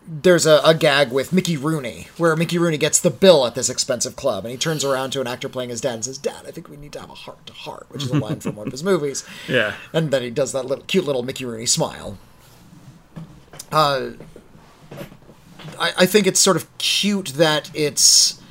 there's 0.08 0.46
a, 0.46 0.62
a 0.64 0.74
gag 0.74 1.12
with 1.12 1.34
Mickey 1.34 1.58
Rooney 1.58 2.08
where 2.18 2.36
Mickey 2.36 2.58
Rooney 2.58 2.78
gets 2.78 3.00
the 3.00 3.10
bill 3.10 3.46
at 3.46 3.56
this 3.56 3.70
expensive 3.70 4.16
club 4.16 4.46
and 4.46 4.52
he 4.52 4.58
turns 4.58 4.84
around 4.84 5.12
to 5.12 5.22
an 5.22 5.28
actor 5.28 5.50
playing 5.50 5.72
his 5.72 5.82
dad 5.82 5.96
and 5.96 6.06
says, 6.06 6.18
Dad, 6.18 6.46
I 6.48 6.52
think 6.52 6.70
we 6.70 6.78
need 6.78 6.94
to 6.94 7.00
have 7.00 7.10
a 7.10 7.16
heart 7.16 7.44
to 7.48 7.54
heart, 7.54 7.88
which 7.90 8.04
is 8.04 8.12
a 8.12 8.18
line 8.18 8.40
from 8.40 8.56
one 8.56 8.68
of 8.68 8.72
his 8.72 8.84
movies. 8.84 9.26
Yeah. 9.48 9.76
And 9.94 10.12
then 10.12 10.22
he 10.22 10.30
does 10.30 10.52
that 10.54 10.66
little 10.66 10.84
cute 10.86 11.06
little 11.06 11.24
Mickey 11.24 11.46
Rooney 11.46 11.66
smile. 11.66 12.18
Uh, 13.72 14.12
I, 15.80 15.94
I 15.98 16.06
think 16.06 16.26
it's 16.28 16.40
sort 16.40 16.58
of 16.58 16.76
cute 16.78 17.30
that 17.36 17.70
it's 17.74 18.42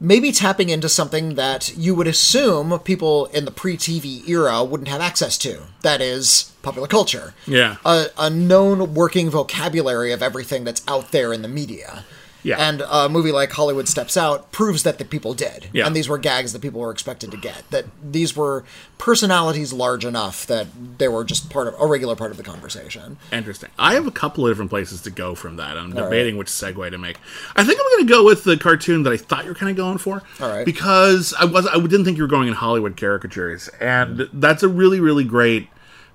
maybe 0.00 0.32
tapping 0.32 0.68
into 0.68 0.88
something 0.88 1.34
that 1.34 1.76
you 1.76 1.94
would 1.94 2.06
assume 2.06 2.78
people 2.80 3.26
in 3.26 3.44
the 3.44 3.50
pre-TV 3.50 4.28
era 4.28 4.62
wouldn't 4.64 4.88
have 4.88 5.00
access 5.00 5.38
to. 5.38 5.62
That 5.82 6.00
is 6.00 6.52
popular 6.62 6.88
culture. 6.88 7.34
Yeah. 7.46 7.76
A, 7.84 8.06
a 8.18 8.30
known 8.30 8.94
working 8.94 9.30
vocabulary 9.30 10.12
of 10.12 10.22
everything 10.22 10.64
that's 10.64 10.82
out 10.88 11.12
there 11.12 11.32
in 11.32 11.42
the 11.42 11.48
media. 11.48 12.04
Yeah. 12.46 12.58
And 12.58 12.80
a 12.88 13.08
movie 13.08 13.32
like 13.32 13.50
Hollywood 13.50 13.88
Steps 13.88 14.16
Out 14.16 14.52
proves 14.52 14.84
that 14.84 14.98
the 14.98 15.04
people 15.04 15.34
did. 15.34 15.68
Yeah. 15.72 15.84
And 15.84 15.96
these 15.96 16.08
were 16.08 16.16
gags 16.16 16.52
that 16.52 16.62
people 16.62 16.80
were 16.80 16.92
expected 16.92 17.32
to 17.32 17.36
get. 17.36 17.68
That 17.70 17.86
these 18.00 18.36
were 18.36 18.64
personalities 18.98 19.72
large 19.72 20.04
enough 20.04 20.46
that 20.46 20.68
they 20.98 21.08
were 21.08 21.24
just 21.24 21.50
part 21.50 21.66
of 21.66 21.74
a 21.80 21.86
regular 21.86 22.14
part 22.14 22.30
of 22.30 22.36
the 22.36 22.44
conversation. 22.44 23.18
Interesting. 23.32 23.70
I 23.80 23.94
have 23.94 24.06
a 24.06 24.12
couple 24.12 24.46
of 24.46 24.50
different 24.52 24.70
places 24.70 25.02
to 25.02 25.10
go 25.10 25.34
from 25.34 25.56
that. 25.56 25.76
I'm 25.76 25.90
right. 25.90 26.04
debating 26.04 26.36
which 26.36 26.46
segue 26.46 26.88
to 26.88 26.98
make. 26.98 27.18
I 27.56 27.64
think 27.64 27.80
I'm 27.80 27.96
going 27.96 28.06
to 28.06 28.12
go 28.12 28.24
with 28.24 28.44
the 28.44 28.56
cartoon 28.56 29.02
that 29.02 29.12
I 29.12 29.16
thought 29.16 29.42
you 29.42 29.50
were 29.50 29.56
kind 29.56 29.70
of 29.70 29.76
going 29.76 29.98
for. 29.98 30.22
All 30.40 30.48
right. 30.48 30.64
Because 30.64 31.34
I 31.34 31.46
was 31.46 31.66
I 31.66 31.80
didn't 31.80 32.04
think 32.04 32.16
you 32.16 32.22
were 32.22 32.28
going 32.28 32.46
in 32.46 32.54
Hollywood 32.54 32.96
caricatures, 32.96 33.68
and 33.80 34.28
that's 34.32 34.62
a 34.62 34.68
really 34.68 35.00
really 35.00 35.24
great. 35.24 35.68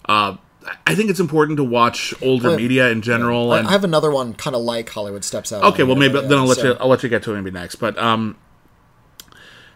Uh, 0.08 0.38
I 0.86 0.94
think 0.96 1.10
it's 1.10 1.20
important 1.20 1.58
to 1.58 1.64
watch 1.64 2.14
older 2.22 2.56
media 2.56 2.90
in 2.90 3.02
general. 3.02 3.52
I- 3.52 3.60
and 3.60 3.68
I 3.68 3.72
have 3.72 3.84
another 3.84 4.12
one 4.12 4.34
kind 4.34 4.56
of 4.56 4.62
like 4.62 4.90
Hollywood 4.90 5.24
Steps 5.24 5.52
Out. 5.52 5.64
Okay, 5.74 5.84
well 5.84 5.96
maybe 5.96 6.22
then 6.22 6.38
I'll 6.38 6.46
let 6.46 6.58
so- 6.60 6.72
you 6.74 6.78
I'll 6.80 6.88
let 6.88 7.04
you 7.04 7.10
get 7.10 7.24
to 7.24 7.32
it 7.34 7.36
maybe 7.36 7.52
next. 7.52 7.76
But 7.76 7.98
um, 7.98 8.38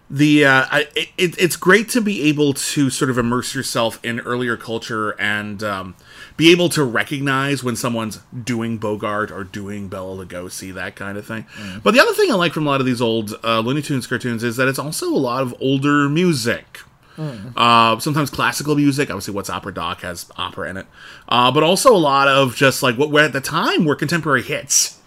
the 0.08 0.46
uh, 0.46 0.66
I, 0.70 0.88
it, 0.96 1.36
it's 1.40 1.56
great 1.56 1.90
to 1.90 2.02
be 2.02 2.24
able 2.30 2.54
to 2.54 2.92
sort 2.92 3.10
of 3.10 3.18
immerse 3.18 3.56
yourself 3.56 4.00
in 4.04 4.20
earlier 4.20 4.56
culture 4.56 5.12
and 5.20 5.64
um, 5.64 5.96
be 6.38 6.52
able 6.52 6.70
to 6.70 6.84
recognize 6.84 7.64
when 7.64 7.76
someone's 7.76 8.20
doing 8.44 8.78
Bogart 8.78 9.32
or 9.32 9.44
doing 9.44 9.88
Bela 9.88 10.24
Lugosi, 10.24 10.72
that 10.76 10.96
kind 10.96 11.18
of 11.18 11.26
thing. 11.26 11.48
But 11.84 11.96
the 11.96 12.00
other 12.00 12.14
thing 12.14 12.32
I 12.32 12.36
like 12.36 12.54
from 12.54 12.68
a 12.68 12.70
lot 12.70 12.80
of 12.82 12.86
these 12.86 13.02
old 13.02 13.34
uh, 13.44 13.62
Looney 13.62 13.82
Tunes 13.82 14.06
cartoons 14.06 14.44
is 14.44 14.58
that 14.58 14.68
it's 14.68 14.78
also 14.80 15.08
a 15.10 15.18
lot 15.18 15.42
of 15.42 15.56
older 15.60 16.08
music. 16.08 16.82
Uh, 17.18 18.00
sometimes 18.00 18.30
classical 18.30 18.76
music. 18.76 19.10
Obviously, 19.10 19.34
What's 19.34 19.50
Opera 19.50 19.74
Doc 19.74 20.02
has 20.02 20.30
opera 20.38 20.70
in 20.70 20.78
it, 20.78 20.88
uh, 21.30 21.52
but 21.52 21.64
also 21.64 21.96
a 21.96 21.98
lot 21.98 22.28
of 22.28 22.56
just 22.56 22.84
like 22.84 22.98
what 22.98 23.12
were 23.12 23.22
at 23.22 23.34
the 23.34 23.42
time 23.42 23.86
were 23.86 23.96
contemporary 23.96 24.44
hits. 24.44 25.00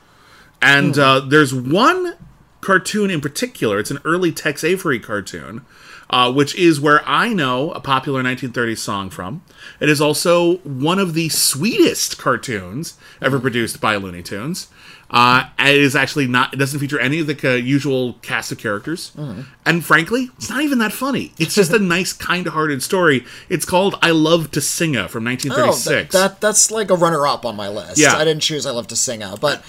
And 0.60 0.98
uh, 0.98 1.20
there's 1.20 1.54
one 1.54 2.16
cartoon 2.60 3.10
in 3.10 3.20
particular. 3.20 3.78
It's 3.78 3.90
an 3.90 4.00
early 4.04 4.32
Tex 4.32 4.64
Avery 4.64 4.98
cartoon, 4.98 5.64
uh, 6.10 6.32
which 6.32 6.54
is 6.56 6.80
where 6.80 7.06
I 7.06 7.32
know 7.32 7.70
a 7.72 7.80
popular 7.80 8.22
1930s 8.22 8.78
song 8.78 9.10
from. 9.10 9.42
It 9.80 9.88
is 9.88 10.00
also 10.00 10.56
one 10.58 10.98
of 10.98 11.14
the 11.14 11.28
sweetest 11.28 12.18
cartoons 12.18 12.98
ever 13.22 13.38
produced 13.38 13.80
by 13.80 13.96
Looney 13.96 14.22
Tunes. 14.22 14.68
Uh, 15.10 15.44
it 15.58 15.76
is 15.76 15.96
actually 15.96 16.26
not. 16.26 16.52
It 16.52 16.58
doesn't 16.58 16.78
feature 16.80 17.00
any 17.00 17.18
of 17.18 17.26
the 17.26 17.34
ca- 17.34 17.54
usual 17.54 18.14
cast 18.20 18.52
of 18.52 18.58
characters, 18.58 19.10
and 19.64 19.82
frankly, 19.84 20.28
it's 20.36 20.50
not 20.50 20.60
even 20.62 20.78
that 20.80 20.92
funny. 20.92 21.32
It's 21.38 21.54
just 21.54 21.72
a 21.72 21.78
nice, 21.96 22.12
kind-hearted 22.12 22.82
story. 22.82 23.24
It's 23.48 23.64
called 23.64 23.94
"I 24.02 24.10
Love 24.10 24.50
to 24.50 24.60
Singa" 24.60 25.08
from 25.08 25.26
Oh, 25.26 25.30
1936. 25.30 26.12
that, 26.12 26.18
that 26.32 26.40
that's 26.42 26.70
like 26.70 26.90
a 26.90 26.94
runner-up 26.94 27.46
on 27.46 27.56
my 27.56 27.68
list. 27.70 27.96
Yeah. 27.96 28.16
I 28.16 28.24
didn't 28.24 28.42
choose 28.42 28.66
I 28.66 28.70
Love 28.70 28.86
to 28.88 28.94
Singa, 28.96 29.40
but 29.40 29.64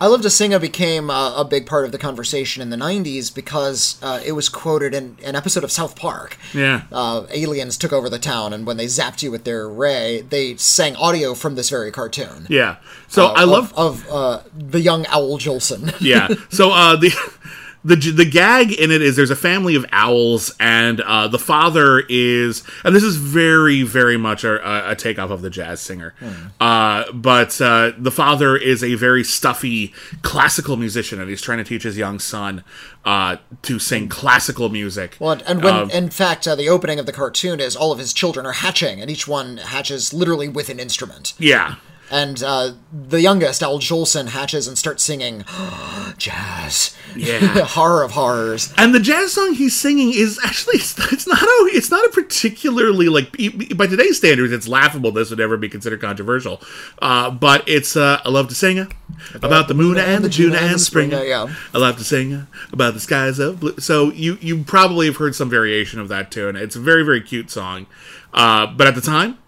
I 0.00 0.06
Love 0.06 0.22
to 0.22 0.30
sing. 0.30 0.46
Singa 0.46 0.60
became 0.60 1.10
uh, 1.10 1.34
a 1.40 1.44
big 1.44 1.66
part 1.66 1.84
of 1.84 1.90
the 1.92 1.98
conversation 1.98 2.62
in 2.62 2.70
the 2.70 2.76
'90s 2.76 3.34
because 3.34 3.98
uh, 4.02 4.20
it 4.24 4.32
was 4.32 4.48
quoted 4.48 4.94
in 4.94 5.16
an 5.24 5.34
episode 5.34 5.64
of 5.64 5.72
South 5.72 5.96
Park. 5.96 6.36
yeah, 6.54 6.82
Uh, 6.92 7.26
aliens 7.30 7.76
took 7.76 7.92
over 7.92 8.08
the 8.08 8.18
town, 8.18 8.52
and 8.52 8.66
when 8.66 8.76
they 8.76 8.86
zapped 8.86 9.22
you 9.22 9.30
with 9.32 9.44
their 9.44 9.68
ray, 9.68 10.20
they 10.28 10.56
sang 10.56 10.94
audio 10.96 11.34
from 11.34 11.54
this 11.56 11.68
very 11.70 11.90
cartoon. 11.90 12.46
yeah. 12.48 12.76
So 13.08 13.26
I 13.26 13.42
Of- 13.42 13.48
love 13.48 13.72
of 13.76 14.06
uh, 14.10 14.40
the 14.56 14.80
young 14.80 15.04
Owl 15.08 15.38
Jolson. 15.38 15.94
yeah. 16.00 16.28
So 16.50 16.70
uh, 16.70 16.94
the 16.96 17.10
the 17.86 17.96
the 17.96 18.24
gag 18.24 18.72
in 18.72 18.90
it 18.90 19.00
is 19.00 19.14
there's 19.16 19.30
a 19.30 19.36
family 19.36 19.76
of 19.76 19.86
owls, 19.92 20.54
and 20.58 21.00
uh, 21.00 21.28
the 21.28 21.38
father 21.38 22.02
is, 22.08 22.62
and 22.84 22.94
this 22.94 23.02
is 23.04 23.16
very 23.16 23.82
very 23.82 24.16
much 24.16 24.42
a, 24.44 24.90
a 24.90 24.96
takeoff 24.96 25.30
of 25.30 25.40
the 25.42 25.50
jazz 25.50 25.80
singer, 25.80 26.14
uh, 26.60 27.04
but 27.12 27.60
uh, 27.60 27.92
the 27.96 28.10
father 28.10 28.56
is 28.56 28.82
a 28.82 28.94
very 28.96 29.22
stuffy 29.22 29.92
classical 30.22 30.76
musician, 30.76 31.20
and 31.20 31.30
he's 31.30 31.42
trying 31.42 31.58
to 31.58 31.64
teach 31.64 31.84
his 31.84 31.96
young 31.96 32.18
son 32.18 32.64
uh, 33.04 33.36
to 33.62 33.78
sing 33.78 34.08
classical 34.08 34.68
music. 34.68 35.16
Well, 35.20 35.40
and 35.46 35.62
when, 35.62 35.74
Um, 35.74 35.90
in 35.90 36.10
fact, 36.10 36.48
uh, 36.48 36.56
the 36.56 36.68
opening 36.68 36.98
of 36.98 37.06
the 37.06 37.12
cartoon 37.12 37.60
is 37.60 37.76
all 37.76 37.92
of 37.92 37.98
his 37.98 38.12
children 38.12 38.46
are 38.46 38.52
hatching, 38.52 39.00
and 39.00 39.08
each 39.10 39.28
one 39.28 39.58
hatches 39.58 40.12
literally 40.12 40.48
with 40.48 40.68
an 40.70 40.80
instrument. 40.80 41.34
yeah. 41.38 41.76
And 42.10 42.42
uh, 42.42 42.74
the 42.92 43.20
youngest, 43.20 43.62
Al 43.62 43.78
Jolson, 43.78 44.28
hatches 44.28 44.68
and 44.68 44.78
starts 44.78 45.02
singing 45.02 45.44
jazz. 46.18 46.96
Yeah. 47.16 47.38
Horror 47.64 48.02
of 48.02 48.12
horrors. 48.12 48.72
And 48.76 48.94
the 48.94 49.00
jazz 49.00 49.32
song 49.32 49.54
he's 49.54 49.74
singing 49.74 50.12
is 50.12 50.38
actually 50.44 50.76
it's 50.76 51.26
not 51.26 51.42
a 51.42 51.70
it's 51.72 51.90
not 51.90 52.04
a 52.04 52.10
particularly 52.10 53.08
like 53.08 53.32
by 53.76 53.86
today's 53.86 54.18
standards 54.18 54.52
it's 54.52 54.68
laughable. 54.68 55.12
This 55.12 55.30
would 55.30 55.40
ever 55.40 55.56
be 55.56 55.68
considered 55.68 56.00
controversial, 56.00 56.60
uh, 57.00 57.30
but 57.30 57.66
it's 57.68 57.96
uh, 57.96 58.20
I 58.24 58.28
love 58.28 58.48
to 58.48 58.54
sing 58.54 58.78
uh, 58.78 58.86
about 59.34 59.68
the 59.68 59.74
moon 59.74 59.96
and 59.96 60.22
the 60.24 60.28
June 60.28 60.54
and 60.54 60.74
the 60.74 60.78
spring. 60.78 61.12
uh, 61.14 61.22
yeah. 61.22 61.52
I 61.72 61.78
love 61.78 61.96
to 61.98 62.04
sing 62.04 62.34
uh, 62.34 62.46
about 62.72 62.94
the 62.94 63.00
skies 63.00 63.38
of 63.38 63.60
blue. 63.60 63.78
So 63.78 64.10
you 64.12 64.38
you 64.40 64.62
probably 64.64 65.06
have 65.06 65.16
heard 65.16 65.34
some 65.34 65.48
variation 65.48 66.00
of 66.00 66.08
that 66.08 66.30
tune. 66.30 66.56
It's 66.56 66.76
a 66.76 66.80
very 66.80 67.02
very 67.02 67.22
cute 67.22 67.50
song, 67.50 67.86
uh, 68.34 68.66
but 68.66 68.86
at 68.86 68.94
the 68.94 69.00
time 69.00 69.16
it's 69.20 69.24
a, 69.24 69.32
it's 69.32 69.38
a 69.38 69.45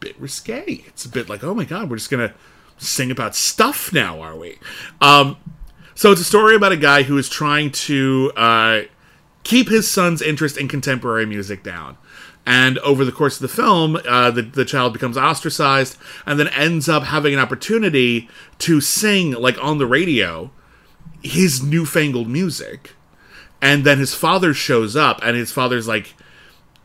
bit 0.00 0.18
risque. 0.20 0.84
It's 0.88 1.04
a 1.04 1.08
bit 1.08 1.28
like 1.28 1.44
oh 1.44 1.54
my 1.54 1.64
god, 1.64 1.90
we're 1.90 1.96
just 1.96 2.10
gonna 2.10 2.34
sing 2.78 3.10
about 3.10 3.36
stuff 3.36 3.92
now, 3.92 4.20
are 4.20 4.36
we? 4.36 4.58
Um, 5.00 5.36
so 5.94 6.10
it's 6.12 6.20
a 6.20 6.24
story 6.24 6.56
about 6.56 6.72
a 6.72 6.76
guy 6.78 7.02
who 7.02 7.18
is 7.18 7.28
trying 7.28 7.70
to 7.72 8.32
uh, 8.36 8.80
keep 9.44 9.68
his 9.68 9.88
son's 9.88 10.22
interest 10.22 10.56
in 10.56 10.66
contemporary 10.66 11.26
music 11.26 11.62
down. 11.62 11.98
And 12.46 12.78
over 12.78 13.04
the 13.04 13.12
course 13.12 13.36
of 13.36 13.42
the 13.42 13.54
film, 13.54 13.96
uh, 14.08 14.30
the, 14.30 14.40
the 14.40 14.64
child 14.64 14.94
becomes 14.94 15.18
ostracized 15.18 15.98
and 16.24 16.40
then 16.40 16.48
ends 16.48 16.88
up 16.88 17.02
having 17.04 17.34
an 17.34 17.38
opportunity 17.38 18.30
to 18.60 18.80
sing, 18.80 19.32
like 19.32 19.62
on 19.62 19.76
the 19.76 19.86
radio, 19.86 20.50
his 21.22 21.62
newfangled 21.62 22.28
music. 22.28 22.92
and 23.62 23.84
then 23.84 23.98
his 23.98 24.14
father 24.14 24.54
shows 24.54 24.96
up, 24.96 25.20
and 25.22 25.36
his 25.36 25.52
father's 25.52 25.86
like 25.86 26.14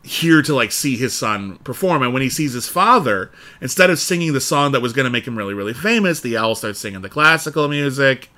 here 0.06 0.40
to 0.40 0.54
like 0.54 0.70
see 0.70 0.96
his 0.96 1.14
son 1.14 1.56
perform. 1.58 2.02
And 2.02 2.12
when 2.12 2.22
he 2.22 2.30
sees 2.30 2.52
his 2.52 2.68
father 2.68 3.30
instead 3.60 3.90
of 3.90 3.98
singing 3.98 4.32
the 4.32 4.40
song 4.40 4.72
that 4.72 4.80
was 4.80 4.92
going 4.92 5.04
to 5.04 5.10
make 5.10 5.26
him 5.26 5.36
really 5.36 5.54
really 5.54 5.74
famous 5.74 6.20
the 6.20 6.36
owl 6.36 6.54
starts 6.54 6.78
singing 6.78 7.02
the 7.02 7.08
classical 7.08 7.66
music 7.68 8.30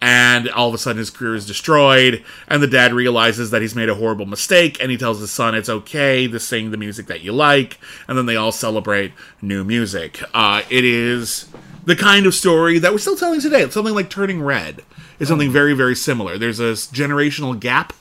and 0.00 0.50
all 0.50 0.68
of 0.68 0.74
a 0.74 0.78
sudden 0.78 0.98
his 0.98 1.10
career 1.10 1.34
is 1.34 1.46
destroyed 1.46 2.22
and 2.48 2.62
the 2.62 2.66
dad 2.66 2.92
realizes 2.92 3.50
that 3.50 3.62
he's 3.62 3.74
made 3.74 3.88
a 3.88 3.94
horrible 3.94 4.26
mistake 4.26 4.80
and 4.82 4.90
he 4.90 4.98
tells 4.98 5.20
his 5.20 5.30
son 5.30 5.54
it's 5.54 5.68
okay 5.68 6.28
to 6.28 6.38
sing 6.38 6.70
the 6.70 6.76
music 6.76 7.06
that 7.06 7.22
you 7.22 7.32
like 7.32 7.78
and 8.06 8.18
then 8.18 8.26
they 8.26 8.36
all 8.36 8.52
celebrate 8.52 9.12
new 9.40 9.64
music. 9.64 10.22
Uh, 10.34 10.62
it 10.68 10.84
is 10.84 11.48
the 11.84 11.96
kind 11.96 12.26
of 12.26 12.34
story 12.34 12.78
that 12.78 12.92
we're 12.92 12.98
still 12.98 13.16
telling 13.16 13.40
today. 13.40 13.68
Something 13.70 13.94
like 13.94 14.10
turning 14.10 14.42
red 14.42 14.82
is 15.18 15.28
something 15.28 15.50
very 15.50 15.72
very 15.72 15.96
similar. 15.96 16.36
There's 16.36 16.60
a 16.60 16.72
generational 16.72 17.58
gap 17.58 17.94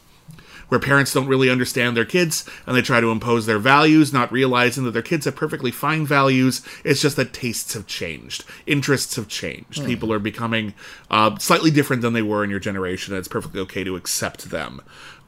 where 0.73 0.79
parents 0.79 1.13
don't 1.13 1.27
really 1.27 1.51
understand 1.51 1.95
their 1.95 2.03
kids 2.03 2.49
and 2.65 2.75
they 2.75 2.81
try 2.81 2.99
to 2.99 3.11
impose 3.11 3.45
their 3.45 3.59
values, 3.59 4.11
not 4.11 4.31
realizing 4.31 4.85
that 4.85 4.89
their 4.89 5.03
kids 5.03 5.25
have 5.25 5.35
perfectly 5.35 5.69
fine 5.69 6.03
values. 6.03 6.65
It's 6.83 6.99
just 6.99 7.15
that 7.17 7.31
tastes 7.31 7.75
have 7.75 7.85
changed, 7.85 8.43
interests 8.65 9.15
have 9.17 9.27
changed. 9.27 9.85
People 9.85 10.11
are 10.11 10.17
becoming 10.17 10.73
uh, 11.11 11.37
slightly 11.37 11.69
different 11.69 12.01
than 12.01 12.13
they 12.13 12.23
were 12.23 12.43
in 12.43 12.49
your 12.49 12.59
generation, 12.59 13.13
and 13.13 13.19
it's 13.19 13.27
perfectly 13.27 13.61
okay 13.61 13.83
to 13.83 13.95
accept 13.95 14.49
them. 14.49 14.81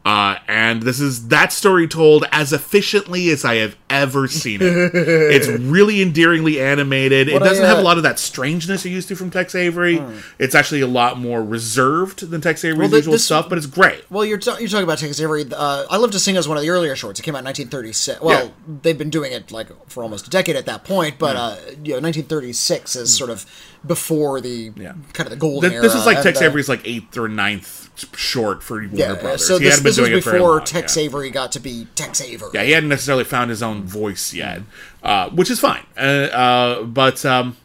Uh, 0.05 0.37
and 0.47 0.83
this 0.83 0.99
is 0.99 1.29
that 1.29 1.51
story 1.51 1.87
told 1.87 2.25
as 2.31 2.53
efficiently 2.53 3.29
as 3.29 3.43
I 3.43 3.55
have 3.55 3.75
ever 3.89 4.27
seen 4.27 4.61
it. 4.61 4.67
it's 4.93 5.47
really 5.47 5.99
endearingly 5.99 6.61
animated. 6.61 7.31
What 7.33 7.41
it 7.41 7.45
doesn't 7.45 7.65
I, 7.65 7.69
have 7.69 7.77
a 7.79 7.81
uh, 7.81 7.83
lot 7.83 7.97
of 7.97 8.03
that 8.03 8.19
strangeness 8.19 8.85
you're 8.85 8.93
used 8.93 9.07
to 9.07 9.15
from 9.15 9.31
Tex 9.31 9.55
Avery. 9.55 9.99
It's 10.37 10.53
actually 10.53 10.81
a 10.81 10.87
lot 10.87 11.17
more 11.17 11.43
reserved 11.43 12.29
than 12.29 12.39
Tex 12.39 12.63
Avery's 12.63 12.91
the- 12.91 12.97
usual 12.97 13.13
this- 13.13 13.25
stuff, 13.25 13.49
but 13.49 13.57
it's 13.57 13.65
great. 13.65 14.05
Well, 14.11 14.23
you're, 14.23 14.37
ta- 14.37 14.57
you're 14.59 14.69
talking 14.69 14.83
about 14.83 14.99
Tex 14.99 15.19
Avery. 15.19 15.43
Uh, 15.51 15.85
I 15.89 15.97
Love 15.97 16.11
to 16.11 16.19
Sing 16.19 16.35
is 16.35 16.47
one 16.47 16.57
of 16.57 16.61
the 16.61 16.69
earlier 16.69 16.95
shorts. 16.95 17.19
It 17.19 17.23
came 17.23 17.33
out 17.35 17.39
in 17.39 17.45
1936. 17.45 18.21
Well, 18.21 18.45
Yeah. 18.45 18.51
they've 18.83 18.97
been 18.97 19.09
doing 19.09 19.31
it 19.31 19.51
like 19.51 19.69
for 19.89 20.03
almost 20.03 20.27
a 20.27 20.29
decade 20.29 20.55
at 20.55 20.67
that 20.67 20.83
point, 20.83 21.17
but 21.17 21.35
uh, 21.35 21.55
you 21.83 21.93
know, 21.93 21.99
1936 22.01 22.95
is 22.95 23.17
sort 23.17 23.31
of 23.31 23.45
before 23.87 24.41
the. 24.41 24.71
Yeah. 24.75 24.93
kind 25.13 25.27
of 25.27 25.29
the 25.31 25.35
golden 25.35 25.69
Th- 25.71 25.81
this 25.81 25.91
era. 25.93 25.99
is 26.01 26.05
like 26.05 26.21
Tex 26.21 26.41
uh, 26.41 26.45
Avery's 26.45 26.69
like 26.69 26.81
eighth 26.85 27.17
or 27.17 27.27
ninth 27.27 27.81
short 28.17 28.61
for 28.61 28.75
Warner 28.75 28.89
Yeah, 28.93 29.13
Brothers. 29.15 29.47
so 29.47 29.57
he 29.57 29.65
this, 29.65 29.79
this 29.79 29.97
was 29.97 30.09
before 30.09 30.39
long, 30.39 30.63
Tex 30.65 30.97
yeah. 30.97 31.03
Avery 31.03 31.29
got 31.29 31.51
to 31.53 31.59
be 31.59 31.87
Tex 31.95 32.19
Avery. 32.21 32.49
Yeah, 32.53 32.63
he 32.63 32.71
hadn't 32.71 32.89
necessarily 32.89 33.23
found 33.23 33.49
his 33.49 33.63
own 33.63 33.83
voice 33.83 34.33
yet, 34.33 34.61
uh, 35.03 35.29
which 35.29 35.49
is 35.49 35.59
fine. 35.59 35.85
Uh, 35.97 36.01
uh, 36.01 36.83
but 36.83 37.25
um, 37.25 37.55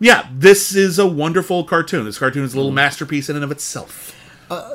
yeah, 0.00 0.26
this 0.32 0.74
is 0.74 0.98
a 0.98 1.06
wonderful 1.06 1.64
cartoon. 1.64 2.04
This 2.04 2.18
cartoon 2.18 2.44
is 2.44 2.54
a 2.54 2.56
little 2.56 2.72
Mm. 2.72 2.76
masterpiece 2.76 3.28
in 3.28 3.36
and 3.36 3.44
of 3.44 3.50
itself. 3.50 4.12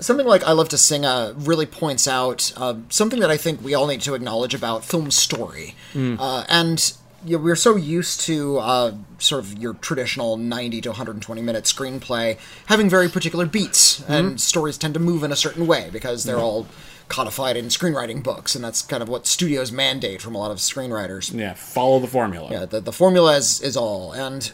something 0.01 0.25
like 0.27 0.43
I 0.43 0.51
Love 0.51 0.69
to 0.69 0.77
Sing 0.77 1.05
uh, 1.05 1.33
really 1.37 1.65
points 1.65 2.07
out 2.07 2.51
uh, 2.57 2.75
something 2.89 3.19
that 3.21 3.31
I 3.31 3.37
think 3.37 3.63
we 3.63 3.73
all 3.73 3.87
need 3.87 4.01
to 4.01 4.13
acknowledge 4.13 4.53
about 4.53 4.83
film 4.85 5.09
story. 5.09 5.73
Uh, 5.95 6.43
and 6.49 6.93
you 7.25 7.37
know, 7.37 7.43
we're 7.43 7.55
so 7.55 7.75
used 7.75 8.21
to 8.21 8.57
uh, 8.59 8.93
sort 9.17 9.43
of 9.43 9.57
your 9.57 9.73
traditional 9.73 10.37
90 10.37 10.81
to 10.81 10.89
120 10.89 11.41
minute 11.41 11.65
screenplay 11.65 12.37
having 12.67 12.89
very 12.89 13.09
particular 13.09 13.45
beats, 13.45 14.03
and 14.07 14.39
stories 14.39 14.77
tend 14.77 14.93
to 14.93 14.99
move 14.99 15.23
in 15.23 15.31
a 15.31 15.35
certain 15.35 15.67
way 15.67 15.89
because 15.91 16.23
they're 16.23 16.37
all 16.37 16.67
codified 17.09 17.57
in 17.57 17.65
screenwriting 17.65 18.23
books, 18.23 18.55
and 18.55 18.63
that's 18.63 18.81
kind 18.81 19.03
of 19.03 19.09
what 19.09 19.27
studios 19.27 19.71
mandate 19.71 20.21
from 20.21 20.35
a 20.35 20.37
lot 20.37 20.51
of 20.51 20.57
screenwriters. 20.57 21.33
Yeah, 21.33 21.55
follow 21.55 21.99
the 21.99 22.07
formula. 22.07 22.49
Yeah, 22.51 22.65
the, 22.65 22.79
the 22.79 22.93
formula 22.93 23.35
is, 23.35 23.59
is 23.61 23.75
all. 23.75 24.13
And 24.13 24.51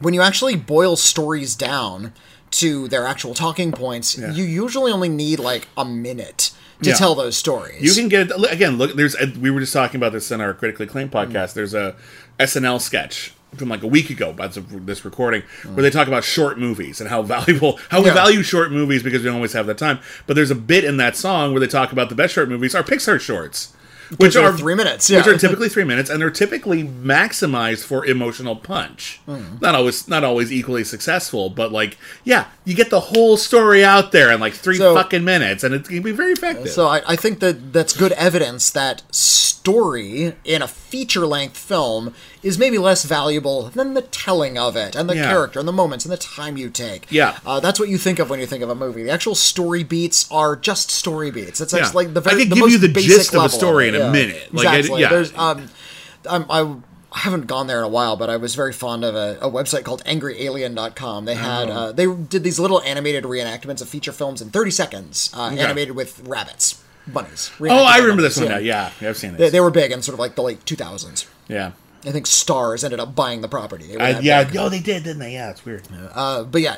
when 0.00 0.14
you 0.14 0.20
actually 0.20 0.56
boil 0.56 0.96
stories 0.96 1.54
down 1.54 2.12
to 2.50 2.88
their 2.88 3.06
actual 3.06 3.34
talking 3.34 3.72
points, 3.72 4.18
you 4.18 4.44
usually 4.44 4.90
only 4.90 5.08
need 5.08 5.38
like 5.38 5.68
a 5.76 5.84
minute 5.84 6.50
to 6.82 6.90
Yeah. 6.90 6.96
tell 6.96 7.14
those 7.14 7.36
stories. 7.36 7.82
You 7.82 7.92
can 7.92 8.08
get 8.08 8.30
again. 8.52 8.78
Look, 8.78 8.94
there's 8.94 9.14
uh, 9.16 9.30
we 9.40 9.50
were 9.50 9.60
just 9.60 9.72
talking 9.72 9.98
about 9.98 10.12
this 10.12 10.30
in 10.30 10.40
our 10.40 10.54
critically 10.54 10.86
acclaimed 10.86 11.10
mm-hmm. 11.10 11.32
podcast. 11.32 11.54
There's 11.54 11.74
a 11.74 11.96
SNL 12.38 12.80
sketch 12.80 13.32
from 13.56 13.68
like 13.68 13.82
a 13.82 13.86
week 13.86 14.10
ago 14.10 14.30
about 14.30 14.52
this- 14.52 14.64
this 14.70 15.04
recording 15.04 15.42
mm. 15.62 15.74
where 15.74 15.82
they 15.82 15.90
talk 15.90 16.06
about 16.06 16.22
short 16.22 16.58
movies 16.58 17.00
and 17.00 17.08
how 17.08 17.22
valuable 17.22 17.78
how 17.88 18.02
we 18.02 18.10
value 18.10 18.42
short 18.42 18.70
movies 18.70 19.02
because 19.02 19.20
we 19.20 19.26
don't 19.26 19.36
always 19.36 19.54
have 19.54 19.66
that 19.66 19.78
time. 19.78 19.98
But 20.26 20.36
there's 20.36 20.50
a 20.50 20.54
bit 20.54 20.84
in 20.84 20.98
that 20.98 21.16
song 21.16 21.52
where 21.52 21.60
they 21.60 21.66
talk 21.66 21.92
about 21.92 22.08
the 22.10 22.14
best 22.14 22.34
short 22.34 22.48
movies 22.48 22.74
are 22.74 22.82
Pixar 22.82 23.20
shorts. 23.20 23.74
Which 24.16 24.36
are 24.36 24.56
three 24.56 24.74
minutes, 24.74 25.10
which 25.10 25.26
are 25.26 25.36
typically 25.36 25.68
three 25.68 25.84
minutes, 25.84 26.08
and 26.08 26.20
they're 26.20 26.30
typically 26.30 26.82
maximized 26.82 27.84
for 27.84 28.06
emotional 28.06 28.56
punch. 28.56 29.20
Hmm. 29.26 29.56
Not 29.60 29.74
always, 29.74 30.08
not 30.08 30.24
always 30.24 30.50
equally 30.50 30.84
successful, 30.84 31.50
but 31.50 31.72
like, 31.72 31.98
yeah, 32.24 32.46
you 32.64 32.74
get 32.74 32.88
the 32.90 33.00
whole 33.00 33.36
story 33.36 33.84
out 33.84 34.12
there 34.12 34.32
in 34.32 34.40
like 34.40 34.54
three 34.54 34.78
So- 34.78 34.94
fucking 34.94 35.24
minutes, 35.24 35.62
and 35.62 35.74
it 35.74 35.84
can 35.84 36.02
be 36.02 36.12
very 36.12 36.32
effective. 36.32 36.70
so 36.70 36.86
I, 36.86 37.02
I 37.06 37.16
think 37.16 37.40
that 37.40 37.72
that's 37.72 37.94
good 37.96 38.12
evidence 38.12 38.70
that 38.70 39.02
story 39.14 40.34
in 40.44 40.62
a 40.62 40.68
feature 40.68 41.26
length 41.26 41.56
film 41.56 42.14
is 42.42 42.58
maybe 42.58 42.78
less 42.78 43.04
valuable 43.04 43.64
than 43.64 43.94
the 43.94 44.02
telling 44.02 44.56
of 44.56 44.76
it 44.76 44.94
and 44.94 45.08
the 45.10 45.16
Yeah. 45.16 45.24
character 45.30 45.58
and 45.58 45.66
the 45.66 45.72
moments 45.72 46.04
and 46.04 46.12
the 46.12 46.16
time 46.16 46.56
you 46.56 46.70
take. 46.70 47.06
Yeah. 47.10 47.38
uh, 47.44 47.58
that's 47.60 47.80
what 47.80 47.88
you 47.88 47.98
think 47.98 48.18
of 48.18 48.30
when 48.30 48.38
you 48.40 48.46
think 48.46 48.62
of 48.62 48.70
a 48.70 48.74
movie. 48.74 49.02
The 49.02 49.10
actual 49.10 49.34
story 49.34 49.82
beats 49.82 50.26
are 50.30 50.54
just 50.54 50.90
story 50.90 51.30
beats. 51.30 51.60
It's 51.60 51.72
Yeah. 51.72 51.90
like 51.94 52.14
the 52.14 52.20
I 52.20 52.24
very 52.24 52.42
could 52.42 52.50
the 52.50 52.54
give 52.54 52.64
most 52.64 52.72
you 52.72 52.78
the 52.78 52.88
gist 52.88 53.34
of 53.34 53.44
a 53.44 53.48
story 53.48 53.88
it, 53.88 53.94
in 53.94 54.00
a 54.00 54.04
yeah. 54.06 54.12
minute. 54.12 54.54
Like, 54.54 54.66
I- 54.66 54.76
Exactly. 54.76 55.00
yeah. 55.02 55.08
There's 55.08 55.32
um, 55.36 55.68
I'm, 56.28 56.46
I 56.50 56.60
I 57.10 57.20
haven't 57.20 57.46
gone 57.46 57.68
there 57.68 57.78
in 57.78 57.84
a 57.84 57.88
while, 57.88 58.16
but 58.16 58.28
I 58.28 58.36
was 58.36 58.54
very 58.54 58.72
fond 58.72 59.02
of 59.02 59.14
a, 59.14 59.38
a 59.40 59.50
website 59.50 59.82
called 59.82 60.04
AngryAlien.com. 60.04 61.24
They 61.24 61.34
had 61.34 61.68
Oh. 61.70 61.72
uh, 61.72 61.92
they 61.92 62.06
did 62.06 62.44
these 62.44 62.58
little 62.60 62.82
animated 62.82 63.24
reenactments 63.24 63.80
of 63.80 63.88
feature 63.88 64.12
films 64.12 64.40
in 64.42 64.50
30 64.50 64.70
seconds, 64.70 65.30
uh, 65.34 65.46
animated 65.58 65.96
with 65.96 66.20
rabbits, 66.26 66.76
bunnies. 67.06 67.50
Oh, 67.60 67.66
I 67.84 67.98
remember 67.98 68.22
this 68.22 68.36
one 68.38 68.48
now. 68.48 68.58
Yeah, 68.58 68.90
yeah, 69.00 69.08
I've 69.08 69.16
seen 69.16 69.36
They, 69.36 69.48
they 69.48 69.60
were 69.60 69.70
big 69.70 69.90
in 69.90 70.02
sort 70.02 70.14
of 70.14 70.20
like 70.20 70.34
the 70.34 70.42
late 70.42 70.64
2000s. 70.66 71.24
yeah. 71.48 71.72
I 72.04 72.12
think 72.12 72.26
Starz 72.26 72.84
ended 72.84 73.00
up 73.00 73.14
buying 73.14 73.40
the 73.40 73.48
property. 73.48 73.96
I, 73.98 74.20
yeah, 74.20 74.44
big. 74.44 74.56
oh, 74.56 74.68
they 74.68 74.80
did, 74.80 75.04
didn't 75.04 75.18
they? 75.18 75.32
Yeah, 75.32 75.50
it's 75.50 75.64
weird. 75.64 75.88
Uh, 76.14 76.44
but 76.44 76.60
yeah, 76.62 76.76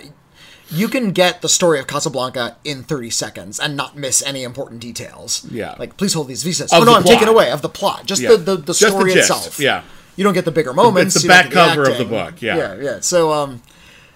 you 0.71 0.89
can 0.89 1.11
get 1.13 1.43
the 1.43 1.49
story 1.49 1.79
of 1.81 1.87
Casablanca 1.87 2.57
in 2.65 2.83
30 2.85 3.11
seconds 3.11 3.59
and 3.59 3.77
not 3.77 3.97
miss 3.97 4.23
any 4.23 4.45
important 4.45 4.81
details. 4.81 5.47
Yeah. 5.51 5.75
Like, 5.79 5.97
please 5.97 6.15
hold 6.15 6.29
these 6.29 6.43
visas. 6.43 6.73
Of 6.73 6.83
oh, 6.83 6.85
no, 6.85 6.95
I'm 6.95 7.03
taking 7.03 7.29
away 7.29 7.51
of 7.51 7.61
the 7.61 7.69
plot. 7.69 8.07
Just 8.07 8.23
Yeah. 8.23 8.31
the, 8.31 8.37
the, 8.37 8.57
the 8.57 8.67
Just 8.73 8.81
the 8.81 8.87
story 8.89 9.13
itself. 9.13 9.59
yeah. 9.59 9.83
You 10.17 10.25
don't 10.25 10.35
get 10.35 10.45
the 10.45 10.53
bigger 10.53 10.73
moments. 10.73 11.17
It's 11.17 11.23
the 11.25 11.29
back 11.29 11.51
cover 11.51 11.89
of 11.89 11.99
the 11.99 12.05
book, 12.05 12.41
yeah. 12.43 12.57
Yeah, 12.57 12.75
yeah. 12.81 13.01
So, 13.01 13.33
um, 13.33 13.63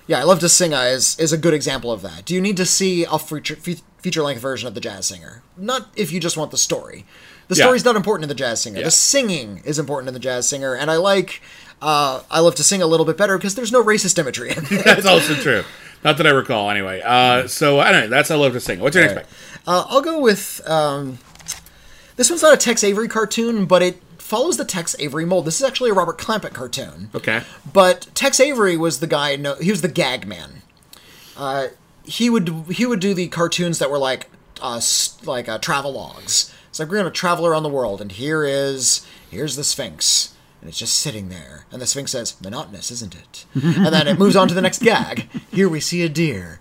yeah, 0.07 0.21
I 0.21 0.25
Love 0.25 0.39
to 0.41 0.49
Sing 0.49 0.73
is, 0.73 1.19
is 1.19 1.33
a 1.33 1.39
good 1.39 1.55
example 1.55 1.91
of 1.91 2.03
that. 2.03 2.25
Do 2.25 2.35
you 2.35 2.41
need 2.41 2.57
to 2.59 2.67
see 2.67 3.05
a 3.05 3.19
feature, 3.19 3.57
feature-length 3.57 4.41
version 4.41 4.69
of 4.69 4.75
The 4.75 4.81
Jazz 4.81 5.07
Singer? 5.07 5.43
Not 5.57 5.89
if 5.97 6.13
you 6.13 6.21
just 6.21 6.37
want 6.37 6.51
the 6.51 6.59
story. 6.59 7.07
The 7.49 7.57
Yeah. 7.57 7.65
story's 7.65 7.85
not 7.85 7.97
important 7.97 8.25
in 8.25 8.29
The 8.29 8.35
Jazz 8.35 8.61
Singer. 8.63 8.79
Yeah. 8.79 8.85
The 8.87 8.91
singing 8.91 9.63
is 9.65 9.79
important 9.79 10.09
in 10.09 10.15
The 10.15 10.21
Jazz 10.21 10.49
Singer, 10.49 10.75
and 10.75 10.91
I 10.91 10.97
like... 10.97 11.43
Uh, 11.83 12.23
I 12.31 12.41
love 12.41 12.55
to 12.55 12.65
sing 12.65 12.81
a 12.81 12.87
little 12.87 13.05
bit 13.05 13.19
better 13.19 13.37
because 13.37 13.57
there's 13.57 13.73
no 13.73 13.85
racist 13.85 14.19
imagery 14.19 14.51
in 14.53 14.59
it. 14.71 14.85
That's 14.85 15.05
also 15.05 15.35
true. 15.35 15.65
Not 16.03 16.17
that 16.17 16.27
I 16.27 16.31
recall, 16.31 16.71
anyway. 16.71 17.03
Uh, 17.05 17.47
so, 17.47 17.81
anyway, 17.81 18.07
that's 18.07 18.31
I 18.31 18.37
love 18.37 18.53
to 18.55 18.61
sing. 18.61 18.81
What's 18.81 18.97
your 18.97 19.05
next 19.05 19.17
Right. 19.17 19.27
pick? 19.27 19.35
Uh, 19.67 19.85
I'll 19.89 20.01
go 20.01 20.19
with 20.19 20.63
um, 20.67 21.19
this 22.17 22.31
one's 22.31 22.43
not 22.43 22.55
a 22.55 22.57
Tex 22.57 22.83
Avery 22.85 23.09
cartoon, 23.09 23.67
but 23.67 23.83
it 23.83 24.01
follows 24.17 24.57
the 24.57 24.65
Tex 24.65 24.97
Avery 24.99 25.27
mold. 25.27 25.45
This 25.45 25.61
is 25.61 25.67
actually 25.67 25.91
a 25.91 25.95
Robert 25.95 26.17
Clampett 26.17 26.55
cartoon, 26.55 27.11
Okay. 27.15 27.43
but 27.71 28.07
Tex 28.15 28.41
Avery 28.41 28.79
was 28.79 29.01
the 29.01 29.07
guy. 29.07 29.37
No, 29.37 29.55
he 29.57 29.71
was 29.71 29.83
the 29.83 29.89
gag 29.89 30.27
man. 30.27 30.63
Uh, 31.37 31.67
he 32.05 32.31
would 32.31 32.49
he 32.71 32.87
would 32.87 33.01
do 33.01 33.13
the 33.13 33.29
cartoons 33.29 33.79
that 33.79 33.91
were 33.91 33.99
like 33.99 34.31
uh, 34.63 34.81
like 35.25 35.49
uh, 35.51 35.59
travelogues. 35.59 36.51
Like 36.79 36.89
we're 36.89 36.97
gonna 36.99 37.11
travel 37.11 37.47
around 37.47 37.63
the 37.63 37.69
world, 37.69 38.01
and 38.01 38.11
here 38.13 38.45
is 38.45 39.07
here's 39.31 39.57
the 39.57 39.65
Sphinx. 39.65 40.35
And 40.61 40.71
it's 40.71 40.79
just 40.79 40.99
sitting 40.99 41.29
there. 41.29 41.67
And 41.71 41.83
the 41.83 41.87
Sphinx 41.87 42.13
says, 42.13 42.41
monotonous, 42.43 42.91
isn't 42.91 43.15
it? 43.15 43.45
and 43.55 43.87
then 43.93 44.09
it 44.09 44.19
moves 44.19 44.35
on 44.35 44.49
to 44.49 44.55
the 44.55 44.63
next 44.63 44.81
gag. 44.81 45.29
Here 45.53 45.69
we 45.69 45.79
see 45.79 46.03
a 46.03 46.09
deer. 46.09 46.59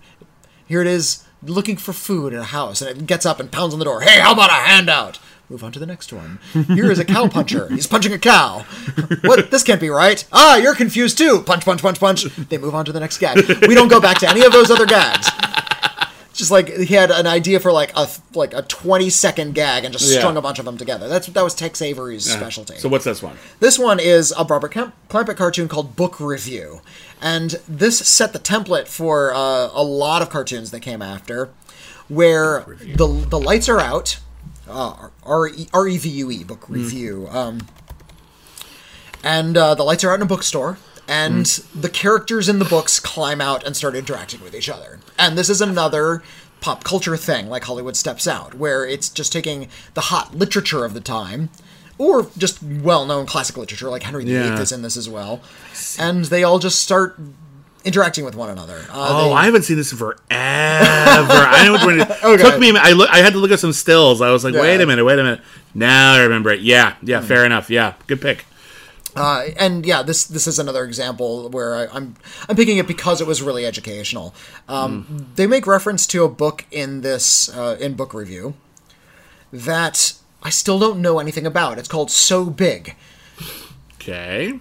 Here 0.66 0.82
it 0.82 0.86
is 0.86 1.24
looking 1.42 1.78
for 1.78 1.94
food 1.94 2.34
in 2.34 2.38
a 2.38 2.44
house, 2.44 2.82
and 2.82 2.90
it 3.00 3.06
gets 3.06 3.24
up 3.24 3.40
and 3.40 3.50
pounds 3.50 3.72
on 3.72 3.78
the 3.78 3.86
door. 3.86 4.02
Hey, 4.02 4.20
how 4.20 4.32
about 4.34 4.50
a 4.50 4.54
handout? 4.54 5.20
Move 5.48 5.64
on 5.64 5.72
to 5.72 5.78
the 5.78 5.86
next 5.86 6.12
one. 6.12 6.38
Here 6.68 6.90
is 6.90 6.98
a 6.98 7.04
cow 7.04 7.28
puncher. 7.28 7.68
He's 7.68 7.86
punching 7.86 8.12
a 8.12 8.18
cow. 8.18 8.66
What? 9.22 9.50
This 9.50 9.62
can't 9.62 9.80
be 9.80 9.88
right. 9.90 10.22
Ah, 10.32 10.56
you're 10.56 10.74
confused 10.74 11.16
too. 11.16 11.42
Punch, 11.42 11.64
punch, 11.64 11.80
punch, 11.80 11.98
punch. 12.00 12.24
They 12.24 12.58
move 12.58 12.74
on 12.74 12.84
to 12.84 12.92
the 12.92 13.00
next 13.00 13.18
gag. 13.18 13.38
We 13.68 13.74
don't 13.74 13.88
go 13.88 14.00
back 14.00 14.18
to 14.18 14.28
any 14.28 14.44
of 14.44 14.52
those 14.52 14.70
other 14.70 14.86
gags. 14.86 15.28
Just 16.34 16.50
like 16.50 16.68
he 16.68 16.94
had 16.94 17.10
an 17.12 17.26
idea 17.28 17.60
for 17.60 17.70
like 17.72 17.92
a 17.96 18.08
like 18.34 18.52
a 18.54 18.62
twenty 18.62 19.08
second 19.08 19.54
gag 19.54 19.84
and 19.84 19.92
just 19.92 20.10
Yeah. 20.10 20.18
strung 20.18 20.36
a 20.36 20.42
bunch 20.42 20.58
of 20.58 20.64
them 20.64 20.76
together. 20.76 21.08
That's 21.08 21.28
that 21.28 21.44
was 21.44 21.54
Tex 21.54 21.80
Avery's 21.80 22.28
specialty. 22.28 22.76
So, 22.76 22.88
what's 22.88 23.04
this 23.04 23.22
one? 23.22 23.36
This 23.60 23.78
one 23.78 24.00
is 24.00 24.32
a 24.36 24.42
Robert 24.44 24.72
Clamp- 24.72 24.94
Clampett 25.08 25.36
cartoon 25.36 25.68
called 25.68 25.94
Book 25.94 26.18
Revue, 26.18 26.80
and 27.22 27.60
this 27.68 27.98
set 28.00 28.32
the 28.32 28.40
template 28.40 28.88
for 28.88 29.32
uh, 29.32 29.70
a 29.72 29.82
lot 29.84 30.22
of 30.22 30.28
cartoons 30.28 30.72
that 30.72 30.80
came 30.80 31.00
after, 31.02 31.50
where 32.08 32.64
the 32.96 33.06
the 33.06 33.38
lights 33.38 33.68
are 33.68 33.78
out, 33.80 34.18
uh, 34.68 35.08
R 35.24 35.46
E 35.46 35.98
V 35.98 36.08
U 36.08 36.30
E 36.32 36.42
Book 36.42 36.64
Revue, 36.68 37.28
um, 37.30 37.60
and 39.22 39.56
uh, 39.56 39.74
the 39.74 39.84
lights 39.84 40.04
are 40.04 40.10
out 40.10 40.16
in 40.16 40.22
a 40.22 40.26
bookstore. 40.26 40.78
And 41.06 41.44
the 41.74 41.88
characters 41.90 42.48
in 42.48 42.58
the 42.58 42.64
books 42.64 42.98
climb 42.98 43.40
out 43.40 43.62
and 43.64 43.76
start 43.76 43.94
interacting 43.94 44.40
with 44.42 44.54
each 44.54 44.68
other. 44.68 45.00
And 45.18 45.36
this 45.36 45.48
is 45.50 45.60
another 45.60 46.22
pop 46.60 46.82
culture 46.82 47.16
thing 47.16 47.48
like 47.50 47.64
Hollywood 47.64 47.96
Steps 47.96 48.26
Out, 48.26 48.54
where 48.54 48.86
it's 48.86 49.10
just 49.10 49.32
taking 49.32 49.68
the 49.92 50.00
hot 50.02 50.34
literature 50.34 50.84
of 50.84 50.94
the 50.94 51.00
time, 51.00 51.50
or 51.98 52.28
just 52.38 52.62
well 52.62 53.04
known 53.04 53.26
classic 53.26 53.56
literature 53.58 53.90
like 53.90 54.02
Henry 54.02 54.24
VIII 54.24 54.32
Yeah. 54.34 54.60
is 54.60 54.72
in 54.72 54.80
this 54.82 54.96
as 54.96 55.08
well, 55.08 55.42
and 55.98 56.24
they 56.24 56.42
all 56.42 56.58
just 56.58 56.80
start 56.80 57.18
interacting 57.84 58.24
with 58.24 58.34
one 58.34 58.48
another. 58.48 58.78
Uh, 58.90 59.08
Oh, 59.10 59.28
they- 59.28 59.34
I 59.34 59.44
haven't 59.44 59.62
seen 59.64 59.76
this 59.76 59.92
forever. 59.92 60.16
I 60.30 61.64
know 61.66 61.72
what 61.84 61.96
it 61.98 62.10
Okay. 62.24 62.42
took 62.42 62.58
me. 62.58 62.74
I 62.76 62.92
look. 62.92 63.10
I 63.10 63.18
had 63.18 63.34
to 63.34 63.38
look 63.38 63.50
at 63.50 63.60
some 63.60 63.74
stills. 63.74 64.22
I 64.22 64.30
was 64.30 64.42
like, 64.42 64.54
wait 64.54 64.80
a 64.80 64.86
minute, 64.86 65.04
wait 65.04 65.18
a 65.18 65.22
minute. 65.22 65.40
Now 65.74 66.14
I 66.14 66.22
remember 66.22 66.50
it. 66.50 66.60
Yeah, 66.60 66.94
yeah, 67.02 67.20
fair 67.20 67.44
enough. 67.44 67.68
Yeah, 67.68 67.92
good 68.06 68.20
pick. 68.22 68.46
Uh, 69.16 69.44
and 69.56 69.86
yeah, 69.86 70.02
this 70.02 70.24
this 70.24 70.46
is 70.46 70.58
another 70.58 70.84
example 70.84 71.48
where 71.50 71.74
I, 71.76 71.86
I'm 71.92 72.16
I'm 72.48 72.56
picking 72.56 72.78
it 72.78 72.86
because 72.86 73.20
it 73.20 73.26
was 73.26 73.42
really 73.42 73.64
educational. 73.64 74.34
Um, 74.68 75.28
They 75.36 75.46
make 75.46 75.66
reference 75.66 76.06
to 76.08 76.24
a 76.24 76.28
book 76.28 76.64
in 76.70 77.02
this 77.02 77.48
uh, 77.56 77.76
in 77.80 77.94
book 77.94 78.12
revue 78.14 78.54
that 79.52 80.14
I 80.42 80.50
still 80.50 80.78
don't 80.78 81.00
know 81.00 81.18
anything 81.20 81.46
about. 81.46 81.78
It's 81.78 81.88
called 81.88 82.10
So 82.10 82.46
Big. 82.46 82.96
Okay. 83.94 84.60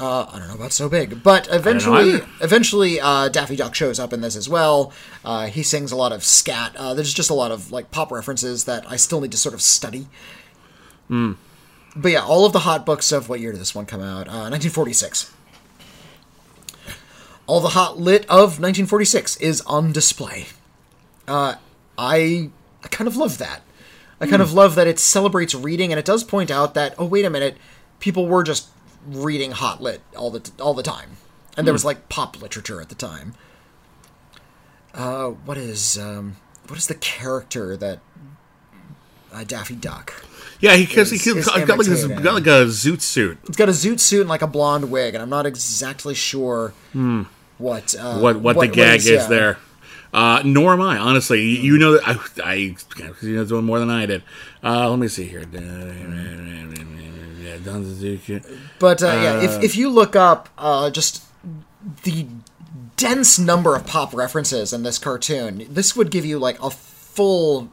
Uh, 0.00 0.26
I 0.32 0.38
don't 0.38 0.46
know 0.48 0.54
about 0.54 0.72
So 0.72 0.88
Big, 0.88 1.22
but 1.24 1.48
eventually, 1.50 2.20
eventually, 2.40 3.00
uh, 3.00 3.28
Daffy 3.28 3.56
Duck 3.56 3.74
shows 3.74 3.98
up 3.98 4.12
in 4.12 4.20
this 4.20 4.36
as 4.36 4.48
well. 4.48 4.92
Uh, 5.24 5.46
he 5.46 5.64
sings 5.64 5.90
a 5.90 5.96
lot 5.96 6.12
of 6.12 6.22
scat. 6.22 6.76
Uh, 6.76 6.94
there's 6.94 7.12
just 7.12 7.30
a 7.30 7.34
lot 7.34 7.50
of 7.50 7.72
like 7.72 7.90
pop 7.90 8.12
references 8.12 8.64
that 8.64 8.84
I 8.88 8.94
still 8.96 9.20
need 9.20 9.32
to 9.32 9.38
sort 9.38 9.54
of 9.54 9.62
study. 9.62 10.06
But 11.96 12.12
yeah, 12.12 12.22
all 12.22 12.44
of 12.44 12.52
the 12.52 12.60
hot 12.60 12.86
books 12.86 13.12
of 13.12 13.28
what 13.28 13.40
year 13.40 13.52
did 13.52 13.60
this 13.60 13.74
one 13.74 13.86
come 13.86 14.00
out? 14.00 14.28
Uh, 14.28 14.50
1946. 14.50 15.32
All 17.46 17.60
the 17.60 17.70
hot 17.70 17.98
lit 17.98 18.22
of 18.24 18.60
1946 18.60 19.36
is 19.38 19.62
on 19.62 19.90
display. 19.90 20.46
Uh, 21.26 21.54
I 21.96 22.50
I 22.84 22.88
kind 22.88 23.08
of 23.08 23.16
love 23.16 23.38
that. 23.38 23.62
I 24.20 24.26
kind 24.26 24.42
of 24.42 24.52
love 24.52 24.74
that 24.74 24.86
it 24.86 24.98
celebrates 24.98 25.54
reading, 25.54 25.92
and 25.92 25.98
it 25.98 26.04
does 26.04 26.24
point 26.24 26.50
out 26.50 26.74
that 26.74 26.94
oh 26.98 27.06
wait 27.06 27.24
a 27.24 27.30
minute, 27.30 27.56
people 28.00 28.26
were 28.26 28.42
just 28.42 28.68
reading 29.06 29.52
hot 29.52 29.80
lit 29.82 30.02
all 30.16 30.30
the 30.30 30.50
all 30.60 30.74
the 30.74 30.82
time, 30.82 31.16
and 31.56 31.66
there 31.66 31.72
was 31.72 31.84
like 31.84 32.08
pop 32.08 32.40
literature 32.40 32.80
at 32.80 32.88
the 32.88 32.94
time. 32.94 33.34
Uh, 34.92 35.28
what 35.28 35.56
is 35.56 35.98
um, 35.98 36.36
what 36.66 36.78
is 36.78 36.86
the 36.86 36.94
character 36.94 37.76
that 37.76 38.00
uh, 39.32 39.44
Daffy 39.44 39.74
Duck? 39.76 40.24
Yeah, 40.60 40.74
he 40.74 40.86
because 40.86 41.10
he 41.10 41.16
Is- 41.16 41.26
is 41.26 41.46
got 41.46 41.54
like 41.56 41.68
imitating. 41.68 42.22
got 42.22 42.34
like 42.34 42.46
a 42.46 42.66
zoot 42.66 43.00
suit. 43.00 43.38
It's 43.46 43.56
got 43.56 43.68
a 43.68 43.72
zoot 43.72 44.00
suit 44.00 44.20
and 44.22 44.28
like 44.28 44.42
a 44.42 44.46
blonde 44.46 44.90
wig, 44.90 45.14
and 45.14 45.22
I'm 45.22 45.30
not 45.30 45.46
exactly 45.46 46.14
sure 46.14 46.72
what 47.58 47.94
uh, 47.98 48.18
What 48.18 48.40
what, 48.40 48.58
the 48.58 48.66
gag 48.68 49.00
is, 49.00 49.06
yeah. 49.08 49.26
there? 49.28 49.58
Uh, 50.12 50.42
nor 50.44 50.72
am 50.72 50.80
I 50.80 50.96
honestly. 50.98 51.42
You, 51.44 51.74
you 51.74 51.78
know 51.78 51.92
that 51.98 52.08
I, 52.08 52.18
I 52.44 52.54
you 52.54 52.76
know 53.36 53.44
doing 53.44 53.64
more 53.64 53.78
than 53.78 53.90
I 53.90 54.06
did. 54.06 54.22
Uh, 54.64 54.88
let 54.90 54.98
me 54.98 55.06
see 55.08 55.24
here. 55.26 55.44
But 58.78 59.02
uh, 59.02 59.06
yeah, 59.06 59.42
if, 59.42 59.62
if 59.62 59.76
you 59.76 59.90
look 59.90 60.16
up 60.16 60.48
uh, 60.58 60.90
just 60.90 61.24
the 62.04 62.26
dense 62.96 63.38
number 63.38 63.76
of 63.76 63.86
pop 63.86 64.14
references 64.14 64.72
in 64.72 64.82
this 64.82 64.98
cartoon, 64.98 65.66
this 65.70 65.94
would 65.94 66.10
give 66.10 66.24
you 66.24 66.38
like 66.38 66.60
a 66.62 66.70
full 66.70 67.70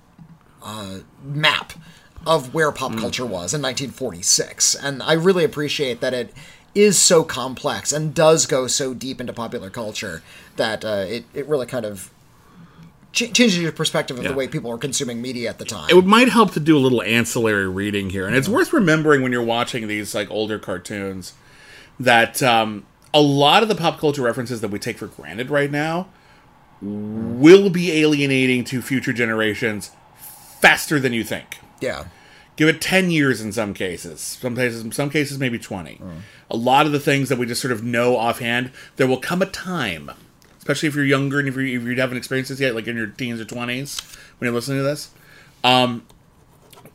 uh, 0.63 0.99
map 1.23 1.73
of 2.25 2.53
where 2.53 2.71
pop 2.71 2.95
culture 2.97 3.25
was 3.25 3.53
in 3.53 3.61
1946. 3.61 4.75
And 4.75 5.01
I 5.03 5.13
really 5.13 5.43
appreciate 5.43 6.01
that 6.01 6.13
it 6.13 6.33
is 6.73 6.97
so 6.97 7.23
complex 7.23 7.91
and 7.91 8.13
does 8.13 8.45
go 8.45 8.67
so 8.67 8.93
deep 8.93 9.21
into 9.21 9.31
popular 9.33 9.69
culture 9.69 10.21
that 10.57 10.83
uh, 10.83 11.05
it, 11.07 11.25
it 11.33 11.47
really 11.47 11.65
kind 11.65 11.85
of 11.85 12.09
ch- 13.13 13.31
changes 13.33 13.57
your 13.59 13.71
perspective 13.71 14.17
of 14.17 14.23
Yeah. 14.23 14.31
the 14.31 14.35
way 14.35 14.47
people 14.47 14.69
were 14.69 14.77
consuming 14.77 15.21
media 15.21 15.49
at 15.49 15.57
the 15.59 15.65
time. 15.65 15.87
it 15.89 16.05
might 16.05 16.29
help 16.29 16.51
to 16.53 16.59
do 16.59 16.77
a 16.77 16.79
little 16.79 17.01
ancillary 17.03 17.67
reading 17.69 18.09
here, 18.09 18.25
and 18.27 18.35
it's 18.35 18.49
worth 18.49 18.73
remembering 18.73 19.21
when 19.21 19.31
you're 19.31 19.41
watching 19.43 19.87
these 19.87 20.13
like 20.15 20.29
older 20.31 20.59
cartoons 20.59 21.33
that 21.99 22.43
um, 22.43 22.85
a 23.13 23.21
lot 23.21 23.63
of 23.63 23.69
the 23.69 23.75
pop 23.75 23.97
culture 23.99 24.21
references 24.21 24.59
that 24.61 24.69
we 24.69 24.79
take 24.79 24.97
for 24.97 25.07
granted 25.07 25.49
right 25.49 25.71
now 25.71 26.07
will 26.81 27.69
be 27.69 27.91
alienating 27.93 28.63
to 28.65 28.81
future 28.81 29.13
generations 29.13 29.91
faster 30.59 30.99
than 30.99 31.13
you 31.13 31.23
think. 31.23 31.59
yeah. 31.79 32.05
Give 32.55 32.69
it 32.69 32.79
10 32.81 33.11
years 33.11 33.41
in 33.41 33.51
some 33.51 33.73
cases. 33.73 34.21
Some 34.21 34.55
cases, 34.55 34.83
in 34.83 34.91
some 34.91 35.09
cases 35.09 35.39
maybe 35.39 35.59
20. 35.59 35.99
A 36.49 36.55
lot 36.55 36.85
of 36.85 36.91
the 36.91 36.99
things 36.99 37.29
that 37.29 37.37
we 37.37 37.45
just 37.45 37.61
sort 37.61 37.71
of 37.71 37.83
know 37.83 38.15
offhand, 38.15 38.71
there 38.95 39.07
will 39.07 39.17
come 39.19 39.41
a 39.41 39.45
time, 39.45 40.11
especially 40.57 40.87
if 40.87 40.95
you're 40.95 41.05
younger 41.05 41.39
and 41.39 41.47
if, 41.47 41.55
you're, 41.55 41.65
if 41.65 41.83
you 41.83 41.95
haven't 41.95 42.17
experienced 42.17 42.49
this 42.49 42.59
yet, 42.59 42.75
like 42.75 42.87
in 42.87 42.95
your 42.95 43.07
teens 43.07 43.41
or 43.41 43.45
20s 43.45 44.01
when 44.37 44.47
you're 44.47 44.53
listening 44.53 44.79
to 44.79 44.83
this. 44.83 45.09
Um, 45.63 46.05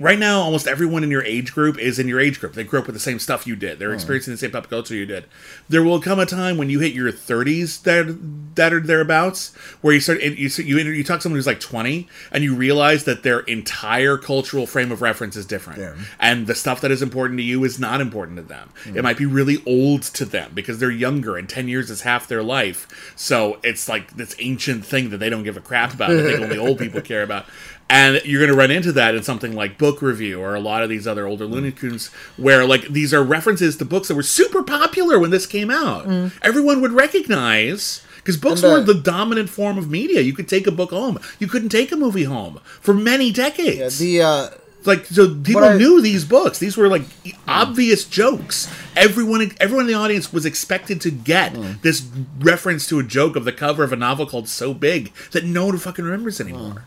right 0.01 0.19
now, 0.19 0.41
almost 0.41 0.67
everyone 0.67 1.05
in 1.05 1.11
your 1.11 1.23
age 1.23 1.53
group 1.53 1.79
is 1.79 1.99
in 1.99 2.09
your 2.09 2.19
age 2.19 2.41
group. 2.41 2.55
They 2.55 2.65
grew 2.65 2.81
up 2.81 2.87
with 2.87 2.97
the 2.97 3.01
same 3.01 3.21
stuff 3.21 3.47
you 3.47 3.55
did. 3.55 3.79
They're 3.79 3.91
hmm. 3.91 3.95
experiencing 3.95 4.33
the 4.33 4.39
same 4.39 4.51
pop 4.51 4.69
culture 4.69 4.95
you 4.95 5.07
did. 5.07 5.27
There 5.69 5.85
will 5.85 6.01
come 6.01 6.19
a 6.19 6.27
time 6.27 6.57
when 6.57 6.71
you 6.71 6.81
hit 6.81 6.93
your 6.93 7.13
30s 7.13 7.83
that 7.83 8.57
that 8.57 8.73
are 8.73 8.81
thereabouts, 8.81 9.55
where 9.83 9.95
you 9.95 10.01
start 10.01 10.21
you 10.23 10.49
you 10.49 10.79
you 10.79 11.05
talk 11.05 11.19
to 11.19 11.23
someone 11.23 11.39
who's 11.39 11.47
like 11.47 11.61
20, 11.61 12.09
and 12.33 12.43
you 12.43 12.55
realize 12.57 13.05
that 13.05 13.23
their 13.23 13.41
entire 13.41 14.17
cultural 14.17 14.67
frame 14.67 14.91
of 14.91 15.03
reference 15.03 15.37
is 15.37 15.47
different, 15.47 15.79
Yeah. 15.79 15.95
and 16.19 16.47
the 16.47 16.55
stuff 16.55 16.81
that 16.81 16.91
is 16.91 17.03
important 17.03 17.39
to 17.39 17.45
you 17.45 17.63
is 17.63 17.79
not 17.79 18.01
important 18.01 18.39
to 18.39 18.43
them. 18.43 18.71
It 18.87 18.93
hmm. 18.93 19.03
might 19.03 19.19
be 19.19 19.27
really 19.27 19.63
old 19.67 20.03
to 20.03 20.25
them 20.25 20.53
because 20.55 20.79
they're 20.79 20.91
younger, 20.91 21.37
and 21.37 21.49
10 21.49 21.69
years 21.69 21.91
is 21.91 22.03
half 22.03 22.27
their 22.27 22.43
life. 22.43 23.13
So 23.17 23.59
it's 23.63 23.89
like 23.89 24.17
this 24.17 24.35
ancient 24.39 24.85
thing 24.85 25.11
that 25.11 25.19
they 25.19 25.29
don't 25.29 25.43
give 25.43 25.59
a 25.59 25.61
crap 25.61 25.93
about. 25.93 26.11
That 26.11 26.25
think 26.25 26.41
only 26.41 26.59
old 26.59 26.79
people 26.79 27.01
care 27.03 27.23
about. 27.23 27.47
And 27.91 28.23
you're 28.25 28.39
going 28.39 28.53
to 28.53 28.57
run 28.57 28.71
into 28.71 28.93
that 28.93 29.17
in 29.17 29.25
something 29.25 29.53
like 29.53 29.77
Book 29.77 30.01
Revue 30.01 30.41
or 30.41 30.55
a 30.55 30.61
lot 30.61 30.85
of 30.85 30.89
these 30.89 31.09
other 31.09 31.27
older 31.27 31.45
Looney 31.45 31.73
Tunes, 31.73 32.07
where 32.37 32.65
like 32.65 32.83
these 32.83 33.13
are 33.13 33.23
references 33.23 33.77
to 33.79 33.85
books 33.85 34.07
that 34.09 34.15
were 34.15 34.23
super 34.23 34.63
popular 34.63 35.19
when 35.19 35.31
this 35.31 35.45
came 35.45 35.71
out. 35.73 36.07
Mm. 36.07 36.33
Everyone 36.41 36.81
would 36.83 36.93
recognize 36.93 38.03
because 38.17 38.37
books 38.37 38.63
were 38.63 38.81
the 38.81 38.95
dominant 38.95 39.51
form 39.51 39.77
of 39.77 39.91
media. 39.91 40.21
You 40.21 40.33
could 40.33 40.49
take 40.49 40.69
a 40.69 40.71
book 40.71 40.91
home. 40.91 41.19
You 41.41 41.49
couldn't 41.49 41.71
take 41.71 41.91
a 41.91 41.97
movie 41.97 42.25
home 42.25 42.61
for 42.81 42.95
many 42.95 43.33
decades. 43.33 43.99
The 43.99 44.23
uh, 44.23 44.51
like 44.85 45.07
so, 45.07 45.35
people 45.35 45.65
I- 45.65 45.77
knew 45.77 46.01
these 46.01 46.25
books. 46.25 46.59
These 46.59 46.77
were 46.77 46.89
like 46.89 47.03
obvious 47.49 48.05
jokes. 48.05 48.73
Everyone, 48.95 49.51
everyone 49.59 49.87
in 49.87 49.89
the 49.89 49.99
audience 49.99 50.33
was 50.33 50.47
expected 50.47 51.01
to 51.01 51.11
get 51.11 51.55
mm. 51.55 51.83
this 51.83 52.07
reference 52.39 52.87
to 52.89 52.99
a 52.99 53.03
joke 53.03 53.37
of 53.37 53.45
the 53.45 53.53
cover 53.53 53.83
of 53.83 53.93
a 53.93 53.97
novel 53.97 54.27
called 54.27 54.49
"So 54.49 54.75
Big" 54.75 55.13
that 55.33 55.45
no 55.45 55.67
one 55.67 55.79
fucking 55.79 56.05
remembers 56.05 56.41
anymore. 56.41 56.75
Mm. 56.75 56.83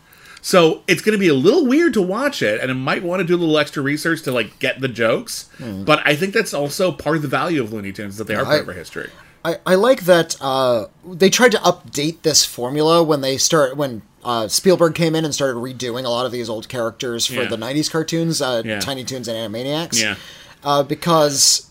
So 0.46 0.82
it's 0.86 1.00
going 1.00 1.14
to 1.14 1.18
be 1.18 1.28
a 1.28 1.34
little 1.34 1.64
weird 1.66 1.94
to 1.94 2.02
watch 2.02 2.42
it, 2.42 2.60
and 2.60 2.70
it 2.70 2.74
might 2.74 3.02
want 3.02 3.20
to 3.20 3.24
do 3.24 3.34
a 3.34 3.38
little 3.40 3.56
extra 3.56 3.82
research 3.82 4.20
to 4.24 4.30
like 4.30 4.58
get 4.58 4.78
the 4.78 4.88
jokes. 4.88 5.48
But 5.58 6.02
I 6.06 6.14
think 6.14 6.34
that's 6.34 6.52
also 6.52 6.92
part 6.92 7.16
of 7.16 7.22
the 7.22 7.28
value 7.28 7.62
of 7.62 7.72
Looney 7.72 7.92
Tunes 7.92 8.18
that 8.18 8.26
they 8.26 8.34
are 8.34 8.44
part 8.44 8.56
I- 8.56 8.60
of 8.60 8.68
our 8.68 8.74
history. 8.74 9.08
I, 9.42 9.56
I 9.66 9.74
like 9.74 10.02
that 10.04 10.36
uh, 10.42 10.86
they 11.06 11.28
tried 11.30 11.52
to 11.52 11.58
update 11.58 12.22
this 12.22 12.44
formula 12.44 13.02
when 13.02 13.22
they 13.22 13.36
start 13.38 13.76
when 13.78 14.02
uh, 14.22 14.48
Spielberg 14.48 14.94
came 14.94 15.14
in 15.14 15.24
and 15.24 15.34
started 15.34 15.56
redoing 15.58 16.04
a 16.04 16.08
lot 16.10 16.24
of 16.26 16.32
these 16.32 16.48
old 16.50 16.68
characters 16.68 17.26
for 17.26 17.34
Yeah. 17.42 17.48
the 17.48 17.56
'90s 17.56 17.90
cartoons, 17.90 18.40
uh, 18.42 18.62
Yeah. 18.64 18.80
Tiny 18.80 19.04
Toons 19.04 19.28
and 19.28 19.36
Animaniacs. 19.54 19.98
Yeah. 20.00 20.16
uh, 20.62 20.82
because 20.82 21.70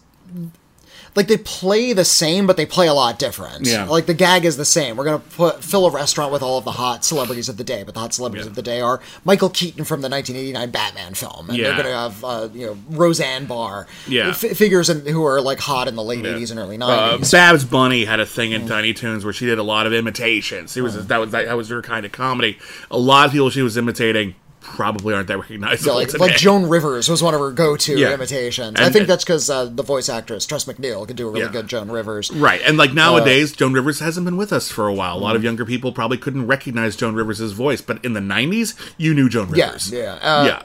like 1.16 1.28
they 1.28 1.38
play 1.38 1.94
the 1.94 2.06
same, 2.06 2.48
but 2.48 2.58
they 2.58 2.66
play 2.66 2.88
a 2.88 2.94
lot 2.94 3.20
different. 3.20 3.68
Yeah. 3.68 3.86
Like 3.86 4.06
the 4.08 4.14
gag 4.14 4.46
is 4.46 4.58
the 4.58 4.66
same. 4.66 4.96
We're 4.98 5.06
gonna 5.06 5.20
put 5.20 5.64
fill 5.64 5.86
a 5.86 5.92
restaurant 5.92 6.32
with 6.32 6.42
all 6.42 6.58
of 6.58 6.66
the 6.66 6.72
hot 6.72 7.06
celebrities 7.06 7.50
of 7.50 7.58
the 7.58 7.64
day, 7.64 7.84
but 7.84 7.94
the 7.94 8.00
hot 8.00 8.14
celebrities 8.14 8.46
Yeah. 8.46 8.50
of 8.52 8.56
the 8.56 8.62
day 8.62 8.82
are 8.82 9.00
Michael 9.26 9.50
Keaton 9.50 9.84
from 9.86 10.02
the 10.02 10.10
1989 10.10 10.72
Batman 10.72 11.14
film, 11.14 11.50
and 11.50 11.58
Yeah. 11.58 11.70
they're 11.76 11.84
gonna 11.84 11.96
have 11.96 12.24
uh, 12.24 12.50
you 12.54 12.66
know 12.68 12.78
Roseanne 12.90 13.46
Barr, 13.46 13.88
Yeah. 14.08 14.30
f- 14.30 14.38
figures 14.58 14.90
in, 14.90 15.06
who 15.06 15.24
are 15.26 15.42
like 15.42 15.60
hot 15.60 15.88
in 15.88 15.96
the 15.96 16.04
late 16.04 16.26
80s 16.26 16.50
and 16.52 16.60
early 16.60 16.78
90s. 16.78 17.34
Uh, 17.34 17.38
Babs 17.38 17.64
Bunny 17.66 18.06
had 18.06 18.20
a 18.20 18.26
thing 18.26 18.52
in 18.52 18.68
Tiny 18.68 18.94
Toons 18.94 19.24
where 19.24 19.34
she 19.34 19.46
did 19.46 19.60
a 19.60 19.64
lot 19.64 19.86
of 19.86 19.94
imitations. 19.94 20.76
It 20.78 20.82
was 20.82 21.06
that 21.08 21.18
was 21.20 21.32
that, 21.32 21.56
was 21.58 21.70
her 21.70 21.82
kind 21.82 22.06
of 22.06 22.12
comedy. 22.12 22.58
A 22.92 22.98
lot 22.98 23.26
of 23.28 23.32
people 23.32 23.50
she 23.50 23.62
was 23.62 23.78
imitating 23.78 24.36
probably 24.64 25.14
aren't 25.14 25.28
that 25.28 25.34
Yeah, 25.36 25.42
recognizable 25.42 25.96
like, 25.96 26.08
today. 26.10 26.26
like 26.26 26.36
Joan 26.38 26.68
Rivers 26.68 27.10
was 27.10 27.22
one 27.22 27.34
of 27.34 27.40
her 27.42 27.52
go-to 27.52 27.98
Yeah. 27.98 28.14
imitations. 28.14 28.70
And- 28.78 28.80
I 28.80 28.90
think 28.90 29.08
that's 29.08 29.24
because 29.24 29.50
uh, 29.50 29.66
the 29.66 29.84
voice 29.84 30.10
actress 30.10 30.46
Tress 30.46 30.66
MacNeille 30.66 31.06
could 31.08 31.16
do 31.16 31.28
a 31.28 31.32
really 31.32 31.46
Yeah. 31.46 31.52
good 31.52 31.68
Joan 31.68 31.92
Rivers. 31.92 32.32
Right, 32.32 32.62
and 32.66 32.76
Uh, 32.80 32.84
like 32.84 32.94
nowadays, 32.94 33.52
Joan 33.52 33.74
Rivers 33.74 34.00
hasn't 34.00 34.26
been 34.26 34.38
with 34.38 34.52
us 34.54 34.70
for 34.70 34.88
a 34.88 34.94
while. 34.94 35.16
A 35.18 35.20
lot 35.20 35.36
of 35.36 35.44
younger 35.44 35.66
people 35.66 35.92
probably 35.92 36.18
couldn't 36.18 36.48
recognize 36.48 36.96
Joan 36.96 37.14
Rivers' 37.16 37.52
voice, 37.52 37.82
but 37.82 38.04
in 38.04 38.14
the 38.14 38.22
'90s, 38.22 38.74
you 38.98 39.14
knew 39.14 39.30
Joan 39.30 39.50
Yeah, 39.54 39.66
Rivers. 39.68 39.92
yeah, 39.92 40.14
uh, 40.22 40.44
yeah. 40.46 40.62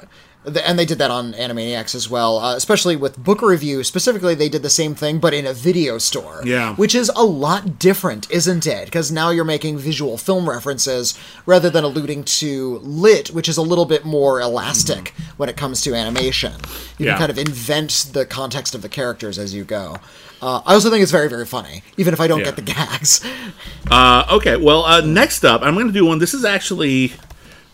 And 0.46 0.78
they 0.78 0.86
did 0.86 0.98
that 0.98 1.10
on 1.10 1.34
Animaniacs 1.34 1.94
as 1.94 2.08
well, 2.08 2.38
uh, 2.38 2.54
especially 2.56 2.96
with 2.96 3.22
book 3.22 3.42
revue. 3.42 3.82
Specifically, 3.84 4.34
they 4.34 4.48
did 4.48 4.62
the 4.62 4.70
same 4.70 4.94
thing, 4.94 5.18
but 5.18 5.34
in 5.34 5.46
a 5.46 5.52
video 5.52 5.98
store. 5.98 6.40
Yeah. 6.44 6.74
Which 6.76 6.94
is 6.94 7.10
a 7.14 7.22
lot 7.24 7.78
different, 7.78 8.30
isn't 8.30 8.66
it? 8.66 8.86
Because 8.86 9.12
now 9.12 9.28
you're 9.30 9.44
making 9.44 9.76
visual 9.78 10.16
film 10.16 10.48
references 10.48 11.18
rather 11.44 11.68
than 11.68 11.84
alluding 11.84 12.24
to 12.24 12.78
lit, 12.82 13.28
which 13.30 13.48
is 13.48 13.58
a 13.58 13.62
little 13.62 13.84
bit 13.84 14.06
more 14.06 14.40
elastic 14.40 15.08
when 15.36 15.48
it 15.50 15.56
comes 15.56 15.82
to 15.82 15.94
animation. 15.94 16.52
You 16.52 16.58
Mm-hmm. 16.58 17.04
Yeah. 17.04 17.10
can 17.12 17.18
kind 17.18 17.30
of 17.30 17.38
invent 17.38 18.10
the 18.12 18.24
context 18.24 18.74
of 18.74 18.80
the 18.82 18.88
characters 18.88 19.38
as 19.38 19.52
you 19.52 19.64
go. 19.64 19.96
Uh, 20.40 20.62
I 20.64 20.74
also 20.74 20.88
think 20.88 21.02
it's 21.02 21.12
very, 21.12 21.28
very 21.28 21.46
funny, 21.46 21.82
even 21.96 22.14
if 22.14 22.20
I 22.20 22.26
don't 22.28 22.38
Yeah. 22.38 22.44
get 22.46 22.56
the 22.56 22.62
gags. 22.62 23.24
Uh, 23.90 24.24
okay, 24.30 24.56
well, 24.56 24.84
uh, 24.84 25.00
next 25.00 25.44
up, 25.44 25.62
I'm 25.62 25.74
going 25.74 25.88
to 25.88 25.92
do 25.92 26.04
one. 26.06 26.18
This 26.20 26.32
is 26.32 26.44
actually 26.44 27.12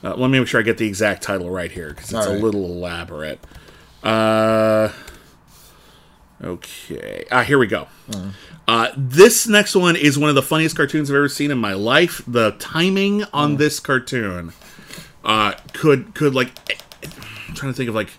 Uh, 0.05 0.15
let 0.17 0.31
me 0.31 0.39
make 0.39 0.47
sure 0.47 0.61
I 0.61 0.63
get 0.63 0.77
the 0.77 0.87
exact 0.87 1.23
title 1.23 1.49
right 1.49 1.73
here 1.73 1.89
because 1.89 2.13
it's 2.13 2.27
All 2.27 2.35
a 2.35 2.37
little 2.37 2.67
elaborate. 2.67 3.41
Uh, 4.03 4.91
okay. 6.43 7.25
Ah, 7.31 7.43
here 7.43 7.59
we 7.59 7.67
go. 7.67 7.89
Uh, 8.69 8.89
this 8.97 9.49
next 9.49 9.75
one 9.75 9.97
is 9.97 10.19
one 10.19 10.29
of 10.29 10.35
the 10.35 10.43
funniest 10.43 10.77
cartoons 10.77 11.11
I've 11.11 11.17
ever 11.17 11.29
seen 11.29 11.51
in 11.51 11.57
my 11.57 11.73
life. 11.73 12.21
The 12.27 12.53
timing 12.59 13.25
on 13.33 13.57
this 13.57 13.81
cartoon 13.81 14.53
uh, 15.25 15.55
could 15.73 16.15
could 16.15 16.35
like 16.35 16.51
I'm 17.49 17.55
trying 17.55 17.73
to 17.73 17.77
think 17.77 17.89
of 17.89 17.95
like 17.95 18.11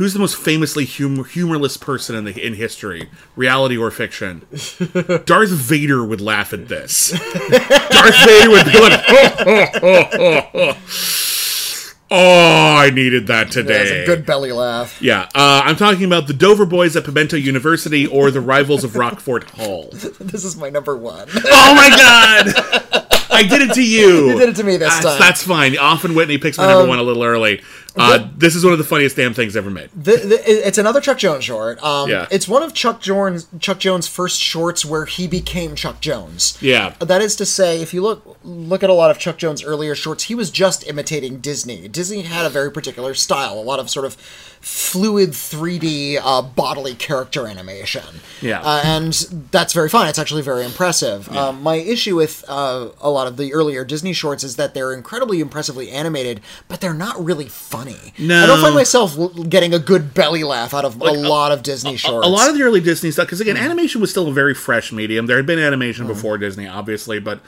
who's 0.00 0.14
the 0.14 0.18
most 0.18 0.34
famously 0.34 0.86
humor, 0.86 1.24
humorless 1.24 1.76
person 1.76 2.16
in 2.16 2.24
the 2.24 2.46
in 2.46 2.54
history, 2.54 3.10
reality 3.36 3.76
or 3.76 3.90
fiction. 3.90 4.40
Darth 5.26 5.50
Vader 5.50 6.02
would 6.02 6.22
laugh 6.22 6.54
at 6.54 6.68
this. 6.68 7.10
Darth 7.10 8.24
Vader 8.24 8.48
would 8.48 8.64
be 8.64 8.80
like, 8.80 9.04
"Oh, 12.10 12.76
I 12.78 12.88
needed 12.88 13.26
that 13.26 13.50
today." 13.50 13.84
That's 13.84 13.90
a 13.90 14.06
good 14.06 14.24
belly 14.24 14.52
laugh. 14.52 15.02
Yeah, 15.02 15.28
uh, 15.34 15.60
I'm 15.66 15.76
talking 15.76 16.06
about 16.06 16.28
the 16.28 16.32
Dover 16.32 16.64
Boys 16.64 16.96
at 16.96 17.04
Pimento 17.04 17.36
University 17.36 18.06
or 18.06 18.30
the 18.30 18.40
Rivals 18.40 18.84
of 18.84 18.96
Roquefort 18.96 19.50
Hall. 19.50 19.90
This 20.18 20.44
is 20.46 20.56
my 20.56 20.70
number 20.70 20.96
one. 20.96 21.28
Oh 21.34 21.74
my 21.74 21.90
god! 21.90 23.06
I 23.30 23.42
did 23.42 23.62
it 23.62 23.74
to 23.74 23.82
you. 23.82 24.30
You 24.30 24.38
did 24.38 24.48
it 24.50 24.56
to 24.56 24.64
me 24.64 24.78
this 24.78 24.88
That's, 24.88 25.04
time. 25.04 25.12
Um, 25.12 25.18
that's 25.18 25.42
fine. 25.42 25.78
Often 25.78 26.14
Whitney 26.14 26.38
picks 26.38 26.56
my 26.56 26.66
number 26.66 26.88
one 26.88 26.98
a 26.98 27.02
little 27.02 27.22
early. 27.22 27.62
Uh, 27.96 28.28
this 28.36 28.54
is 28.54 28.64
one 28.64 28.72
of 28.72 28.78
the 28.78 28.84
funniest 28.84 29.16
damn 29.16 29.34
things 29.34 29.56
ever 29.56 29.70
made. 29.70 29.90
The, 29.94 30.16
the, 30.16 30.66
it's 30.66 30.78
another 30.78 31.00
Chuck 31.00 31.18
Jones 31.18 31.44
short. 31.44 31.82
Um, 31.82 32.08
Yeah. 32.08 32.26
It's 32.30 32.46
one 32.48 32.62
of 32.62 32.74
Chuck 32.74 33.00
Jones 33.00 33.48
Chuck 33.58 33.78
Jones' 33.78 34.06
first 34.06 34.40
shorts 34.40 34.84
where 34.84 35.06
he 35.06 35.26
became 35.26 35.74
Chuck 35.74 36.00
Jones. 36.00 36.56
Yeah. 36.60 36.94
That 37.00 37.20
is 37.22 37.36
to 37.36 37.46
say, 37.46 37.80
if 37.82 37.92
you 37.92 38.02
look 38.02 38.38
look 38.44 38.82
at 38.82 38.90
a 38.90 38.94
lot 38.94 39.10
of 39.10 39.18
Chuck 39.18 39.38
Jones' 39.38 39.62
earlier 39.62 39.94
shorts, 39.94 40.24
he 40.24 40.34
was 40.34 40.50
just 40.50 40.86
imitating 40.86 41.40
Disney. 41.40 41.88
Disney 41.88 42.22
had 42.22 42.46
a 42.46 42.50
very 42.50 42.70
particular 42.70 43.14
style, 43.14 43.58
a 43.58 43.60
lot 43.62 43.78
of 43.80 43.90
sort 43.90 44.06
of 44.06 44.16
fluid 44.60 45.30
3D 45.30 46.18
uh, 46.22 46.42
bodily 46.42 46.94
character 46.94 47.46
animation. 47.46 48.20
Yeah. 48.42 48.60
Uh, 48.60 48.82
and 48.84 49.12
that's 49.50 49.72
very 49.72 49.88
fun. 49.88 50.06
It's 50.06 50.18
actually 50.18 50.42
very 50.42 50.64
impressive. 50.64 51.34
Um, 51.34 51.62
my 51.62 51.76
issue 51.76 52.16
with 52.16 52.44
uh, 52.46 52.90
a 53.00 53.10
lot 53.10 53.26
of 53.26 53.36
the 53.38 53.54
earlier 53.54 53.84
Disney 53.84 54.12
shorts 54.12 54.44
is 54.44 54.56
that 54.56 54.74
they're 54.74 54.92
incredibly 54.92 55.40
impressively 55.40 55.90
animated, 55.90 56.40
but 56.68 56.80
they're 56.80 56.92
not 56.92 57.22
really 57.22 57.46
funny. 57.84 58.12
No. 58.18 58.42
I 58.44 58.46
don't 58.46 58.60
find 58.60 58.74
myself 58.74 59.16
getting 59.48 59.74
a 59.74 59.78
good 59.78 60.12
belly 60.14 60.44
laugh 60.44 60.74
out 60.74 60.84
of 60.84 61.00
a 61.00 61.04
lot 61.12 61.52
of 61.52 61.62
Disney 61.62 61.96
shorts. 61.96 62.26
A 62.26 62.30
lot 62.30 62.48
of 62.48 62.56
the 62.56 62.62
early 62.62 62.80
Disney 62.80 63.10
stuff, 63.10 63.26
because 63.26 63.40
again, 63.40 63.56
Mm. 63.56 63.60
animation 63.62 64.00
was 64.00 64.10
still 64.10 64.28
a 64.28 64.32
very 64.32 64.54
fresh 64.54 64.92
medium. 64.92 65.26
There 65.26 65.36
had 65.36 65.46
been 65.46 65.58
animation 65.58 66.06
before 66.06 66.38
Disney, 66.38 66.66
obviously, 66.68 67.18
but 67.18 67.40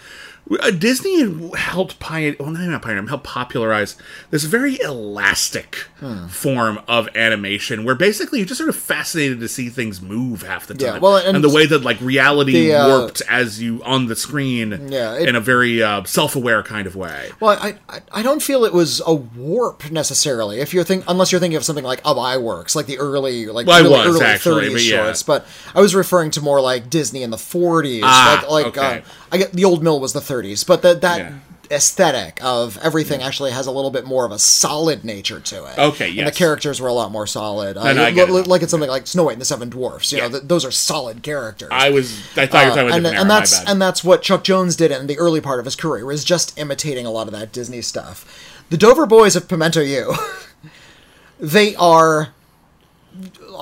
Disney 0.79 1.51
helped 1.57 1.99
pioneer, 1.99 2.37
well, 2.39 2.51
not 2.51 2.83
pioneer, 2.83 3.07
helped 3.07 3.25
popularize 3.25 3.97
this 4.31 4.45
very 4.45 4.79
elastic 4.81 5.87
Hmm. 6.01 6.27
form 6.27 6.81
of 6.89 7.09
animation, 7.15 7.85
where 7.85 7.95
basically 7.95 8.41
you're 8.41 8.47
just 8.49 8.59
sort 8.59 8.69
of 8.69 8.75
fascinated 8.77 9.39
to 9.41 9.49
see 9.49 9.69
things 9.69 10.03
move 10.03 10.43
half 10.43 10.67
the 10.67 10.75
Yeah, 10.77 10.93
time. 10.93 11.01
well, 11.01 11.17
and 11.17 11.43
the 11.45 11.49
way 11.49 11.65
that 11.67 11.83
like 11.85 11.97
reality 12.01 12.53
the, 12.69 12.75
uh, 12.75 12.89
warped 12.89 13.23
as 13.31 13.63
you 13.63 13.81
on 13.85 14.07
the 14.09 14.17
screen, 14.17 14.89
Yeah, 14.91 15.15
it- 15.15 15.29
in 15.29 15.37
a 15.37 15.41
very 15.41 15.81
uh, 15.83 16.03
self-aware 16.05 16.65
kind 16.65 16.87
of 16.89 16.97
way. 16.97 17.31
Well, 17.41 17.57
I, 17.61 17.77
I 17.89 18.01
I 18.13 18.23
don't 18.23 18.43
feel 18.43 18.65
it 18.65 18.73
was 18.75 19.01
a 19.07 19.15
warp 19.15 19.91
necessarily. 19.93 20.59
If 20.61 20.75
you're 20.75 20.83
think 20.85 21.05
unless 21.07 21.31
you're 21.31 21.41
thinking 21.41 21.57
of 21.57 21.65
something 21.65 21.85
like 21.85 22.01
Ub 22.05 22.17
Iwerks, 22.17 22.75
like 22.75 22.87
the 22.87 22.99
early 22.99 23.47
like 23.47 23.67
Well, 23.69 23.81
really 23.83 23.91
was, 24.09 24.17
early 24.17 24.25
actually, 24.27 24.67
30s 24.69 24.73
but 24.73 24.83
yeah. 24.83 25.05
shorts. 25.05 25.23
But 25.23 25.47
I 25.75 25.81
was 25.81 25.95
referring 25.95 26.33
to 26.33 26.41
more 26.41 26.61
like 26.61 26.91
Disney 26.91 27.23
in 27.23 27.31
the 27.31 27.37
40s. 27.37 28.01
Ah, 28.03 28.45
like 28.51 28.51
like 28.51 28.77
okay. 28.79 28.99
uh, 28.99 29.01
I 29.31 29.39
get 29.39 29.53
the 29.53 29.65
old 29.65 29.83
mill 29.85 29.99
was 30.01 30.13
the 30.13 30.21
30s, 30.33 30.65
but 30.67 30.83
that 30.83 31.01
that 31.03 31.19
Yeah. 31.19 31.33
aesthetic 31.71 32.39
of 32.43 32.79
everything 32.83 33.23
actually 33.23 33.51
has 33.51 33.67
a 33.67 33.71
little 33.71 33.91
bit 33.91 34.05
more 34.05 34.27
of 34.27 34.33
a 34.33 34.39
solid 34.39 35.05
nature 35.05 35.41
to 35.41 35.65
it. 35.65 35.79
Okay, 35.79 36.19
And 36.19 36.27
the 36.27 36.33
characters 36.33 36.81
were 36.81 36.89
a 36.89 36.93
lot 36.93 37.11
more 37.11 37.27
solid. 37.27 37.77
Uh, 37.79 37.93
no, 37.95 38.03
I 38.03 38.09
li- 38.11 38.15
get 38.15 38.29
it 38.29 38.47
like 38.47 38.61
it's 38.63 38.71
something 38.71 38.91
like 38.91 39.07
Snow 39.07 39.23
White 39.25 39.33
and 39.33 39.41
the 39.41 39.47
Seven 39.47 39.71
Dwarfs. 39.71 40.13
You 40.13 40.19
Yeah. 40.19 40.25
know, 40.25 40.31
th- 40.33 40.43
those 40.49 40.65
are 40.67 40.71
solid 40.71 41.23
characters. 41.23 41.71
I 41.73 41.89
was, 41.91 42.13
I 42.37 42.47
thought 42.47 42.65
you 42.65 42.71
were 42.71 42.77
talking 42.77 42.89
about 42.89 42.93
Uh, 42.93 42.97
and, 42.97 43.07
and 43.07 43.17
era, 43.17 43.25
that's 43.29 43.61
and 43.65 43.81
that's 43.81 44.05
what 44.05 44.21
Chuck 44.23 44.45
Jones 44.45 44.77
did 44.77 44.91
in 44.91 45.07
the 45.07 45.19
early 45.19 45.41
part 45.41 45.61
of 45.61 45.65
his 45.65 45.75
career 45.77 46.05
was 46.05 46.25
just 46.25 46.53
imitating 46.59 47.07
a 47.07 47.11
lot 47.11 47.27
of 47.27 47.33
that 47.33 47.53
Disney 47.53 47.81
stuff. 47.81 48.27
The 48.69 48.77
Dover 48.77 49.07
Boys 49.07 49.35
of 49.37 49.49
Pimento 49.49 49.81
U, 49.81 50.15
they 51.41 51.75
are 51.77 52.35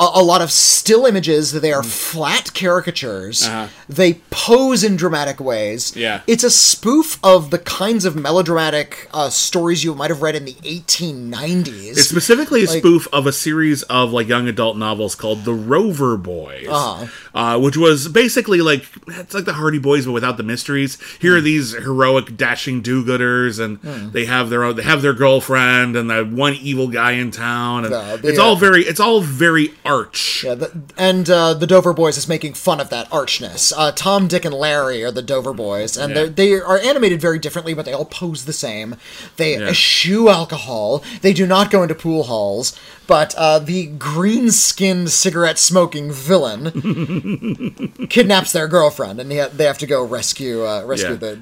a, 0.00 0.08
a 0.14 0.22
lot 0.22 0.40
of 0.42 0.50
still 0.50 1.06
images. 1.06 1.52
They 1.52 1.70
Mm. 1.70 1.76
are 1.80 1.82
flat 1.84 2.52
caricatures. 2.54 3.48
They 3.88 4.14
pose 4.30 4.82
in 4.82 4.96
dramatic 4.96 5.38
ways. 5.40 5.90
Uh-huh. 5.92 6.00
Yeah. 6.00 6.20
it's 6.26 6.42
a 6.44 6.50
spoof 6.50 7.18
of 7.22 7.50
the 7.50 7.58
kinds 7.58 8.04
of 8.04 8.16
melodramatic 8.16 9.08
uh, 9.12 9.28
stories 9.30 9.84
you 9.84 9.94
might 9.94 10.10
have 10.10 10.22
read 10.22 10.34
in 10.34 10.44
the 10.46 10.56
1890s. 10.64 11.90
It's 11.98 12.08
specifically 12.08 12.64
a 12.64 12.66
Like- 12.66 12.78
spoof 12.78 13.06
of 13.12 13.26
a 13.26 13.32
series 13.32 13.82
of 13.84 14.12
like 14.12 14.28
young 14.28 14.48
adult 14.48 14.76
novels 14.76 15.14
called 15.14 15.44
The 15.44 15.52
Rover 15.54 16.16
Boys, 16.16 16.66
Uh-huh. 16.68 17.06
uh, 17.34 17.58
which 17.58 17.76
was 17.76 18.08
basically 18.08 18.60
like 18.60 18.84
it's 19.08 19.34
like 19.34 19.44
the 19.44 19.54
Hardy 19.54 19.78
Boys 19.78 20.06
but 20.06 20.12
without 20.12 20.36
the 20.36 20.42
mysteries. 20.42 20.98
Here 21.20 21.32
Hmm. 21.32 21.38
are 21.38 21.40
these 21.42 21.72
heroic, 21.74 22.36
dashing 22.36 22.80
do-gooders, 22.80 23.58
and 23.60 23.78
they 24.12 24.24
have 24.24 24.50
their 24.50 24.64
own. 24.64 24.76
They 24.76 24.82
have 24.82 25.02
their 25.02 25.12
girlfriend 25.14 25.96
and 25.96 26.08
the 26.10 26.24
one 26.24 26.54
evil 26.54 26.88
guy 26.88 27.12
in 27.12 27.30
town, 27.30 27.84
and 27.84 28.24
it's 28.24 28.38
all 28.38 28.56
very 28.56 28.84
it's 28.84 29.00
all 29.00 29.20
very 29.20 29.72
arch. 29.90 30.42
Yeah, 30.44 30.54
the, 30.54 30.80
and 30.96 31.28
uh, 31.28 31.54
the 31.54 31.66
Dover 31.66 31.92
Boys 31.92 32.16
is 32.16 32.28
making 32.28 32.54
fun 32.54 32.80
of 32.80 32.88
that 32.90 33.08
archness. 33.10 33.72
Uh, 33.76 33.92
Tom, 33.92 34.28
Dick, 34.28 34.44
and 34.44 34.54
Larry 34.54 35.02
are 35.04 35.10
the 35.10 35.22
Dover 35.22 35.52
Boys, 35.52 35.96
and 35.96 36.14
Yeah. 36.14 36.26
they're 36.26 36.66
animated 36.66 37.20
very 37.20 37.38
differently, 37.38 37.74
but 37.74 37.84
they 37.84 37.92
all 37.92 38.04
pose 38.04 38.44
the 38.44 38.52
same. 38.52 38.96
They 39.36 39.52
Yeah. 39.58 39.68
eschew 39.68 40.28
alcohol. 40.28 41.02
They 41.22 41.32
do 41.32 41.46
not 41.46 41.70
go 41.70 41.82
into 41.82 41.94
pool 41.94 42.24
halls. 42.24 42.78
But 43.06 43.34
uh, 43.36 43.58
the 43.58 43.86
green-skinned, 43.86 45.10
cigarette-smoking 45.10 46.12
villain 46.12 46.70
kidnaps 48.08 48.52
their 48.52 48.68
girlfriend, 48.68 49.18
and 49.20 49.32
ha- 49.32 49.48
they 49.52 49.64
have 49.64 49.78
to 49.78 49.86
go 49.86 50.04
rescue 50.04 50.64
uh, 50.64 50.82
rescue 50.84 51.10
Yeah. 51.12 51.16
the 51.16 51.38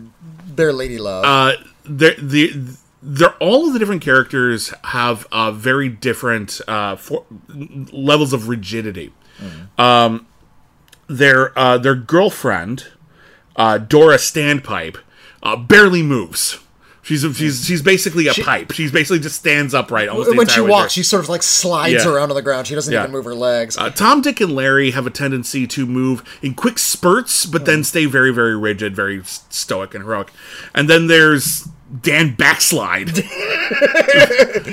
their 0.55 0.73
lady 0.73 0.97
love. 0.99 1.25
uh, 1.27 1.53
the 1.85 2.15
they're 3.09 3.35
all 3.39 3.67
of 3.67 3.73
the 3.73 3.79
different 3.79 4.03
characters 4.03 4.73
have 4.85 5.27
uh, 5.33 5.51
very 5.51 5.89
different 5.89 6.61
uh, 6.69 6.95
for, 6.95 7.25
levels 7.49 8.35
of 8.35 8.49
rigidity. 8.49 9.13
Um, 9.79 10.27
their 11.07 11.59
uh, 11.59 11.79
their 11.79 11.95
girlfriend, 11.95 12.89
uh, 13.57 13.79
Dora 13.79 14.17
Standpipe, 14.17 14.99
uh, 15.43 15.57
barely 15.57 16.03
moves. 16.03 16.59
She's 17.01 17.23
she's 17.35 17.65
she's 17.65 17.81
basically 17.81 18.27
a 18.27 18.35
pipe. 18.35 18.73
She's 18.73 18.93
basically 18.93 19.21
just 19.21 19.37
stands 19.37 19.73
upright 19.73 20.11
almost 20.11 20.37
when 20.37 20.47
she 20.47 20.61
walks, 20.61 20.93
she 20.93 21.03
sort 21.03 21.23
of 21.25 21.31
like 21.31 21.43
slides 21.43 22.05
Yeah. 22.05 22.11
around 22.11 22.29
on 22.31 22.37
the 22.37 22.43
ground. 22.43 22.67
She 22.67 22.75
doesn't 22.75 22.93
Yeah. 22.93 23.01
even 23.05 23.13
move 23.13 23.25
her 23.25 23.35
legs. 23.35 23.79
Uh, 23.79 23.89
Tom, 23.89 24.21
Dick, 24.21 24.43
and 24.43 24.55
Larry 24.55 24.91
have 24.91 25.07
a 25.07 25.11
tendency 25.11 25.67
to 25.69 25.87
move 25.87 26.23
in 26.43 26.53
quick 26.55 26.79
spurts, 26.79 27.47
but 27.47 27.65
then 27.65 27.83
stay 27.85 28.05
very, 28.05 28.31
very 28.35 28.55
rigid, 28.55 28.95
very 28.95 29.23
stoic 29.25 29.95
and 29.95 30.05
heroic. 30.05 30.31
And 30.75 30.91
then 30.91 31.07
there's 31.07 31.69
Dan 32.03 32.35
Backslide, 32.35 33.09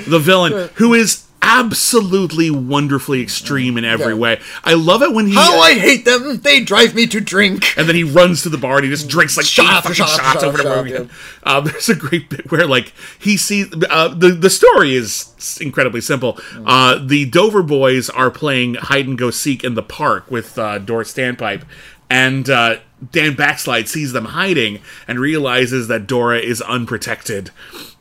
the 0.06 0.18
villain, 0.22 0.68
who 0.74 0.94
is 0.94 1.22
absolutely 1.42 2.50
wonderfully 2.50 3.22
extreme 3.22 3.78
in 3.78 3.84
every 3.84 4.12
Yeah. 4.12 4.18
way. 4.18 4.40
I 4.64 4.74
love 4.74 5.02
it 5.02 5.12
when 5.12 5.26
he. 5.28 5.34
How 5.34 5.60
I 5.60 5.74
hate 5.74 6.04
them! 6.04 6.38
They 6.40 6.60
drive 6.60 6.94
me 6.94 7.06
to 7.06 7.20
drink. 7.20 7.76
and 7.78 7.88
then 7.88 7.94
he 7.94 8.02
runs 8.04 8.42
to 8.42 8.48
the 8.48 8.58
bar 8.58 8.76
and 8.76 8.84
he 8.84 8.90
just 8.90 9.08
drinks 9.08 9.36
like 9.36 9.46
Shot 9.46 9.82
fucking 9.84 9.94
shot 9.94 10.08
shots 10.08 10.16
shot 10.42 10.44
over 10.44 10.58
and 10.58 10.66
after 10.68 10.78
over 10.80 10.88
shot, 10.88 10.96
again. 10.96 11.10
Um, 11.44 11.64
there's 11.66 11.88
a 11.88 11.94
great 11.94 12.28
bit 12.28 12.50
where 12.50 12.66
like 12.66 12.92
he 13.18 13.36
sees 13.36 13.72
uh, 13.90 14.08
the 14.08 14.30
the 14.30 14.50
story 14.50 14.94
is 14.94 15.58
incredibly 15.60 16.00
simple. 16.00 16.38
Uh, 16.64 16.98
the 17.04 17.26
Dover 17.26 17.62
boys 17.62 18.10
are 18.10 18.30
playing 18.30 18.74
hide 18.74 19.06
and 19.06 19.16
go 19.16 19.30
seek 19.30 19.62
in 19.64 19.74
the 19.74 19.82
park 19.82 20.30
with 20.30 20.58
uh, 20.58 20.78
Doris 20.78 21.12
Standpipe, 21.14 21.62
and 22.10 22.50
uh, 22.50 22.76
Dan 23.12 23.34
Backslide 23.34 23.88
sees 23.88 24.12
them 24.12 24.26
hiding 24.26 24.80
and 25.06 25.20
realizes 25.20 25.88
that 25.88 26.06
Dora 26.06 26.38
is 26.38 26.60
unprotected, 26.62 27.50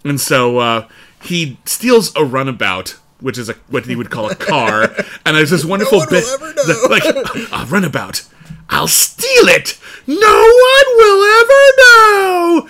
and 0.04 0.20
so 0.22 0.58
uh, 0.60 0.88
he 1.24 1.58
steals 1.66 2.16
a 2.16 2.24
runabout. 2.24 2.98
Which 3.22 3.38
is 3.38 3.48
a 3.50 3.54
what 3.70 3.86
he 3.86 3.96
would 3.96 4.10
call 4.12 4.30
a 4.30 4.36
car, 4.36 4.84
and 5.26 5.38
there's 5.38 5.50
this 5.50 5.64
wonderful 5.66 6.00
will 6.00 6.08
bit, 6.08 6.24
the- 6.26 6.88
like 6.90 7.06
a 7.06 7.66
runabout. 7.72 8.24
I'll 8.70 8.90
steal 8.90 9.48
it. 9.48 9.80
No 10.06 10.16
one 10.16 10.98
will 10.98 11.24
ever 11.24 11.64
know. 11.78 12.70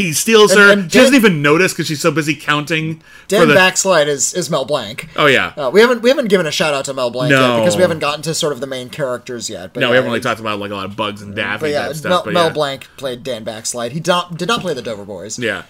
He 0.00 0.12
steals 0.12 0.52
And- 0.52 0.60
her. 0.60 0.72
and 0.72 0.92
she 0.92 0.98
doesn't 0.98 1.14
even 1.14 1.42
notice 1.42 1.72
because 1.72 1.86
she's 1.86 2.00
so 2.00 2.10
busy 2.10 2.34
counting. 2.34 3.02
Dan 3.28 3.48
the, 3.48 3.54
Backslide 3.54 4.08
is, 4.08 4.34
is 4.34 4.50
Mel 4.50 4.64
Blanc. 4.64 5.08
Oh 5.16 5.26
yeah. 5.26 5.52
Uh, 5.56 5.70
we 5.72 5.80
haven't 5.80 6.02
we 6.02 6.08
haven't 6.08 6.28
given 6.28 6.46
a 6.46 6.50
shout 6.52 6.74
out 6.74 6.84
to 6.86 6.94
Mel 6.94 7.10
Blanc 7.10 7.30
No. 7.30 7.56
yet 7.56 7.60
because 7.60 7.76
we 7.76 7.82
haven't 7.82 7.98
gotten 8.00 8.22
to 8.22 8.34
sort 8.34 8.52
of 8.52 8.60
the 8.60 8.66
main 8.66 8.88
characters 8.90 9.50
yet. 9.50 9.72
But 9.74 9.80
no, 9.80 9.86
yeah, 9.86 9.90
we 9.90 9.96
haven't 9.96 10.10
really 10.10 10.22
talked 10.22 10.40
about 10.40 10.58
like 10.58 10.70
a 10.70 10.74
lot 10.74 10.86
of 10.86 10.96
bugs 10.96 11.22
and 11.22 11.34
Daffy 11.34 11.60
But 11.62 11.70
yeah, 11.70 11.86
type 11.88 11.96
stuff. 11.96 12.10
Mel, 12.10 12.22
but 12.24 12.32
Mel 12.34 12.46
yeah. 12.46 12.52
Blanc 12.52 12.88
played 12.96 13.22
Dan 13.22 13.44
Backslide. 13.44 13.92
He 13.92 14.00
don't, 14.00 14.36
did 14.38 14.48
not 14.48 14.60
play 14.60 14.74
the 14.74 14.82
Dover 14.82 15.04
Boys. 15.04 15.38
Yeah. 15.38 15.64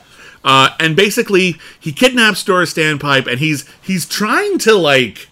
Uh, 0.44 0.70
and 0.78 0.96
basically, 0.96 1.56
he 1.78 1.92
kidnaps 1.92 2.42
Doris 2.44 2.72
Standpipe, 2.74 3.26
and 3.26 3.38
he's 3.40 3.68
he's 3.82 4.06
trying 4.06 4.58
to 4.60 4.74
like 4.74 5.28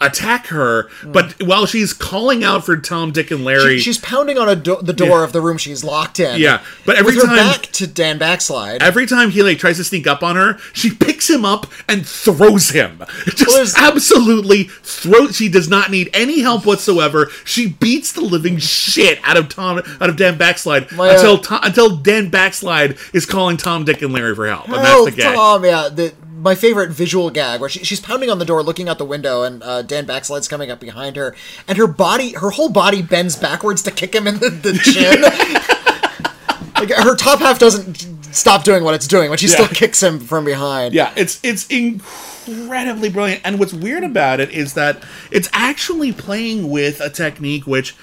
attack 0.00 0.48
her, 0.48 0.88
but 1.04 1.34
while 1.42 1.64
she's 1.66 1.92
calling 1.92 2.44
out 2.44 2.64
for 2.66 2.76
Tom, 2.76 3.12
Dick, 3.12 3.30
and 3.30 3.44
Larry, 3.44 3.78
She's 3.78 3.96
pounding 3.98 4.36
on 4.36 4.48
a 4.48 4.54
do- 4.54 4.78
the 4.82 4.92
door 4.92 5.24
of 5.24 5.32
the 5.32 5.40
room 5.40 5.56
she's 5.58 5.82
locked 5.82 6.20
in. 6.20 6.38
Yeah, 6.38 6.62
but 6.84 6.96
every 6.96 7.14
with 7.16 7.22
her 7.24 7.28
time- 7.28 7.36
back 7.36 7.62
to 7.72 7.86
Dan 7.86 8.18
Backslide. 8.18 8.82
every 8.82 9.06
time 9.06 9.30
he 9.30 9.42
like 9.42 9.58
tries 9.58 9.78
to 9.78 9.84
sneak 9.84 10.06
up 10.06 10.22
on 10.22 10.36
her, 10.36 10.58
she 10.74 10.90
picks 10.90 11.30
him 11.30 11.44
up 11.44 11.66
and 11.88 12.06
throws 12.06 12.70
him. 12.70 13.02
Just 13.26 13.46
there's- 13.54 13.74
absolutely 13.78 14.64
throw. 14.64 15.28
She 15.28 15.48
does 15.48 15.68
not 15.68 15.90
need 15.90 16.10
any 16.12 16.40
help 16.40 16.66
whatsoever. 16.66 17.28
She 17.44 17.66
beats 17.68 18.12
the 18.12 18.20
living 18.20 18.58
shit 18.58 19.18
out 19.24 19.36
of 19.36 19.48
Tom, 19.48 19.78
out 19.78 20.10
of 20.10 20.16
Dan 20.16 20.36
Backslide 20.36 20.92
My, 20.92 21.08
uh, 21.10 21.14
until 21.14 21.38
Tom, 21.38 21.60
until 21.62 21.96
Dan 21.96 22.28
Backslide 22.28 22.96
is 23.14 23.24
calling 23.26 23.56
Tom, 23.56 23.84
Dick, 23.84 24.02
and 24.02 24.12
Larry 24.12 24.34
for 24.34 24.46
help, 24.46 24.66
and 24.66 24.74
that's 24.74 24.88
Help, 24.88 25.04
the 25.06 25.16
gag. 25.16 25.34
Tom! 25.34 25.64
Yeah, 25.64 25.88
the, 25.88 26.12
my 26.46 26.54
favorite 26.54 26.90
visual 26.90 27.28
gag 27.28 27.60
where 27.60 27.68
she, 27.68 27.82
she's 27.82 27.98
pounding 27.98 28.30
on 28.30 28.38
the 28.38 28.44
door, 28.44 28.62
looking 28.62 28.88
out 28.88 28.98
the 28.98 29.04
window, 29.04 29.42
and 29.42 29.64
uh, 29.64 29.82
Dan 29.82 30.06
Backslide's 30.06 30.46
coming 30.46 30.70
up 30.70 30.78
behind 30.78 31.16
her, 31.16 31.34
and 31.66 31.76
her 31.76 31.88
body, 31.88 32.34
her 32.34 32.50
whole 32.50 32.68
body 32.68 33.02
bends 33.02 33.34
backwards 33.34 33.82
to 33.82 33.90
kick 33.90 34.14
him 34.14 34.28
in 34.28 34.38
the, 34.38 34.50
the 34.50 34.72
chin. 34.74 35.22
like 36.76 36.90
her 36.90 37.16
top 37.16 37.40
half 37.40 37.58
doesn't 37.58 38.24
stop 38.32 38.62
doing 38.62 38.84
what 38.84 38.94
it's 38.94 39.08
doing, 39.08 39.28
but 39.28 39.40
she 39.40 39.48
still 39.48 39.66
kicks 39.66 40.00
him 40.00 40.20
from 40.20 40.44
behind. 40.44 40.94
Yeah, 40.94 41.12
it's 41.16 41.40
it's 41.42 41.66
incredibly 41.66 43.10
brilliant. 43.10 43.42
And 43.44 43.58
what's 43.58 43.72
weird 43.72 44.04
about 44.04 44.38
it 44.38 44.50
is 44.52 44.74
that 44.74 45.02
it's 45.32 45.48
actually 45.52 46.12
playing 46.12 46.70
with 46.70 47.00
a 47.00 47.10
technique 47.10 47.66
which 47.66 47.96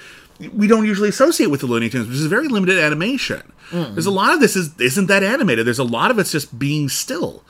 we 0.52 0.66
don't 0.66 0.84
usually 0.86 1.08
associate 1.08 1.46
with 1.46 1.60
the 1.60 1.66
Looney 1.66 1.88
Tunes, 1.88 2.08
which 2.08 2.16
is 2.16 2.26
very 2.26 2.48
limited 2.48 2.78
animation. 2.78 3.52
There's 3.72 4.06
a 4.06 4.10
lot 4.10 4.34
of 4.34 4.40
this 4.40 4.54
is 4.56 4.78
isn't 4.78 5.06
that 5.06 5.22
animated. 5.24 5.66
There's 5.66 5.78
a 5.80 5.84
lot 5.84 6.10
of 6.10 6.18
it's 6.18 6.30
just 6.30 6.58
being 6.58 6.88
still, 6.88 7.42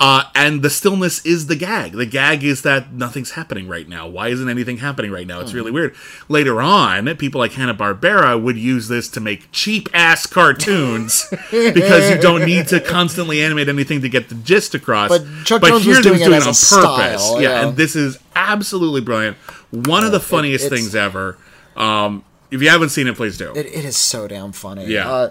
uh, 0.00 0.24
and 0.34 0.62
the 0.62 0.70
stillness 0.70 1.24
is 1.26 1.46
the 1.46 1.54
gag. 1.56 1.92
The 1.92 2.06
gag 2.06 2.42
is 2.42 2.62
that 2.62 2.92
nothing's 2.92 3.32
happening 3.32 3.68
right 3.68 3.86
now. 3.86 4.08
Why 4.08 4.28
isn't 4.28 4.48
anything 4.48 4.78
happening 4.78 5.12
right 5.12 5.26
now? 5.26 5.40
It's 5.40 5.52
really 5.52 5.70
weird. 5.70 5.94
Later 6.28 6.60
on, 6.60 7.14
people 7.16 7.38
like 7.38 7.52
Hanna 7.52 7.74
Barbera 7.74 8.42
would 8.42 8.56
use 8.56 8.88
this 8.88 9.08
to 9.10 9.20
make 9.20 9.52
cheap 9.52 9.88
ass 9.92 10.26
cartoons 10.26 11.26
because 11.50 12.10
you 12.10 12.18
don't 12.20 12.44
need 12.44 12.66
to 12.68 12.80
constantly 12.80 13.42
animate 13.42 13.68
anything 13.68 14.00
to 14.00 14.08
get 14.08 14.30
the 14.30 14.36
gist 14.36 14.74
across. 14.74 15.10
But 15.10 15.26
Chuck 15.44 15.62
Jones 15.62 15.86
was 15.86 15.96
here 15.96 16.02
doing 16.02 16.18
they 16.18 16.24
it 16.24 16.32
on 16.32 16.40
purpose. 16.42 16.60
style, 16.60 17.40
yeah, 17.40 17.48
yeah. 17.48 17.68
and 17.68 17.76
this 17.76 17.94
is 17.94 18.18
absolutely 18.34 19.02
brilliant. 19.02 19.36
One 19.70 20.02
of 20.02 20.12
the 20.12 20.20
funniest 20.20 20.64
it's- 20.64 20.80
things 20.80 20.96
ever. 20.96 21.36
Um, 21.76 22.24
if 22.50 22.62
you 22.62 22.68
haven't 22.68 22.88
seen 22.90 23.06
it, 23.06 23.16
please 23.16 23.36
do. 23.38 23.52
It, 23.54 23.66
it 23.66 23.84
is 23.84 23.96
so 23.96 24.26
damn 24.28 24.52
funny. 24.52 24.86
Yeah. 24.86 25.08
Uh, 25.10 25.30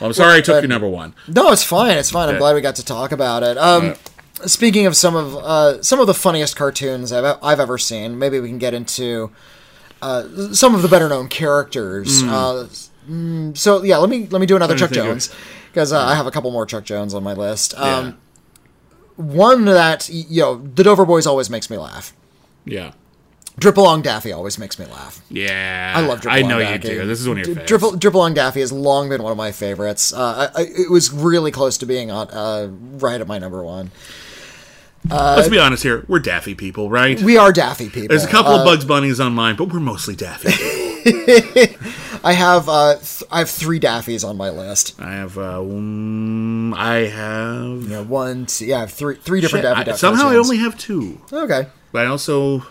Well, 0.00 0.08
I'm 0.08 0.12
sorry 0.12 0.38
I 0.38 0.40
took 0.40 0.62
your 0.62 0.68
number 0.68 0.88
one. 0.88 1.14
No, 1.28 1.50
it's 1.52 1.62
fine. 1.64 1.96
It's 1.96 2.10
fine. 2.10 2.28
I'm 2.28 2.38
glad 2.38 2.54
we 2.54 2.60
got 2.60 2.76
to 2.76 2.84
talk 2.84 3.12
about 3.12 3.42
it. 3.42 3.56
Um, 3.58 3.94
Speaking 4.44 4.84
of 4.84 4.94
some 4.94 5.16
of 5.16 5.34
uh, 5.36 5.82
some 5.82 5.98
of 5.98 6.06
the 6.06 6.12
funniest 6.12 6.56
cartoons 6.56 7.10
I've, 7.10 7.38
I've 7.42 7.58
ever 7.58 7.78
seen, 7.78 8.18
maybe 8.18 8.38
we 8.38 8.48
can 8.48 8.58
get 8.58 8.74
into 8.74 9.30
uh, 10.02 10.52
some 10.52 10.74
of 10.74 10.82
the 10.82 10.88
better 10.88 11.08
known 11.08 11.28
characters. 11.28 12.22
Uh, 12.22 12.68
mm, 13.08 13.56
so 13.56 13.82
yeah, 13.82 13.96
let 13.96 14.10
me 14.10 14.26
let 14.30 14.38
me 14.40 14.44
do 14.46 14.54
another 14.54 14.76
Chuck 14.76 14.90
Jones 14.90 15.34
because 15.72 15.90
uh, 15.90 15.98
I 16.04 16.14
have 16.14 16.26
a 16.26 16.30
couple 16.30 16.50
more 16.50 16.66
Chuck 16.66 16.84
Jones 16.84 17.14
on 17.14 17.22
my 17.22 17.32
list. 17.32 17.72
Um, 17.78 18.18
One 19.16 19.64
that 19.64 20.10
you 20.10 20.42
know, 20.42 20.56
the 20.74 20.84
Dover 20.84 21.06
Boys 21.06 21.26
always 21.26 21.48
makes 21.48 21.70
me 21.70 21.78
laugh. 21.78 22.12
Yeah. 22.66 22.92
Drip 23.58 23.76
Along 23.78 24.02
Daffy 24.02 24.32
always 24.32 24.58
makes 24.58 24.78
me 24.78 24.84
laugh. 24.86 25.22
Yeah. 25.30 25.94
I 25.96 26.00
love 26.02 26.20
Drip 26.20 26.34
I 26.34 26.42
know 26.42 26.58
Daffy. 26.58 26.88
you 26.88 26.94
do. 27.00 27.06
This 27.06 27.20
is 27.20 27.26
one 27.28 27.38
of 27.38 27.46
your 27.46 27.56
favorites. 27.56 27.68
Drip, 27.90 28.00
Drip 28.00 28.14
Along 28.14 28.34
Daffy 28.34 28.60
has 28.60 28.70
long 28.70 29.08
been 29.08 29.22
one 29.22 29.32
of 29.32 29.38
my 29.38 29.50
favorites. 29.52 30.12
Uh, 30.12 30.50
I, 30.54 30.60
I, 30.60 30.64
it 30.66 30.90
was 30.90 31.10
really 31.10 31.50
close 31.50 31.78
to 31.78 31.86
being 31.86 32.10
on 32.10 32.28
uh, 32.30 32.68
right 32.98 33.18
at 33.20 33.26
my 33.26 33.38
number 33.38 33.62
one. 33.64 33.90
Let's 35.08 35.48
be 35.48 35.58
honest 35.58 35.82
here. 35.84 36.04
We're 36.08 36.18
Daffy 36.18 36.54
people, 36.54 36.90
right? 36.90 37.20
We 37.22 37.38
are 37.38 37.52
Daffy 37.52 37.88
people. 37.88 38.08
There's 38.08 38.24
a 38.24 38.28
couple 38.28 38.52
Uh, 38.52 38.58
of 38.60 38.64
Bugs 38.64 38.84
Bunnies 38.84 39.20
on 39.20 39.34
mine, 39.34 39.54
but 39.56 39.72
we're 39.72 39.80
mostly 39.80 40.16
Daffy. 40.16 40.50
I 42.24 42.32
have 42.32 42.68
uh, 42.68 42.94
th- 42.96 43.22
I 43.30 43.38
have 43.38 43.48
three 43.48 43.78
Daffys 43.78 44.24
on 44.24 44.36
my 44.36 44.50
list. 44.50 45.00
I 45.00 45.12
have. 45.12 45.38
Uh, 45.38 45.60
um, 45.60 46.74
I 46.74 46.94
have. 47.06 47.82
Yeah, 47.88 48.00
one, 48.00 48.46
two, 48.46 48.66
yeah, 48.66 48.78
I 48.78 48.80
have 48.80 48.92
three 48.92 49.14
three 49.14 49.40
different 49.40 49.62
Shit, 49.64 49.70
Daffy 49.70 49.80
I- 49.82 49.84
Duck 49.84 49.98
somehow 49.98 50.28
I 50.28 50.36
only 50.36 50.56
have 50.58 50.76
two, 50.76 51.20
okay. 51.32 51.68
but 51.92 52.04
I 52.04 52.08
also. 52.08 52.66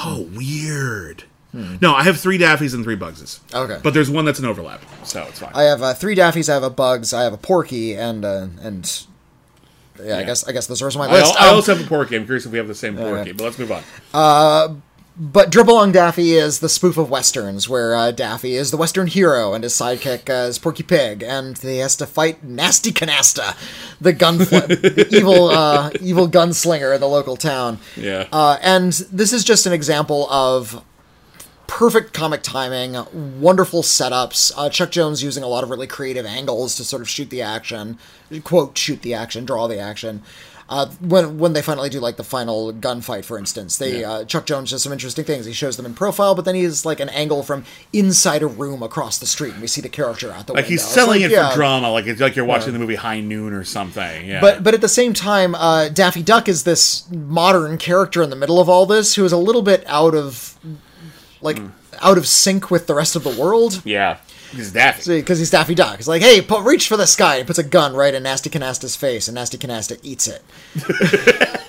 Oh, 0.00 0.28
weird. 0.34 1.24
No, 1.80 1.94
I 1.94 2.04
have 2.04 2.20
three 2.20 2.38
Daffys 2.38 2.72
and 2.74 2.84
three 2.84 2.94
Bugses. 2.94 3.40
Okay. 3.52 3.78
But 3.82 3.92
there's 3.94 4.08
one 4.10 4.24
that's 4.24 4.38
an 4.38 4.44
overlap, 4.44 4.80
so 5.02 5.24
it's 5.24 5.40
fine. 5.40 5.50
I 5.54 5.62
have 5.64 5.82
uh, 5.82 5.94
three 5.94 6.14
Daffys. 6.14 6.48
I 6.48 6.54
have 6.54 6.62
a 6.62 6.70
Bugs. 6.70 7.12
I 7.12 7.22
have 7.22 7.32
a 7.32 7.38
Porky, 7.38 7.94
and 7.96 8.24
uh, 8.24 8.46
and 8.60 9.06
yeah, 10.00 10.18
I 10.18 10.22
guess 10.24 10.46
I 10.46 10.52
guess 10.52 10.66
those 10.68 10.82
are 10.82 10.90
my 10.98 11.06
I, 11.08 11.12
list. 11.12 11.34
I 11.40 11.48
Um, 11.48 11.54
also 11.56 11.74
have 11.74 11.84
a 11.84 11.88
Porky. 11.88 12.14
I'm 12.16 12.26
curious 12.26 12.46
if 12.46 12.52
we 12.52 12.58
have 12.58 12.68
the 12.68 12.74
same 12.76 12.96
Porky, 12.96 13.32
but 13.32 13.42
let's 13.44 13.58
move 13.58 13.72
on. 13.72 14.82
But 15.20 15.50
Drip 15.50 15.66
Along 15.66 15.90
Daffy 15.90 16.34
is 16.34 16.60
the 16.60 16.68
spoof 16.68 16.96
of 16.96 17.10
westerns, 17.10 17.68
where 17.68 17.92
uh, 17.96 18.12
Daffy 18.12 18.54
is 18.54 18.70
the 18.70 18.76
western 18.76 19.08
hero 19.08 19.52
and 19.52 19.64
his 19.64 19.72
sidekick 19.72 20.30
uh, 20.30 20.48
is 20.48 20.60
Porky 20.60 20.84
Pig, 20.84 21.24
and 21.24 21.58
he 21.58 21.78
has 21.78 21.96
to 21.96 22.06
fight 22.06 22.44
Nasty 22.44 22.92
Canasta, 22.92 23.56
the 24.00 24.12
gun, 24.12 24.38
the 24.38 25.08
evil, 25.10 25.48
uh, 25.48 25.90
evil 26.00 26.28
gunslinger 26.28 26.94
in 26.94 27.00
the 27.00 27.08
local 27.08 27.36
town. 27.36 27.80
Yeah. 27.96 28.28
Uh, 28.30 28.58
and 28.62 28.92
this 28.92 29.32
is 29.32 29.42
just 29.42 29.66
an 29.66 29.72
example 29.72 30.30
of 30.30 30.84
perfect 31.66 32.12
comic 32.12 32.42
timing, 32.42 32.96
wonderful 33.40 33.82
setups. 33.82 34.52
Uh, 34.56 34.70
Chuck 34.70 34.92
Jones 34.92 35.20
using 35.20 35.42
a 35.42 35.48
lot 35.48 35.64
of 35.64 35.70
really 35.70 35.88
creative 35.88 36.26
angles 36.26 36.76
to 36.76 36.84
sort 36.84 37.02
of 37.02 37.08
shoot 37.08 37.30
the 37.30 37.42
action, 37.42 37.98
quote, 38.44 38.78
shoot 38.78 39.02
the 39.02 39.14
action, 39.14 39.44
draw 39.44 39.66
the 39.66 39.80
action. 39.80 40.22
Uh, 40.70 40.86
when 41.00 41.38
when 41.38 41.54
they 41.54 41.62
finally 41.62 41.88
do 41.88 41.98
like 41.98 42.16
the 42.16 42.24
final 42.24 42.74
gunfight, 42.74 43.24
for 43.24 43.38
instance, 43.38 43.78
they 43.78 44.04
uh, 44.04 44.24
Chuck 44.24 44.44
Jones 44.44 44.70
does 44.70 44.82
some 44.82 44.92
interesting 44.92 45.24
things. 45.24 45.46
He 45.46 45.54
shows 45.54 45.78
them 45.78 45.86
in 45.86 45.94
profile, 45.94 46.34
but 46.34 46.44
then 46.44 46.54
he's 46.54 46.84
like 46.84 47.00
an 47.00 47.08
angle 47.08 47.42
from 47.42 47.64
inside 47.92 48.42
a 48.42 48.46
room 48.46 48.82
across 48.82 49.18
the 49.18 49.24
street, 49.26 49.54
and 49.54 49.62
we 49.62 49.66
see 49.66 49.80
the 49.80 49.88
character 49.88 50.30
out 50.30 50.46
the 50.46 50.52
window. 50.52 50.62
like 50.62 50.68
window. 50.68 50.68
he's 50.68 50.84
selling 50.84 51.22
like, 51.22 51.30
it 51.30 51.34
yeah. 51.34 51.48
for 51.50 51.56
drama, 51.56 51.90
like 51.90 52.06
it's 52.06 52.20
like 52.20 52.36
you're 52.36 52.44
watching 52.44 52.74
the 52.74 52.78
movie 52.78 52.96
High 52.96 53.20
Noon 53.20 53.54
or 53.54 53.64
something. 53.64 54.26
Yeah. 54.26 54.42
But 54.42 54.62
but 54.62 54.74
at 54.74 54.82
the 54.82 54.88
same 54.88 55.14
time, 55.14 55.54
uh, 55.54 55.88
Daffy 55.88 56.22
Duck 56.22 56.48
is 56.48 56.64
this 56.64 57.10
modern 57.10 57.78
character 57.78 58.22
in 58.22 58.28
the 58.28 58.36
middle 58.36 58.60
of 58.60 58.68
all 58.68 58.84
this 58.84 59.14
who 59.14 59.24
is 59.24 59.32
a 59.32 59.38
little 59.38 59.62
bit 59.62 59.84
out 59.86 60.14
of 60.14 60.58
like 61.40 61.58
Hmm. 61.58 61.68
out 62.02 62.18
of 62.18 62.26
sync 62.26 62.70
with 62.70 62.86
the 62.86 62.94
rest 62.94 63.16
of 63.16 63.22
the 63.24 63.30
world 63.30 63.80
yeah, 63.84 64.18
he's 64.52 64.72
Daffy. 64.72 65.20
because 65.20 65.38
he's 65.38 65.50
Daffy 65.50 65.74
Duck. 65.74 65.96
He's 65.96 66.08
like, 66.08 66.22
hey, 66.22 66.40
put, 66.42 66.64
reach 66.64 66.88
for 66.88 66.96
the 66.96 67.06
sky. 67.06 67.38
He 67.38 67.44
puts 67.44 67.58
a 67.58 67.62
gun 67.64 67.94
right 67.94 68.14
in 68.14 68.22
Nasty 68.22 68.50
Canasta's 68.50 68.96
face, 68.96 69.28
and 69.28 69.34
Nasty 69.34 69.58
Canasta 69.58 69.98
eats 70.02 70.26
it. 70.28 70.42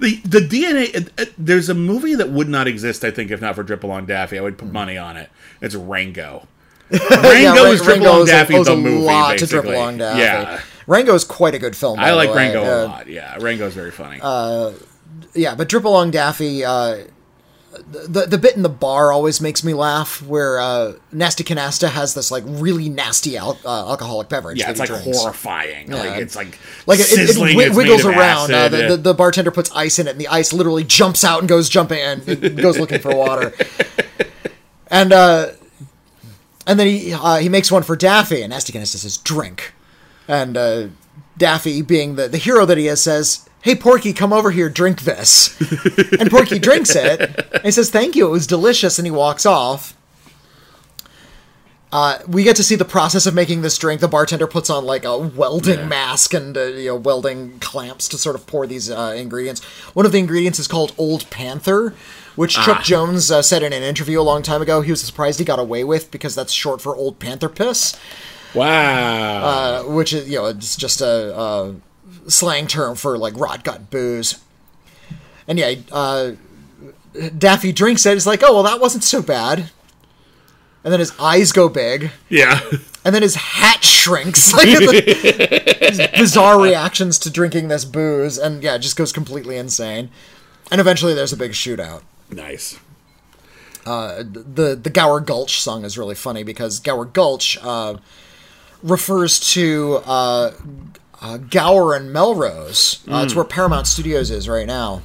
The 0.00 0.16
the 0.24 0.40
DNA. 0.40 0.92
It, 0.94 1.12
it- 1.18 1.34
there's 1.38 1.68
a 1.68 1.74
movie 1.74 2.16
that 2.16 2.28
would 2.28 2.48
not 2.48 2.66
exist, 2.66 3.04
I 3.04 3.12
think, 3.12 3.30
if 3.30 3.40
not 3.40 3.54
for 3.54 3.62
Drip 3.62 3.84
Along 3.84 4.06
Daffy. 4.06 4.36
I 4.38 4.42
would 4.42 4.58
put 4.58 4.70
money 4.72 4.98
on 4.98 5.16
it. 5.16 5.30
It's 5.60 5.76
Rango. 5.76 6.48
Rango 6.90 7.64
Ra- 7.64 7.70
is 7.70 7.80
Drip 7.80 7.96
Rango 7.98 8.10
Along 8.16 8.26
Daffy 8.26 8.54
owes 8.56 8.66
the 8.66 8.72
a 8.72 8.76
movie. 8.76 9.04
lot 9.04 9.30
basically. 9.30 9.46
to 9.46 9.62
Drip 9.62 9.76
Along 9.76 9.98
Daffy. 9.98 10.20
Yeah, 10.20 10.60
Rango 10.88 11.14
is 11.14 11.22
quite 11.24 11.54
a 11.54 11.60
good 11.60 11.76
film. 11.76 11.96
by 11.98 12.08
I 12.08 12.10
the 12.10 12.16
like 12.16 12.30
way. 12.30 12.36
Rango 12.36 12.64
Uh, 12.64 12.84
a 12.84 12.86
lot. 12.86 13.06
Yeah, 13.06 13.38
Rango's 13.40 13.72
very 13.74 13.92
funny. 13.92 14.18
yeah, 15.34 15.54
but 15.54 15.68
Drip 15.68 15.84
Along 15.84 16.10
Daffy, 16.10 16.64
uh, 16.64 16.96
the 17.90 18.26
the 18.26 18.38
bit 18.38 18.56
in 18.56 18.62
the 18.62 18.68
bar 18.68 19.12
always 19.12 19.40
makes 19.40 19.62
me 19.62 19.74
laugh, 19.74 20.22
where 20.22 20.58
uh, 20.58 20.94
Nasty 21.12 21.44
Canasta 21.44 21.88
has 21.88 22.14
this 22.14 22.30
like 22.30 22.42
really 22.46 22.88
nasty 22.88 23.36
al- 23.36 23.58
uh, 23.64 23.90
alcoholic 23.90 24.28
beverage. 24.28 24.58
yeah, 24.58 24.70
it's 24.70 24.80
like 24.80 24.88
drinks. 24.88 25.18
horrifying. 25.18 25.90
Like 25.90 26.20
it's 26.20 26.34
like 26.36 26.58
Like 26.86 27.00
it, 27.00 27.12
it, 27.12 27.36
it 27.36 27.74
wiggles 27.74 28.04
around. 28.04 28.52
Uh, 28.52 28.68
the, 28.68 28.88
the, 28.88 28.96
the 28.96 29.14
bartender 29.14 29.50
puts 29.50 29.70
ice 29.72 29.98
in 29.98 30.06
it, 30.08 30.12
and 30.12 30.20
the 30.20 30.28
ice 30.28 30.52
literally 30.52 30.84
jumps 30.84 31.24
out 31.24 31.40
and 31.40 31.48
goes 31.48 31.68
jumping 31.68 32.00
and 32.00 32.24
goes 32.56 32.78
looking 32.78 33.00
for 33.00 33.14
water. 33.14 33.52
And 34.88 35.12
uh, 35.12 35.52
and 36.66 36.78
then 36.78 36.86
he 36.86 37.12
uh, 37.12 37.38
he 37.38 37.48
makes 37.48 37.72
one 37.72 37.82
for 37.82 37.96
Daffy, 37.96 38.42
and 38.42 38.50
Nasty 38.50 38.72
Canasta 38.72 38.96
says, 38.98 39.16
"Drink." 39.16 39.72
And 40.28 40.56
uh, 40.56 40.88
Daffy, 41.36 41.82
being 41.82 42.14
the, 42.14 42.28
the 42.28 42.38
hero 42.38 42.64
that 42.66 42.78
he 42.78 42.86
is, 42.86 43.02
says, 43.02 43.48
"Hey, 43.64 43.74
Porky, 43.74 44.12
come 44.12 44.32
over 44.32 44.50
here, 44.50 44.68
drink 44.68 45.00
this." 45.00 45.58
and 46.20 46.30
Porky 46.30 46.58
drinks 46.58 46.94
it. 46.94 47.20
And 47.52 47.64
he 47.64 47.70
says, 47.70 47.90
"Thank 47.90 48.14
you, 48.14 48.26
it 48.26 48.30
was 48.30 48.46
delicious," 48.46 48.98
and 48.98 49.06
he 49.06 49.10
walks 49.10 49.46
off. 49.46 49.96
Uh, 51.94 52.18
we 52.26 52.42
get 52.42 52.56
to 52.56 52.64
see 52.64 52.74
the 52.74 52.84
process 52.84 53.24
of 53.24 53.34
making 53.34 53.62
this 53.62 53.78
drink. 53.78 54.00
The 54.00 54.08
bartender 54.08 54.48
puts 54.48 54.68
on 54.68 54.84
like 54.84 55.04
a 55.04 55.16
welding 55.16 55.88
mask 55.88 56.34
and 56.34 56.56
uh, 56.56 56.64
you 56.64 56.88
know 56.88 56.96
welding 56.96 57.60
clamps 57.60 58.08
to 58.08 58.18
sort 58.18 58.34
of 58.34 58.48
pour 58.48 58.66
these 58.66 58.90
uh, 58.90 59.14
ingredients. 59.16 59.62
One 59.94 60.04
of 60.04 60.10
the 60.10 60.18
ingredients 60.18 60.58
is 60.58 60.66
called 60.66 60.92
Old 60.98 61.30
Panther, 61.30 61.94
which 62.34 62.54
Chuck 62.54 62.82
Jones 62.82 63.30
uh, 63.30 63.42
said 63.42 63.62
in 63.62 63.72
an 63.72 63.84
interview 63.84 64.20
a 64.20 64.22
long 64.22 64.42
time 64.42 64.60
ago 64.60 64.80
he 64.80 64.90
was 64.90 65.02
surprised 65.02 65.38
he 65.38 65.44
got 65.44 65.60
away 65.60 65.84
with 65.84 66.10
because 66.10 66.34
that's 66.34 66.52
short 66.52 66.80
for 66.80 66.96
Old 66.96 67.20
Panther 67.20 67.48
piss, 67.48 67.96
wow. 68.54 69.44
uh, 69.44 69.82
which 69.84 70.12
is 70.12 70.28
you 70.28 70.38
know 70.38 70.46
it's 70.46 70.74
just 70.74 71.00
a, 71.00 71.38
a 71.38 71.76
slang 72.28 72.66
term 72.66 72.96
for 72.96 73.18
like 73.18 73.38
rot 73.38 73.64
gut 73.64 73.90
booze. 73.90 74.40
And 75.46 75.58
yeah, 75.58 75.74
uh, 75.92 76.32
Daffy 77.36 77.72
drinks 77.72 78.06
it. 78.06 78.14
He's 78.14 78.26
like, 78.26 78.42
oh 78.42 78.54
well, 78.54 78.62
that 78.62 78.80
wasn't 78.80 79.04
so 79.04 79.22
bad. 79.22 79.70
And 80.82 80.92
then 80.92 81.00
his 81.00 81.12
eyes 81.18 81.52
go 81.52 81.68
big. 81.68 82.10
yeah. 82.28 82.60
and 83.04 83.14
then 83.14 83.22
his 83.22 83.34
hat 83.34 83.82
shrinks. 83.82 84.52
Like 84.54 84.68
the, 84.68 86.10
bizarre 86.18 86.60
reactions 86.60 87.18
to 87.20 87.30
drinking 87.30 87.68
this 87.68 87.84
booze, 87.84 88.36
and 88.36 88.62
yeah, 88.62 88.74
it 88.74 88.80
just 88.80 88.96
goes 88.96 89.12
completely 89.12 89.56
insane. 89.56 90.10
And 90.70 90.80
eventually 90.80 91.14
there's 91.14 91.32
a 91.32 91.36
big 91.36 91.52
shootout. 91.52 92.02
Nice. 92.30 92.78
the 93.84 94.78
the 94.80 94.90
Gower 94.90 95.20
Gulch 95.20 95.60
song 95.60 95.84
is 95.84 95.96
really 95.96 96.14
funny 96.14 96.42
because 96.42 96.80
Gower 96.80 97.04
Gulch 97.04 97.58
uh, 97.62 97.98
refers 98.82 99.38
to 99.52 100.00
uh, 100.04 100.52
uh, 101.24 101.38
Gower 101.38 101.94
and 101.96 102.12
Melrose. 102.12 103.00
Uh, 103.10 103.22
It's 103.24 103.34
where 103.34 103.44
Paramount 103.56 103.86
Studios 103.86 104.30
is 104.30 104.48
right 104.48 104.66
now 104.66 105.02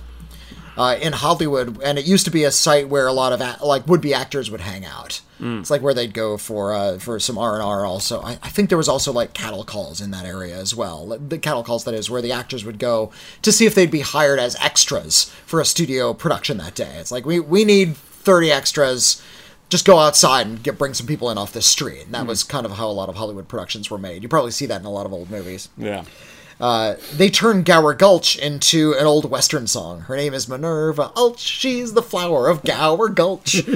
uh, 0.78 0.96
in 1.02 1.14
Hollywood, 1.14 1.82
and 1.82 1.98
it 1.98 2.06
used 2.06 2.26
to 2.26 2.32
be 2.32 2.44
a 2.44 2.52
site 2.52 2.88
where 2.90 3.08
a 3.08 3.14
lot 3.14 3.32
of 3.34 3.40
a- 3.42 3.58
like 3.66 3.88
would 3.88 4.02
be 4.02 4.14
actors 4.14 4.52
would 4.52 4.62
hang 4.62 4.86
out. 4.86 5.22
It's 5.42 5.70
like 5.72 5.82
where 5.82 5.94
they'd 5.94 6.14
go 6.14 6.36
for 6.38 6.74
uh, 6.74 6.98
for 7.00 7.18
some 7.18 7.38
R 7.38 7.54
and 7.54 7.64
R. 7.64 7.86
Also, 7.86 8.22
I, 8.22 8.34
I 8.44 8.50
think 8.50 8.68
there 8.68 8.78
was 8.78 8.90
also 8.90 9.14
like 9.14 9.32
cattle 9.34 9.64
calls 9.64 10.02
in 10.02 10.12
that 10.12 10.26
area 10.26 10.58
as 10.58 10.76
well. 10.76 11.18
The 11.34 11.38
cattle 11.38 11.64
calls 11.64 11.86
that 11.86 11.94
is 11.94 12.10
where 12.10 12.22
the 12.22 12.34
actors 12.34 12.66
would 12.66 12.78
go 12.78 13.12
to 13.44 13.52
see 13.54 13.66
if 13.66 13.74
they'd 13.74 13.90
be 13.90 14.02
hired 14.02 14.38
as 14.40 14.58
extras 14.58 15.32
for 15.46 15.62
a 15.62 15.66
studio 15.66 16.14
production 16.14 16.58
that 16.58 16.76
day. 16.76 16.94
It's 17.00 17.10
like 17.12 17.26
we 17.26 17.40
we 17.40 17.64
need 17.64 17.96
thirty 17.96 18.52
extras. 18.52 19.22
Just 19.70 19.86
go 19.86 20.00
outside 20.00 20.48
and 20.48 20.62
get 20.64 20.78
bring 20.80 20.94
some 20.96 21.06
people 21.08 21.30
in 21.30 21.38
off 21.38 21.54
the 21.54 21.62
street. 21.62 22.06
And 22.06 22.14
that 22.14 22.26
was 22.26 22.44
kind 22.44 22.66
of 22.66 22.74
how 22.74 22.88
a 22.88 22.92
lot 22.92 23.08
of 23.08 23.16
Hollywood 23.16 23.48
productions 23.48 23.90
were 23.92 23.98
made. 24.00 24.24
You 24.24 24.30
probably 24.30 24.52
see 24.52 24.66
that 24.66 24.82
in 24.82 24.86
a 24.86 24.92
lot 24.92 25.06
of 25.06 25.14
old 25.14 25.30
movies 25.30 25.70
Yeah. 25.78 26.06
they 27.14 27.30
turned 27.30 27.66
Gower 27.66 27.94
Gulch 27.94 28.36
into 28.38 28.94
an 28.98 29.06
old 29.06 29.30
Western 29.30 29.68
song. 29.68 30.02
Her 30.02 30.16
name 30.18 30.34
is 30.34 30.50
Minerva 30.50 31.12
Ulch. 31.16 31.38
She's 31.40 31.94
the 31.94 32.02
flower 32.02 32.48
of 32.50 32.64
Gower 32.64 33.10
Gulch. 33.10 33.62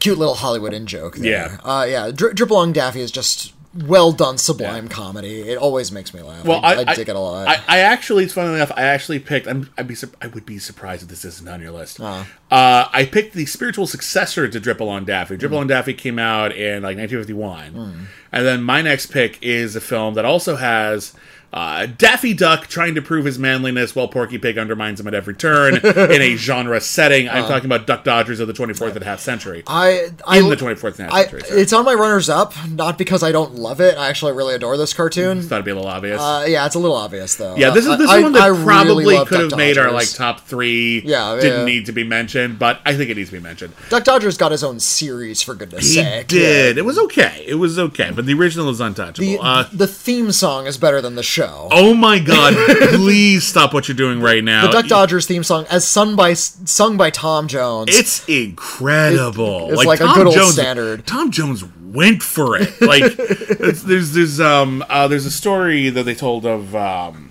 Cute 0.00 0.18
little 0.18 0.34
Hollywood 0.36 0.72
in 0.72 0.86
joke 0.86 1.16
there. 1.16 1.30
Yeah. 1.30 1.56
Uh, 1.64 1.84
yeah. 1.88 2.10
Dri- 2.12 2.32
Drip 2.34 2.50
Along 2.50 2.72
Daffy 2.72 3.00
is 3.00 3.10
just 3.10 3.52
well 3.74 4.12
done, 4.12 4.38
sublime 4.38 4.88
comedy. 4.88 5.40
It 5.42 5.58
always 5.58 5.92
makes 5.92 6.14
me 6.14 6.22
laugh. 6.22 6.44
Well, 6.44 6.60
I, 6.62 6.74
I, 6.74 6.84
I 6.88 6.94
dig 6.94 7.08
it 7.08 7.16
a 7.16 7.18
lot. 7.18 7.46
I, 7.48 7.60
I 7.68 7.78
actually, 7.80 8.24
it's 8.24 8.32
funny 8.32 8.54
enough. 8.54 8.72
I 8.74 8.82
actually 8.82 9.18
picked. 9.18 9.46
I'm, 9.46 9.70
I'd 9.76 9.86
be. 9.86 9.96
I 10.20 10.26
would 10.28 10.46
be 10.46 10.58
surprised 10.58 11.02
if 11.02 11.08
this 11.08 11.24
isn't 11.24 11.48
on 11.48 11.60
your 11.60 11.72
list. 11.72 12.00
Uh-huh. 12.00 12.24
Uh, 12.50 12.88
I 12.92 13.04
picked 13.04 13.34
the 13.34 13.46
spiritual 13.46 13.86
successor 13.86 14.48
to 14.48 14.60
Drip 14.60 14.80
Along 14.80 15.04
Daffy. 15.04 15.36
Drip 15.36 15.52
Along 15.52 15.66
Daffy 15.66 15.94
came 15.94 16.18
out 16.18 16.52
in 16.52 16.82
like 16.82 16.96
1951, 16.96 18.08
and 18.32 18.46
then 18.46 18.62
my 18.62 18.82
next 18.82 19.06
pick 19.06 19.38
is 19.42 19.76
a 19.76 19.80
film 19.80 20.14
that 20.14 20.24
also 20.24 20.56
has. 20.56 21.14
Uh, 21.50 21.86
Daffy 21.86 22.34
Duck 22.34 22.66
trying 22.66 22.94
to 22.94 23.00
prove 23.00 23.24
his 23.24 23.38
manliness 23.38 23.96
while 23.96 24.06
Porky 24.06 24.36
Pig 24.36 24.58
undermines 24.58 25.00
him 25.00 25.06
at 25.06 25.14
every 25.14 25.32
turn 25.34 25.76
in 25.84 26.20
a 26.22 26.36
genre 26.36 26.78
setting. 26.80 27.26
I'm 27.28 27.38
Uh-huh. 27.38 27.48
talking 27.48 27.66
about 27.66 27.86
Duck 27.86 28.04
Dodgers 28.04 28.38
of 28.40 28.46
the 28.48 28.52
24th 28.52 28.92
and 28.94 29.02
a 29.02 29.04
half 29.06 29.20
century. 29.20 29.62
I, 29.66 30.08
I, 30.26 30.38
in 30.40 30.50
the 30.50 30.56
24th 30.56 30.98
and 30.98 31.00
a 31.00 31.02
half 31.04 31.12
I, 31.14 31.22
century. 31.22 31.40
sorry. 31.42 31.60
it's 31.62 31.72
on 31.72 31.84
my 31.86 31.94
runners 31.94 32.28
up, 32.28 32.52
not 32.68 32.98
because 32.98 33.22
I 33.22 33.32
don't 33.32 33.54
love 33.54 33.80
it. 33.80 33.96
I 33.96 34.08
actually 34.08 34.32
really 34.32 34.54
adore 34.54 34.76
this 34.76 34.92
cartoon. 34.92 35.40
Thought 35.40 35.54
it'd 35.56 35.64
be 35.64 35.70
a 35.70 35.74
little 35.74 35.88
obvious. 35.88 36.20
Uh, 36.20 36.44
yeah, 36.46 36.66
it's 36.66 36.74
a 36.74 36.78
little 36.78 36.96
obvious 36.96 37.34
though. 37.36 37.56
Yeah, 37.56 37.70
this 37.70 37.84
is 37.86 37.90
Uh, 37.92 37.96
this 37.96 38.10
I- 38.10 38.18
is 38.18 38.22
one 38.24 38.32
that 38.32 38.42
I 38.42 38.48
really 38.48 38.64
probably 38.64 39.04
love 39.16 39.28
could 39.28 39.40
have 39.40 39.56
made 39.56 39.78
our 39.78 39.90
like 39.90 40.10
top 40.12 40.40
three. 40.40 41.00
Yeah, 41.04 41.36
didn't 41.40 41.60
yeah. 41.60 41.64
need 41.64 41.86
to 41.86 41.92
be 41.92 42.04
mentioned, 42.04 42.58
but 42.58 42.80
I 42.84 42.94
think 42.94 43.08
it 43.10 43.16
needs 43.16 43.30
to 43.30 43.36
be 43.36 43.42
mentioned. 43.42 43.72
Duck 43.88 44.04
Dodgers 44.04 44.36
got 44.36 44.52
his 44.52 44.62
own 44.62 44.80
series 44.80 45.40
for 45.40 45.54
goodness 45.54 45.86
He 45.88 45.94
sake. 45.94 46.26
did. 46.28 46.76
Yeah. 46.76 46.82
It 46.82 46.84
was 46.84 46.98
okay. 46.98 47.42
It 47.46 47.54
was 47.54 47.78
okay, 47.78 48.10
but 48.14 48.26
the 48.26 48.34
original 48.34 48.68
is 48.68 48.80
untouchable. 48.80 49.26
The, 49.26 49.38
uh, 49.40 49.64
the 49.72 49.86
theme 49.86 50.30
song 50.30 50.66
is 50.66 50.76
better 50.76 51.00
than 51.00 51.14
the 51.14 51.22
show. 51.22 51.37
Oh 51.40 51.94
my 51.94 52.18
god! 52.18 52.54
please 52.94 53.46
stop 53.46 53.72
what 53.74 53.88
you're 53.88 53.96
doing 53.96 54.20
right 54.20 54.42
now. 54.42 54.66
the 54.66 54.72
Duck 54.72 54.86
Dodgers 54.86 55.26
theme 55.26 55.42
song, 55.44 55.66
as 55.70 55.86
sung 55.86 56.16
by 56.16 56.34
sung 56.34 56.96
by 56.96 57.10
Tom 57.10 57.48
Jones. 57.48 57.96
It's 57.96 58.28
incredible. 58.28 59.68
It- 59.70 59.74
it's 59.74 59.84
like 59.84 60.00
a 60.00 60.08
good 60.14 60.26
old 60.26 60.52
standard. 60.52 61.06
Tom 61.06 61.30
Jones 61.30 61.64
went 61.64 62.22
for 62.22 62.56
it. 62.56 62.80
Like 62.80 63.02
it's, 63.18 63.82
there's 63.82 64.12
there's 64.12 64.40
um 64.40 64.84
uh, 64.88 65.08
there's 65.08 65.26
a 65.26 65.30
story 65.30 65.90
that 65.90 66.02
they 66.04 66.14
told 66.14 66.44
of 66.46 66.74
um 66.74 67.30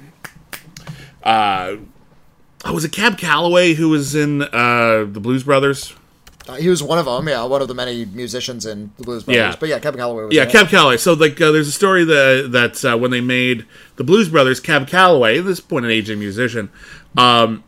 uh 1.24 1.76
oh, 2.66 2.74
was 2.74 2.86
it 2.86 2.92
Cab 2.92 3.18
Calloway 3.18 3.74
who 3.74 3.90
was 3.90 4.16
in 4.16 4.42
uh 4.42 5.06
the 5.10 5.20
Blues 5.20 5.44
Brothers? 5.44 5.94
Uh, 6.48 6.56
he 6.56 6.70
was 6.70 6.82
one 6.82 6.98
of 6.98 7.06
them, 7.06 7.28
yeah, 7.28 7.44
one 7.44 7.62
of 7.62 7.68
the 7.68 7.74
many 7.74 8.06
musicians 8.06 8.66
in 8.66 8.92
the 8.98 9.04
Blues 9.04 9.24
Brothers. 9.24 9.40
Yeah. 9.40 9.56
But 9.60 9.70
yeah, 9.70 9.80
Kevin 9.80 10.00
Calloway 10.00 10.26
was 10.26 10.36
Yeah. 10.36 10.46
Cab 10.46 10.70
Calloway. 10.70 10.98
So 10.98 11.14
like, 11.14 11.40
uh, 11.42 11.52
there's 11.52 11.68
a 11.68 11.72
story 11.74 12.04
that 12.06 12.50
that 12.52 12.86
uh, 12.86 12.98
when 12.98 13.12
they 13.12 13.22
made 13.22 13.66
the 13.98 14.04
Blues 14.04 14.30
Brothers, 14.30 14.60
Cab 14.60 14.88
Calloway, 14.88 15.40
at 15.40 15.46
this 15.46 15.60
point 15.60 15.86
an 15.86 15.92
aging 15.92 16.20
musician, 16.20 16.70
um, 17.18 17.64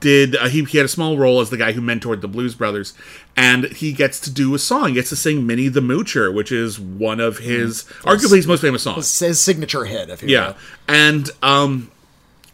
did 0.00 0.36
uh, 0.36 0.48
he, 0.48 0.62
he 0.64 0.76
had 0.78 0.84
a 0.84 0.88
small 0.88 1.16
role 1.16 1.40
as 1.40 1.48
the 1.50 1.56
guy 1.56 1.72
who 1.72 1.80
mentored 1.80 2.20
the 2.20 2.28
Blues 2.28 2.54
Brothers, 2.54 2.92
and 3.36 3.64
he 3.66 3.92
gets 3.92 4.20
to 4.20 4.30
do 4.30 4.54
a 4.54 4.58
song. 4.58 4.88
He 4.88 4.94
gets 4.94 5.08
to 5.08 5.16
sing 5.16 5.46
"Minnie 5.46 5.68
the 5.68 5.80
Moocher," 5.80 6.32
which 6.32 6.52
is 6.52 6.78
one 6.78 7.18
of 7.20 7.38
his 7.38 7.84
arguably 8.02 8.36
his 8.36 8.46
most 8.46 8.60
famous 8.60 8.82
songs. 8.82 9.18
His 9.18 9.40
signature 9.40 9.84
hit, 9.86 10.10
if 10.10 10.22
you 10.22 10.28
Yeah, 10.28 10.48
will. 10.48 10.56
and 10.88 11.30
um, 11.42 11.90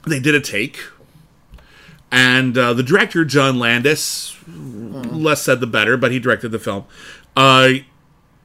they 0.06 0.20
did 0.20 0.34
a 0.36 0.40
take, 0.40 0.78
and 2.16 2.56
uh, 2.56 2.72
the 2.72 2.82
director 2.82 3.26
John 3.26 3.58
Landis, 3.58 4.34
less 4.48 5.42
said 5.42 5.60
the 5.60 5.66
better, 5.66 5.98
but 5.98 6.10
he 6.10 6.18
directed 6.18 6.48
the 6.48 6.58
film. 6.58 6.86
Uh, 7.36 7.68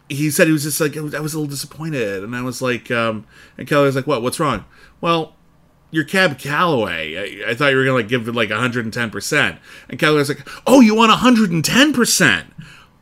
he 0.09 0.29
said 0.29 0.47
he 0.47 0.53
was 0.53 0.63
just 0.63 0.81
like 0.81 0.97
I 0.97 0.99
was, 0.99 1.13
a 1.13 1.21
little 1.21 1.45
disappointed, 1.45 2.21
and 2.21 2.35
I 2.35 2.41
was 2.41 2.61
like, 2.61 2.91
um, 2.91 3.25
and 3.57 3.65
Kelly 3.65 3.85
was 3.85 3.95
like, 3.95 4.05
"What? 4.05 4.21
What's 4.21 4.41
wrong?" 4.41 4.65
Well, 4.99 5.37
you're 5.89 6.03
Cab 6.03 6.37
Calloway. 6.37 7.43
I, 7.45 7.51
I 7.51 7.55
thought 7.55 7.69
you 7.69 7.77
were 7.77 7.85
gonna 7.85 7.95
like 7.95 8.09
give 8.09 8.27
it 8.27 8.35
like 8.35 8.49
110 8.49 9.09
percent, 9.09 9.57
and 9.87 9.97
Kelly 9.97 10.17
was 10.17 10.27
like, 10.27 10.45
"Oh, 10.67 10.81
you 10.81 10.93
want 10.93 11.11
110 11.11 11.93
percent?" 11.93 12.47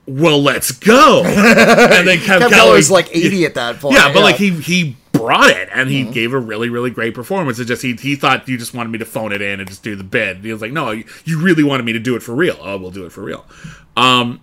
Well, 0.05 0.39
let's 0.39 0.71
go. 0.71 1.23
and 1.25 2.07
then 2.07 2.19
Cab, 2.19 2.41
Calloway 2.41 2.49
Calloway's 2.49 2.91
like 2.91 3.09
80 3.15 3.45
at 3.45 3.53
that 3.55 3.79
point. 3.79 3.95
yeah, 3.95 4.13
but 4.13 4.21
like 4.21 4.35
he 4.35 4.51
he 4.51 4.95
brought 5.19 5.49
it 5.49 5.69
and 5.73 5.89
he 5.89 6.03
gave 6.03 6.33
a 6.33 6.39
really 6.39 6.69
really 6.69 6.89
great 6.89 7.13
performance. 7.13 7.59
It 7.59 7.65
just 7.65 7.81
he 7.81 7.93
he 7.95 8.15
thought 8.15 8.47
you 8.47 8.57
just 8.57 8.73
wanted 8.73 8.89
me 8.89 8.97
to 8.99 9.05
phone 9.05 9.31
it 9.31 9.41
in 9.41 9.59
and 9.59 9.69
just 9.69 9.83
do 9.83 9.95
the 9.95 10.03
bid. 10.03 10.37
He 10.43 10.51
was 10.51 10.61
like, 10.61 10.71
no, 10.71 10.91
you, 10.91 11.05
you 11.25 11.41
really 11.41 11.63
wanted 11.63 11.83
me 11.85 11.93
to 11.93 11.99
do 11.99 12.15
it 12.15 12.23
for 12.23 12.33
real. 12.33 12.57
Oh, 12.61 12.77
we'll 12.77 12.91
do 12.91 13.05
it 13.05 13.11
for 13.11 13.21
real. 13.21 13.45
Um. 13.97 14.41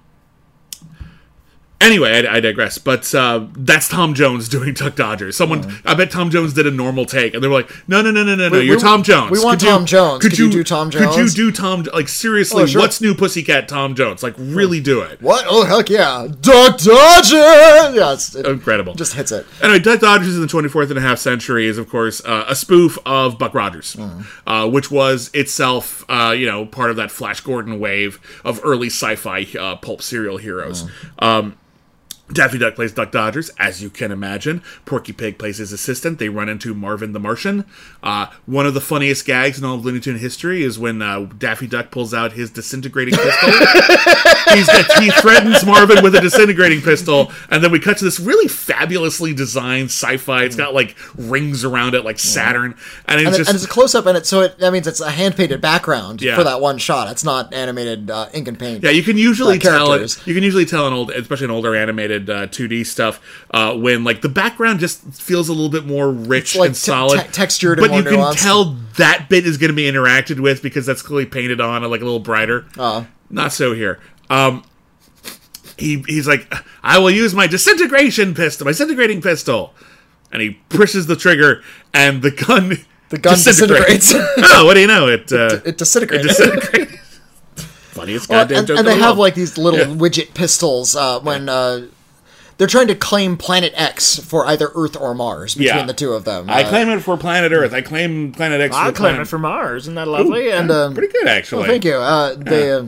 Anyway, 1.79 2.11
I, 2.27 2.37
I 2.37 2.41
digress. 2.41 2.79
But 2.79 3.14
uh, 3.14 3.47
that's 3.55 3.87
Tom 3.89 4.14
Jones 4.14 4.49
doing 4.57 4.72
Duck 4.72 4.97
Dodgers. 4.97 5.37
Someone, 5.37 5.79
I 5.85 5.93
bet 5.95 6.11
Tom 6.11 6.31
Jones 6.31 6.55
did 6.55 6.66
a 6.66 6.70
normal 6.70 7.05
take, 7.05 7.35
and 7.35 7.45
they 7.45 7.49
were 7.49 7.55
like, 7.55 7.70
"No, 7.87 8.01
no, 8.01 8.11
no, 8.11 8.24
no, 8.24 8.35
no, 8.35 8.49
no. 8.49 8.59
You're 8.59 8.77
we- 8.77 8.83
Tom 8.83 9.03
Jones. 9.03 9.31
we 9.31 9.45
want 9.45 9.61
Could 9.61 9.66
you- 9.66 9.72
Tom 9.74 9.87
Jones. 9.87 10.22
Could 10.22 10.39
you 10.39 10.51
do 10.51 10.64
Tom 10.64 10.91
Could 10.91 11.01
you 11.03 11.16
Jones?" 11.16 11.35
do 11.35 11.53
Tom? 11.53 11.83
Like 11.93 12.09
seriously, 12.09 12.62
Oh, 12.62 12.66
sure. 12.66 12.81
what's 12.81 13.01
new, 13.03 13.14
Pussycat? 13.14 13.68
Tom 13.68 13.95
Jones. 13.95 14.22
Like 14.22 14.35
really 14.39 14.81
do 14.81 15.03
it. 15.03 15.20
What? 15.20 15.45
Oh, 15.49 15.64
heck 15.64 15.91
yeah. 15.91 16.27
Duck 16.41 16.79
Dodger! 16.79 17.37
Yeah, 17.37 18.14
it's, 18.14 18.35
it 18.35 18.47
Incredible. 18.47 18.95
just 18.95 19.12
hits 19.12 19.31
it. 19.31 19.47
Anyway, 19.62 19.79
Duck 19.79 20.01
Dodgers 20.01 20.35
in 20.35 20.41
the 20.41 20.47
24th 20.49 20.89
and 20.89 20.99
a 20.99 21.03
half 21.03 21.18
century 21.18 21.66
is, 21.66 21.77
of 21.79 21.89
course, 21.91 22.24
uh, 22.24 22.47
a 22.49 22.55
spoof 22.57 22.97
of 23.05 23.39
Buck 23.39 23.55
Rogers, 23.55 23.97
uh, 24.47 24.68
which 24.68 24.91
was 24.91 25.31
itself, 25.35 26.05
uh, 26.09 26.35
you 26.37 26.47
know, 26.47 26.64
part 26.64 26.91
of 26.91 26.97
that 26.97 27.11
Flash 27.11 27.41
Gordon 27.41 27.79
wave 27.79 28.18
of 28.45 28.61
early 28.64 28.87
sci-fi 28.89 29.47
uh, 29.61 29.77
pulp 29.77 30.01
serial 30.01 30.39
heroes. 30.39 30.89
Um, 31.18 31.57
Daffy 32.33 32.59
Duck 32.59 32.74
plays 32.74 32.93
Duck 32.93 33.12
Dodgers, 33.12 33.51
as 33.59 33.83
you 33.83 33.89
can 33.91 34.11
imagine. 34.11 34.62
Porky 34.85 35.12
Pig 35.12 35.39
plays 35.39 35.59
his 35.59 35.72
assistant. 35.72 36.18
They 36.18 36.29
run 36.29 36.49
into 36.49 36.74
Marvin 36.74 37.12
the 37.12 37.20
Martian. 37.20 37.64
Uh, 38.03 38.27
one 38.47 38.66
of 38.66 38.74
the 38.74 38.81
funniest 38.81 39.24
gags 39.27 39.59
in 39.59 39.64
all 39.64 39.77
of 39.77 39.85
Looney 39.85 40.01
Tune 40.01 40.18
history 40.18 40.62
is 40.64 40.79
when 40.79 41.01
uh, 41.03 41.20
Daffy 41.39 41.66
Duck 41.66 41.91
pulls 41.91 42.12
out 42.12 42.33
his 42.33 42.51
disintegrating 42.51 43.14
pistol. 43.14 43.51
Got, 44.66 45.03
he 45.03 45.11
threatens 45.11 45.64
Marvin 45.66 46.03
with 46.03 46.14
a 46.14 46.20
disintegrating 46.20 46.81
pistol, 46.81 47.31
and 47.51 47.62
then 47.62 47.70
we 47.70 47.79
cut 47.79 47.99
to 47.99 48.05
this 48.05 48.18
really 48.18 48.49
fabulously 48.49 49.35
designed 49.35 49.87
sci-fi. 49.87 50.45
It's 50.45 50.57
got 50.57 50.72
like 50.74 50.97
rings 51.16 51.64
around 51.64 51.95
it, 51.95 52.05
like 52.05 52.18
Saturn, 52.18 52.74
and 53.07 53.20
it's 53.20 53.29
And, 53.29 53.37
just 53.37 53.51
and 53.51 53.57
it's 53.57 53.64
a 53.64 53.68
close 53.68 53.95
up, 53.95 54.07
and 54.07 54.16
it 54.16 54.27
so 54.27 54.41
it 54.43 54.59
that 54.59 54.72
means 54.72 54.87
it's 54.87 55.01
a 55.01 55.11
hand 55.11 55.37
painted 55.37 55.61
background 55.61 56.22
Yeah. 56.22 56.37
for 56.37 56.45
that 56.45 56.61
one 56.61 56.79
shot. 56.79 57.11
It's 57.11 57.24
not 57.24 57.53
animated 57.53 58.11
uh, 58.11 58.29
ink 58.33 58.49
and 58.49 58.59
paint. 58.59 58.83
Yeah, 58.83 58.91
you 58.91 59.03
can 59.03 59.18
usually 59.18 59.59
tell 59.59 59.93
it. 59.93 60.27
You 60.27 60.35
can 60.35 60.43
usually 60.43 60.64
tell 60.66 60.87
in 60.87 60.93
old, 60.93 61.11
especially 61.11 61.45
in 61.47 61.51
older 61.51 61.74
animated 61.77 62.16
uh, 62.29 62.47
2D 62.49 62.85
stuff, 62.87 63.21
uh, 63.53 63.75
when 63.77 64.05
like 64.05 64.23
the 64.23 64.29
background 64.29 64.81
just 64.81 65.03
feels 65.14 65.49
a 65.49 65.53
little 65.53 65.69
bit 65.71 65.87
more 65.87 66.11
rich 66.11 66.57
like 66.57 66.69
and 66.69 66.77
solid, 66.77 67.21
te- 67.21 67.29
textured 67.33 67.79
and 67.79 67.89
But 67.89 67.97
you 67.97 68.03
can 68.03 68.14
nuanced. 68.19 68.43
tell 68.43 68.77
that 68.97 69.29
bit 69.29 69.47
is 69.47 69.59
going 69.59 69.71
to 69.71 69.75
be 69.77 69.85
interacted 69.85 70.41
with 70.41 70.62
because 70.62 70.87
that's 70.87 71.03
clearly 71.03 71.27
painted 71.27 71.61
on, 71.61 71.83
like 71.85 72.01
a 72.01 72.05
little 72.05 72.21
brighter. 72.21 72.67
Uh. 72.79 73.05
Not 73.31 73.53
so 73.53 73.73
here. 73.75 74.01
Um, 74.31 74.64
he 75.79 76.03
he's 76.09 76.27
like, 76.27 76.53
I 76.83 76.99
will 76.99 77.11
use 77.11 77.35
my 77.35 77.47
disintegration 77.47 78.35
pistol, 78.35 78.64
my 78.64 78.71
disintegrating 78.71 79.21
pistol, 79.21 79.75
and 80.33 80.41
he 80.41 80.53
pushes 80.71 81.07
the 81.07 81.17
trigger, 81.17 81.62
and 81.93 82.23
the 82.23 82.31
gun. 82.31 82.79
The 83.09 83.19
gun 83.19 83.35
disintegrates. 83.35 84.12
oh, 84.17 84.64
what 84.67 84.75
do 84.75 84.81
you 84.81 84.89
know? 84.89 85.07
It 85.07 85.31
uh, 85.33 85.61
it 85.64 85.79
disintegrates. 85.79 86.27
disintegrates. 86.27 86.93
Funniest 87.93 88.29
Well, 88.29 88.41
goddamn 88.43 88.59
and, 88.59 88.67
joke 88.67 88.79
and 88.79 88.87
they 88.89 88.95
the 88.97 89.01
have 89.05 89.17
like 89.17 89.37
these 89.37 89.57
little 89.57 89.79
Yeah. 89.79 89.87
widget 89.87 90.35
pistols 90.35 90.97
uh, 90.97 91.21
when 91.21 91.49
uh, 91.49 91.87
they're 92.59 92.67
trying 92.67 92.89
to 92.89 92.95
claim 92.95 93.37
Planet 93.37 93.73
X 93.77 94.19
for 94.19 94.47
either 94.47 94.71
Earth 94.75 94.97
or 94.97 95.15
Mars 95.15 95.55
between 95.55 95.77
Yeah. 95.77 95.87
the 95.87 95.93
two 95.93 96.13
of 96.15 96.25
them. 96.25 96.49
I 96.49 96.63
Uh, 96.65 96.69
claim 96.69 96.89
it 96.89 97.01
for 97.01 97.17
planet 97.17 97.53
Earth. 97.53 97.73
I 97.75 97.83
claim 97.83 98.33
planet 98.33 98.61
X. 98.61 98.75
I 98.75 98.87
for 98.87 98.93
claim 98.93 99.11
planet. 99.13 99.21
it 99.27 99.31
for 99.31 99.39
Mars. 99.39 99.85
Isn't 99.85 99.95
that 99.97 100.09
lovely? 100.09 100.51
and 100.51 100.71
um, 100.71 100.95
Pretty 100.95 101.13
good, 101.13 101.29
actually. 101.29 101.59
Well, 101.63 101.69
thank 101.71 101.85
you. 101.85 101.95
Uh, 101.97 102.35
they, 102.39 102.73
uh, 102.73 102.85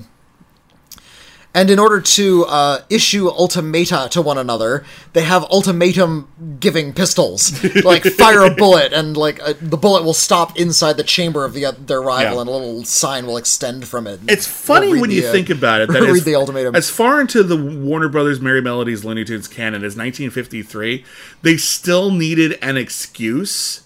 And 1.55 1.70
in 1.70 1.78
order 1.78 2.01
to 2.01 2.44
uh, 2.44 2.82
issue 2.90 3.30
ultimata 3.30 4.09
to 4.11 4.22
one 4.22 4.36
another, 4.36 4.84
they 5.14 5.22
have 5.22 5.44
ultimatum 5.44 6.28
giving 6.61 6.92
pistols. 6.92 7.64
like 7.84 8.05
fire 8.05 8.42
a 8.42 8.55
bullet, 8.55 8.92
and 8.92 9.16
like 9.16 9.40
uh, 9.42 9.55
the 9.61 9.78
bullet 9.78 10.05
will 10.05 10.14
stop 10.14 10.59
inside 10.59 10.99
the 10.99 11.03
chamber 11.03 11.44
of 11.44 11.55
the 11.55 11.74
their 11.78 12.03
rival, 12.03 12.34
Yeah. 12.34 12.40
and 12.42 12.49
a 12.49 12.53
little 12.53 12.84
sign 12.84 13.26
will 13.26 13.38
extend 13.38 13.88
from 13.88 14.07
it. 14.07 14.20
It's 14.28 14.46
funny 14.46 14.88
We'll 14.88 15.01
when 15.01 15.11
you 15.11 15.26
uh, 15.26 15.32
think 15.32 15.49
about 15.49 15.80
it. 15.80 15.88
That 15.90 16.03
read 16.03 16.18
as, 16.18 16.24
the 16.24 16.34
ultimatum. 16.34 16.76
As 16.76 16.90
far 16.90 17.20
into 17.20 17.42
the 17.42 17.57
Warner 17.57 18.09
Brothers 18.11 18.40
Merrie 18.40 18.62
Melodies 18.62 19.05
Looney 19.05 19.24
Tunes 19.24 19.49
canon 19.49 19.82
as 19.82 19.96
1953, 19.96 21.05
they 21.42 21.57
still 21.57 22.11
needed 22.11 22.59
an 22.61 22.76
excuse 22.76 23.82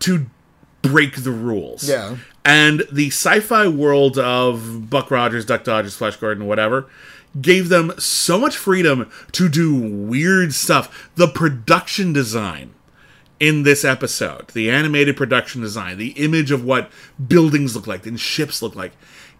to 0.00 0.26
break 0.82 1.16
the 1.24 1.32
rules. 1.32 1.88
Yeah. 1.88 2.18
And 2.44 2.84
the 2.90 3.08
sci-fi 3.08 3.68
world 3.68 4.18
of 4.18 4.88
Buck 4.88 5.10
Rogers, 5.10 5.44
Duck 5.44 5.64
Dodgers, 5.64 5.96
Flash 5.96 6.16
Gordon, 6.16 6.46
whatever, 6.46 6.88
gave 7.40 7.68
them 7.68 7.92
so 7.98 8.38
much 8.38 8.56
freedom 8.56 9.10
to 9.32 9.48
do 9.48 9.74
weird 9.74 10.54
stuff. 10.54 11.10
The 11.16 11.28
production 11.28 12.12
design 12.12 12.74
in 13.40 13.62
this 13.62 13.84
episode, 13.84 14.48
the 14.48 14.70
animated 14.70 15.16
production 15.16 15.60
design, 15.60 15.98
the 15.98 16.10
image 16.12 16.50
of 16.50 16.64
what 16.64 16.90
buildings 17.24 17.76
look 17.76 17.86
like 17.86 18.06
and 18.06 18.18
ships 18.18 18.62
look 18.62 18.74
like, 18.74 18.92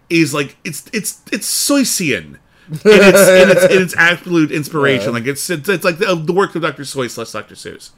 is 0.09 0.33
like 0.33 0.57
it's 0.63 0.85
it's 0.93 1.21
it's 1.31 1.49
Seussian. 1.49 2.37
in 2.69 2.75
its, 2.83 2.83
in 2.85 3.49
its, 3.49 3.65
in 3.65 3.81
its 3.81 3.95
absolute 3.97 4.51
inspiration, 4.51 5.11
like 5.11 5.25
it's 5.25 5.49
it's, 5.49 5.67
it's 5.67 5.83
like 5.83 5.97
the, 5.97 6.15
the 6.15 6.33
work 6.33 6.55
of 6.55 6.61
Dr. 6.61 6.83
Seuss 6.83 7.11
slash 7.11 7.31
Dr. 7.31 7.55
Seuss. 7.55 7.91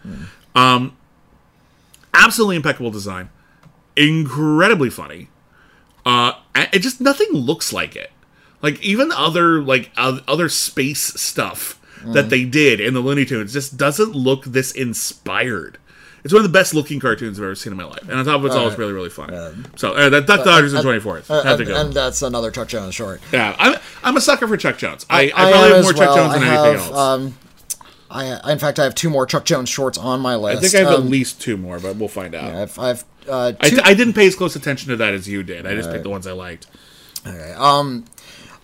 Um, 0.55 0.97
absolutely 2.13 2.55
impeccable 2.55 2.91
design, 2.91 3.29
incredibly 3.95 4.89
funny. 4.89 5.29
Uh, 6.05 6.33
it 6.55 6.79
just 6.79 6.99
nothing 7.01 7.29
looks 7.31 7.71
like 7.71 7.95
it. 7.95 8.11
Like 8.61 8.81
even 8.83 9.11
other 9.11 9.61
like 9.61 9.91
other 9.97 10.49
space 10.49 11.01
stuff 11.21 11.79
that 12.05 12.29
they 12.29 12.45
did 12.45 12.79
in 12.79 12.93
the 12.95 12.99
Looney 12.99 13.25
Tunes 13.25 13.53
just 13.53 13.77
doesn't 13.77 14.13
look 14.13 14.43
this 14.45 14.71
inspired. 14.71 15.77
It's 16.23 16.31
one 16.33 16.43
of 16.45 16.51
the 16.51 16.55
best 16.55 16.75
looking 16.75 16.99
cartoons 16.99 17.39
I've 17.39 17.43
ever 17.45 17.55
seen 17.55 17.71
in 17.73 17.77
my 17.77 17.83
life, 17.83 18.03
and 18.07 18.11
on 18.13 18.25
top 18.25 18.39
of 18.39 18.45
it 18.45 18.51
all, 18.51 18.67
it's 18.67 18.77
really 18.77 18.93
really 18.93 19.09
funny. 19.09 19.35
so 19.75 19.93
uh, 19.93 20.09
that 20.09 20.27
Duck 20.27 20.43
Dodgers 20.45 20.73
and 20.73 20.83
Twenty 20.83 20.99
Fourth 20.99 21.27
have 21.27 21.57
to 21.57 21.65
go. 21.65 21.75
and 21.81 21.93
that's 21.93 22.21
another 22.21 22.51
Chuck 22.51 22.67
Jones 22.67 22.93
short. 22.93 23.21
yeah, 23.31 23.55
I'm 23.57 23.79
I'm 24.03 24.17
a 24.17 24.21
sucker 24.21 24.47
for 24.47 24.57
Chuck 24.57 24.77
Jones. 24.77 25.05
I, 25.09 25.31
I, 25.31 25.47
I 25.47 25.51
probably 25.51 25.71
have 25.75 25.83
more 25.83 25.93
Chuck. 25.93 26.15
Jones 26.15 26.33
than 26.33 26.43
I 26.43 26.47
anything 26.69 26.85
else. 26.87 26.97
Um, 26.97 27.37
I, 28.11 28.51
in 28.51 28.59
fact, 28.59 28.77
I 28.77 28.83
have 28.83 28.93
two 28.93 29.09
more 29.09 29.25
Chuck 29.25 29.45
Jones 29.45 29.69
shorts 29.69 29.97
on 29.97 30.19
my 30.19 30.35
list. 30.35 30.57
I 30.57 30.61
think 30.61 30.75
I 30.75 30.79
have 30.89 30.99
Um, 30.99 31.05
at 31.05 31.09
least 31.09 31.41
two 31.41 31.55
more, 31.57 31.79
but 31.79 31.95
we'll 31.95 32.09
find 32.09 32.35
out. 32.35 32.53
I've, 32.53 32.77
I've 32.77 33.03
uh, 33.31 33.53
I, 33.59 33.69
two, 33.69 33.79
I 33.83 33.93
didn't 33.93 34.13
pay 34.13 34.27
as 34.27 34.35
close 34.35 34.55
attention 34.55 34.89
to 34.89 34.97
that 34.97 35.13
as 35.13 35.27
you 35.27 35.41
did. 35.43 35.65
I 35.65 35.73
just 35.75 35.89
picked 35.89 36.03
the 36.03 36.09
ones 36.09 36.27
I 36.27 36.33
liked. 36.33 36.67
Okay, 37.25 37.53
um, 37.57 38.05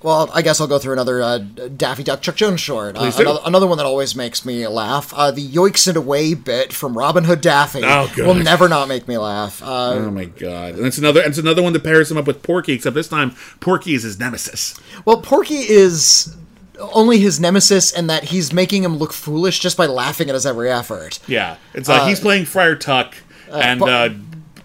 well, 0.03 0.29
I 0.33 0.41
guess 0.43 0.61
I'll 0.61 0.67
go 0.67 0.77
through 0.77 0.93
another 0.93 1.21
uh, 1.23 1.37
Daffy 1.39 2.03
Duck 2.03 2.21
Chuck 2.21 2.35
Jones 2.35 2.59
short. 2.61 2.95
Uh, 2.97 3.11
another, 3.17 3.39
another 3.45 3.67
one 3.67 3.77
that 3.77 3.85
always 3.85 4.15
makes 4.15 4.45
me 4.45 4.67
laugh. 4.67 5.11
Uh, 5.15 5.31
the 5.31 5.47
Yoiks 5.47 5.87
and 5.87 5.97
Away 5.97 6.33
bit 6.35 6.71
from 6.73 6.97
Robin 6.97 7.23
Hood 7.23 7.41
Daffy 7.41 7.81
Oh, 7.83 8.11
will 8.17 8.35
never 8.35 8.67
not 8.69 8.87
make 8.87 9.07
me 9.07 9.17
laugh. 9.17 9.61
Uh, 9.63 9.93
Oh 9.93 10.11
my 10.11 10.25
god! 10.25 10.75
And 10.75 10.85
it's 10.85 10.97
another 10.99 11.21
it's 11.21 11.37
another 11.39 11.63
one 11.63 11.73
that 11.73 11.83
pairs 11.83 12.11
him 12.11 12.17
up 12.17 12.27
with 12.27 12.43
Porky, 12.43 12.73
except 12.73 12.93
this 12.95 13.07
time 13.07 13.35
Porky 13.59 13.93
is 13.93 14.03
his 14.03 14.19
nemesis. 14.19 14.79
well, 15.05 15.21
Porky 15.21 15.55
is 15.55 16.35
only 16.79 17.17
his 17.19 17.39
nemesis 17.39 17.91
in 17.91 18.05
that 18.05 18.25
he's 18.25 18.53
making 18.53 18.83
him 18.83 18.97
look 18.97 19.11
foolish 19.13 19.59
just 19.59 19.77
by 19.77 19.87
laughing 19.87 20.29
at 20.29 20.35
his 20.35 20.45
every 20.45 20.69
effort. 20.69 21.19
Yeah, 21.27 21.57
it's 21.73 21.89
uh, 21.89 22.05
he's 22.07 22.19
playing 22.19 22.45
Friar 22.45 22.75
Tuck, 22.75 23.15
and 23.51 23.79
but- 23.79 23.89
uh, 23.89 24.13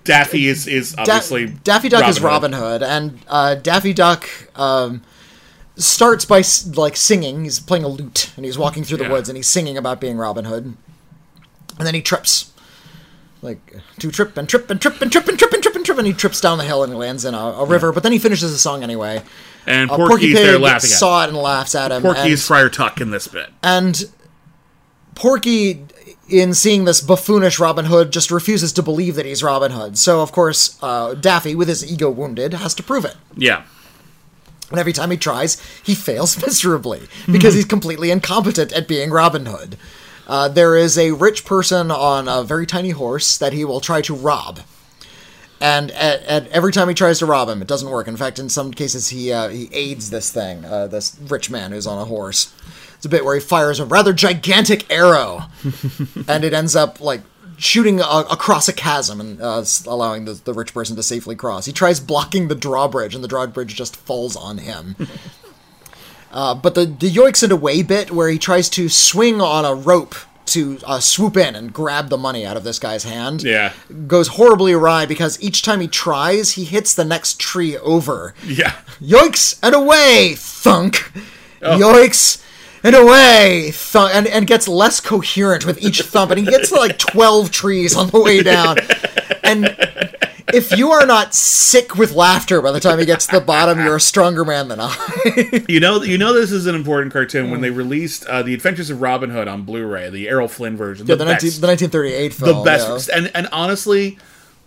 Daffy 0.04 0.48
is 0.48 0.66
is 0.66 0.92
Da- 0.92 1.02
obviously 1.02 1.46
Daffy 1.46 1.88
Duck 1.88 2.08
is 2.08 2.20
Robin 2.20 2.52
Hood, 2.52 2.82
and 2.82 3.20
uh, 3.28 3.54
Daffy 3.54 3.92
Duck 3.92 4.28
um, 4.56 5.02
starts 5.76 6.24
by 6.24 6.42
like 6.74 6.96
singing. 6.96 7.44
He's 7.44 7.60
playing 7.60 7.84
a 7.84 7.88
lute, 7.88 8.32
and 8.36 8.44
he's 8.44 8.58
walking 8.58 8.82
through 8.84 8.98
the 8.98 9.04
Yeah. 9.04 9.12
woods, 9.12 9.28
and 9.28 9.36
he's 9.36 9.48
singing 9.48 9.76
about 9.76 10.00
being 10.00 10.16
Robin 10.18 10.44
Hood. 10.44 10.74
And 11.78 11.86
then 11.86 11.94
he 11.94 12.02
trips, 12.02 12.52
like 13.42 13.60
to 14.00 14.10
trip 14.10 14.36
and 14.36 14.48
trip 14.48 14.70
and 14.70 14.80
trip 14.80 15.00
and 15.00 15.10
trip 15.12 15.26
and 15.28 15.38
trip 15.38 15.52
and 15.52 15.62
trip 15.62 15.74
and 15.76 15.84
trip, 15.86 15.98
and 15.98 16.06
he 16.06 16.12
trips 16.12 16.40
down 16.40 16.58
the 16.58 16.64
hill 16.64 16.82
and 16.82 16.92
he 16.92 16.98
lands 16.98 17.24
in 17.24 17.34
a, 17.34 17.38
a 17.38 17.64
river. 17.64 17.92
But 17.92 18.02
then 18.02 18.12
he 18.12 18.18
finishes 18.18 18.52
the 18.52 18.58
song 18.58 18.82
anyway. 18.82 19.22
and 19.66 19.90
Uh, 19.90 19.96
Porky's 19.96 20.08
Porky 20.10 20.32
there 20.34 20.58
laughing 20.58 20.76
at. 20.76 20.82
him. 20.84 20.98
saw 20.98 21.24
it 21.24 21.28
and 21.28 21.36
laughs 21.36 21.74
at 21.74 21.92
him. 21.92 22.02
Porky 22.02 22.20
and- 22.22 22.30
is 22.30 22.46
Friar 22.46 22.68
Tuck 22.68 23.00
in 23.00 23.10
this 23.10 23.28
bit. 23.28 23.50
and 23.62 24.04
Porky, 25.14 25.84
in 26.28 26.54
seeing 26.54 26.84
this 26.84 27.00
buffoonish 27.00 27.58
Robin 27.58 27.86
Hood, 27.86 28.12
just 28.12 28.30
refuses 28.30 28.72
to 28.74 28.82
believe 28.82 29.16
that 29.16 29.26
he's 29.26 29.42
Robin 29.42 29.72
Hood. 29.72 29.98
So, 29.98 30.22
of 30.22 30.32
course, 30.32 30.78
uh, 30.82 31.14
Daffy, 31.14 31.54
with 31.54 31.68
his 31.68 31.84
ego 31.90 32.10
wounded, 32.10 32.54
has 32.54 32.74
to 32.74 32.82
prove 32.82 33.04
it. 33.04 33.16
Yeah, 33.36 33.64
And 34.70 34.78
every 34.78 34.92
time 34.92 35.10
he 35.10 35.16
tries, 35.16 35.60
he 35.82 35.94
fails 35.94 36.40
miserably 36.46 37.02
because 37.30 37.54
he's 37.54 37.64
completely 37.64 38.10
incompetent 38.10 38.72
at 38.72 38.88
being 38.88 39.10
Robin 39.10 39.46
Hood. 39.46 39.76
Uh, 40.26 40.48
there 40.48 40.76
is 40.76 40.96
a 40.96 41.10
rich 41.10 41.44
person 41.44 41.90
on 41.90 42.28
a 42.28 42.44
very 42.44 42.64
tiny 42.64 42.90
horse 42.90 43.36
that 43.38 43.52
he 43.52 43.64
will 43.64 43.80
try 43.80 44.00
to 44.02 44.14
rob. 44.14 44.60
And 45.60 45.90
at, 45.92 46.22
at 46.24 46.48
every 46.48 46.72
time 46.72 46.88
he 46.88 46.94
tries 46.94 47.18
to 47.20 47.26
rob 47.26 47.48
him, 47.48 47.60
it 47.62 47.68
doesn't 47.68 47.90
work. 47.90 48.08
In 48.08 48.16
fact, 48.16 48.38
in 48.38 48.48
some 48.48 48.72
cases, 48.72 49.08
he 49.08 49.32
uh, 49.32 49.48
he 49.48 49.68
aids 49.72 50.10
this 50.10 50.32
thing, 50.32 50.64
uh, 50.64 50.86
this 50.88 51.16
rich 51.28 51.50
man 51.50 51.70
who's 51.70 51.86
on 51.86 51.98
a 51.98 52.04
horse. 52.04 52.52
It's 53.02 53.06
a 53.08 53.08
bit 53.08 53.24
where 53.24 53.34
he 53.34 53.40
fires 53.40 53.80
a 53.80 53.84
rather 53.84 54.12
gigantic 54.12 54.88
arrow, 54.88 55.46
and 56.28 56.44
it 56.44 56.52
ends 56.52 56.76
up 56.76 57.00
like 57.00 57.22
shooting 57.56 57.98
a, 57.98 58.04
across 58.30 58.68
a 58.68 58.72
chasm 58.72 59.20
and 59.20 59.42
uh, 59.42 59.64
allowing 59.88 60.24
the, 60.24 60.34
the 60.34 60.54
rich 60.54 60.72
person 60.72 60.94
to 60.94 61.02
safely 61.02 61.34
cross. 61.34 61.66
He 61.66 61.72
tries 61.72 61.98
blocking 61.98 62.46
the 62.46 62.54
drawbridge, 62.54 63.16
and 63.16 63.24
the 63.24 63.26
drawbridge 63.26 63.74
just 63.74 63.96
falls 63.96 64.36
on 64.36 64.58
him. 64.58 64.94
uh, 66.30 66.54
but 66.54 66.76
the 66.76 66.84
the 66.86 67.10
yoiks 67.10 67.42
and 67.42 67.50
away 67.50 67.82
bit 67.82 68.12
where 68.12 68.28
he 68.28 68.38
tries 68.38 68.68
to 68.68 68.88
swing 68.88 69.40
on 69.40 69.64
a 69.64 69.74
rope 69.74 70.14
to 70.44 70.78
uh, 70.86 71.00
swoop 71.00 71.36
in 71.36 71.56
and 71.56 71.72
grab 71.72 72.08
the 72.08 72.16
money 72.16 72.46
out 72.46 72.56
of 72.56 72.62
this 72.62 72.78
guy's 72.78 73.02
hand 73.02 73.42
yeah, 73.42 73.72
goes 74.06 74.28
horribly 74.28 74.72
awry 74.74 75.06
because 75.06 75.42
each 75.42 75.62
time 75.62 75.80
he 75.80 75.88
tries, 75.88 76.52
he 76.52 76.62
hits 76.62 76.94
the 76.94 77.04
next 77.04 77.40
tree 77.40 77.76
over. 77.78 78.32
yeah. 78.44 78.76
Yoiks 79.00 79.58
and 79.60 79.74
away, 79.74 80.36
thunk. 80.36 81.10
Oh. 81.62 81.76
Yoiks 81.76 82.40
and 82.82 82.94
away, 82.96 83.70
thunk, 83.72 84.14
and, 84.14 84.26
and 84.26 84.46
gets 84.46 84.66
less 84.68 85.00
coherent 85.00 85.64
with 85.66 85.80
each 85.82 86.02
thump, 86.02 86.30
and 86.30 86.40
he 86.40 86.46
gets 86.46 86.70
to 86.70 86.76
like 86.76 86.98
twelve 86.98 87.50
trees 87.50 87.96
on 87.96 88.08
the 88.08 88.20
way 88.20 88.42
down. 88.42 88.78
And 89.42 89.74
if 90.54 90.76
you 90.76 90.90
are 90.90 91.06
not 91.06 91.34
sick 91.34 91.96
with 91.96 92.12
laughter 92.12 92.60
by 92.60 92.72
the 92.72 92.80
time 92.80 92.98
he 92.98 93.04
gets 93.06 93.26
to 93.28 93.38
the 93.38 93.44
bottom, 93.44 93.78
you're 93.78 93.96
a 93.96 94.00
stronger 94.00 94.44
man 94.44 94.68
than 94.68 94.78
I. 94.80 95.64
You 95.68 95.80
know, 95.80 96.02
you 96.02 96.18
know, 96.18 96.32
this 96.34 96.52
is 96.52 96.66
an 96.66 96.74
important 96.74 97.12
cartoon 97.12 97.50
when 97.50 97.60
they 97.60 97.70
Mm. 97.70 97.76
released 97.76 98.26
uh, 98.26 98.42
the 98.42 98.52
Adventures 98.54 98.90
of 98.90 99.00
Robin 99.00 99.30
Hood 99.30 99.48
on 99.48 99.62
Blu-ray, 99.62 100.10
the 100.10 100.28
Errol 100.28 100.48
Flynn 100.48 100.76
version, 100.76 101.06
the, 101.06 101.16
the, 101.16 101.24
19, 101.24 101.48
best, 101.48 101.60
the 101.60 101.66
1938 101.66 102.32
the 102.38 102.62
best, 102.64 103.08
yeah. 103.08 103.16
and 103.16 103.30
and 103.34 103.48
honestly, 103.52 104.18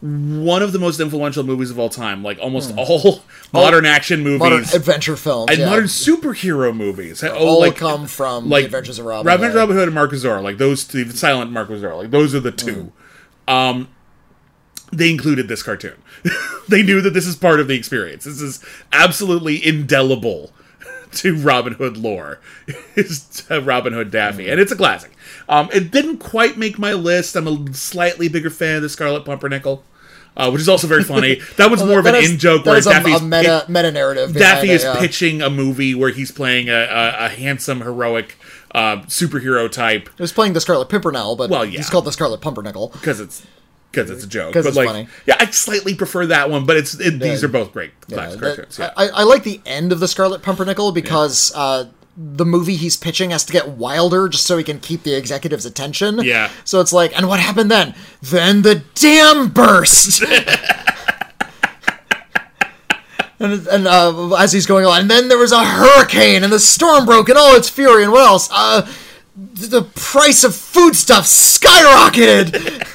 one 0.02 0.62
of 0.62 0.72
the 0.72 0.80
most 0.80 1.00
influential 1.00 1.44
movies 1.44 1.72
of 1.72 1.80
all 1.80 1.90
time. 1.90 2.24
Like 2.24 2.38
almost 2.40 2.72
Hmm. 2.72 2.80
all 2.80 3.24
modern 3.54 3.86
action 3.86 4.24
movies 4.24 4.40
Modern 4.40 4.64
adventure 4.74 5.16
films. 5.16 5.50
and 5.50 5.60
yeah. 5.60 5.66
modern 5.70 5.86
superhero 5.86 6.76
movies 6.76 7.24
oh, 7.24 7.30
all 7.36 7.60
like, 7.62 7.76
come 7.78 8.06
from 8.08 8.50
like 8.50 8.64
the 8.64 8.66
Adventures 8.68 9.00
of 9.00 9.06
Robin. 9.06 9.32
Hood. 9.32 9.56
Robin 9.56 9.76
Hood 9.76 9.88
and 9.88 9.96
Mark 9.96 10.12
of 10.14 10.20
Zorro, 10.20 10.44
like 10.44 10.58
those 10.58 10.84
two, 10.84 11.04
the 11.06 11.18
silent 11.18 11.52
Mark 11.52 11.70
of 11.70 11.80
Zorro, 11.80 11.98
like 11.98 12.12
those 12.12 12.36
are 12.36 12.40
the 12.40 12.52
two. 12.52 12.92
Um, 13.48 13.88
they 14.92 15.10
included 15.10 15.48
this 15.48 15.64
cartoon. 15.64 15.96
they 16.70 16.84
knew 16.84 17.02
that 17.02 17.12
this 17.14 17.26
is 17.26 17.36
part 17.36 17.60
of 17.60 17.68
the 17.68 17.76
experience. 17.76 18.24
This 18.26 18.42
is 18.42 18.64
absolutely 18.92 19.66
indelible 19.66 20.52
to 21.16 21.36
Robin 21.36 21.74
Hood 21.74 21.98
lore. 21.98 22.40
is 22.96 23.46
uh, 23.50 23.62
Robin 23.62 23.94
Hood 23.94 24.12
Daffy, 24.12 24.50
and 24.50 24.60
it's 24.60 24.72
a 24.72 24.76
classic. 24.76 25.12
Um, 25.50 25.70
it 25.74 25.92
didn't 25.92 26.18
quite 26.18 26.58
make 26.58 26.78
my 26.80 26.94
list. 26.94 27.36
I'm 27.36 27.48
a 27.48 27.74
slightly 27.74 28.28
bigger 28.28 28.50
fan 28.50 28.78
of 28.78 28.82
the 28.82 28.90
Scarlet 28.90 29.26
Pumpernickel. 29.26 29.84
Uh, 30.38 30.50
which 30.50 30.60
is 30.60 30.68
also 30.68 30.86
very 30.86 31.02
funny. 31.04 31.40
That 31.56 31.72
was 31.72 31.82
more 31.82 31.98
of 31.98 32.06
an 32.06 32.12
That 32.12 32.24
is- 32.24 32.32
in 32.32 32.38
joke 32.38 32.66
that 32.66 32.72
where 32.72 32.78
is 32.80 32.88
a, 32.88 32.90
Daffy's 32.90 33.22
a 33.22 33.24
meta 33.24 33.66
meta 33.70 33.90
narrative. 33.90 34.34
Daffy 34.34 34.70
is 34.70 34.84
yeah. 34.84 35.00
pitching 35.00 35.42
a 35.42 35.50
movie 35.50 35.96
where 35.96 36.10
he's 36.10 36.30
playing 36.30 36.68
a, 36.68 36.74
a, 36.74 37.26
a 37.28 37.30
handsome, 37.30 37.80
heroic 37.80 38.36
uh, 38.74 38.98
superhero 39.04 39.72
type 39.72 40.10
He 40.18 40.22
was 40.22 40.34
playing 40.34 40.52
the 40.52 40.60
Scarlet 40.60 40.90
Pimpernel, 40.90 41.38
but 41.38 41.50
Well, 41.50 41.64
yeah. 41.64 41.78
he's 41.78 41.90
called 41.90 42.04
the 42.04 42.12
Scarlet 42.12 42.42
Pumpernickel. 42.42 42.90
because 42.90 43.22
it's 43.22 43.48
because 43.92 44.10
it's 44.10 44.24
a 44.24 44.28
joke. 44.28 44.54
'Cause 44.54 44.66
but 44.66 44.70
it's 44.70 44.78
like, 44.78 44.88
funny. 44.88 45.08
yeah, 45.26 45.38
I 45.40 45.50
slightly 45.52 45.96
prefer 45.96 46.26
that 46.28 46.50
one, 46.50 46.66
but 46.66 46.78
it's 46.78 47.00
it, 47.00 47.20
these 47.20 47.44
are 47.44 47.48
both 47.48 47.72
great 47.72 47.92
Yeah, 48.08 48.16
classic 48.18 48.40
that- 48.42 48.56
cartoons. 48.56 48.80
Yeah. 48.80 48.92
I, 48.98 49.08
I 49.10 49.24
like 49.24 49.44
the 49.44 49.62
end 49.66 49.92
of 49.92 50.00
the 50.00 50.08
Scarlet 50.08 50.42
Pumpernickel 50.42 50.92
because 50.92 51.52
uh, 51.56 51.86
the 52.18 52.46
movie 52.46 52.76
he's 52.76 52.98
pitching 52.98 53.32
has 53.32 53.44
to 53.46 53.54
get 53.54 53.70
wilder 53.70 54.28
just 54.30 54.46
so 54.46 54.58
he 54.58 54.64
can 54.64 54.80
keep 54.80 55.04
the 55.04 55.14
executive's 55.16 55.66
attention. 55.66 56.20
Yeah. 56.24 56.50
So 56.64 56.80
it's 56.82 56.94
like, 56.94 57.16
and 57.18 57.28
what 57.28 57.40
happened 57.40 57.70
then? 57.72 57.94
Then 58.22 58.62
the 58.64 58.84
dam 58.96 59.50
burst. 59.50 60.24
And, 63.38 63.68
and 63.68 63.86
uh, 63.86 64.34
as 64.36 64.54
he's 64.54 64.66
going 64.66 64.86
on, 64.86 65.02
and 65.02 65.12
then 65.12 65.28
there 65.28 65.38
was 65.38 65.52
a 65.52 65.62
hurricane, 65.64 66.46
and 66.46 66.54
the 66.54 66.60
storm 66.60 67.06
broke 67.06 67.28
in 67.28 67.36
all 67.36 67.54
its 67.54 67.68
fury, 67.70 68.04
and 68.04 68.12
what 68.14 68.26
else? 68.26 68.48
Uh, 68.50 68.84
th- 69.58 69.70
the 69.70 69.82
price 69.84 70.46
of 70.46 70.56
foodstuffs 70.56 71.60
skyrocketed. 71.60 72.88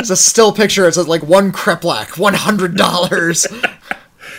There's 0.00 0.10
a 0.10 0.16
still 0.16 0.52
picture. 0.52 0.86
It 0.88 0.94
says 0.94 1.08
like 1.08 1.22
one 1.22 1.52
kreplach, 1.52 2.18
one 2.18 2.34
hundred 2.34 2.76
dollars. 2.76 3.46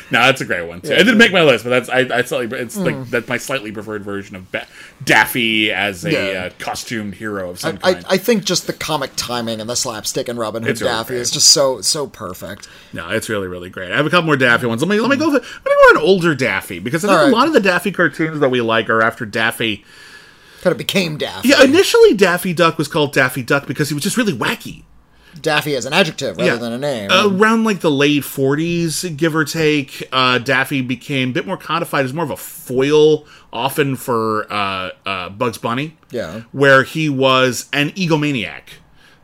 No, 0.10 0.20
that's 0.20 0.42
a 0.42 0.46
great 0.46 0.68
one 0.68 0.82
too. 0.82 0.92
It 0.92 0.98
didn't 0.98 1.18
make 1.20 1.32
my 1.32 1.42
list, 1.42 1.64
but 1.64 1.70
that's 1.70 1.88
I, 1.88 2.00
I 2.18 2.22
slightly 2.24 2.60
it's 2.60 2.76
like 2.76 3.10
that's 3.10 3.30
my 3.30 3.38
slightly 3.38 3.72
preferred 3.72 4.04
version 4.04 4.36
of 4.36 4.52
ba- 4.52 4.68
Daffy 5.06 5.72
as 5.72 6.04
a 6.04 6.10
Mm. 6.10 6.34
Yeah. 6.34 6.40
uh, 6.42 6.50
costumed 6.60 7.16
hero 7.16 7.50
of 7.50 7.60
some 7.62 7.80
I, 7.82 7.94
kind. 7.94 8.06
I 8.10 8.18
think 8.18 8.44
just 8.44 8.68
the 8.68 8.74
comic 8.74 9.12
timing 9.16 9.62
and 9.62 9.70
the 9.70 9.76
slapstick 9.76 10.28
and 10.28 10.38
Robin 10.38 10.64
Hood 10.64 10.72
It's 10.72 10.82
Daffy 10.82 11.10
great. 11.14 11.20
is 11.22 11.32
just 11.32 11.50
so 11.52 11.80
so 11.82 12.08
perfect. 12.08 12.68
no, 12.92 13.10
it's 13.10 13.30
really 13.30 13.48
really 13.48 13.70
great. 13.70 13.92
I 13.92 13.96
have 13.98 14.06
a 14.06 14.10
couple 14.10 14.26
more 14.26 14.36
Daffy 14.38 14.66
ones. 14.68 14.82
Let 14.82 14.90
me 14.90 15.00
let 15.00 15.10
me 15.10 15.16
go. 15.16 15.28
For, 15.28 15.40
let 15.40 15.44
me 15.66 15.72
go 15.86 15.92
an 15.92 15.98
older 16.06 16.36
Daffy 16.36 16.80
because 16.80 17.06
I 17.06 17.08
think 17.08 17.20
All 17.22 17.30
a 17.30 17.32
lot 17.32 17.48
of 17.48 17.54
the 17.54 17.62
Daffy 17.62 17.92
cartoons 17.94 18.40
that 18.42 18.50
we 18.50 18.60
like 18.62 18.90
are 18.90 19.02
after 19.02 19.26
Daffy. 19.26 19.86
Kind 20.62 20.72
of 20.74 20.78
became 20.78 21.18
Daffy. 21.18 21.48
Yeah, 21.50 21.64
initially 21.64 22.14
Daffy 22.16 22.54
Duck 22.54 22.78
was 22.78 22.88
called 22.90 23.14
Daffy 23.14 23.44
Duck 23.44 23.66
because 23.66 23.88
he 23.90 23.94
was 23.96 24.04
just 24.04 24.18
really 24.18 24.34
wacky. 24.34 24.84
Daffy 25.40 25.76
as 25.76 25.86
an 25.86 25.94
adjective 25.94 26.38
rather 26.38 26.52
Yeah. 26.52 26.56
than 26.58 26.74
a 26.74 26.78
name. 26.78 27.10
Around 27.12 27.64
like 27.64 27.80
the 27.82 27.92
late 27.92 28.24
40s, 28.24 29.04
give 29.18 29.36
or 29.36 29.46
take, 29.46 30.08
uh, 30.12 30.38
Daffy 30.40 30.82
became 30.82 31.30
a 31.30 31.34
bit 31.34 31.46
more 31.48 31.58
codified 31.58 32.06
as 32.06 32.14
more 32.14 32.24
of 32.26 32.32
a 32.32 32.38
foil, 32.38 33.26
often 33.54 33.96
for 33.96 34.52
uh, 34.52 34.92
uh, 35.06 35.30
Bugs 35.30 35.58
Bunny. 35.58 35.98
Yeah. 36.12 36.42
Where 36.52 36.84
he 36.84 37.10
was 37.10 37.68
an 37.74 37.92
egomaniac. 37.92 38.64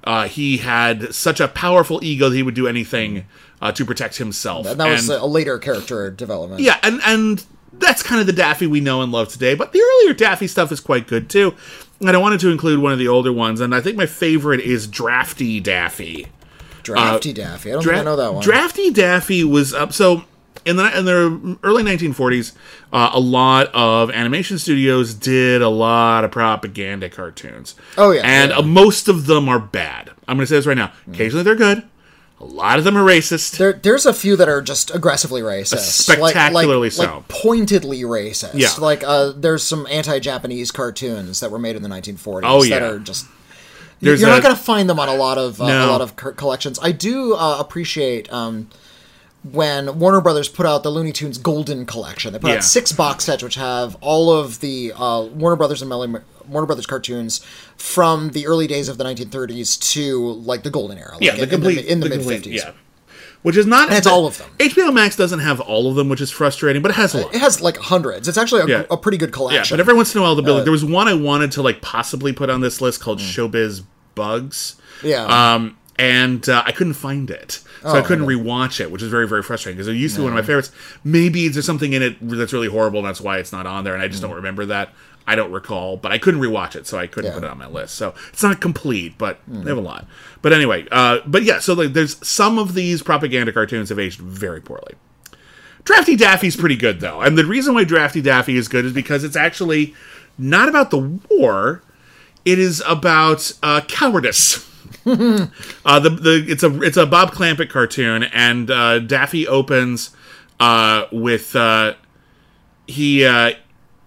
Uh, 0.03 0.27
he 0.27 0.57
had 0.57 1.13
such 1.13 1.39
a 1.41 1.47
powerful 1.49 1.99
ego 2.03 2.29
that 2.29 2.35
he 2.35 2.43
would 2.43 2.55
do 2.55 2.67
anything 2.67 3.25
uh, 3.61 3.71
to 3.73 3.83
protect 3.83 4.17
himself. 4.17 4.65
and 4.67 4.79
that 4.79 4.89
was 4.89 5.09
And- 5.09 5.21
a 5.21 5.25
later 5.25 5.57
character 5.59 6.09
development. 6.09 6.61
yeah, 6.61 6.77
and 6.83 7.01
and 7.05 7.43
that's 7.73 8.01
kind 8.01 8.21
of 8.21 8.25
the 8.25 8.33
Daffy 8.33 8.65
we 8.65 8.79
know 8.79 9.01
and 9.01 9.11
love 9.11 9.27
today. 9.27 9.53
But 9.53 9.73
the 9.73 9.81
earlier 9.81 10.13
Daffy 10.13 10.47
stuff 10.47 10.71
is 10.71 10.79
quite 10.79 11.07
good 11.07 11.29
too. 11.29 11.53
And 11.99 12.11
I 12.11 12.17
wanted 12.17 12.39
to 12.41 12.51
include 12.51 12.79
one 12.79 12.91
of 12.91 12.99
the 12.99 13.07
older 13.07 13.33
ones, 13.33 13.59
and 13.59 13.73
I 13.73 13.81
think 13.81 13.97
my 13.97 14.05
favorite 14.05 14.59
is 14.59 14.85
Drafty 14.87 15.59
Daffy. 15.59 16.27
Drafty 16.83 17.33
Daffy. 17.33 17.71
I 17.71 17.73
don't 17.73 17.83
Dra- 17.83 17.93
think 17.95 18.01
I 18.01 18.05
know 18.05 18.15
that 18.15 18.33
one. 18.33 18.43
Drafty 18.43 18.91
Daffy 18.91 19.43
was 19.43 19.73
up. 19.73 19.93
So 19.93 20.23
in 20.65 20.75
the 20.75 20.97
in 20.97 21.05
the 21.05 21.57
early 21.63 21.81
1940s, 21.83 22.53
uh, 22.93 23.09
a 23.13 23.19
lot 23.19 23.67
of 23.73 24.11
animation 24.11 24.59
studios 24.59 25.13
did 25.13 25.61
a 25.61 25.69
lot 25.69 26.23
of 26.23 26.31
propaganda 26.31 27.09
cartoons. 27.09 27.75
Oh, 27.97 28.11
yeah, 28.11 28.21
and 28.23 28.51
yeah. 28.51 28.57
Uh, 28.57 28.61
most 28.61 29.07
of 29.07 29.25
them 29.25 29.49
are 29.49 29.59
bad. 29.59 30.11
I'm 30.27 30.37
going 30.37 30.43
to 30.45 30.47
say 30.47 30.57
this 30.57 30.65
right 30.67 30.77
now. 30.77 30.91
Occasionally 31.11 31.43
they're 31.43 31.55
good. 31.55 31.83
A 32.39 32.45
lot 32.45 32.77
of 32.77 32.83
them 32.85 32.95
are 32.95 33.03
racist. 33.03 33.57
There, 33.57 33.73
there's 33.73 34.05
a 34.05 34.13
few 34.13 34.35
that 34.35 34.47
are 34.47 34.61
just 34.61 34.93
aggressively 34.93 35.41
racist, 35.41 36.07
Like- 36.19 36.33
Spectacularly 36.35 36.89
like, 36.89 36.91
so. 36.91 37.03
like 37.15 37.27
pointedly 37.29 38.01
racist. 38.03 38.51
Yeah. 38.53 38.69
like 38.79 39.03
uh, 39.03 39.31
there's 39.35 39.63
some 39.63 39.87
anti-Japanese 39.89 40.69
cartoons 40.71 41.39
that 41.39 41.49
were 41.49 41.57
made 41.57 41.75
in 41.75 41.81
the 41.81 41.89
1940s 41.89 42.41
Oh, 42.43 42.61
yeah. 42.63 42.77
that 42.79 42.91
are 42.91 42.99
just. 42.99 43.25
There's 44.01 44.21
You're 44.21 44.29
a- 44.29 44.33
not 44.33 44.43
going 44.43 44.55
to 44.55 44.61
find 44.61 44.87
them 44.87 44.99
on 44.99 45.09
a 45.09 45.15
lot 45.15 45.39
of 45.39 45.59
uh, 45.59 45.63
a 45.65 45.87
lot 45.87 46.01
of 46.01 46.15
co- 46.15 46.31
collections. 46.33 46.77
I 46.79 46.91
do 46.91 47.33
uh, 47.33 47.57
appreciate 47.59 48.31
um, 48.31 48.69
when 49.43 49.97
Warner 49.97 50.21
Brothers 50.21 50.47
put 50.47 50.67
out 50.67 50.83
the 50.83 50.91
Looney 50.91 51.11
Tunes 51.11 51.39
Golden 51.39 51.87
Collection. 51.87 52.33
They 52.33 52.39
put 52.39 52.49
Yeah. 52.51 52.57
out 52.57 52.63
six 52.63 52.91
box 52.91 53.23
sets 53.23 53.41
which 53.41 53.55
have 53.55 53.95
all 54.01 54.31
of 54.31 54.59
the 54.59 54.93
uh, 54.95 55.23
Warner 55.23 55.55
Brothers 55.55 55.81
and 55.81 55.89
Melly, 55.89 56.13
Warner 56.47 56.65
Brothers 56.65 56.85
cartoons 56.85 57.39
from 57.77 58.29
the 58.31 58.47
early 58.47 58.67
days 58.67 58.89
of 58.89 58.97
the 58.97 59.03
1930s 59.03 59.79
to 59.93 60.33
like 60.33 60.63
the 60.63 60.69
golden 60.69 60.97
era. 60.97 61.13
Like 61.13 61.21
yeah, 61.21 61.33
in, 61.33 61.39
the 61.41 61.47
complete 61.47 61.85
in 61.85 61.99
the, 61.99 62.09
the 62.09 62.17
mid 62.17 62.25
complete- 62.25 62.43
50s. 62.43 62.53
Yeah. 62.55 62.71
Which 63.43 63.55
is 63.55 63.65
not. 63.67 63.89
And 63.89 63.97
it's 63.97 64.07
all 64.07 64.25
of 64.25 64.37
them. 64.39 64.49
HBO 64.57 64.91
Max 64.93 65.15
doesn't 65.15 65.39
have 65.39 65.61
all 65.61 65.87
of 65.89 65.95
them, 65.95 66.09
which 66.09 66.19
is 66.21 66.31
frustrating, 66.31 66.81
but 66.81 66.89
it 66.91 66.95
has 66.95 67.13
a 67.13 67.19
lot. 67.21 67.35
It 67.35 67.39
has 67.39 67.61
like 67.61 67.77
hundreds. 67.77 68.27
It's 68.27 68.37
actually 68.37 68.61
a, 68.63 68.67
Yeah. 68.67 68.83
a 68.89 68.97
pretty 68.97 69.17
good 69.19 69.31
collection. 69.31 69.63
Yeah, 69.63 69.69
but 69.77 69.79
every 69.79 69.93
once 69.93 70.13
in 70.13 70.19
a 70.19 70.23
while, 70.23 70.35
the 70.35 70.41
Uh, 70.55 70.63
there 70.63 70.71
was 70.71 70.83
one 70.83 71.07
I 71.07 71.13
wanted 71.13 71.51
to 71.53 71.61
like 71.61 71.81
possibly 71.81 72.33
put 72.33 72.49
on 72.49 72.61
this 72.61 72.81
list 72.81 72.99
called 72.99 73.19
Showbiz 73.19 73.83
Bugs. 74.15 74.75
Mm. 75.01 75.09
Yeah. 75.09 75.53
Um, 75.53 75.77
and 75.99 76.47
uh, 76.49 76.63
I 76.65 76.71
couldn't 76.71 76.93
find 76.95 77.29
it, 77.29 77.59
so 77.83 77.89
I 77.89 77.99
Oh, 77.99 78.03
couldn't 78.03 78.25
rewatch 78.25 78.79
it, 78.79 78.91
which 78.91 79.01
is 79.01 79.09
very 79.09 79.27
very 79.27 79.41
frustrating 79.43 79.77
because 79.77 79.87
it 79.87 79.93
used 79.93 80.15
to 80.15 80.21
be 80.21 80.25
one 80.25 80.33
of 80.33 80.37
my 80.37 80.45
favorites. 80.45 80.71
Maybe 81.03 81.47
there's 81.47 81.65
something 81.65 81.93
in 81.93 82.01
it 82.03 82.17
that's 82.21 82.53
really 82.53 82.67
horrible, 82.67 82.99
and 82.99 83.07
that's 83.07 83.21
why 83.21 83.37
it's 83.37 83.51
not 83.51 83.65
on 83.65 83.83
there, 83.83 83.93
and 83.93 84.01
I 84.03 84.07
just 84.07 84.21
don't 84.21 84.33
remember 84.35 84.65
that. 84.67 84.89
I 85.27 85.35
don't 85.35 85.51
recall, 85.51 85.97
but 85.97 86.11
I 86.13 86.17
couldn't 86.17 86.39
rewatch 86.39 86.75
it, 86.75 86.87
so 86.87 86.97
I 86.97 87.05
couldn't 87.05 87.31
Yeah. 87.31 87.35
put 87.35 87.43
it 87.43 87.49
on 87.49 87.57
my 87.57 87.67
list. 87.67 87.95
So 87.95 88.13
it's 88.31 88.41
not 88.41 88.61
complete, 88.61 89.17
but 89.17 89.39
they 89.47 89.69
have 89.69 89.77
a 89.77 89.81
lot. 89.81 90.07
But 90.41 90.53
anyway, 90.53 90.87
uh, 90.91 91.19
but 91.27 91.43
yeah, 91.43 91.59
so 91.59 91.73
like, 91.73 91.93
there's 91.93 92.15
some 92.25 92.57
of 92.57 92.73
these 92.73 93.01
propaganda 93.01 93.51
cartoons 93.51 93.89
have 93.89 93.99
aged 93.99 94.19
very 94.21 94.61
poorly. 94.61 94.93
Drafty 95.83 96.15
Daffy's 96.15 96.55
pretty 96.55 96.75
good 96.77 96.99
though, 97.01 97.21
and 97.21 97.37
the 97.37 97.45
reason 97.45 97.73
why 97.73 97.83
Drafty 97.83 98.21
Daffy 98.21 98.55
is 98.57 98.67
good 98.67 98.85
is 98.85 98.93
because 98.93 99.23
it's 99.23 99.35
actually 99.35 99.93
not 100.37 100.67
about 100.69 100.91
the 100.91 101.19
war; 101.29 101.81
it 102.45 102.57
is 102.59 102.81
about 102.87 103.51
uh, 103.63 103.81
cowardice. 103.87 104.65
uh, 105.05 105.99
the 105.99 106.09
the 106.09 106.45
it's 106.47 106.63
a 106.63 106.81
it's 106.81 106.97
a 106.97 107.05
Bob 107.05 107.31
Clampett 107.31 107.69
cartoon, 107.69 108.23
and 108.23 108.69
uh, 108.71 108.99
Daffy 108.99 109.47
opens 109.47 110.11
uh, 110.59 111.05
with 111.11 111.55
uh, 111.55 111.93
he 112.85 113.25
uh, 113.25 113.51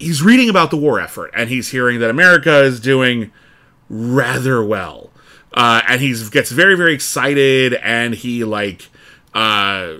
he's 0.01 0.21
reading 0.21 0.49
about 0.49 0.71
the 0.71 0.77
war 0.77 0.99
effort, 0.99 1.31
and 1.35 1.49
he's 1.49 1.69
hearing 1.69 1.99
that 1.99 2.09
America 2.09 2.63
is 2.63 2.79
doing 2.79 3.31
rather 3.89 4.63
well. 4.63 5.11
Uh, 5.53 5.81
and 5.87 6.01
he 6.01 6.15
gets 6.31 6.51
very, 6.51 6.75
very 6.75 6.93
excited, 6.93 7.73
and 7.75 8.13
he 8.15 8.43
like, 8.43 8.89
uh, 9.33 9.95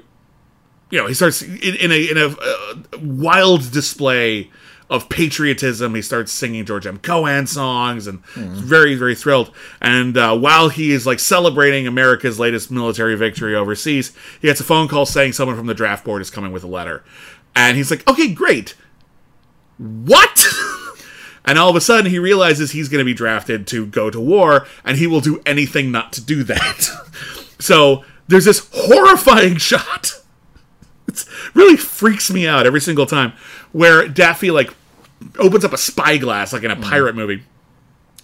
you 0.90 0.98
know, 0.98 1.08
he 1.08 1.14
starts 1.14 1.42
in, 1.42 1.76
in 1.76 1.92
a 1.92 2.12
in 2.12 2.18
a 2.18 2.28
uh, 2.28 3.00
wild 3.00 3.72
display 3.72 4.50
of 4.90 5.08
patriotism. 5.08 5.96
He 5.96 6.02
starts 6.02 6.32
singing 6.32 6.66
George 6.66 6.86
M. 6.86 7.00
Cohan 7.00 7.48
songs, 7.48 8.08
and 8.08 8.22
he's 8.36 8.60
very, 8.60 8.96
very 8.96 9.16
thrilled. 9.16 9.52
And 9.82 10.18
uh, 10.18 10.38
while 10.38 10.70
he 10.70 10.92
is 10.92 11.06
like 11.06 11.20
celebrating 11.20 11.88
America's 11.88 12.40
latest 12.40 12.72
military 12.72 13.16
victory 13.16 13.56
overseas, 13.56 14.14
he 14.42 14.48
gets 14.48 14.60
a 14.60 14.66
phone 14.66 14.88
call 14.90 15.06
saying 15.06 15.34
someone 15.34 15.56
from 15.58 15.68
the 15.68 15.74
draft 15.74 16.04
board 16.04 16.22
is 16.22 16.30
coming 16.30 16.52
with 16.52 16.64
a 16.64 16.68
letter, 16.68 17.04
and 17.56 17.78
he's 17.78 17.92
like, 17.92 18.08
"Okay, 18.08 18.34
great." 18.34 18.76
What? 19.78 20.46
And 21.44 21.58
all 21.58 21.70
of 21.70 21.76
a 21.76 21.82
sudden, 21.82 22.10
he 22.12 22.20
realizes 22.20 22.72
he's 22.72 22.88
going 22.88 23.00
to 23.00 23.06
be 23.06 23.14
drafted 23.14 23.66
to 23.68 23.86
go 23.88 24.10
to 24.10 24.20
war, 24.20 24.68
and 24.86 24.98
he 24.98 25.08
will 25.08 25.22
do 25.22 25.42
anything 25.46 25.92
not 25.92 26.14
to 26.14 26.22
do 26.22 26.44
that. 26.44 26.88
so 27.60 28.04
there's 28.28 28.46
this 28.46 28.70
horrifying 28.72 29.56
shot. 29.58 30.12
It 31.08 31.26
really 31.54 31.78
freaks 31.78 32.32
me 32.32 32.48
out 32.48 32.66
every 32.66 32.82
single 32.82 33.06
time, 33.06 33.34
where 33.72 34.08
Daffy 34.08 34.52
like 34.52 34.74
opens 35.40 35.66
up 35.66 35.74
a 35.74 35.78
spyglass 35.78 36.54
like 36.54 36.64
in 36.64 36.72
a 36.72 36.76
mm-hmm. 36.76 36.90
pirate 36.90 37.16
movie, 37.16 37.44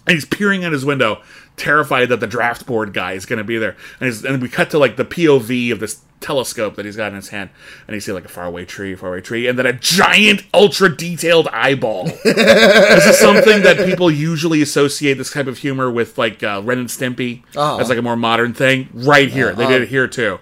and 0.06 0.14
he's 0.14 0.24
peering 0.24 0.64
out 0.64 0.72
his 0.72 0.84
window, 0.84 1.20
terrified 1.56 2.08
that 2.10 2.20
the 2.20 2.26
draft 2.26 2.66
board 2.66 2.94
guy 2.94 3.12
is 3.12 3.26
going 3.26 3.38
to 3.38 3.44
be 3.44 3.58
there. 3.58 3.76
And, 4.00 4.24
and 4.24 4.40
we 4.40 4.48
cut 4.48 4.70
to 4.70 4.78
like 4.78 4.96
the 4.96 5.04
POV 5.04 5.72
of 5.72 5.80
this 5.80 6.00
telescope 6.20 6.76
that 6.76 6.84
he's 6.84 6.96
got 6.96 7.08
in 7.08 7.14
his 7.16 7.28
hand, 7.28 7.50
and 7.86 7.94
you 7.94 8.00
see 8.00 8.12
like 8.12 8.24
a 8.24 8.28
faraway 8.28 8.64
tree, 8.64 8.94
faraway 8.94 9.20
tree, 9.20 9.46
and 9.46 9.58
then 9.58 9.66
a 9.66 9.72
giant, 9.72 10.42
ultra 10.52 10.94
detailed 10.94 11.48
eyeball. 11.48 12.04
this 12.24 13.06
is 13.06 13.18
something 13.18 13.62
that 13.62 13.78
people 13.86 14.10
usually 14.10 14.60
associate 14.62 15.14
this 15.14 15.32
type 15.32 15.46
of 15.46 15.58
humor 15.58 15.90
with, 15.90 16.18
like 16.18 16.42
uh, 16.42 16.60
Ren 16.64 16.78
and 16.78 16.88
Stimpy, 16.88 17.42
Oh. 17.56 17.78
as 17.78 17.88
like 17.88 17.98
a 17.98 18.02
more 18.02 18.16
modern 18.16 18.52
thing. 18.54 18.88
Right 18.92 19.28
here, 19.30 19.54
they 19.54 19.66
did 19.66 19.82
it 19.82 19.88
here 19.88 20.06
too. 20.08 20.38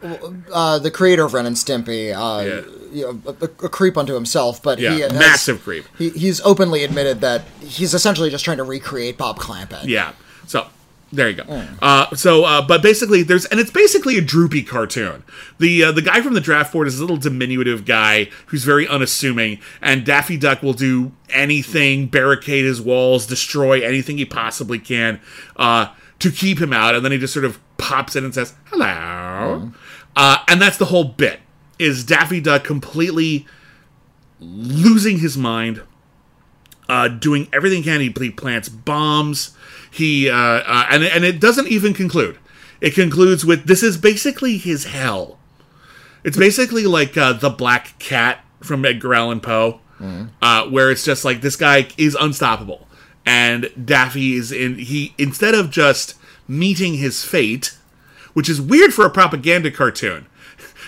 uh, 0.52 0.78
the 0.78 0.90
creator 0.90 1.24
of 1.24 1.34
Ren 1.34 1.46
and 1.46 1.56
Stimpy, 1.56 2.12
uh, 2.14 2.44
Yeah. 2.44 2.60
you 2.92 3.02
know, 3.24 3.34
a, 3.40 3.44
a 3.44 3.68
creep 3.68 3.96
unto 3.98 4.14
himself, 4.14 4.62
but 4.62 4.78
Yeah, 4.78 4.94
he 4.94 5.00
has, 5.00 5.12
massive 5.12 5.62
creep. 5.62 5.84
He, 5.98 6.10
he's 6.10 6.40
openly 6.40 6.84
admitted 6.84 7.20
that 7.20 7.42
he's 7.60 7.92
essentially 7.94 8.30
just 8.30 8.44
trying 8.44 8.56
to 8.58 8.64
recreate 8.64 9.18
Bob 9.18 9.38
Clampett. 9.38 9.84
Yeah. 9.84 10.12
So 10.46 10.66
there 11.12 11.28
you 11.30 11.36
go. 11.36 11.66
Uh, 11.80 12.14
so, 12.16 12.44
uh, 12.44 12.66
but 12.66 12.82
basically, 12.82 13.22
there's 13.22 13.46
and 13.46 13.60
it's 13.60 13.70
basically 13.70 14.18
a 14.18 14.20
droopy 14.20 14.62
cartoon. 14.62 15.22
The 15.58 15.84
uh, 15.84 15.92
the 15.92 16.02
guy 16.02 16.20
from 16.20 16.34
the 16.34 16.40
draft 16.40 16.72
board 16.72 16.88
is 16.88 16.98
a 16.98 17.02
little 17.02 17.16
diminutive 17.16 17.84
guy 17.84 18.24
who's 18.46 18.64
very 18.64 18.88
unassuming, 18.88 19.60
and 19.80 20.04
Daffy 20.04 20.36
Duck 20.36 20.62
will 20.62 20.72
do 20.72 21.12
anything, 21.30 22.06
barricade 22.06 22.64
his 22.64 22.80
walls, 22.80 23.26
destroy 23.26 23.82
anything 23.82 24.18
he 24.18 24.24
possibly 24.24 24.80
can 24.80 25.20
uh, 25.56 25.94
to 26.18 26.30
keep 26.30 26.60
him 26.60 26.72
out, 26.72 26.94
and 26.96 27.04
then 27.04 27.12
he 27.12 27.18
just 27.18 27.32
sort 27.32 27.44
of 27.44 27.60
pops 27.78 28.16
in 28.16 28.24
and 28.24 28.34
says 28.34 28.54
hello, 28.66 29.70
uh, 30.16 30.38
and 30.48 30.60
that's 30.60 30.76
the 30.76 30.86
whole 30.86 31.04
bit. 31.04 31.40
Is 31.78 32.04
Daffy 32.04 32.40
Duck 32.40 32.64
completely 32.64 33.46
losing 34.40 35.20
his 35.20 35.36
mind? 35.36 35.82
uh, 36.88 37.08
doing 37.08 37.48
everything 37.52 37.82
he 37.82 37.84
can. 37.84 38.00
He 38.00 38.30
plants 38.30 38.68
bombs. 38.68 39.55
He 39.96 40.28
uh, 40.28 40.36
uh, 40.36 40.86
and 40.90 41.02
and 41.04 41.24
it 41.24 41.40
doesn't 41.40 41.68
even 41.68 41.94
conclude. 41.94 42.38
It 42.82 42.94
concludes 42.94 43.46
with 43.46 43.64
this 43.66 43.82
is 43.82 43.96
basically 43.96 44.58
his 44.58 44.84
hell. 44.84 45.38
It's 46.22 46.36
basically 46.36 46.84
like 46.84 47.16
uh, 47.16 47.32
the 47.32 47.48
Black 47.50 47.98
Cat 47.98 48.44
from 48.62 48.84
Edgar 48.84 49.14
Allan 49.14 49.40
Poe, 49.40 49.80
uh, 50.42 50.66
where 50.68 50.90
it's 50.90 51.04
just 51.04 51.24
like 51.24 51.40
this 51.40 51.56
guy 51.56 51.88
is 51.96 52.14
unstoppable, 52.20 52.86
and 53.24 53.70
Daffy 53.82 54.34
is 54.34 54.52
in. 54.52 54.78
He 54.78 55.14
instead 55.16 55.54
of 55.54 55.70
just 55.70 56.14
meeting 56.46 56.94
his 56.94 57.24
fate, 57.24 57.74
which 58.34 58.48
is 58.50 58.60
weird 58.60 58.92
for 58.92 59.06
a 59.06 59.10
propaganda 59.10 59.70
cartoon. 59.70 60.26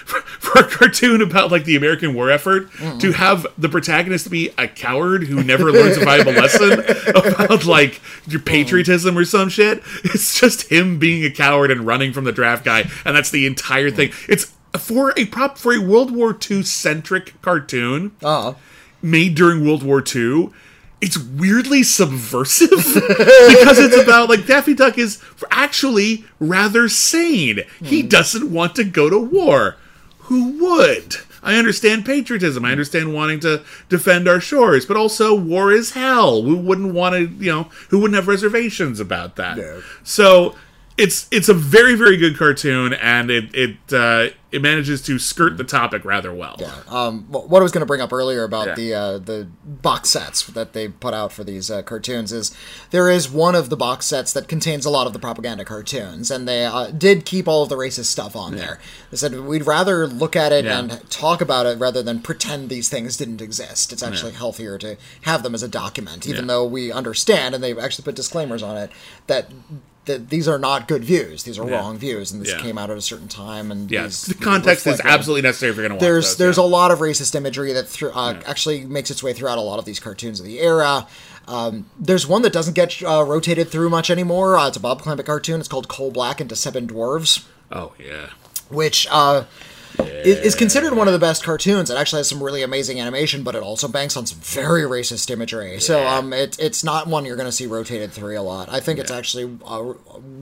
For 0.09 0.61
a 0.61 0.65
cartoon 0.65 1.21
about 1.21 1.51
like 1.51 1.65
the 1.65 1.77
American 1.77 2.15
war 2.15 2.31
effort, 2.31 2.71
to 3.01 3.13
have 3.13 3.47
the 3.59 3.69
protagonist 3.69 4.31
be 4.31 4.51
a 4.57 4.67
coward 4.67 5.25
who 5.25 5.43
never 5.43 5.71
learns 5.71 5.99
a 5.99 6.05
valuable 6.05 6.33
lesson 6.33 6.73
about 7.09 7.67
like 7.67 8.01
your 8.27 8.41
mm. 8.41 8.47
patriotism 8.47 9.19
or 9.19 9.27
some 9.27 9.51
shit, 9.51 9.83
it's 10.05 10.41
just 10.41 10.71
him 10.71 10.99
being 10.99 11.25
a 11.25 11.31
coward 11.31 11.71
and 11.71 11.87
running 11.87 12.15
from 12.15 12.25
the 12.25 12.33
draft 12.33 12.65
guy, 12.65 12.89
and 13.05 13.15
that's 13.15 13.31
the 13.31 13.47
entire 13.47 13.91
thing. 13.91 14.09
Mm. 14.09 14.29
It's 14.31 14.55
for 14.79 15.13
a 15.17 15.27
prop 15.27 15.59
for 15.59 15.75
a 15.75 15.79
World 15.79 16.11
War 16.15 16.37
II 16.51 16.63
centric 16.63 17.41
cartoon 17.43 18.13
Uh, 18.23 18.55
made 19.03 19.35
during 19.35 19.67
World 19.67 19.83
War 19.83 20.03
II, 20.03 20.51
it's 21.01 21.19
weirdly 21.19 21.83
subversive 21.83 22.71
because 22.95 23.79
it's 23.79 23.97
about 23.97 24.29
like 24.29 24.47
Daffy 24.47 24.75
Duck 24.75 24.99
is 24.99 25.23
actually 25.51 26.25
rather 26.41 26.89
sane. 26.89 27.61
He 27.83 28.03
hmm. 28.03 28.09
doesn't 28.09 28.51
want 28.51 28.75
to 28.77 28.85
go 28.85 29.09
to 29.09 29.19
war. 29.19 29.77
Who 30.29 30.59
would? 30.65 31.17
I 31.43 31.57
understand 31.57 32.05
patriotism. 32.05 32.65
I 32.65 32.73
understand 32.73 33.15
wanting 33.15 33.41
to 33.41 33.63
defend 33.89 34.29
our 34.29 34.41
shores, 34.41 34.85
but 34.85 34.97
also 34.97 35.35
war 35.35 35.73
is 35.73 35.93
hell. 35.93 36.43
Who 36.43 36.57
wouldn't 36.57 36.93
want 36.93 37.15
to, 37.15 37.27
you 37.43 37.51
know, 37.51 37.63
who 37.89 37.99
wouldn't 38.01 38.17
have 38.17 38.29
reservations 38.29 39.01
about 39.01 39.37
that? 39.37 39.57
Yeah. 39.57 39.81
So 40.03 40.55
it's 40.99 41.29
it's 41.31 41.49
a 41.49 41.55
very 41.55 41.95
very 41.95 42.17
good 42.17 42.37
cartoon, 42.37 42.93
and 42.95 43.31
it 43.31 43.55
it 43.55 43.77
uh, 43.93 44.35
it 44.51 44.63
manages 44.63 45.03
to 45.03 45.19
skirt 45.19 45.59
the 45.59 45.65
topic 45.65 46.05
rather 46.07 46.33
well. 46.33 46.57
Yeah. 46.59 46.73
um, 46.89 47.25
what 47.31 47.61
I 47.61 47.63
was 47.63 47.71
going 47.71 47.81
to 47.83 47.87
bring 47.87 48.01
up 48.01 48.13
earlier 48.15 48.45
about 48.45 48.69
Yeah. 48.69 48.75
the 48.75 48.95
uh, 48.95 49.19
the 49.19 49.49
box 49.65 50.09
sets 50.09 50.47
that 50.47 50.73
they 50.73 50.89
put 50.89 51.13
out 51.13 51.33
for 51.33 51.45
these 51.45 51.71
uh, 51.71 51.83
cartoons 51.83 52.33
is 52.33 52.57
there 52.91 53.11
is 53.11 53.29
one 53.29 53.55
of 53.55 53.69
the 53.69 53.77
box 53.77 54.07
sets 54.07 54.33
that 54.33 54.49
contains 54.49 54.87
a 54.87 54.91
lot 54.91 55.07
of 55.07 55.13
the 55.13 55.19
propaganda 55.19 55.65
cartoons, 55.67 56.31
and 56.31 56.49
they 56.49 56.65
uh, 56.65 56.87
did 56.91 57.27
keep 57.27 57.47
all 57.47 57.63
of 57.63 57.69
the 57.69 57.77
racist 57.77 58.07
stuff 58.07 58.35
on 58.35 58.57
there. 58.57 58.79
They 59.11 59.19
said 59.19 59.39
we'd 59.39 59.67
rather 59.67 60.07
look 60.07 60.35
at 60.35 60.51
it 60.53 60.65
Yeah. 60.65 60.79
and 60.79 61.11
talk 61.11 61.41
about 61.43 61.67
it 61.67 61.79
rather 61.79 62.03
than 62.03 62.21
pretend 62.21 62.71
these 62.71 62.89
things 62.89 63.19
didn't 63.19 63.43
exist. 63.43 63.93
It's 63.93 64.03
actually 64.03 64.33
healthier 64.33 64.79
to 64.79 64.97
have 65.23 65.43
them 65.43 65.55
as 65.55 65.63
a 65.63 65.69
document, 65.69 66.27
even 66.27 66.45
Yeah. 66.45 66.49
though 66.55 66.65
we 66.65 66.91
understand, 66.91 67.55
and 67.55 67.63
they've 67.63 67.79
actually 67.79 68.05
put 68.05 68.15
disclaimers 68.15 68.63
on 68.63 68.77
it 68.79 68.91
that. 69.27 69.51
That 70.09 70.29
these 70.31 70.49
are 70.49 70.59
not 70.59 70.89
good 70.89 71.05
views; 71.05 71.45
these 71.45 71.59
are 71.59 71.69
Yeah. 71.71 71.77
wrong 71.77 71.97
views, 71.97 72.33
and 72.33 72.43
this 72.43 72.51
Yeah. 72.51 72.61
came 72.61 72.77
out 72.77 72.91
at 72.91 72.99
a 72.99 73.01
certain 73.03 73.29
time. 73.29 73.71
And 73.71 73.89
these 73.89 74.23
the 74.23 74.35
context 74.35 74.87
is 74.87 75.01
absolutely 75.05 75.43
necessary 75.43 75.71
if 75.71 75.77
you're 75.77 75.87
going 75.89 75.91
to 75.91 75.95
watch 75.97 76.01
there's 76.01 76.25
those, 76.31 76.37
there's 76.39 76.59
yeah. 76.59 76.65
a 76.65 76.67
lot 76.67 76.91
of 76.91 76.99
racist 76.99 77.35
imagery 77.37 77.73
that 77.73 78.03
uh, 78.15 78.35
actually 78.47 78.85
makes 78.85 79.11
its 79.11 79.23
way 79.23 79.33
throughout 79.33 79.59
a 79.59 79.61
lot 79.63 79.79
of 79.79 79.85
these 79.85 80.01
cartoons 80.01 80.41
of 80.41 80.47
the 80.47 80.59
era. 80.61 81.07
Um, 81.47 81.87
there's 81.99 82.27
one 82.27 82.43
that 82.43 82.53
doesn't 82.53 82.75
get 82.75 83.03
uh, 83.03 83.23
rotated 83.25 83.69
through 83.71 83.89
much 83.91 84.11
anymore. 84.11 84.59
Uh, 84.59 84.69
it's 84.69 84.77
a 84.77 84.81
Bob 84.81 85.01
Clampett 85.03 85.25
cartoon. 85.27 85.61
It's 85.61 85.69
called 85.69 85.89
Coal 85.89 86.11
Black 86.11 86.41
and 86.43 86.55
Seven 86.59 86.87
Dwarves, 86.87 87.45
Oh 87.73 87.93
yeah. 87.99 88.31
which 88.69 89.07
uh, 89.99 90.03
i- 90.05 90.23
is 90.25 90.55
considered 90.55 90.95
one 90.95 91.07
of 91.09 91.13
the 91.13 91.19
best 91.19 91.43
cartoons. 91.45 91.91
It 91.91 91.97
actually 91.97 92.21
has 92.21 92.29
some 92.29 92.43
really 92.43 92.63
amazing 92.63 93.01
animation, 93.01 93.43
but 93.43 93.55
it 93.55 93.63
also 93.63 93.89
banks 93.89 94.17
on 94.17 94.27
some 94.27 94.39
very 94.41 94.83
racist 94.83 95.31
imagery. 95.31 95.81
So 95.81 96.07
um, 96.07 96.33
it, 96.33 96.59
it's 96.59 96.83
not 96.85 97.07
one 97.07 97.25
you're 97.25 97.37
going 97.37 97.49
to 97.49 97.53
see 97.53 97.67
rotated 97.67 98.13
three 98.13 98.37
a 98.37 98.43
lot. 98.43 98.69
I 98.71 98.81
think 98.81 98.99
it's 98.99 99.11
actually 99.11 99.59
uh, 99.67 99.93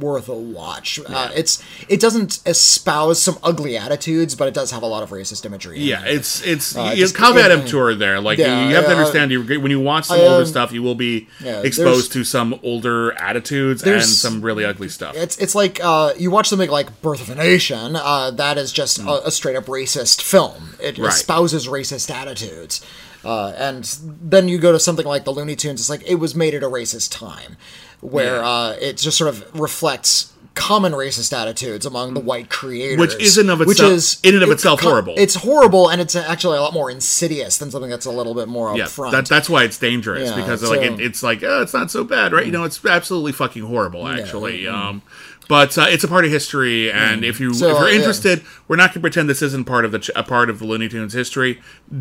worth 0.00 0.28
a 0.28 0.34
watch. 0.34 0.98
Uh, 1.06 1.30
it's 1.34 1.62
it 1.88 2.00
doesn't 2.00 2.40
espouse 2.46 3.22
some 3.22 3.38
ugly 3.42 3.76
attitudes, 3.76 4.34
but 4.34 4.48
it 4.48 4.54
does 4.54 4.70
have 4.70 4.82
a 4.82 4.86
lot 4.86 5.02
of 5.02 5.10
racist 5.10 5.44
imagery. 5.46 5.76
in 5.76 5.82
Yeah, 5.82 6.04
it. 6.04 6.16
it's 6.16 6.42
it's 6.46 6.76
Uh, 6.76 6.90
you 6.94 7.02
just- 7.02 7.16
caveat 7.16 7.50
yeah, 7.50 7.56
emptor 7.58 7.94
there. 7.94 8.20
Like 8.20 8.38
yeah, 8.38 8.68
you 8.68 8.74
have 8.74 8.84
to 8.86 8.90
uh, 8.90 8.94
understand, 8.96 9.30
you 9.30 9.42
when 9.60 9.70
you 9.70 9.80
watch 9.80 10.06
some 10.06 10.18
I, 10.18 10.22
older 10.22 10.40
um, 10.42 10.46
stuff, 10.46 10.72
you 10.72 10.82
will 10.82 10.94
be 10.94 11.28
yeah, 11.42 11.62
exposed 11.62 12.12
to 12.12 12.24
some 12.24 12.58
older 12.62 13.12
attitudes 13.20 13.82
and 13.82 14.02
some 14.02 14.42
really 14.42 14.64
ugly 14.64 14.88
stuff. 14.88 15.16
It's 15.16 15.36
it's 15.38 15.54
like 15.54 15.80
uh, 15.82 16.12
you 16.18 16.30
watch 16.30 16.48
something 16.48 16.70
like 16.70 17.00
Birth 17.02 17.20
of 17.20 17.30
a 17.30 17.34
Nation. 17.34 17.96
Uh, 17.96 18.30
that 18.32 18.58
is 18.58 18.72
just 18.72 18.98
a, 18.98 19.26
a 19.26 19.30
straight 19.46 19.56
up 19.56 19.66
racist 19.66 20.22
film. 20.22 20.74
It. 20.80 20.98
Right. 20.98 21.08
espouses 21.12 21.68
racist 21.68 22.10
attitudes. 22.10 22.84
Uh, 23.24 23.52
and 23.56 23.84
then 24.02 24.48
you 24.48 24.58
go 24.58 24.72
to 24.72 24.80
something 24.80 25.06
like 25.06 25.24
the 25.24 25.30
Looney 25.32 25.56
Tunes. 25.56 25.80
It's 25.80 25.90
like 25.90 26.02
it 26.08 26.16
was 26.16 26.34
made 26.34 26.54
at 26.54 26.62
a 26.62 26.68
racist 26.68 27.16
time, 27.16 27.56
where 28.00 28.36
Yeah. 28.36 28.48
uh, 28.48 28.76
it 28.80 28.96
just 28.98 29.16
sort 29.16 29.28
of 29.28 29.44
reflects 29.58 30.32
common 30.54 30.92
racist 30.92 31.36
attitudes 31.36 31.84
among 31.84 32.14
the 32.14 32.20
white 32.20 32.48
creators, 32.48 32.98
Which 32.98 33.14
is 33.20 33.36
in 33.36 33.50
of 33.50 33.60
itself, 33.60 33.68
which 33.68 33.80
is 33.96 34.18
in 34.22 34.34
and 34.34 34.42
of 34.42 34.50
it's 34.50 34.62
itself 34.62 34.80
co- 34.80 34.88
horrible. 34.88 35.14
It's 35.16 35.34
horrible, 35.34 35.88
and 35.88 36.00
it's 36.00 36.16
actually 36.16 36.56
a 36.56 36.62
lot 36.62 36.72
more 36.72 36.90
insidious 36.90 37.58
than 37.58 37.70
something 37.70 37.90
that's 37.90 38.06
a 38.06 38.10
little 38.10 38.34
bit 38.34 38.48
more 38.48 38.76
yeah, 38.76 38.84
upfront. 38.84 39.10
that, 39.12 39.26
that's 39.26 39.50
why 39.50 39.64
it's 39.64 39.78
dangerous 39.78 40.30
Yeah, 40.30 40.36
because 40.36 40.62
like 40.62 40.80
it, 40.80 40.98
it's 41.00 41.22
like 41.22 41.42
oh, 41.42 41.62
it's 41.62 41.74
not 41.74 41.90
so 41.90 42.04
bad, 42.04 42.32
right? 42.32 42.46
You 42.46 42.52
know, 42.52 42.64
it's 42.64 42.82
absolutely 42.84 43.32
fucking 43.32 43.64
horrible, 43.64 44.08
actually. 44.08 44.66
Um, 44.66 45.02
but 45.48 45.76
uh, 45.78 45.86
it's 45.88 46.02
a 46.04 46.08
part 46.08 46.24
of 46.24 46.30
history, 46.30 46.90
and 46.90 47.24
if 47.24 47.38
you 47.40 47.54
So, 47.54 47.68
if 47.70 47.78
you're 47.78 47.88
yeah. 47.90 47.96
interested, 47.96 48.42
we're 48.68 48.76
not 48.76 48.90
going 48.90 48.94
to 48.94 49.00
pretend 49.00 49.28
this 49.28 49.42
isn't 49.42 49.64
part 49.64 49.84
of 49.84 49.92
the 49.92 49.98
ch- 50.00 50.10
a 50.16 50.22
part 50.22 50.50
of 50.50 50.58
the 50.58 50.64
Looney 50.66 50.88
Tunes 50.88 51.12
history. 51.12 51.60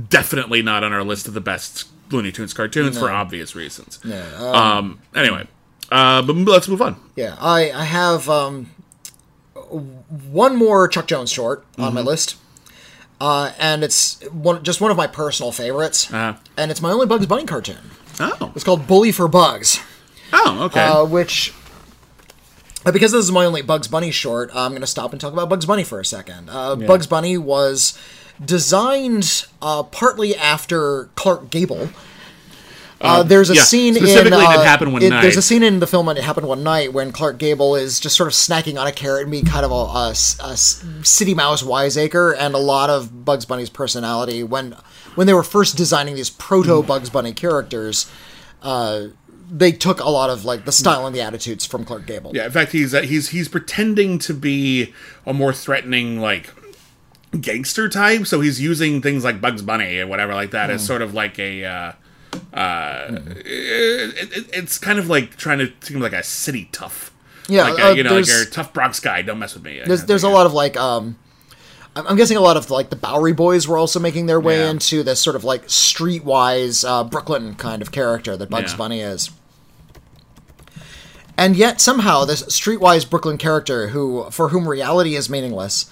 Definitely 0.10 0.62
not 0.62 0.84
on 0.84 0.94
our 0.94 1.04
list 1.04 1.28
of 1.28 1.34
the 1.34 1.42
best 1.42 1.88
Looney 2.12 2.32
Tunes 2.32 2.54
cartoons 2.54 2.98
for 2.98 3.10
obvious 3.12 3.56
reasons. 3.56 4.00
Yeah, 4.04 4.24
Um. 4.38 5.00
Anyway, 5.16 5.48
uh, 5.92 6.22
but 6.22 6.36
let's 6.36 6.68
move 6.68 6.82
on. 6.82 6.96
Yeah, 7.16 7.36
I 7.40 7.72
I 7.72 7.84
have 7.86 8.28
um, 8.30 8.68
one 10.32 10.56
more 10.56 10.88
Chuck 10.88 11.08
Jones 11.08 11.32
short 11.32 11.66
on 11.78 11.86
Mm-hmm. 11.88 11.96
my 11.96 12.02
list, 12.02 12.36
uh, 13.22 13.52
and 13.60 13.84
it's 13.84 14.22
one 14.32 14.64
just 14.64 14.82
one 14.82 14.92
of 14.92 14.98
my 14.98 15.08
personal 15.08 15.52
favorites, 15.52 16.12
Uh-huh. 16.12 16.34
and 16.58 16.72
it's 16.72 16.82
my 16.82 16.92
only 16.92 17.06
Bugs 17.06 17.26
Bunny 17.26 17.46
cartoon. 17.46 17.92
Oh. 18.20 18.52
It's 18.56 18.64
called 18.64 18.88
Bully 18.88 19.12
for 19.12 19.28
Bugs, 19.28 19.80
Oh. 20.34 20.64
Okay. 20.66 20.82
uh, 20.84 21.06
which. 21.06 21.54
Uh, 22.86 22.92
Because 22.92 23.12
this 23.12 23.26
is 23.26 23.32
my 23.32 23.46
only 23.46 23.62
Bugs 23.62 23.88
Bunny 23.88 24.12
short, 24.12 24.50
I'm 24.54 24.72
going 24.72 24.82
to 24.82 24.88
stop 24.88 25.12
and 25.12 25.20
talk 25.20 25.34
about 25.34 25.50
Bugs 25.50 25.66
Bunny 25.66 25.84
for 25.84 26.00
a 26.00 26.06
second. 26.06 26.50
Uh, 26.50 26.76
Bugs 26.76 27.08
Bunny 27.08 27.38
was 27.38 27.98
designed 28.44 29.46
uh, 29.62 29.84
partly 29.84 30.36
after 30.36 31.06
Clark 31.16 31.50
Gable. 31.50 31.90
Uh, 33.02 33.24
there's 33.24 33.50
a 33.50 33.56
yeah, 33.56 33.62
scene 33.62 33.96
in 33.96 34.04
specifically 34.04 34.44
in 34.44 34.52
It 34.52 34.58
uh, 34.58 34.64
Happened 34.64 34.94
One 34.94 35.02
it- 35.02 35.10
Night. 35.10 35.22
There's 35.22 35.38
a 35.38 35.42
scene 35.42 35.64
in 35.64 35.80
the 35.80 35.88
film 35.88 36.06
when 36.06 36.18
it 36.18 36.24
happened 36.24 36.48
one 36.48 36.64
night 36.64 36.94
when 36.94 37.12
Clark 37.12 37.38
Gable 37.38 37.76
is 37.76 38.00
just 38.00 38.16
sort 38.16 38.28
of 38.28 38.34
snacking 38.34 38.80
on 38.80 38.88
a 38.88 38.92
carrot 38.92 39.24
and 39.24 39.32
being 39.32 39.46
kind 39.46 39.66
of 39.66 39.72
a 39.72 40.56
city 40.56 41.34
mouse 41.34 41.62
wiseacre, 41.62 42.34
and 42.34 42.56
a 42.56 42.58
lot 42.60 42.90
of 42.90 43.26
Bugs 43.26 43.46
Bunny's 43.46 43.70
personality 43.70 44.44
when 44.44 44.76
when 45.16 45.28
they 45.28 45.34
were 45.34 45.44
first 45.44 45.78
designing 45.78 46.16
these 46.16 46.30
proto 46.30 46.82
Bugs 46.82 47.10
Bunny 47.10 47.34
characters. 47.34 48.10
Uh, 48.64 49.08
they 49.50 49.72
took 49.72 50.00
a 50.00 50.10
lot 50.10 50.30
of 50.30 50.46
like 50.46 50.66
the 50.66 50.72
style 50.72 51.06
and 51.06 51.16
the 51.16 51.22
attitudes 51.22 51.66
from 51.66 51.86
Clark 51.86 52.06
Gable. 52.06 52.32
Yeah, 52.34 52.46
in 52.46 52.52
fact, 52.52 52.72
he's 52.72 52.94
uh, 52.94 53.02
he's 53.02 53.30
he's 53.30 53.48
pretending 53.48 54.20
to 54.20 54.34
be 54.34 54.94
a 55.26 55.34
more 55.34 55.54
threatening 55.54 56.20
like 56.20 56.52
gangster 57.40 57.90
type. 57.90 58.26
So 58.28 58.42
he's 58.42 58.62
using 58.62 59.02
things 59.02 59.24
like 59.24 59.42
Bugs 59.42 59.62
Bunny 59.62 60.00
and 60.00 60.10
whatever 60.10 60.34
like 60.34 60.52
that 60.52 60.70
as 60.70 60.82
Hmm. 60.82 60.88
sort 60.88 61.02
of 61.02 61.14
like 61.14 61.38
a. 61.40 61.66
Uh, 61.66 61.92
uh, 62.54 63.08
it, 63.46 64.38
it- 64.38 64.50
it's 64.54 64.78
kind 64.78 65.00
of 65.00 65.10
like 65.10 65.38
trying 65.38 65.60
to 65.60 65.72
seem 65.82 66.00
like 66.00 66.14
a 66.14 66.24
city 66.24 66.68
tough. 66.72 67.12
Yeah, 67.48 67.64
like 67.70 67.80
uh, 67.80 67.88
a, 67.90 67.96
you 67.96 68.04
know, 68.04 68.16
like 68.16 68.28
you're 68.28 68.42
a 68.42 68.46
tough 68.46 68.74
Bronx 68.74 69.00
guy. 69.00 69.22
Don't 69.22 69.40
mess 69.40 69.54
with 69.54 69.64
me. 69.64 69.82
There's 69.86 70.06
there's 70.06 70.24
a 70.24 70.30
lot 70.30 70.46
of 70.46 70.54
like 70.54 70.76
um 70.78 71.18
I'm 71.96 72.18
guessing 72.18 72.36
a 72.38 72.42
lot 72.42 72.58
of 72.58 72.70
like 72.70 72.90
the 72.90 72.96
Bowery 72.98 73.32
Boys 73.34 73.68
were 73.68 73.78
also 73.78 74.00
making 74.00 74.26
their 74.26 74.40
way 74.40 74.60
Yeah. 74.60 74.70
into 74.72 75.02
this 75.04 75.20
sort 75.22 75.36
of 75.36 75.44
like 75.46 75.68
streetwise 75.68 76.88
uh, 76.88 77.04
Brooklyn 77.06 77.56
kind 77.56 77.82
of 77.82 77.92
character 77.92 78.36
that 78.36 78.50
Bugs 78.50 78.74
Yeah. 78.74 78.78
Bunny 78.78 79.00
is. 79.02 79.32
And 81.38 81.56
yet 81.56 81.82
somehow 81.82 82.24
this 82.26 82.44
streetwise 82.44 83.10
Brooklyn 83.10 83.38
character 83.38 83.90
who 83.90 84.28
for 84.32 84.50
whom 84.50 84.68
reality 84.68 85.16
is 85.16 85.30
meaningless 85.30 85.90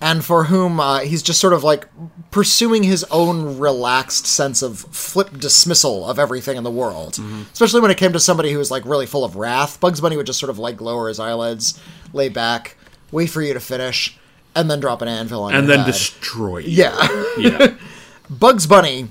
and 0.00 0.24
for 0.24 0.44
whom 0.44 0.78
uh, 0.80 1.00
he's 1.00 1.22
just 1.22 1.40
sort 1.40 1.52
of 1.52 1.64
like 1.64 1.86
pursuing 2.30 2.82
his 2.82 3.04
own 3.04 3.58
relaxed 3.58 4.26
sense 4.26 4.60
of 4.62 4.80
flip 4.80 5.38
dismissal 5.38 6.08
of 6.08 6.18
everything 6.18 6.56
in 6.56 6.62
the 6.64 6.70
world. 6.70 7.18
Especially 7.52 7.80
when 7.80 7.90
it 7.90 7.96
came 7.96 8.12
to 8.12 8.20
somebody 8.20 8.52
who 8.52 8.58
was 8.58 8.70
like 8.70 8.84
really 8.84 9.06
full 9.06 9.24
of 9.24 9.36
wrath. 9.36 9.80
Bugs 9.80 10.00
Bunny 10.00 10.16
would 10.16 10.26
just 10.26 10.38
sort 10.40 10.50
of 10.50 10.58
like 10.58 10.80
lower 10.80 11.08
his 11.08 11.18
eyelids, 11.20 11.80
lay 12.12 12.28
back, 12.28 12.76
wait 13.10 13.26
for 13.30 13.40
you 13.40 13.54
to 13.54 13.60
finish, 13.60 14.18
and 14.54 14.70
then 14.70 14.80
drop 14.80 15.02
an 15.02 15.08
anvil 15.08 15.42
on 15.44 15.52
him 15.52 15.60
and 15.60 15.68
then 15.68 15.78
head. 15.80 15.86
destroy. 15.86 16.58
You. 16.58 16.84
Yeah. 16.84 17.24
yeah. 17.38 17.74
Bugs 18.30 18.66
Bunny 18.66 19.08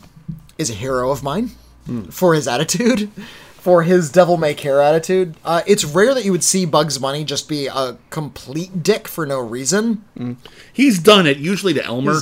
is 0.58 0.70
a 0.70 0.74
hero 0.74 1.12
of 1.12 1.24
mine 1.24 1.52
for 2.10 2.34
his 2.34 2.48
attitude, 2.48 3.10
for 3.56 3.84
his 3.84 4.10
devil 4.10 4.38
may 4.38 4.54
care 4.54 4.82
attitude. 4.82 5.36
Uh, 5.44 5.62
it's 5.68 5.84
rare 5.84 6.14
that 6.14 6.24
you 6.26 6.32
would 6.32 6.44
see 6.44 6.66
Bugs 6.66 6.98
Bunny 6.98 7.24
just 7.24 7.48
be 7.50 7.68
a 7.68 7.98
complete 8.10 8.82
dick 8.84 9.08
for 9.08 9.26
no 9.26 9.40
reason. 9.40 10.38
He's 10.72 11.00
done 11.00 11.28
it 11.28 11.38
usually 11.38 11.74
to 11.74 11.84
Elmer. 11.84 12.22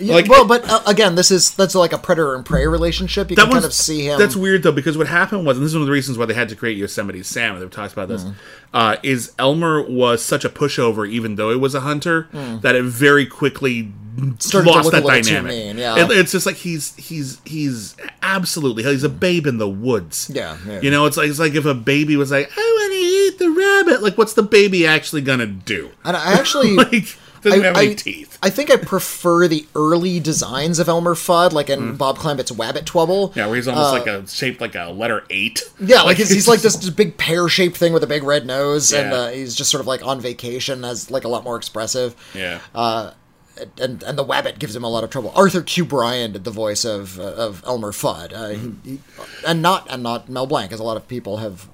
Yeah, 0.00 0.14
like 0.14 0.28
well, 0.28 0.46
but 0.46 0.68
uh, 0.68 0.80
again, 0.86 1.14
this 1.14 1.30
is 1.30 1.54
that's 1.54 1.74
like 1.74 1.92
a 1.92 1.98
predator 1.98 2.34
and 2.34 2.44
prey 2.44 2.66
relationship. 2.66 3.30
You 3.30 3.36
can 3.36 3.50
kind 3.50 3.64
of 3.64 3.72
see 3.72 4.06
him. 4.08 4.18
That's 4.18 4.36
weird 4.36 4.62
though 4.62 4.72
because 4.72 4.96
what 4.98 5.06
happened 5.06 5.46
was, 5.46 5.56
and 5.56 5.64
this 5.64 5.70
is 5.70 5.76
one 5.76 5.82
of 5.82 5.86
the 5.86 5.92
reasons 5.92 6.18
why 6.18 6.26
they 6.26 6.34
had 6.34 6.48
to 6.50 6.56
create 6.56 6.76
Yosemite 6.76 7.22
Sam. 7.22 7.54
and 7.54 7.62
They've 7.62 7.70
talked 7.70 7.92
about 7.92 8.08
this. 8.08 8.24
Uh, 8.72 8.96
is 9.02 9.32
Elmer 9.38 9.82
was 9.82 10.22
such 10.22 10.44
a 10.44 10.48
pushover, 10.48 11.08
even 11.08 11.34
though 11.36 11.50
it 11.50 11.60
was 11.60 11.74
a 11.74 11.80
hunter, 11.80 12.28
that 12.32 12.74
it 12.74 12.84
very 12.84 13.26
quickly 13.26 13.92
Started 14.40 14.68
to 14.68 14.74
lost 14.74 14.90
that 14.92 15.04
dynamic. 15.04 15.52
mean, 15.52 15.78
yeah. 15.78 16.04
It- 16.04 16.10
it's 16.10 16.32
just 16.32 16.44
like 16.44 16.56
he's 16.56 16.94
he's 16.96 17.40
he's 17.46 17.96
absolutely 18.22 18.82
he's 18.82 19.04
a 19.04 19.08
babe 19.08 19.46
in 19.46 19.56
the 19.56 19.68
woods. 19.68 20.30
Yeah, 20.32 20.58
yeah. 20.66 20.80
you 20.82 20.90
know, 20.90 21.06
it's 21.06 21.16
like 21.16 21.30
it's 21.30 21.38
like 21.38 21.54
if 21.54 21.64
a 21.64 21.72
baby 21.74 22.16
was 22.16 22.30
like, 22.30 22.50
I 22.54 22.60
want 22.60 22.92
to 22.92 22.98
eat 22.98 23.38
the 23.38 23.50
rabbit. 23.50 24.02
Like, 24.02 24.18
what's 24.18 24.34
the 24.34 24.42
baby 24.42 24.86
actually 24.86 25.22
gonna 25.22 25.46
do? 25.46 25.90
and 26.04 26.14
I 26.16 26.34
actually. 26.34 26.76
Like, 26.82 27.16
doesn't 27.42 27.62
I, 27.62 27.66
have 27.66 27.76
any 27.76 27.90
I- 27.90 27.94
teeth. 27.94 28.38
I 28.42 28.50
think 28.50 28.70
I 28.70 28.76
prefer 28.76 29.46
the 29.48 29.66
early 29.76 30.18
designs 30.20 30.78
of 30.78 30.88
Elmer 30.88 31.14
Fudd, 31.14 31.52
like 31.52 31.68
in 31.70 31.96
Bob 31.96 32.18
Clampett's 32.18 32.50
Wabbit 32.50 32.84
Twubble. 32.84 33.30
Mm. 33.32 33.36
Yeah, 33.36 33.46
where 33.46 33.56
he's 33.56 33.68
almost 33.68 33.92
like 33.92 34.06
a 34.06 34.26
shaped 34.26 34.60
like 34.60 34.74
a 34.74 34.90
letter 34.90 35.24
eight. 35.30 35.62
Yeah, 35.80 36.02
like 36.02 36.16
he's, 36.16 36.30
he's 36.30 36.48
like 36.52 36.60
this 36.60 36.88
big 36.90 37.16
pear-shaped 37.18 37.76
thing 37.76 37.92
with 37.92 38.02
a 38.02 38.06
big 38.06 38.22
red 38.22 38.46
nose, 38.46 38.92
and 38.92 39.12
uh, 39.12 39.28
he's 39.28 39.54
just 39.54 39.70
sort 39.70 39.80
of 39.80 39.86
like 39.86 40.04
on 40.04 40.20
vacation, 40.20 40.84
as 40.84 41.10
like 41.10 41.24
a 41.24 41.28
lot 41.28 41.44
more 41.44 41.56
expressive. 41.56 42.14
Yeah. 42.34 42.60
and 42.74 44.02
and 44.02 44.18
the 44.18 44.24
Wabbit 44.24 44.58
gives 44.58 44.74
him 44.74 44.82
a 44.84 44.88
lot 44.88 45.04
of 45.04 45.10
trouble. 45.10 45.32
Arthur 45.36 45.62
Q. 45.62 45.84
Bryan 45.84 46.32
did 46.32 46.44
the 46.44 46.50
voice 46.50 46.84
of 46.84 47.18
uh, 47.20 47.22
of 47.34 47.62
Elmer 47.66 47.92
Fudd, 47.92 48.32
uh, 48.32 48.48
he, 48.48 48.72
he, 48.90 48.98
and 49.46 49.60
not 49.62 49.86
and 49.90 50.02
not 50.02 50.28
Mel 50.28 50.46
Blanc, 50.46 50.72
as 50.72 50.80
a 50.80 50.84
lot 50.84 50.96
of 50.96 51.06
people 51.08 51.36
have 51.38 51.68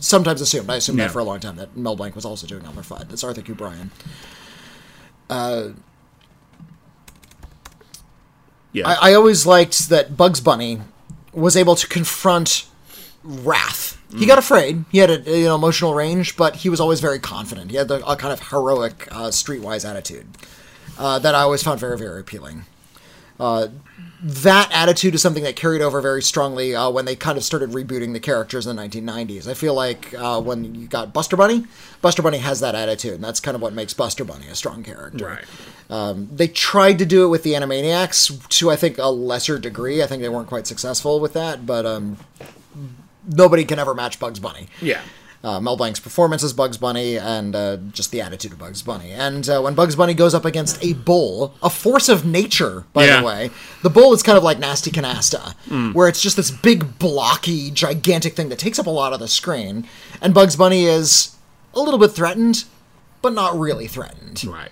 sometimes 0.00 0.40
assumed. 0.40 0.68
I 0.68 0.76
assumed 0.76 0.98
Yeah. 0.98 1.06
that 1.06 1.12
for 1.12 1.20
a 1.20 1.24
long 1.24 1.38
time 1.40 1.56
that 1.56 1.76
Mel 1.76 1.94
Blanc 1.94 2.14
was 2.16 2.24
also 2.24 2.46
doing 2.46 2.64
Elmer 2.64 2.82
Fudd. 2.82 3.12
It's 3.12 3.22
Arthur 3.22 3.42
Q. 3.42 3.54
Bryan. 3.54 3.90
Yeah. 8.72 8.88
I, 8.88 9.10
I 9.10 9.14
always 9.14 9.46
liked 9.46 9.88
that 9.88 10.16
Bugs 10.16 10.40
Bunny 10.40 10.80
was 11.32 11.56
able 11.56 11.76
to 11.76 11.86
confront 11.86 12.66
wrath. 13.24 14.00
He 14.16 14.24
got 14.24 14.38
afraid. 14.38 14.84
He 14.90 14.98
had 14.98 15.10
an 15.10 15.24
you 15.26 15.44
know, 15.44 15.54
emotional 15.56 15.92
range, 15.94 16.36
but 16.36 16.56
he 16.56 16.68
was 16.68 16.80
always 16.80 17.00
very 17.00 17.18
confident. 17.18 17.70
He 17.70 17.76
had 17.76 17.88
the, 17.88 18.06
a 18.06 18.16
kind 18.16 18.32
of 18.32 18.48
heroic, 18.48 19.08
uh, 19.10 19.28
streetwise 19.28 19.88
attitude 19.88 20.26
uh, 20.98 21.18
that 21.18 21.34
I 21.34 21.40
always 21.40 21.62
found 21.62 21.80
very, 21.80 21.98
very 21.98 22.20
appealing. 22.20 22.64
Uh, 23.38 23.68
that 24.22 24.70
attitude 24.72 25.14
is 25.14 25.22
something 25.22 25.42
that 25.42 25.56
carried 25.56 25.82
over 25.82 26.00
very 26.00 26.22
strongly 26.22 26.74
uh, 26.74 26.88
when 26.90 27.04
they 27.04 27.14
kind 27.14 27.36
of 27.36 27.44
started 27.44 27.70
rebooting 27.70 28.12
the 28.12 28.20
characters 28.20 28.66
in 28.66 28.74
the 28.76 28.82
1990s. 28.82 29.46
I 29.46 29.54
feel 29.54 29.74
like 29.74 30.14
uh, 30.14 30.40
when 30.40 30.74
you 30.74 30.86
got 30.86 31.12
Buster 31.12 31.36
Bunny, 31.36 31.66
Buster 32.00 32.22
Bunny 32.22 32.38
has 32.38 32.60
that 32.60 32.74
attitude, 32.74 33.14
and 33.14 33.24
that's 33.24 33.40
kind 33.40 33.54
of 33.54 33.60
what 33.60 33.74
makes 33.74 33.92
Buster 33.92 34.24
Bunny 34.24 34.46
a 34.48 34.54
strong 34.54 34.82
character. 34.82 35.26
right. 35.26 35.44
Um, 35.88 36.28
they 36.32 36.48
tried 36.48 36.98
to 36.98 37.06
do 37.06 37.24
it 37.24 37.28
with 37.28 37.44
the 37.44 37.52
Animaniacs 37.52 38.48
to, 38.48 38.70
I 38.70 38.76
think, 38.76 38.98
a 38.98 39.06
lesser 39.06 39.58
degree. 39.58 40.02
I 40.02 40.06
think 40.06 40.20
they 40.20 40.28
weren't 40.28 40.48
quite 40.48 40.66
successful 40.66 41.20
with 41.20 41.32
that, 41.34 41.64
but 41.64 41.86
um, 41.86 42.16
nobody 43.28 43.64
can 43.64 43.78
ever 43.78 43.94
match 43.94 44.18
Bugs 44.18 44.40
Bunny. 44.40 44.66
Yeah. 44.80 45.00
Uh, 45.44 45.60
Mel 45.60 45.76
Blanc's 45.76 46.00
performance 46.00 46.42
as 46.42 46.52
Bugs 46.52 46.76
Bunny 46.76 47.16
and 47.18 47.54
uh, 47.54 47.76
just 47.92 48.10
the 48.10 48.20
attitude 48.20 48.52
of 48.52 48.58
Bugs 48.58 48.82
Bunny. 48.82 49.12
And 49.12 49.48
uh, 49.48 49.60
when 49.60 49.74
Bugs 49.74 49.94
Bunny 49.94 50.12
goes 50.14 50.34
up 50.34 50.44
against 50.44 50.82
a 50.84 50.94
bull, 50.94 51.54
a 51.62 51.70
force 51.70 52.08
of 52.08 52.24
nature, 52.26 52.84
by 52.92 53.04
Yeah. 53.04 53.20
the 53.20 53.26
way, 53.26 53.50
the 53.82 53.90
bull 53.90 54.12
is 54.12 54.24
kind 54.24 54.36
of 54.36 54.42
like 54.42 54.58
Nasty 54.58 54.90
Canasta, 54.90 55.54
where 55.94 56.08
it's 56.08 56.20
just 56.20 56.36
this 56.36 56.50
big, 56.50 56.98
blocky, 56.98 57.70
gigantic 57.70 58.34
thing 58.34 58.48
that 58.48 58.58
takes 58.58 58.78
up 58.80 58.86
a 58.86 58.90
lot 58.90 59.12
of 59.12 59.20
the 59.20 59.28
screen. 59.28 59.86
And 60.20 60.34
Bugs 60.34 60.56
Bunny 60.56 60.84
is 60.86 61.36
a 61.74 61.80
little 61.80 62.00
bit 62.00 62.10
threatened, 62.10 62.64
but 63.22 63.32
not 63.32 63.56
really 63.56 63.86
threatened 63.86 64.42
Right. 64.44 64.70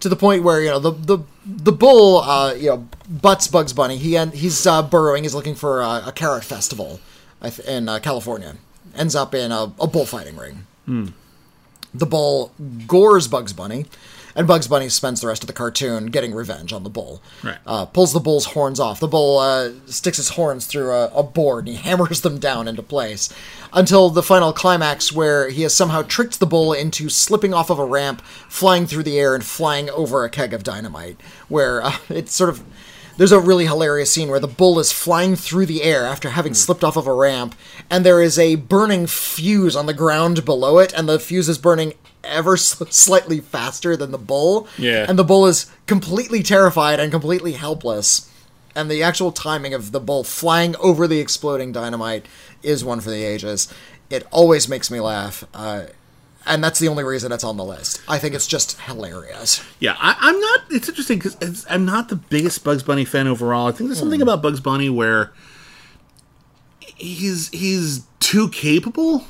to 0.00 0.08
the 0.08 0.16
point 0.16 0.44
where 0.44 0.62
you 0.62 0.70
know 0.70 0.78
the 0.78 0.92
the 0.92 1.18
the 1.44 1.72
bull 1.72 2.18
uh, 2.20 2.54
you 2.54 2.70
know 2.70 2.88
butts 3.08 3.48
Bugs 3.48 3.72
Bunny. 3.74 3.96
He 3.98 4.16
he's 4.28 4.66
uh, 4.66 4.82
burrowing. 4.82 5.24
He's 5.24 5.34
looking 5.34 5.54
for 5.56 5.82
a, 5.82 6.04
a 6.06 6.12
carrot 6.14 6.44
festival 6.44 7.00
in 7.66 7.88
uh, 7.88 7.98
California. 7.98 8.56
Ends 8.96 9.14
up 9.14 9.34
in 9.34 9.52
a, 9.52 9.72
a 9.80 9.86
bullfighting 9.86 10.36
ring. 10.36 10.66
The 11.94 12.06
bull 12.06 12.52
gores 12.86 13.26
Bugs 13.28 13.52
Bunny, 13.52 13.86
and 14.34 14.46
Bugs 14.46 14.68
Bunny 14.68 14.90
spends 14.90 15.22
the 15.22 15.28
rest 15.28 15.42
of 15.42 15.46
the 15.46 15.54
cartoon 15.54 16.06
getting 16.06 16.34
revenge 16.34 16.72
on 16.74 16.84
the 16.84 16.90
bull. 16.90 17.22
Right. 17.42 17.56
Uh, 17.66 17.86
pulls 17.86 18.12
the 18.12 18.20
bull's 18.20 18.44
horns 18.44 18.78
off. 18.78 19.00
The 19.00 19.08
bull 19.08 19.38
uh, 19.38 19.70
sticks 19.86 20.18
his 20.18 20.28
horns 20.30 20.66
through 20.66 20.92
a, 20.92 21.06
a 21.08 21.22
board 21.22 21.66
and 21.66 21.76
he 21.76 21.82
hammers 21.88 22.20
them 22.20 22.38
down 22.38 22.68
into 22.68 22.82
place 22.82 23.32
until 23.72 24.10
the 24.10 24.22
final 24.22 24.52
climax 24.52 25.10
where 25.10 25.48
he 25.48 25.62
has 25.62 25.74
somehow 25.74 26.02
tricked 26.02 26.38
the 26.38 26.46
bull 26.46 26.74
into 26.74 27.08
slipping 27.08 27.54
off 27.54 27.70
of 27.70 27.78
a 27.78 27.84
ramp, 27.84 28.20
flying 28.48 28.86
through 28.86 29.04
the 29.04 29.18
air, 29.18 29.34
and 29.34 29.44
flying 29.44 29.88
over 29.90 30.22
a 30.22 30.30
keg 30.30 30.52
of 30.52 30.62
dynamite. 30.62 31.18
Where 31.48 31.82
uh, 31.82 31.96
it's 32.10 32.34
sort 32.34 32.50
of. 32.50 32.62
There's 33.16 33.32
a 33.32 33.40
really 33.40 33.64
hilarious 33.64 34.12
scene 34.12 34.28
where 34.28 34.40
the 34.40 34.46
bull 34.46 34.78
is 34.78 34.92
flying 34.92 35.36
through 35.36 35.66
the 35.66 35.82
air 35.82 36.04
after 36.04 36.30
having 36.30 36.52
slipped 36.52 36.84
off 36.84 36.96
of 36.96 37.06
a 37.06 37.14
ramp, 37.14 37.54
and 37.90 38.04
there 38.04 38.20
is 38.20 38.38
a 38.38 38.56
burning 38.56 39.06
fuse 39.06 39.74
on 39.74 39.86
the 39.86 39.94
ground 39.94 40.44
below 40.44 40.78
it, 40.78 40.92
and 40.92 41.08
the 41.08 41.18
fuse 41.18 41.48
is 41.48 41.56
burning 41.56 41.94
ever 42.22 42.56
so 42.56 42.84
slightly 42.86 43.40
faster 43.40 43.96
than 43.96 44.10
the 44.10 44.18
bull. 44.18 44.68
Yeah. 44.76 45.06
And 45.08 45.18
the 45.18 45.24
bull 45.24 45.46
is 45.46 45.70
completely 45.86 46.42
terrified 46.42 47.00
and 47.00 47.10
completely 47.10 47.52
helpless. 47.52 48.30
And 48.74 48.90
the 48.90 49.02
actual 49.02 49.32
timing 49.32 49.72
of 49.72 49.92
the 49.92 50.00
bull 50.00 50.22
flying 50.22 50.76
over 50.76 51.06
the 51.06 51.20
exploding 51.20 51.72
dynamite 51.72 52.26
is 52.62 52.84
one 52.84 53.00
for 53.00 53.08
the 53.08 53.24
ages. 53.24 53.72
It 54.10 54.26
always 54.30 54.68
makes 54.68 54.90
me 54.90 55.00
laugh. 55.00 55.44
Uh, 55.54 55.84
and 56.46 56.62
that's 56.62 56.78
the 56.78 56.88
only 56.88 57.04
reason 57.04 57.32
it's 57.32 57.44
on 57.44 57.56
the 57.56 57.64
list. 57.64 58.00
I 58.08 58.18
think 58.18 58.34
it's 58.34 58.46
just 58.46 58.80
hilarious. 58.82 59.62
Yeah, 59.80 59.96
I, 59.98 60.16
I'm 60.18 60.40
not. 60.40 60.60
It's 60.70 60.88
interesting 60.88 61.18
because 61.18 61.66
I'm 61.68 61.84
not 61.84 62.08
the 62.08 62.16
biggest 62.16 62.64
Bugs 62.64 62.82
Bunny 62.82 63.04
fan 63.04 63.26
overall. 63.26 63.68
I 63.68 63.72
think 63.72 63.88
there's 63.88 63.98
something 63.98 64.20
hmm. 64.20 64.28
about 64.28 64.42
Bugs 64.42 64.60
Bunny 64.60 64.88
where 64.88 65.32
he's 66.80 67.48
he's 67.50 68.04
too 68.20 68.48
capable, 68.50 69.24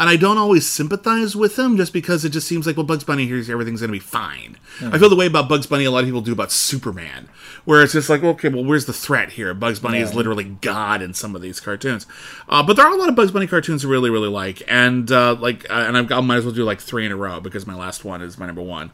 and 0.00 0.08
I 0.08 0.16
don't 0.16 0.38
always 0.38 0.66
sympathize 0.66 1.36
with 1.36 1.56
them 1.56 1.76
just 1.76 1.92
because 1.92 2.24
it 2.24 2.30
just 2.30 2.48
seems 2.48 2.66
like 2.66 2.78
well, 2.78 2.86
Bugs 2.86 3.04
Bunny 3.04 3.26
here's 3.26 3.50
everything's 3.50 3.82
gonna 3.82 3.92
be 3.92 3.98
fine. 3.98 4.56
I 4.80 4.98
feel 4.98 5.10
the 5.10 5.14
way 5.14 5.26
about 5.26 5.46
Bugs 5.46 5.66
Bunny 5.66 5.84
a 5.84 5.90
lot 5.90 5.98
of 5.98 6.06
people 6.06 6.22
do 6.22 6.32
about 6.32 6.50
Superman, 6.50 7.28
where 7.66 7.82
it's 7.82 7.92
just 7.92 8.08
like 8.08 8.24
okay, 8.24 8.48
well, 8.48 8.64
where's 8.64 8.86
the 8.86 8.94
threat 8.94 9.32
here? 9.32 9.52
Bugs 9.52 9.78
Bunny 9.78 9.98
is 9.98 10.14
literally 10.14 10.44
God 10.44 11.02
in 11.02 11.12
some 11.12 11.36
of 11.36 11.42
these 11.42 11.60
cartoons, 11.60 12.06
uh, 12.48 12.62
but 12.62 12.76
there 12.76 12.86
are 12.86 12.92
a 12.94 12.96
lot 12.96 13.10
of 13.10 13.14
Bugs 13.14 13.30
Bunny 13.30 13.46
cartoons 13.46 13.84
I 13.84 13.88
really 13.88 14.08
really 14.08 14.30
like, 14.30 14.62
and 14.66 15.12
uh, 15.12 15.34
like 15.34 15.68
uh, 15.70 15.84
and 15.86 15.98
I've, 15.98 16.10
I 16.10 16.20
might 16.22 16.38
as 16.38 16.44
well 16.46 16.54
do 16.54 16.64
like 16.64 16.80
three 16.80 17.04
in 17.04 17.12
a 17.12 17.16
row 17.16 17.38
because 17.38 17.66
my 17.66 17.74
last 17.74 18.02
one 18.02 18.22
is 18.22 18.38
my 18.38 18.46
number 18.46 18.62
one. 18.62 18.92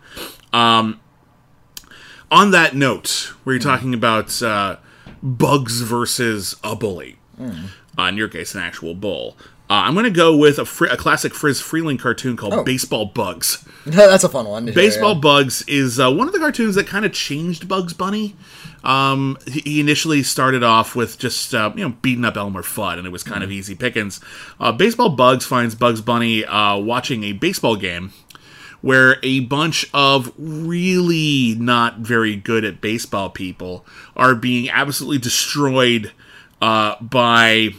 Um, 0.52 1.00
on 2.32 2.50
that 2.50 2.74
note, 2.74 3.32
where 3.44 3.54
you're 3.54 3.62
talking 3.62 3.94
about 3.94 4.42
uh, 4.42 4.78
bugs 5.22 5.82
versus 5.82 6.56
a 6.64 6.74
bully, 6.74 7.18
uh, 7.96 8.02
in 8.02 8.16
your 8.16 8.28
case, 8.28 8.56
an 8.56 8.60
actual 8.60 8.92
bull, 8.94 9.36
uh, 9.68 9.74
I'm 9.74 9.94
going 9.94 10.04
to 10.04 10.10
go 10.10 10.36
with 10.36 10.58
a, 10.58 10.64
fr- 10.64 10.86
a 10.86 10.96
classic 10.96 11.34
Friz 11.34 11.60
Freleng 11.60 11.98
cartoon 11.98 12.36
called 12.36 12.64
Baseball 12.64 13.06
Bugs. 13.06 13.66
that's 13.84 14.22
a 14.22 14.28
fun 14.28 14.46
one. 14.46 14.66
Baseball 14.66 15.16
Bugs 15.16 15.62
is 15.62 15.98
uh, 15.98 16.12
one 16.12 16.28
of 16.28 16.32
the 16.32 16.38
cartoons 16.38 16.76
that 16.76 16.86
kind 16.86 17.04
of 17.04 17.12
changed 17.12 17.68
Bugs 17.68 17.92
Bunny. 17.92 18.36
Um, 18.84 19.36
he 19.46 19.60
he 19.60 19.80
initially 19.80 20.22
started 20.22 20.62
off 20.62 20.94
with 20.94 21.18
just 21.18 21.52
uh, 21.52 21.72
you 21.74 21.82
know 21.82 21.96
beating 22.00 22.24
up 22.24 22.36
Elmer 22.36 22.62
Fudd, 22.62 22.98
and 22.98 23.06
it 23.06 23.10
was 23.10 23.24
kind 23.24 23.42
of 23.42 23.50
easy 23.50 23.74
pickings. 23.74 24.20
Uh, 24.60 24.70
baseball 24.70 25.08
Bugs 25.08 25.44
finds 25.44 25.74
Bugs 25.74 26.00
Bunny 26.00 26.44
uh, 26.44 26.78
watching 26.78 27.24
a 27.24 27.32
baseball 27.32 27.74
game 27.74 28.12
where 28.82 29.16
a 29.24 29.40
bunch 29.40 29.90
of 29.92 30.32
really 30.38 31.56
not 31.58 31.98
very 31.98 32.36
good 32.36 32.64
at 32.64 32.80
baseball 32.80 33.30
people 33.30 33.84
are 34.14 34.36
being 34.36 34.70
absolutely 34.70 35.18
destroyed 35.18 36.12
uh, 36.62 36.94
by 37.00 37.70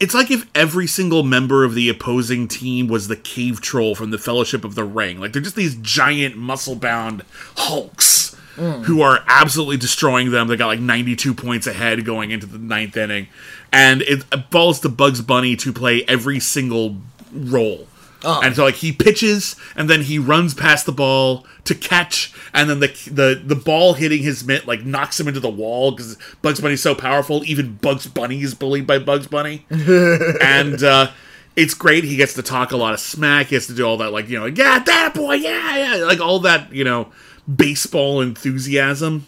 it's 0.00 0.14
like 0.14 0.30
if 0.30 0.48
every 0.54 0.86
single 0.86 1.22
member 1.22 1.64
of 1.64 1.74
the 1.74 1.88
opposing 1.88 2.48
team 2.48 2.88
was 2.88 3.08
the 3.08 3.16
cave 3.16 3.60
troll 3.60 3.94
from 3.94 4.10
the 4.10 4.18
Fellowship 4.18 4.64
of 4.64 4.74
the 4.74 4.84
Ring. 4.84 5.20
Like 5.20 5.32
they're 5.32 5.42
just 5.42 5.56
these 5.56 5.76
giant 5.76 6.36
muscle 6.36 6.74
bound 6.74 7.22
hulks 7.56 8.36
mm. 8.56 8.84
who 8.84 9.00
are 9.00 9.24
absolutely 9.26 9.76
destroying 9.76 10.30
them. 10.30 10.48
They 10.48 10.56
got 10.56 10.66
like 10.66 10.80
92 10.80 11.34
points 11.34 11.66
ahead 11.66 12.04
going 12.04 12.30
into 12.30 12.46
the 12.46 12.58
ninth 12.58 12.96
inning. 12.96 13.28
And 13.72 14.02
it 14.02 14.24
falls 14.50 14.80
to 14.80 14.88
Bugs 14.88 15.20
Bunny 15.20 15.54
to 15.56 15.72
play 15.72 16.04
every 16.04 16.40
single 16.40 16.96
role. 17.32 17.86
And 18.42 18.56
so 18.56 18.64
like 18.64 18.76
he 18.76 18.92
pitches 18.92 19.56
and 19.76 19.88
then 19.88 20.02
he 20.02 20.18
runs 20.18 20.54
past 20.54 20.86
the 20.86 20.92
ball 20.92 21.46
to 21.64 21.74
catch 21.74 22.32
and 22.52 22.68
then 22.68 22.80
the 22.80 22.88
the 23.10 23.40
the 23.44 23.54
ball 23.54 23.94
hitting 23.94 24.22
his 24.22 24.44
mitt 24.44 24.66
like 24.66 24.84
knocks 24.84 25.20
him 25.20 25.28
into 25.28 25.40
the 25.40 25.50
wall 25.50 25.92
because 25.92 26.16
Bugs 26.42 26.60
Bunny's 26.60 26.82
so 26.82 26.94
powerful 26.94 27.44
even 27.44 27.76
Bugs 27.76 28.06
Bunny 28.06 28.40
is 28.40 28.54
bullied 28.54 28.86
by 28.86 28.98
Bugs 28.98 29.26
Bunny. 29.26 29.66
And 29.70 30.82
uh 30.82 31.10
it's 31.56 31.74
great 31.74 32.04
he 32.04 32.16
gets 32.16 32.34
to 32.34 32.42
talk 32.42 32.72
a 32.72 32.76
lot 32.76 32.94
of 32.94 33.00
smack 33.00 33.46
he 33.46 33.56
gets 33.56 33.66
to 33.66 33.74
do 33.74 33.84
all 33.84 33.96
that 33.98 34.12
like 34.12 34.28
you 34.28 34.38
know 34.38 34.46
yeah 34.46 34.78
that 34.78 35.12
boy 35.14 35.34
yeah 35.34 35.96
yeah 35.96 36.04
like 36.04 36.20
all 36.20 36.38
that 36.40 36.72
you 36.72 36.84
know 36.84 37.10
baseball 37.52 38.20
enthusiasm 38.20 39.26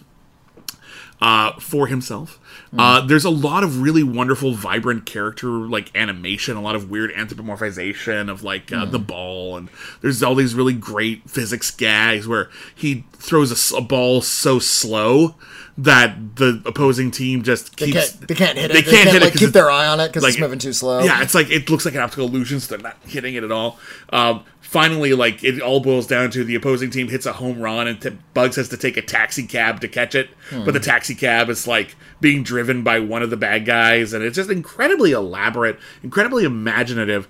uh, 1.21 1.53
for 1.61 1.87
himself. 1.87 2.39
Uh, 2.77 3.01
there's 3.01 3.25
a 3.25 3.31
lot 3.31 3.65
of 3.65 3.83
really 3.83 4.03
wonderful, 4.03 4.55
vibrant 4.55 5.05
character 5.05 5.49
like 5.49 5.95
animation, 5.97 6.57
a 6.57 6.63
lot 6.63 6.77
of 6.77 6.89
weird 6.89 7.13
anthropomorphization 7.13 8.31
of 8.31 8.45
like 8.45 8.73
uh, 8.73 8.85
the 8.85 8.99
ball, 8.99 9.57
and 9.57 9.69
there's 10.03 10.23
all 10.23 10.37
these 10.37 10.55
really 10.55 10.73
great 10.73 11.29
physics 11.29 11.71
gags 11.71 12.29
where 12.29 12.49
he 12.75 13.05
throws 13.13 13.73
a 13.73 13.81
ball 13.81 14.23
so 14.23 14.59
slow 14.59 15.35
that 15.77 16.37
the 16.37 16.63
opposing 16.67 17.11
team 17.11 17.43
just 17.43 17.77
They 17.77 17.91
can't, 17.91 18.29
they 18.29 18.35
can't 18.35 18.59
hit 18.59 18.71
it. 18.71 18.75
They 18.75 18.83
can't 18.83 19.11
hit 19.11 19.23
it 19.23 19.35
keep 19.35 19.51
their 19.51 19.71
eye 19.71 19.87
on 19.87 19.99
it 19.99 20.09
because 20.09 20.23
like, 20.23 20.35
it's 20.35 20.41
moving 20.41 20.59
too 20.59 20.73
slow. 20.73 21.01
Yeah, 21.01 21.23
it's 21.23 21.35
like 21.35 21.51
it 21.51 21.69
looks 21.71 21.85
like 21.85 21.95
an 21.95 22.01
optical 22.01 22.27
illusion, 22.27 22.61
so 22.61 22.77
they're 22.77 22.83
not 22.83 22.97
hitting 23.05 23.35
it 23.35 23.45
at 23.45 23.51
all. 23.51 23.79
Um, 24.11 24.45
finally, 24.71 25.15
like 25.15 25.43
it 25.43 25.61
all 25.61 25.81
boils 25.81 26.07
down 26.07 26.31
to 26.31 26.45
the 26.45 26.55
opposing 26.55 26.91
team 26.91 27.09
hits 27.09 27.27
a 27.27 27.33
home 27.33 27.61
run, 27.61 27.89
and 27.89 28.01
t- 28.01 28.17
Bugs 28.35 28.55
has 28.55 28.69
to 28.69 28.77
take 28.77 28.97
a 28.97 29.03
taxi 29.03 29.45
cab 29.45 29.81
to 29.81 29.89
catch 29.89 30.15
it. 30.15 30.31
Hmm. 30.49 30.65
But 30.65 30.75
the 30.75 30.81
taxi 30.81 31.17
cab 31.17 31.51
is 31.51 31.67
like 31.67 31.97
being 32.21 32.45
driven 32.45 32.85
by 32.85 33.01
one 33.01 33.23
of 33.23 33.31
the 33.31 33.37
bad 33.37 33.67
guys, 33.67 34.13
and 34.13 34.23
it's 34.23 34.37
just 34.37 34.49
incredibly 34.49 35.11
elaborate, 35.11 35.77
incredibly 36.05 36.45
imaginative, 36.45 37.27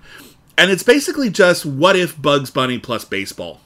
and 0.55 0.69
it's 0.69 0.83
basically 0.83 1.31
just 1.31 1.65
what 1.65 1.95
if 1.95 2.21
Bugs 2.21 2.51
Bunny 2.51 2.77
plus 2.77 3.05
baseball. 3.05 3.59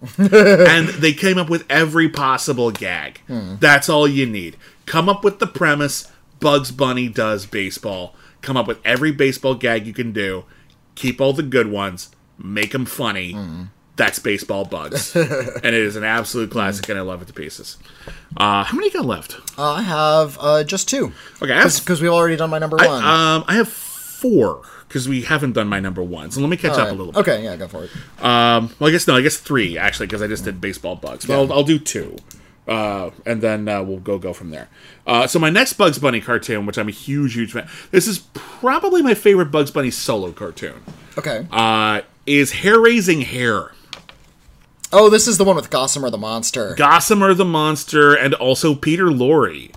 and 0.18 0.88
they 0.88 1.12
came 1.14 1.38
up 1.38 1.48
with 1.48 1.64
every 1.70 2.08
possible 2.08 2.72
gag. 2.72 3.20
Hmm. 3.28 3.54
That's 3.60 3.88
all 3.88 4.08
you 4.08 4.26
need. 4.26 4.56
Come 4.86 5.08
up 5.08 5.22
with 5.22 5.38
the 5.38 5.46
premise 5.46 6.10
Bugs 6.40 6.72
Bunny 6.72 7.08
does 7.08 7.46
baseball. 7.46 8.14
Come 8.42 8.56
up 8.56 8.66
with 8.66 8.80
every 8.84 9.12
baseball 9.12 9.54
gag 9.54 9.86
you 9.86 9.94
can 9.94 10.12
do. 10.12 10.44
Keep 10.94 11.20
all 11.20 11.32
the 11.32 11.42
good 11.42 11.70
ones. 11.70 12.13
Make 12.38 12.72
them 12.72 12.84
funny. 12.86 13.36
that's 13.96 14.18
baseball 14.18 14.64
bugs, 14.64 15.14
and 15.16 15.28
it 15.66 15.74
is 15.74 15.94
an 15.96 16.02
absolute 16.04 16.50
classic, 16.50 16.88
and 16.88 16.98
I 16.98 17.02
love 17.02 17.22
it 17.22 17.26
to 17.28 17.32
pieces. 17.32 17.78
Uh, 18.36 18.64
how 18.64 18.74
many 18.76 18.88
you 18.88 18.92
got 18.92 19.04
left? 19.06 19.36
Uh, 19.58 19.72
I 19.74 19.82
have 19.82 20.36
uh, 20.40 20.64
just 20.64 20.88
two. 20.88 21.12
Okay, 21.40 21.54
Because 21.62 22.00
we've 22.02 22.10
already 22.10 22.36
done 22.36 22.50
my 22.50 22.58
number 22.58 22.76
I, 22.80 22.86
one. 22.86 23.04
um, 23.04 23.44
I 23.46 23.54
have 23.54 23.68
four 23.68 24.62
because 24.88 25.08
we 25.08 25.22
haven't 25.22 25.52
done 25.52 25.68
my 25.68 25.78
number 25.80 26.02
one. 26.02 26.30
So 26.32 26.40
let 26.40 26.50
me 26.50 26.56
catch 26.56 26.72
up 26.72 26.78
Alright. 26.78 26.92
a 26.92 26.96
little 26.96 27.12
bit. 27.12 27.20
Okay, 27.20 27.44
yeah, 27.44 27.54
go 27.56 27.68
for 27.68 27.84
it. 27.84 27.90
Um, 28.24 28.74
well, 28.80 28.88
I 28.88 28.90
guess 28.90 29.06
no, 29.06 29.16
I 29.16 29.20
guess 29.22 29.36
three 29.36 29.78
actually 29.78 30.06
because 30.06 30.22
I 30.22 30.26
just 30.26 30.44
did 30.44 30.60
baseball 30.60 30.96
bugs. 30.96 31.24
But 31.26 31.34
I'll, 31.34 31.52
I'll 31.52 31.62
do 31.64 31.78
two, 31.78 32.16
uh, 32.66 33.10
and 33.24 33.40
then 33.42 33.68
uh, 33.68 33.82
we'll 33.84 33.98
go 34.00 34.18
go 34.18 34.32
from 34.32 34.50
there. 34.50 34.68
Uh, 35.06 35.26
so 35.28 35.38
my 35.38 35.50
next 35.50 35.74
Bugs 35.74 35.98
Bunny 36.00 36.20
cartoon, 36.20 36.66
which 36.66 36.78
I'm 36.78 36.88
a 36.88 36.92
huge 36.92 37.34
huge 37.34 37.52
fan. 37.52 37.68
This 37.92 38.08
is 38.08 38.20
probably 38.34 39.02
my 39.02 39.14
favorite 39.14 39.52
Bugs 39.52 39.70
Bunny 39.70 39.90
solo 39.92 40.32
cartoon. 40.32 40.82
Okay. 41.16 41.46
Is 42.26 42.52
Hair 42.52 42.80
Raising 42.80 43.22
Hare. 43.22 43.72
oh, 44.92 45.10
this 45.10 45.28
is 45.28 45.36
the 45.38 45.44
one 45.44 45.56
with 45.56 45.70
Gossamer 45.70 46.08
the 46.10 46.18
monster. 46.18 46.74
Gossamer 46.74 47.34
the 47.34 47.44
monster 47.44 48.14
and 48.14 48.32
also 48.34 48.74
Peter 48.74 49.06
Lorre 49.06 49.70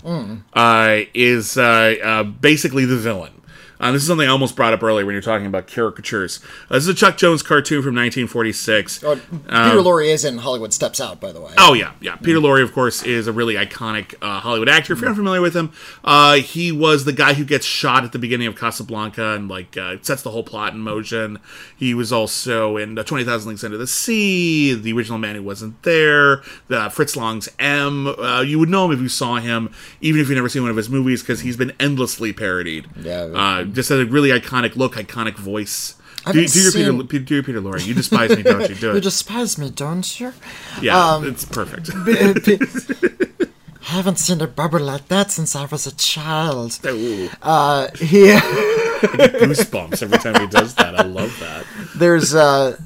uh, 0.54 1.04
is 1.12 1.58
uh, 1.58 1.94
uh, 2.02 2.22
basically 2.24 2.84
the 2.84 2.96
villain. 2.96 3.37
Uh, 3.80 3.92
this 3.92 4.02
is 4.02 4.08
something 4.08 4.26
I 4.26 4.30
almost 4.30 4.56
brought 4.56 4.72
up 4.72 4.82
earlier 4.82 5.06
when 5.06 5.12
you're 5.12 5.22
talking 5.22 5.46
about 5.46 5.66
caricatures. 5.66 6.40
Uh, 6.70 6.74
this 6.74 6.84
is 6.84 6.88
a 6.88 6.94
Chuck 6.94 7.16
Jones 7.16 7.42
cartoon 7.42 7.82
from 7.82 7.94
1946. 7.94 9.04
Oh, 9.04 9.16
Peter 9.16 9.48
Lorre 9.48 10.06
is 10.08 10.24
in 10.24 10.38
Hollywood 10.38 10.72
Steps 10.72 11.00
Out, 11.00 11.20
by 11.20 11.32
the 11.32 11.40
way. 11.40 11.52
Oh 11.58 11.74
yeah, 11.74 11.92
yeah. 12.00 12.16
Peter 12.16 12.38
Lorre, 12.38 12.62
of 12.62 12.72
course, 12.72 13.02
is 13.02 13.26
a 13.26 13.32
really 13.32 13.54
iconic 13.54 14.14
uh, 14.20 14.40
Hollywood 14.40 14.68
actor. 14.68 14.92
If 14.92 15.00
you're 15.00 15.10
unfamiliar 15.10 15.40
with 15.40 15.54
him, 15.54 15.72
uh, 16.04 16.34
he 16.36 16.72
was 16.72 17.04
the 17.04 17.12
guy 17.12 17.34
who 17.34 17.44
gets 17.44 17.66
shot 17.66 18.04
at 18.04 18.12
the 18.12 18.18
beginning 18.18 18.46
of 18.46 18.56
Casablanca 18.56 19.34
and 19.34 19.48
like 19.48 19.76
uh, 19.76 19.96
sets 20.02 20.22
the 20.22 20.30
whole 20.30 20.42
plot 20.44 20.72
in 20.72 20.80
motion. 20.80 21.38
He 21.76 21.94
was 21.94 22.12
also 22.12 22.76
in 22.76 22.98
uh, 22.98 23.04
Twenty 23.04 23.24
Thousand 23.24 23.50
Leagues 23.50 23.64
Under 23.64 23.78
the 23.78 23.86
Sea, 23.86 24.74
The 24.74 24.92
Original 24.92 25.18
Man 25.18 25.36
Who 25.36 25.42
Wasn't 25.42 25.82
There, 25.82 26.42
the 26.66 26.90
Fritz 26.90 27.16
Lang's 27.16 27.48
M. 27.58 28.06
Uh, 28.08 28.40
you 28.40 28.58
would 28.58 28.68
know 28.68 28.86
him 28.86 28.92
if 28.92 29.00
you 29.00 29.08
saw 29.08 29.36
him, 29.36 29.72
even 30.00 30.20
if 30.20 30.28
you've 30.28 30.36
never 30.36 30.48
seen 30.48 30.62
one 30.62 30.70
of 30.70 30.76
his 30.76 30.88
movies, 30.88 31.22
because 31.22 31.40
he's 31.40 31.56
been 31.56 31.72
endlessly 31.78 32.32
parodied. 32.32 32.86
Yeah. 33.00 33.64
Just 33.68 33.88
has 33.88 34.00
a 34.00 34.06
really 34.06 34.30
iconic 34.30 34.76
look, 34.76 34.94
iconic 34.94 35.36
voice. 35.36 35.94
Do, 36.26 36.32
do 36.32 36.40
your 36.40 36.48
seen- 36.48 37.06
Peter, 37.06 37.24
do 37.24 37.34
your 37.34 37.42
Peter 37.42 37.60
Lorre. 37.60 37.84
You 37.86 37.94
despise 37.94 38.36
me, 38.36 38.42
don't 38.42 38.68
you? 38.68 38.74
Do 38.74 38.92
You 38.94 39.00
despise 39.00 39.56
me, 39.56 39.70
don't 39.70 40.20
you? 40.20 40.32
Yeah, 40.82 41.20
it's 41.24 41.44
perfect. 41.44 41.90
I 43.80 43.92
haven't 43.92 44.16
seen 44.18 44.40
a 44.42 44.46
bubble 44.46 44.80
like 44.80 45.08
that 45.08 45.30
since 45.30 45.56
I 45.56 45.64
was 45.64 45.86
a 45.86 45.94
child. 45.94 46.78
Ooh. 46.84 47.30
Uh, 47.40 47.88
he, 47.96 48.26
goosebumps 49.06 50.02
every 50.02 50.18
time 50.18 50.38
he 50.40 50.46
does 50.48 50.74
that. 50.74 50.98
I 50.98 51.04
love 51.04 51.34
that. 51.40 51.64
there's 51.96 52.34
uh, 52.34 52.76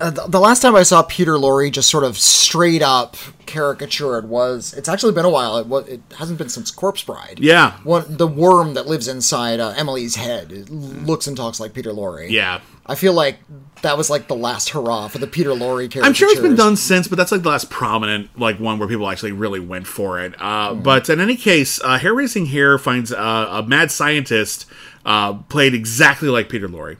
uh, 0.00 0.10
the 0.10 0.26
the 0.26 0.40
last 0.40 0.60
time 0.62 0.74
I 0.74 0.82
saw 0.82 1.02
Peter 1.02 1.32
Lorre 1.32 1.70
just 1.70 1.90
sort 1.90 2.04
of 2.04 2.18
straight 2.18 2.82
up 2.82 3.16
caricatured 3.46 4.28
was 4.28 4.72
it's 4.74 4.88
actually 4.88 5.12
been 5.12 5.24
a 5.24 5.30
while. 5.30 5.56
It 5.58 5.66
was 5.66 5.86
it 5.88 6.00
hasn't 6.18 6.38
been 6.38 6.48
since 6.48 6.70
Corpse 6.70 7.02
Bride. 7.02 7.38
Yeah. 7.40 7.72
One 7.84 8.04
the 8.16 8.26
worm 8.26 8.74
that 8.74 8.86
lives 8.86 9.08
inside 9.08 9.60
uh, 9.60 9.74
Emily's 9.76 10.16
head 10.16 10.52
it 10.52 10.70
looks 10.70 11.26
and 11.26 11.36
talks 11.36 11.60
like 11.60 11.74
Peter 11.74 11.90
Lorre. 11.92 12.30
Yeah. 12.30 12.60
I 12.86 12.94
feel 12.96 13.12
like 13.12 13.38
that 13.82 13.96
was 13.96 14.10
like 14.10 14.26
the 14.26 14.34
last 14.34 14.70
hurrah 14.70 15.08
for 15.08 15.18
the 15.18 15.26
Peter 15.26 15.50
Lorre 15.50 15.88
character. 15.90 16.02
I'm 16.02 16.12
sure 16.14 16.28
it's 16.30 16.40
been 16.40 16.56
done 16.56 16.76
since, 16.76 17.06
but 17.06 17.16
that's 17.16 17.30
like 17.32 17.42
the 17.42 17.48
last 17.48 17.70
prominent 17.70 18.36
like 18.38 18.58
one 18.58 18.78
where 18.78 18.88
people 18.88 19.08
actually 19.08 19.32
really 19.32 19.60
went 19.60 19.86
for 19.86 20.20
it. 20.20 20.34
Uh, 20.40 20.74
But 20.74 21.08
in 21.08 21.20
any 21.20 21.36
case, 21.36 21.80
uh, 21.82 21.98
Hair 21.98 22.14
Raising 22.14 22.46
Hare 22.46 22.78
finds 22.78 23.12
uh, 23.12 23.48
a 23.50 23.62
mad 23.62 23.90
scientist 23.90 24.66
uh, 25.04 25.34
played 25.34 25.74
exactly 25.74 26.28
like 26.28 26.48
Peter 26.48 26.68
Lorre. 26.68 26.96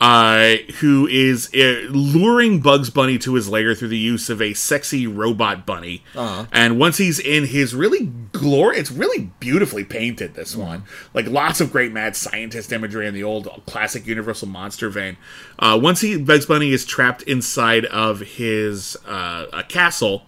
Uh, 0.00 0.58
who 0.78 1.08
is 1.08 1.52
uh, 1.54 1.88
luring 1.90 2.60
Bugs 2.60 2.88
Bunny 2.88 3.18
to 3.18 3.34
his 3.34 3.48
lair 3.48 3.74
through 3.74 3.88
the 3.88 3.98
use 3.98 4.30
of 4.30 4.40
a 4.40 4.54
sexy 4.54 5.08
robot 5.08 5.66
bunny. 5.66 6.04
And 6.52 6.78
once 6.78 6.98
he's 6.98 7.18
in 7.18 7.46
his 7.46 7.74
really 7.74 8.06
glory, 8.30 8.78
it's 8.78 8.92
really 8.92 9.32
beautifully 9.40 9.82
painted. 9.82 10.34
This 10.34 10.54
one, 10.54 10.84
like 11.14 11.26
lots 11.26 11.60
of 11.60 11.72
great 11.72 11.90
mad 11.90 12.14
scientist 12.14 12.70
imagery 12.72 13.08
in 13.08 13.14
the 13.14 13.24
old 13.24 13.48
classic 13.66 14.06
Universal 14.06 14.46
monster 14.46 14.88
vein. 14.88 15.16
Uh, 15.58 15.76
once 15.82 16.00
he 16.00 16.16
Bugs 16.16 16.46
Bunny 16.46 16.70
is 16.72 16.84
trapped 16.84 17.22
inside 17.22 17.84
of 17.86 18.20
his 18.20 18.96
uh, 19.04 19.46
a 19.52 19.64
castle, 19.64 20.22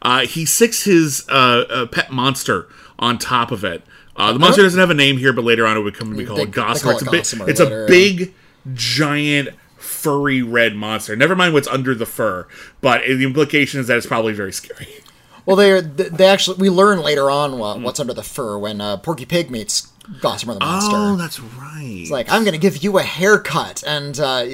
uh, 0.00 0.20
he 0.20 0.46
sicks 0.46 0.84
his 0.84 1.26
uh, 1.28 1.84
pet 1.92 2.10
monster 2.10 2.66
on 2.98 3.18
top 3.18 3.50
of 3.50 3.62
it. 3.62 3.82
Uh, 4.16 4.32
the 4.32 4.38
monster 4.38 4.62
doesn't 4.62 4.80
have 4.80 4.88
a 4.88 4.94
name 4.94 5.18
here, 5.18 5.34
but 5.34 5.44
later 5.44 5.66
on 5.66 5.76
it 5.76 5.80
would 5.80 5.94
come 5.94 6.10
to 6.12 6.16
be 6.16 6.24
called 6.24 6.38
They- 6.38 6.44
they 6.46 6.50
Gossamer. 6.50 6.92
It's, 6.92 7.02
a, 7.02 7.10
big, 7.10 7.20
it's 7.50 7.60
a 7.60 7.86
big, 7.86 8.34
giant, 8.74 9.50
furry 9.76 10.42
red 10.42 10.74
monster. 10.74 11.16
Never 11.16 11.36
mind 11.36 11.54
what's 11.54 11.68
under 11.68 11.94
the 11.94 12.06
fur, 12.06 12.46
but 12.80 13.02
the 13.02 13.24
implication 13.24 13.80
is 13.80 13.86
that 13.86 13.96
it's 13.96 14.06
probably 14.06 14.32
very 14.32 14.52
scary. 14.52 14.88
Well, 15.46 15.54
they 15.54 15.80
they 15.80 16.26
actually 16.26 16.56
we 16.56 16.70
learn 16.70 17.02
later 17.02 17.30
on 17.30 17.60
what, 17.60 17.80
what's 17.80 18.00
under 18.00 18.12
the 18.12 18.24
fur 18.24 18.58
when 18.58 18.80
uh, 18.80 18.96
Porky 18.96 19.24
Pig 19.24 19.48
meets 19.48 19.92
Gossamer 20.20 20.54
the 20.54 20.58
monster. 20.58 20.96
Oh, 20.96 21.14
that's 21.14 21.38
right. 21.38 21.98
It's 22.00 22.10
like 22.10 22.28
I'm 22.28 22.44
gonna 22.44 22.58
give 22.58 22.78
you 22.78 22.98
a 22.98 23.04
haircut 23.04 23.84
and 23.86 24.18
uh, 24.18 24.44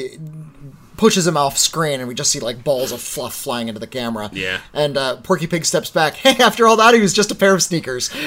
pushes 0.98 1.26
him 1.26 1.36
off 1.36 1.56
screen, 1.56 2.00
and 2.00 2.08
we 2.08 2.14
just 2.14 2.30
see 2.30 2.40
like 2.40 2.62
balls 2.62 2.92
of 2.92 3.00
fluff 3.00 3.34
flying 3.34 3.68
into 3.68 3.80
the 3.80 3.86
camera. 3.86 4.28
Yeah. 4.34 4.60
And 4.74 4.98
uh, 4.98 5.16
Porky 5.16 5.46
Pig 5.46 5.64
steps 5.64 5.90
back. 5.90 6.14
Hey, 6.22 6.36
after 6.42 6.68
all 6.68 6.76
that, 6.76 6.92
he 6.92 7.00
was 7.00 7.14
just 7.14 7.30
a 7.30 7.34
pair 7.34 7.54
of 7.54 7.62
sneakers. 7.62 8.10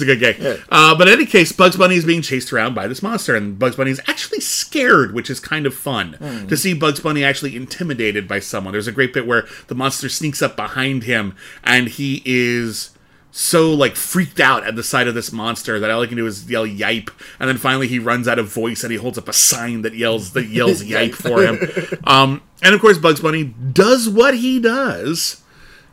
That's 0.00 0.10
a 0.10 0.16
good 0.16 0.20
gag. 0.38 0.62
Uh, 0.68 0.94
but 0.96 1.08
in 1.08 1.14
any 1.14 1.26
case, 1.26 1.52
Bugs 1.52 1.76
Bunny 1.76 1.96
is 1.96 2.04
being 2.04 2.22
chased 2.22 2.52
around 2.52 2.74
by 2.74 2.86
this 2.86 3.02
monster, 3.02 3.34
and 3.36 3.58
Bugs 3.58 3.76
Bunny 3.76 3.90
is 3.90 4.00
actually 4.06 4.40
scared, 4.40 5.12
which 5.14 5.28
is 5.30 5.40
kind 5.40 5.66
of 5.66 5.74
fun 5.74 6.16
to 6.48 6.56
see 6.56 6.74
Bugs 6.74 7.00
Bunny 7.00 7.24
actually 7.24 7.56
intimidated 7.56 8.26
by 8.26 8.40
someone. 8.40 8.72
There's 8.72 8.88
a 8.88 8.92
great 8.92 9.12
bit 9.12 9.26
where 9.26 9.46
the 9.68 9.74
monster 9.74 10.08
sneaks 10.08 10.42
up 10.42 10.56
behind 10.56 11.04
him, 11.04 11.34
and 11.64 11.88
he 11.88 12.22
is 12.24 12.90
so 13.32 13.72
like 13.72 13.94
freaked 13.94 14.40
out 14.40 14.64
at 14.66 14.74
the 14.74 14.82
sight 14.82 15.06
of 15.06 15.14
this 15.14 15.30
monster 15.30 15.78
that 15.78 15.88
all 15.88 16.02
he 16.02 16.08
can 16.08 16.16
do 16.16 16.26
is 16.26 16.50
yell 16.50 16.66
"yipe," 16.66 17.10
and 17.38 17.48
then 17.48 17.58
finally 17.58 17.86
he 17.86 17.98
runs 17.98 18.26
out 18.26 18.38
of 18.40 18.48
voice 18.48 18.82
and 18.82 18.90
he 18.90 18.98
holds 18.98 19.18
up 19.18 19.28
a 19.28 19.32
sign 19.32 19.82
that 19.82 19.94
yells 19.94 20.32
that 20.32 20.46
yells 20.48 20.82
"yipe" 20.84 21.14
for 21.14 21.42
him. 21.42 21.60
Um, 22.04 22.42
and 22.62 22.74
of 22.74 22.80
course, 22.80 22.98
Bugs 22.98 23.20
Bunny 23.20 23.44
does 23.44 24.08
what 24.08 24.36
he 24.36 24.58
does 24.58 25.42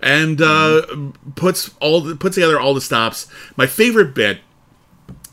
and 0.02 0.42
uh, 0.42 0.86
puts 1.36 1.72
all 1.80 2.02
the, 2.02 2.16
puts 2.16 2.36
together 2.36 2.60
all 2.60 2.74
the 2.74 2.82
stops. 2.82 3.28
My 3.56 3.68
favorite 3.68 4.14
bit 4.14 4.40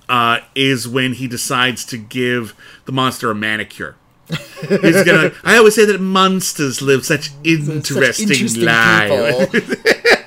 uh, 0.08 0.40
is 0.54 0.88
when 0.88 1.14
he 1.14 1.26
decides 1.26 1.84
to 1.86 1.98
give 1.98 2.54
the 2.84 2.92
monster 2.92 3.30
a 3.30 3.34
manicure. 3.34 3.96
He's 4.28 5.04
gonna. 5.04 5.32
I 5.44 5.58
always 5.58 5.74
say 5.74 5.84
that 5.84 6.00
monsters 6.00 6.80
live 6.80 7.04
such 7.04 7.30
interesting, 7.44 8.28
Such 8.28 8.30
interesting 8.30 8.64
lives. 8.64 9.52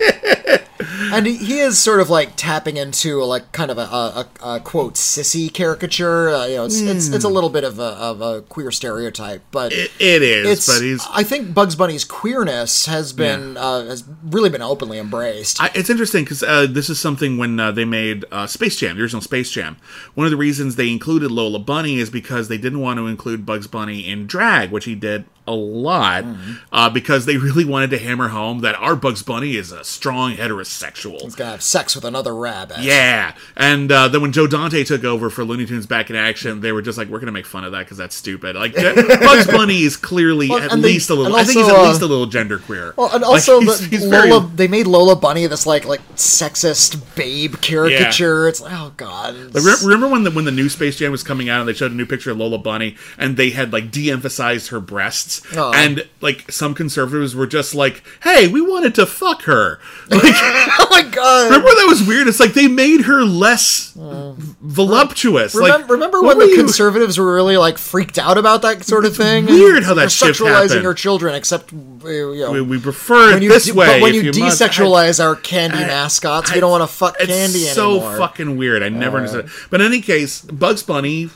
and 1.13 1.25
he, 1.25 1.37
he 1.37 1.59
is 1.59 1.79
sort 1.79 1.99
of 1.99 2.09
like 2.09 2.35
tapping 2.35 2.77
into 2.77 3.23
like 3.23 3.51
kind 3.51 3.71
of 3.71 3.77
a, 3.77 3.81
a, 3.81 4.27
a, 4.41 4.55
a 4.55 4.59
quote 4.59 4.95
sissy 4.95 5.51
caricature. 5.51 6.29
Uh, 6.29 6.45
you 6.45 6.55
know, 6.55 6.65
it's, 6.65 6.79
it's 6.81 7.09
it's 7.09 7.25
a 7.25 7.29
little 7.29 7.49
bit 7.49 7.63
of 7.63 7.79
a, 7.79 7.83
of 7.83 8.21
a 8.21 8.41
queer 8.43 8.71
stereotype, 8.71 9.41
but 9.51 9.71
It, 9.73 9.91
it 9.99 10.21
is, 10.21 10.67
but 10.67 10.81
he's. 10.81 11.05
I 11.11 11.23
think 11.23 11.53
Bugs 11.53 11.75
Bunny's 11.75 12.03
queerness 12.03 12.85
has 12.85 13.13
been 13.13 13.57
uh, 13.57 13.85
has 13.85 14.03
really 14.23 14.49
been 14.49 14.61
openly 14.61 14.99
embraced. 14.99 15.61
I, 15.61 15.71
it's 15.73 15.89
interesting 15.89 16.23
because 16.23 16.43
uh, 16.43 16.67
this 16.69 16.89
is 16.89 16.99
something 16.99 17.37
when 17.37 17.59
uh, 17.59 17.71
they 17.71 17.85
made 17.85 18.25
uh, 18.31 18.47
Space 18.47 18.77
Jam, 18.77 18.95
the 18.97 19.03
original 19.03 19.21
Space 19.21 19.51
Jam. 19.51 19.77
One 20.15 20.25
of 20.25 20.31
the 20.31 20.37
reasons 20.37 20.75
they 20.75 20.91
included 20.91 21.31
Lola 21.31 21.59
Bunny 21.59 21.99
is 21.99 22.09
because 22.09 22.47
they 22.47 22.57
didn't 22.57 22.79
want 22.79 22.97
to 22.97 23.07
include 23.07 23.45
Bugs 23.45 23.67
Bunny 23.67 24.07
in 24.07 24.27
drag, 24.27 24.71
which 24.71 24.85
he 24.85 24.95
did 24.95 25.25
a 25.47 25.53
lot, 25.53 26.25
uh, 26.71 26.89
because 26.89 27.25
they 27.25 27.37
really 27.37 27.65
wanted 27.65 27.89
to 27.91 27.97
hammer 27.97 28.27
home 28.27 28.59
that 28.61 28.75
our 28.75 28.95
Bugs 28.95 29.23
Bunny 29.23 29.55
is 29.55 29.71
a 29.71 29.83
strong 29.83 30.35
heterosexual. 30.35 31.21
He's 31.21 31.35
gonna 31.35 31.51
have 31.51 31.63
sex 31.63 31.95
with 31.95 32.03
another 32.05 32.35
rabbit. 32.35 32.79
Yeah, 32.79 33.33
and 33.55 33.91
uh, 33.91 34.07
then 34.09 34.21
when 34.21 34.31
Joe 34.31 34.47
Dante 34.47 34.83
took 34.83 35.03
over 35.03 35.29
for 35.29 35.43
Looney 35.43 35.65
Tunes 35.65 35.85
Back 35.85 36.09
in 36.09 36.15
Action, 36.15 36.61
they 36.61 36.71
were 36.71 36.81
just 36.81 36.97
like, 36.97 37.07
"We're 37.07 37.19
gonna 37.19 37.31
make 37.31 37.45
fun 37.45 37.63
of 37.63 37.71
that 37.71 37.79
because 37.85 37.97
that's 37.97 38.15
stupid." 38.15 38.55
Like 38.55 38.75
Bugs 38.75 39.47
Bunny 39.47 39.81
is 39.83 39.97
clearly 39.97 40.49
Well, 40.49 40.59
at 40.59 40.71
and 40.73 40.83
they- 40.83 40.89
least 40.93 41.09
a 41.09 41.15
little. 41.15 41.27
and 41.33 41.41
I 41.41 41.43
think 41.45 41.59
he's 41.59 41.67
at 41.69 41.75
uh, 41.75 41.87
least 41.87 42.01
a 42.01 42.05
little 42.05 42.27
genderqueer. 42.27 42.95
Well, 42.97 43.09
and 43.13 43.21
Like, 43.21 43.31
also 43.31 43.59
he's- 43.61 43.79
the 43.79 43.87
he's 43.87 44.05
very- 44.05 44.29
Lola, 44.29 44.51
they 44.55 44.67
made 44.67 44.87
Lola 44.87 45.15
Bunny 45.15 45.45
this 45.47 45.65
like 45.65 45.85
like 45.85 46.01
sexist 46.15 47.15
babe 47.15 47.55
caricature. 47.61 48.47
It's 48.47 48.61
like, 48.61 48.73
oh 48.73 48.93
god. 48.97 49.35
Like, 49.53 49.63
re- 49.63 49.75
remember 49.83 50.07
when 50.07 50.23
the 50.23 50.31
when 50.31 50.45
the 50.45 50.51
new 50.51 50.69
Space 50.69 50.97
Jam 50.97 51.11
was 51.11 51.23
coming 51.23 51.49
out 51.49 51.61
and 51.61 51.69
they 51.69 51.73
showed 51.73 51.91
a 51.91 51.95
new 51.95 52.05
picture 52.05 52.31
of 52.31 52.37
Lola 52.37 52.57
Bunny 52.57 52.95
and 53.17 53.37
they 53.37 53.51
had 53.51 53.71
like 53.73 53.91
de-emphasized 53.91 54.69
her 54.69 54.79
breasts 54.79 55.36
Oh. 55.55 55.71
and 55.73 56.07
like 56.21 56.51
some 56.51 56.73
conservatives 56.73 57.35
were 57.35 57.47
just 57.47 57.73
like, 57.75 58.03
"Hey, 58.23 58.47
we 58.47 58.61
wanted 58.61 58.95
to 58.95 59.05
fuck 59.05 59.43
her." 59.43 59.79
Like, 60.09 60.21
oh 60.23 60.87
my 60.89 61.01
god. 61.03 61.45
remember 61.45 61.67
that 61.69 61.85
was 61.87 62.07
weird? 62.07 62.27
It's 62.27 62.39
like 62.39 62.53
they 62.53 62.67
made 62.67 63.01
her 63.01 63.23
less 63.23 63.93
voluptuous. 63.95 65.53
Remember, 65.55 65.77
like, 65.79 65.89
remember 65.89 66.21
when 66.21 66.39
the 66.39 66.47
you- 66.47 66.55
conservatives 66.57 67.17
were 67.17 67.33
really 67.33 67.57
like 67.57 67.77
freaked 67.77 68.17
out 68.17 68.37
about 68.37 68.61
that 68.63 68.83
sort 68.85 69.05
of 69.05 69.15
thing? 69.15 69.45
weird 69.45 69.83
how 69.83 69.93
that 69.95 70.11
shift 70.11 70.39
sexualizing 70.39 70.69
happened. 70.69 70.87
our 70.87 70.93
children, 70.93 71.35
except 71.35 71.73
uh, 71.73 71.77
you 72.07 72.39
know, 72.41 72.51
We, 72.51 72.61
we 72.61 72.79
prefer 72.79 73.35
it 73.37 73.43
you 73.43 73.49
this 73.49 73.71
way. 73.71 73.85
But 73.87 74.01
when 74.01 74.15
if 74.15 74.35
you, 74.35 74.43
must. 74.43 74.61
desexualize 74.61 75.23
our 75.23 75.35
candy 75.35 75.77
I- 75.77 75.87
mascots, 75.87 76.51
I- 76.51 76.55
we 76.55 76.59
don't 76.59 76.71
want 76.71 76.83
to 76.83 76.87
fuck 76.95 77.17
candy 77.19 77.59
so 77.59 77.91
anymore. 77.95 78.13
So 78.13 78.17
fucking 78.19 78.57
weird. 78.57 78.83
I 78.83 78.89
never 78.89 79.17
understood. 79.17 79.45
it. 79.45 79.51
But 79.69 79.81
in 79.81 79.87
any 79.87 80.01
case, 80.01 80.41
Bugs 80.41 80.83
Bunny 80.83 81.29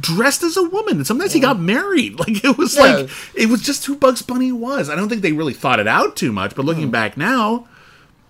dressed 0.00 0.42
as 0.42 0.56
a 0.56 0.62
woman. 0.62 0.98
And 0.98 1.06
sometimes 1.06 1.32
he 1.32 1.40
got 1.40 1.58
married. 1.58 2.18
Like 2.24 2.44
it 2.44 2.56
was 2.56 2.76
Yeah. 2.76 2.82
like 2.82 3.10
it 3.34 3.48
was 3.48 3.60
just 3.60 3.84
who 3.86 3.96
Bugs 3.96 4.22
Bunny 4.22 4.52
was. 4.52 4.88
I 4.88 4.94
don't 4.96 5.08
think 5.08 5.22
they 5.22 5.32
really 5.32 5.52
thought 5.52 5.80
it 5.80 5.86
out 5.86 6.16
too 6.16 6.32
much. 6.32 6.54
But 6.54 6.64
looking 6.64 6.84
mm-hmm. 6.84 6.92
back 6.92 7.16
now, 7.16 7.66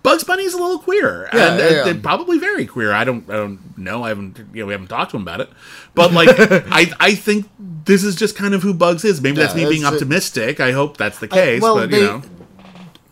Bugs 0.03 0.23
Bunny's 0.23 0.53
a 0.53 0.57
little 0.57 0.79
queer, 0.79 1.29
Yeah, 1.33 1.51
and 1.51 1.59
yeah, 1.59 1.85
yeah. 1.85 1.99
probably 2.01 2.37
very 2.37 2.65
queer. 2.65 2.91
I 2.93 3.03
don't, 3.03 3.27
I 3.29 3.37
don't 3.37 3.77
know. 3.77 4.03
I 4.03 4.09
haven't, 4.09 4.37
you 4.53 4.61
know, 4.61 4.67
we 4.67 4.73
haven't 4.73 4.89
talked 4.89 5.11
to 5.11 5.17
him 5.17 5.23
about 5.23 5.41
it. 5.41 5.49
But 5.95 6.13
like, 6.13 6.29
I, 6.39 6.91
I 6.99 7.15
think 7.15 7.49
this 7.85 8.03
is 8.03 8.15
just 8.15 8.35
kind 8.35 8.53
of 8.53 8.61
who 8.61 8.73
Bugs 8.73 9.03
is. 9.03 9.21
Maybe 9.21 9.37
that's 9.37 9.55
Yeah, 9.55 9.63
me 9.63 9.69
being 9.71 9.85
optimistic. 9.85 10.59
I 10.59 10.73
hope 10.73 10.97
that's 10.97 11.19
the 11.19 11.27
case. 11.27 11.61
well, 11.61 11.75
but 11.75 11.89
they- 11.89 12.01
you 12.01 12.05
know, 12.05 12.21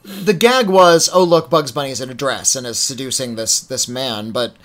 the 0.03 0.33
gag 0.33 0.67
was, 0.67 1.09
oh 1.13 1.23
look, 1.23 1.49
Bugs 1.49 1.71
Bunny's 1.71 2.01
in 2.01 2.09
a 2.09 2.13
dress 2.13 2.55
and 2.55 2.67
is 2.67 2.77
seducing 2.77 3.35
this 3.37 3.59
this 3.61 3.87
man, 3.87 4.31
but 4.31 4.55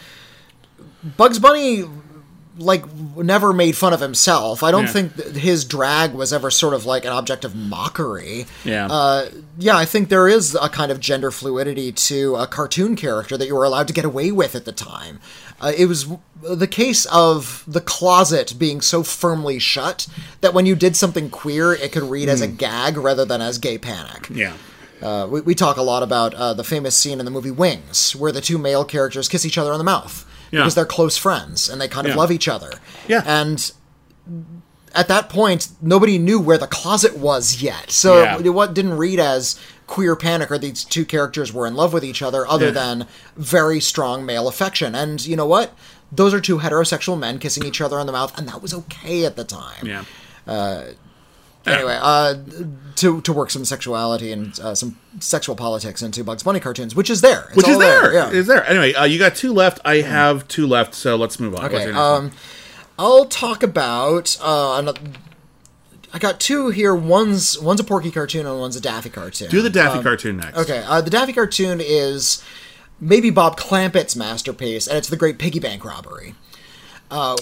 Bugs 1.17 1.39
Bunny 1.39 1.85
like 2.59 2.85
never 3.17 3.53
made 3.53 3.77
fun 3.77 3.93
of 3.93 4.01
himself. 4.01 4.63
I 4.63 4.71
don't 4.71 4.87
Yeah. 4.87 4.93
think 4.93 5.35
his 5.37 5.65
drag 5.65 6.13
was 6.13 6.33
ever 6.33 6.51
sort 6.51 6.75
of 6.75 6.85
like 6.85 7.05
an 7.05 7.13
object 7.13 7.45
of 7.45 7.55
mockery. 7.55 8.47
Yeah. 8.65 8.87
Uh, 8.87 9.27
yeah, 9.59 9.77
I 9.77 9.85
think 9.85 10.09
there 10.09 10.29
is 10.29 10.57
a 10.61 10.69
kind 10.69 10.91
of 10.93 11.01
gender 11.01 11.31
fluidity 11.31 11.93
to 11.93 12.37
a 12.37 12.47
cartoon 12.47 12.97
character 12.97 13.37
that 13.37 13.47
you 13.47 13.55
were 13.55 13.65
allowed 13.65 13.87
to 13.89 13.95
get 13.95 14.05
away 14.05 14.31
with 14.33 14.55
at 14.55 14.65
the 14.65 14.73
time. 14.73 15.21
Uh, 15.61 15.73
it 15.77 15.87
was 15.87 16.07
the 16.43 16.67
case 16.69 17.05
of 17.07 17.65
the 17.67 17.81
closet 17.81 18.55
being 18.59 18.81
so 18.81 19.03
firmly 19.03 19.59
shut 19.59 20.07
that 20.41 20.55
when 20.55 20.67
you 20.67 20.75
did 20.77 20.97
something 20.97 21.31
queer, 21.31 21.73
it 21.73 21.91
could 21.93 22.05
read 22.05 22.29
as 22.29 22.41
a 22.41 22.47
gag 22.47 22.97
rather 22.97 23.25
than 23.25 23.41
as 23.41 23.59
gay 23.59 23.79
panic. 23.79 24.29
yeah, 24.33 24.53
Uh, 25.03 25.27
we, 25.31 25.41
we 25.43 25.55
talk 25.55 25.77
a 25.77 25.83
lot 25.83 26.03
about 26.03 26.35
uh, 26.35 26.53
the 26.55 26.65
famous 26.65 26.95
scene 26.97 27.19
in 27.21 27.25
the 27.25 27.31
movie 27.31 27.51
Wings, 27.53 28.15
where 28.17 28.33
the 28.33 28.41
two 28.41 28.59
male 28.59 28.85
characters 28.85 29.29
kiss 29.29 29.45
each 29.45 29.59
other 29.59 29.73
on 29.73 29.79
the 29.79 29.85
mouth 29.85 30.25
Yeah. 30.51 30.61
because 30.61 30.75
they're 30.75 30.85
close 30.87 31.17
friends 31.17 31.69
and 31.69 31.81
they 31.81 31.89
kind 31.89 32.07
of 32.07 32.13
Yeah. 32.15 32.19
love 32.21 32.31
each 32.33 32.49
other. 32.49 32.73
Yeah. 33.07 33.23
And 33.27 33.71
at 34.95 35.09
that 35.09 35.29
point, 35.29 35.69
nobody 35.83 36.19
knew 36.19 36.41
where 36.41 36.59
the 36.59 36.67
closet 36.67 37.17
was 37.19 37.61
yet, 37.63 37.91
so 37.91 38.23
Yeah. 38.23 38.39
it, 38.39 38.49
what 38.51 38.75
didn't 38.75 38.95
read 38.97 39.21
as 39.21 39.57
queer 39.87 40.17
panic 40.17 40.51
or 40.51 40.59
these 40.59 40.85
two 40.85 41.05
characters 41.05 41.53
were 41.53 41.67
in 41.67 41.75
love 41.75 41.93
with 41.93 42.05
each 42.05 42.21
other, 42.23 42.47
other 42.47 42.67
Yeah. 42.67 42.73
than 42.73 43.07
very 43.37 43.81
strong 43.81 44.25
male 44.27 44.49
affection. 44.49 44.95
And 44.95 45.25
you 45.25 45.37
know 45.37 45.47
what? 45.47 45.73
Those 46.11 46.33
are 46.35 46.41
two 46.41 46.59
heterosexual 46.59 47.19
men 47.19 47.39
kissing 47.39 47.65
each 47.65 47.81
other 47.81 47.99
on 47.99 48.07
the 48.07 48.13
mouth, 48.13 48.37
and 48.39 48.49
that 48.49 48.63
was 48.63 48.73
okay 48.75 49.25
at 49.25 49.37
the 49.37 49.45
time 49.45 49.85
yeah. 49.87 50.05
Uh, 50.47 50.83
anyway, 51.77 51.99
uh, 52.01 52.35
to 52.97 53.21
to 53.21 53.33
work 53.33 53.51
some 53.51 53.65
sexuality 53.65 54.33
and 54.33 54.59
uh, 54.61 54.75
some 54.75 54.99
sexual 55.21 55.57
politics 55.57 56.03
into 56.03 56.25
Bugs 56.25 56.43
Bunny 56.43 56.61
cartoons, 56.61 56.95
which 56.95 57.11
is 57.11 57.21
there, 57.21 57.47
It's 57.49 57.57
Which 57.57 57.69
is 57.69 57.75
all 57.75 57.81
there, 57.81 58.13
yeah. 58.13 58.31
is 58.31 58.47
there. 58.47 58.65
Anyway, 58.67 58.93
uh, 58.95 59.05
you 59.05 59.19
got 59.19 59.35
two 59.35 59.53
left. 59.53 59.81
I 59.85 59.97
have 59.97 60.47
two 60.49 60.67
left. 60.67 60.95
So 60.95 61.17
let's 61.17 61.39
move 61.39 61.55
on. 61.55 61.67
Okay, 61.67 61.85
your 61.85 61.93
next 61.93 61.97
one? 61.97 62.25
um, 62.25 62.31
I'll 62.99 63.27
talk 63.27 63.63
about. 63.63 64.37
Uh, 64.43 64.77
another, 64.79 65.01
I 66.13 66.19
got 66.19 66.41
two 66.41 66.71
here. 66.71 66.95
One's 66.95 67.59
one's 67.59 67.81
a 67.81 67.85
Porky 67.85 68.11
cartoon 68.11 68.47
and 68.47 68.59
one's 68.59 68.77
a 68.77 68.81
Daffy 68.81 69.11
cartoon. 69.11 69.51
Do 69.51 69.63
the 69.63 69.71
Daffy 69.71 70.03
cartoon 70.03 70.39
next. 70.39 70.59
Okay, 70.59 70.83
uh, 70.87 71.01
the 71.01 71.11
Daffy 71.11 71.33
cartoon 71.33 71.81
is 71.83 72.43
maybe 73.01 73.31
Bob 73.31 73.57
Clampett's 73.57 74.17
masterpiece, 74.17 74.87
and 74.87 74.97
it's 74.97 75.09
the 75.09 75.17
Great 75.17 75.39
Piggy 75.39 75.61
Bank 75.61 75.85
Robbery. 75.85 76.35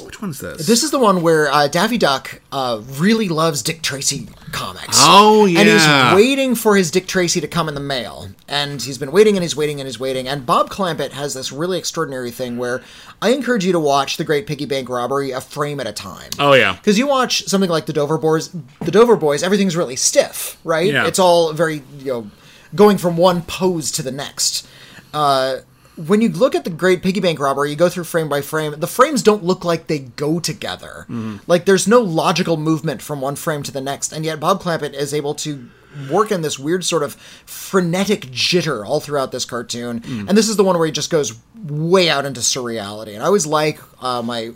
Which 0.05 0.20
one's 0.22 0.38
this? 0.38 0.66
This 0.66 0.82
is 0.82 0.90
the 0.90 0.98
one 0.98 1.22
where 1.22 1.51
uh, 1.51 1.68
Daffy 1.68 1.98
Duck 1.98 2.40
uh, 2.52 2.80
really 2.98 3.28
loves 3.28 3.62
Dick 3.62 3.82
Tracy 3.82 4.28
comics. 4.52 4.98
Oh, 5.01 5.44
yeah, 5.44 5.60
And 5.60 5.68
he's 5.68 6.14
waiting 6.14 6.55
for 6.55 6.76
his 6.76 6.90
Dick 6.90 7.06
Tracy 7.06 7.40
to 7.40 7.48
come 7.48 7.68
in 7.68 7.74
the 7.74 7.80
mail. 7.80 8.28
And 8.48 8.80
he's 8.80 8.98
been 8.98 9.10
waiting 9.10 9.36
and 9.36 9.43
he's 9.43 9.56
waiting 9.56 9.80
and 9.80 9.86
he's 9.88 9.98
waiting. 9.98 10.28
And 10.28 10.47
Bob 10.47 10.70
Clampett 10.70 11.10
has 11.12 11.34
this 11.34 11.51
really 11.51 11.78
extraordinary 11.78 12.30
thing 12.30 12.56
where 12.59 12.82
I 13.20 13.30
encourage 13.30 13.64
you 13.64 13.72
to 13.72 13.80
watch 13.80 14.16
The 14.16 14.24
Great 14.24 14.47
Piggy 14.47 14.66
Bank 14.66 14.88
Robbery 14.88 15.32
a 15.32 15.40
frame 15.40 15.80
at 15.80 15.86
a 15.86 15.93
time. 15.93 16.30
Oh 16.38 16.52
yeah. 16.52 16.74
Because 16.74 16.98
you 16.98 17.06
watch 17.09 17.44
something 17.47 17.70
like 17.70 17.86
the 17.86 17.93
Dover 17.93 18.18
Boys, 18.18 18.51
the 18.80 18.90
Dover 18.93 19.16
Boys, 19.16 19.43
everything's 19.43 19.76
really 19.76 19.97
stiff, 19.97 20.59
right? 20.64 20.93
Yeah. 20.93 21.06
It's 21.06 21.18
all 21.18 21.52
very, 21.52 21.82
you 21.98 22.12
know, 22.12 22.30
going 22.74 22.98
from 22.98 23.16
one 23.16 23.43
pose 23.43 23.90
to 23.93 24.02
the 24.02 24.12
next. 24.12 24.66
Uh, 25.12 25.59
when 25.97 26.20
you 26.20 26.28
look 26.28 26.55
at 26.55 26.64
the 26.64 26.70
Great 26.70 27.02
Piggy 27.02 27.20
Bank 27.20 27.39
Robbery, 27.39 27.70
you 27.70 27.77
go 27.77 27.89
through 27.89 28.05
frame 28.05 28.28
by 28.28 28.40
frame. 28.43 28.74
The 28.78 28.86
frames 28.86 29.23
don't 29.23 29.43
look 29.44 29.64
like 29.64 29.86
they 29.86 30.01
go 30.01 30.39
together. 30.40 31.06
Like 31.47 31.64
there's 31.64 31.89
no 31.89 32.01
logical 32.01 32.56
movement 32.56 33.02
from 33.02 33.20
one 33.20 33.36
frame 33.36 33.62
to 33.64 33.73
the 33.73 33.81
next, 33.81 34.12
and 34.12 34.24
yet 34.24 34.39
Bob 34.40 34.62
Clampett 34.62 34.93
is 34.94 35.14
able 35.14 35.35
to 35.36 35.68
work 36.10 36.31
in 36.31 36.43
this 36.43 36.59
weird 36.59 36.85
sort 36.85 37.02
of 37.02 37.14
frenetic 37.47 38.27
jitter 38.27 38.86
all 38.86 39.01
throughout 39.01 39.32
this 39.32 39.47
cartoon. 39.47 40.02
And 40.28 40.36
this 40.36 40.48
is 40.48 40.56
the 40.56 40.64
one 40.64 40.77
where 40.77 40.86
he 40.86 40.93
just 40.93 41.10
goes 41.10 41.35
way 41.66 42.10
out 42.10 42.27
into 42.27 42.40
surreality. 42.40 43.14
And 43.14 43.23
I 43.23 43.27
always 43.27 43.47
like 43.47 43.81
uh, 44.02 44.20
my 44.20 44.51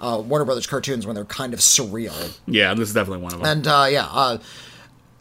uh, 0.00 0.20
Warner 0.26 0.44
Brothers 0.44 0.66
cartoons 0.66 1.06
when 1.06 1.14
they're 1.14 1.24
kind 1.24 1.54
of 1.54 1.60
surreal. 1.60 2.36
Yeah, 2.46 2.74
this 2.74 2.88
is 2.88 2.94
definitely 2.94 3.22
one 3.22 3.34
of 3.34 3.38
them. 3.40 3.46
And 3.48 3.66
uh, 3.68 3.86
yeah, 3.88 4.08
uh, 4.10 4.38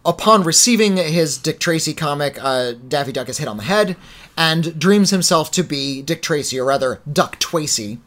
upon 0.06 0.44
receiving 0.44 0.98
his 0.98 1.38
Dick 1.38 1.60
Tracy 1.60 1.94
comic, 1.94 2.38
uh, 2.42 2.74
Daffy 2.88 3.12
Duck 3.12 3.30
is 3.30 3.38
hit 3.38 3.48
on 3.48 3.58
the 3.58 3.64
head 3.64 3.96
and 4.40 4.80
dreams 4.80 5.10
himself 5.10 5.52
to 5.52 5.64
be 5.64 6.02
Dick 6.02 6.22
Tracy, 6.22 6.58
or 6.58 6.64
rather 6.64 7.02
Duck 7.12 7.38
Tracy. 7.40 8.00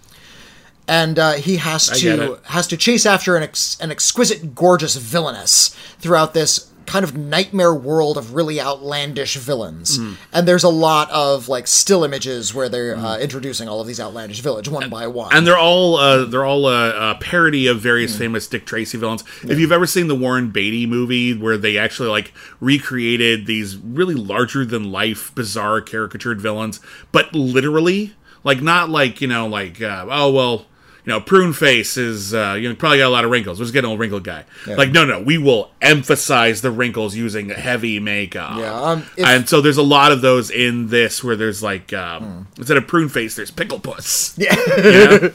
And 0.89 1.19
uh, 1.19 1.33
he 1.35 1.59
has 1.59 1.89
to 2.01 2.41
has 2.45 2.67
to 2.69 2.77
chase 2.79 3.05
after 3.05 3.37
an, 3.37 3.43
ex- 3.43 3.79
an 3.81 3.91
exquisite, 3.91 4.55
gorgeous 4.55 4.97
villainess 4.97 5.77
throughout 6.01 6.33
this 6.33 6.72
kind 6.93 7.05
of 7.05 7.17
nightmare 7.17 7.75
world 7.75 8.19
of 8.19 8.35
really 8.35 8.61
outlandish 8.61 9.37
villains. 9.37 9.97
Hmm. 9.97 10.13
And 10.31 10.47
there's 10.47 10.63
a 10.63 10.69
lot 10.69 11.11
of 11.11 11.49
like 11.49 11.67
still 11.67 12.05
images 12.05 12.53
where 12.53 12.69
they're 12.69 12.95
uh, 12.95 13.19
introducing 13.19 13.67
all 13.67 13.81
of 13.81 13.87
these 13.87 13.99
outlandish 13.99 14.41
villains 14.41 14.69
one 14.69 14.91
by 14.91 15.07
one. 15.07 15.35
and 15.35 15.47
they're 15.47 15.57
all 15.59 15.97
uh, 15.97 16.27
they're 16.27 16.45
all 16.45 16.69
a, 16.69 17.13
a 17.13 17.15
parody 17.15 17.67
of 17.67 17.81
various 17.81 18.15
famous 18.15 18.47
Dick 18.47 18.67
Tracy 18.67 18.99
villains. 18.99 19.25
If 19.43 19.59
you've 19.59 19.73
ever 19.73 19.87
seen 19.87 20.09
the 20.09 20.15
Warren 20.15 20.51
Beatty 20.51 20.85
movie, 20.85 21.33
where 21.35 21.57
they 21.57 21.79
actually 21.79 22.11
like 22.11 22.35
recreated 22.61 23.47
these 23.47 23.79
really 23.79 24.15
larger 24.15 24.67
than 24.67 24.93
life, 24.93 25.35
bizarre, 25.35 25.81
caricatured 25.81 26.43
villains, 26.43 26.79
but 27.11 27.35
literally, 27.35 28.13
like 28.45 28.61
not 28.61 28.91
like 28.91 29.23
you 29.23 29.29
know, 29.29 29.47
like 29.47 29.81
uh, 29.81 30.07
oh 30.11 30.31
well. 30.31 30.67
You 31.05 31.11
know, 31.15 31.21
prune 31.21 31.53
face 31.53 31.97
is 31.97 32.33
uh, 32.33 32.57
you 32.59 32.69
know 32.69 32.75
probably 32.77 32.99
got 32.99 33.09
a 33.09 33.11
lot 33.11 33.25
of 33.25 33.31
wrinkles. 33.33 33.59
Let's 33.59 33.73
get 33.73 33.85
an 33.85 33.91
old 33.91 33.99
wrinkled 33.99 34.23
guy. 34.23 34.45
Like, 34.69 34.93
no, 34.93 35.05
no, 35.05 35.21
we 35.21 35.37
will 35.37 35.71
emphasize 35.81 36.63
the 36.63 36.71
wrinkles 36.71 37.17
using 37.17 37.49
heavy 37.51 37.99
makeup. 37.99 38.59
Yeah, 38.59 38.73
um, 38.73 39.05
if- 39.17 39.27
and 39.27 39.49
so 39.49 39.61
there's 39.61 39.79
a 39.79 39.83
lot 39.83 40.13
of 40.13 40.21
those 40.21 40.49
in 40.51 40.89
this 40.89 41.25
where 41.25 41.35
there's 41.35 41.61
like 41.63 41.93
um, 41.93 42.47
instead 42.57 42.77
of 42.77 42.87
prune 42.87 43.09
face, 43.09 43.35
there's 43.35 43.51
pickle 43.51 43.81
puss. 43.81 44.39
Yeah, 44.39 45.29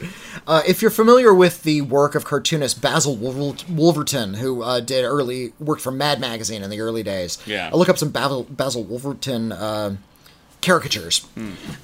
Uh, 0.46 0.62
if 0.66 0.80
you're 0.80 0.90
familiar 0.90 1.34
with 1.34 1.62
the 1.64 1.82
work 1.82 2.14
of 2.14 2.24
cartoonist 2.24 2.80
Basil 2.80 3.14
Wolver- 3.16 3.62
Wolverton, 3.68 4.32
who 4.34 4.62
uh, 4.62 4.80
did 4.80 5.04
early 5.04 5.52
worked 5.60 5.82
for 5.82 5.90
Mad 5.90 6.20
Magazine 6.20 6.62
in 6.62 6.70
the 6.70 6.80
early 6.80 7.02
days, 7.02 7.36
Yeah. 7.44 7.68
I 7.70 7.76
look 7.76 7.90
up 7.90 7.98
some 7.98 8.08
Basil, 8.08 8.44
Basil 8.44 8.82
Wolverton 8.82 9.52
caricatures. 10.60 11.26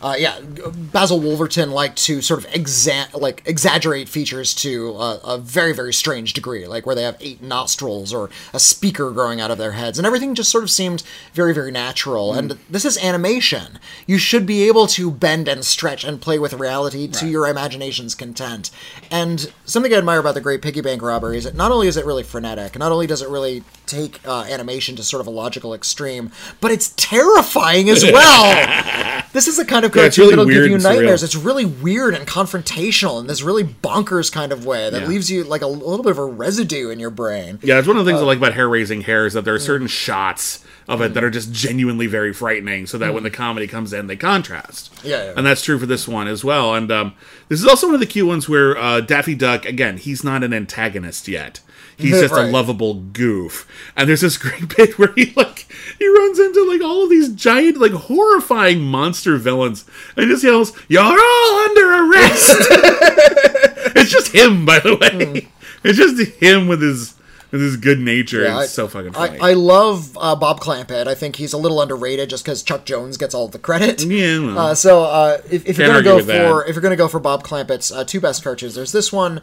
Uh, 0.02 0.16
yeah, 0.18 0.40
Basil 0.40 1.20
Wolverton 1.20 1.70
liked 1.70 1.98
to 2.04 2.20
sort 2.20 2.44
of 2.44 2.50
exa- 2.50 3.12
like 3.18 3.42
exaggerate 3.46 4.08
features 4.08 4.54
to 4.56 4.94
uh, 4.96 5.18
a 5.24 5.38
very 5.38 5.72
very 5.72 5.92
strange 5.92 6.32
degree, 6.32 6.66
like 6.66 6.86
where 6.86 6.94
they 6.94 7.02
have 7.02 7.16
eight 7.20 7.42
nostrils 7.42 8.12
or 8.12 8.30
a 8.52 8.58
speaker 8.58 9.10
growing 9.10 9.40
out 9.40 9.50
of 9.50 9.58
their 9.58 9.72
heads, 9.72 9.98
and 9.98 10.06
everything 10.06 10.34
just 10.34 10.50
sort 10.50 10.64
of 10.64 10.70
seemed 10.70 11.02
very 11.32 11.54
very 11.54 11.70
natural. 11.70 12.34
And 12.34 12.58
this 12.68 12.84
is 12.84 12.98
animation; 12.98 13.78
you 14.06 14.18
should 14.18 14.46
be 14.46 14.66
able 14.66 14.86
to 14.88 15.10
bend 15.10 15.48
and 15.48 15.64
stretch 15.64 16.04
and 16.04 16.20
play 16.20 16.38
with 16.38 16.52
reality 16.54 17.08
to 17.08 17.26
your 17.26 17.46
imagination's 17.46 18.14
content. 18.14 18.70
And 19.10 19.52
something 19.64 19.92
I 19.92 19.98
admire 19.98 20.20
about 20.20 20.34
the 20.34 20.40
Great 20.40 20.62
Piggy 20.62 20.80
Bank 20.80 21.02
Robbery 21.02 21.38
is 21.38 21.44
that 21.44 21.54
not 21.54 21.70
only 21.70 21.86
is 21.88 21.96
it 21.96 22.04
really 22.04 22.22
frenetic, 22.22 22.78
not 22.78 22.92
only 22.92 23.06
does 23.06 23.22
it 23.22 23.28
really 23.28 23.62
take 23.86 24.20
uh, 24.26 24.42
animation 24.48 24.96
to 24.96 25.02
sort 25.02 25.20
of 25.20 25.26
a 25.26 25.30
logical 25.30 25.74
extreme, 25.74 26.30
but 26.60 26.70
it's 26.70 26.92
terrifying 26.96 27.88
as 27.90 28.02
well. 28.04 29.20
This 29.34 29.48
is 29.48 29.56
the 29.56 29.64
kind 29.64 29.84
of 29.84 29.92
Yeah, 29.96 30.02
cartoon 30.02 30.22
really 30.26 30.30
that'll 30.36 30.44
give 30.46 30.66
you 30.68 30.74
and 30.74 30.80
surreal. 30.84 30.94
nightmares. 30.94 31.24
It's 31.24 31.34
really 31.34 31.64
weird 31.64 32.14
and 32.14 32.24
confrontational 32.24 33.18
in 33.20 33.26
this 33.26 33.42
really 33.42 33.64
bonkers 33.64 34.30
kind 34.30 34.52
of 34.52 34.64
way 34.64 34.90
that 34.90 35.02
Yeah. 35.02 35.08
leaves 35.08 35.28
you 35.28 35.42
like 35.42 35.60
a 35.62 35.66
little 35.66 36.04
bit 36.04 36.12
of 36.12 36.18
a 36.18 36.24
residue 36.24 36.90
in 36.90 37.00
your 37.00 37.10
brain. 37.10 37.58
Yeah, 37.60 37.80
it's 37.80 37.88
one 37.88 37.96
of 37.96 38.04
the 38.04 38.10
things 38.12 38.22
I 38.22 38.24
like 38.24 38.38
about 38.38 38.54
hair 38.54 38.68
raising 38.68 39.00
hare 39.00 39.26
is 39.26 39.32
that 39.32 39.44
there 39.44 39.54
are 39.54 39.58
certain 39.58 39.88
shots 39.88 40.64
of 40.86 41.00
it 41.00 41.14
that 41.14 41.24
are 41.24 41.30
just 41.30 41.50
genuinely 41.50 42.06
very 42.06 42.32
frightening, 42.32 42.86
so 42.86 42.96
that 42.98 43.12
when 43.12 43.24
the 43.24 43.30
comedy 43.30 43.66
comes 43.66 43.92
in, 43.92 44.06
they 44.06 44.14
contrast. 44.16 44.92
Yeah, 45.02 45.24
yeah. 45.24 45.32
and 45.36 45.44
that's 45.44 45.62
true 45.62 45.80
for 45.80 45.86
this 45.86 46.06
one 46.06 46.28
as 46.28 46.44
well. 46.44 46.72
And 46.72 46.92
um, 46.92 47.14
this 47.48 47.58
is 47.58 47.66
also 47.66 47.88
one 47.88 47.94
of 47.94 48.00
the 48.00 48.06
cute 48.06 48.28
ones 48.28 48.48
where 48.48 48.76
uh, 48.78 49.00
Daffy 49.00 49.34
Duck, 49.34 49.64
again, 49.64 49.96
he's 49.96 50.22
not 50.22 50.44
an 50.44 50.54
antagonist 50.54 51.26
yet. 51.26 51.58
He's 51.96 52.20
just 52.20 52.34
a 52.34 52.42
lovable 52.44 52.94
goof. 52.94 53.68
And 53.96 54.08
there's 54.08 54.20
this 54.20 54.36
great 54.38 54.76
bit 54.76 54.98
where 54.98 55.12
he 55.14 55.32
like 55.36 55.66
he 55.98 56.06
runs 56.08 56.38
into 56.38 56.64
like 56.68 56.82
all 56.82 57.04
of 57.04 57.10
these 57.10 57.32
giant, 57.32 57.78
like 57.78 57.92
horrifying 57.92 58.80
monster 58.80 59.36
villains 59.36 59.84
and 60.16 60.28
just 60.28 60.44
yells, 60.44 60.72
You're 60.88 61.02
all 61.02 61.58
under 61.64 62.10
arrest. 62.10 62.56
it's 63.96 64.10
just 64.10 64.34
him, 64.34 64.64
by 64.66 64.80
the 64.80 64.96
way. 64.96 65.48
It's 65.82 65.98
just 65.98 66.40
him 66.40 66.66
with 66.66 66.80
his 66.80 67.14
with 67.54 67.62
his 67.62 67.76
good 67.76 68.00
nature. 68.00 68.42
Yeah, 68.42 68.62
it's 68.62 68.72
so 68.72 68.88
fucking 68.88 69.12
funny. 69.12 69.38
I, 69.38 69.50
I 69.50 69.52
love 69.52 70.18
uh, 70.20 70.34
Bob 70.34 70.58
Clampett. 70.58 71.06
I 71.06 71.14
think 71.14 71.36
he's 71.36 71.52
a 71.52 71.56
little 71.56 71.80
underrated 71.80 72.28
just 72.28 72.44
because 72.44 72.64
Chuck 72.64 72.84
Jones 72.84 73.16
gets 73.16 73.32
all 73.32 73.46
the 73.46 73.60
credit. 73.60 74.02
Yeah, 74.02 74.40
well. 74.40 74.58
Uh, 74.58 74.74
so 74.74 75.04
uh, 75.04 75.38
if, 75.48 75.64
if 75.64 75.78
you're 75.78 75.86
gonna 75.86 76.02
go 76.02 76.18
for 76.18 76.24
that. 76.24 76.64
if 76.68 76.74
you're 76.74 76.82
gonna 76.82 76.96
go 76.96 77.06
for 77.06 77.20
Bob 77.20 77.44
Clampett's 77.44 77.92
uh, 77.92 78.02
two 78.02 78.20
best 78.20 78.42
cartoons, 78.42 78.74
there's 78.74 78.90
this 78.90 79.12
one. 79.12 79.40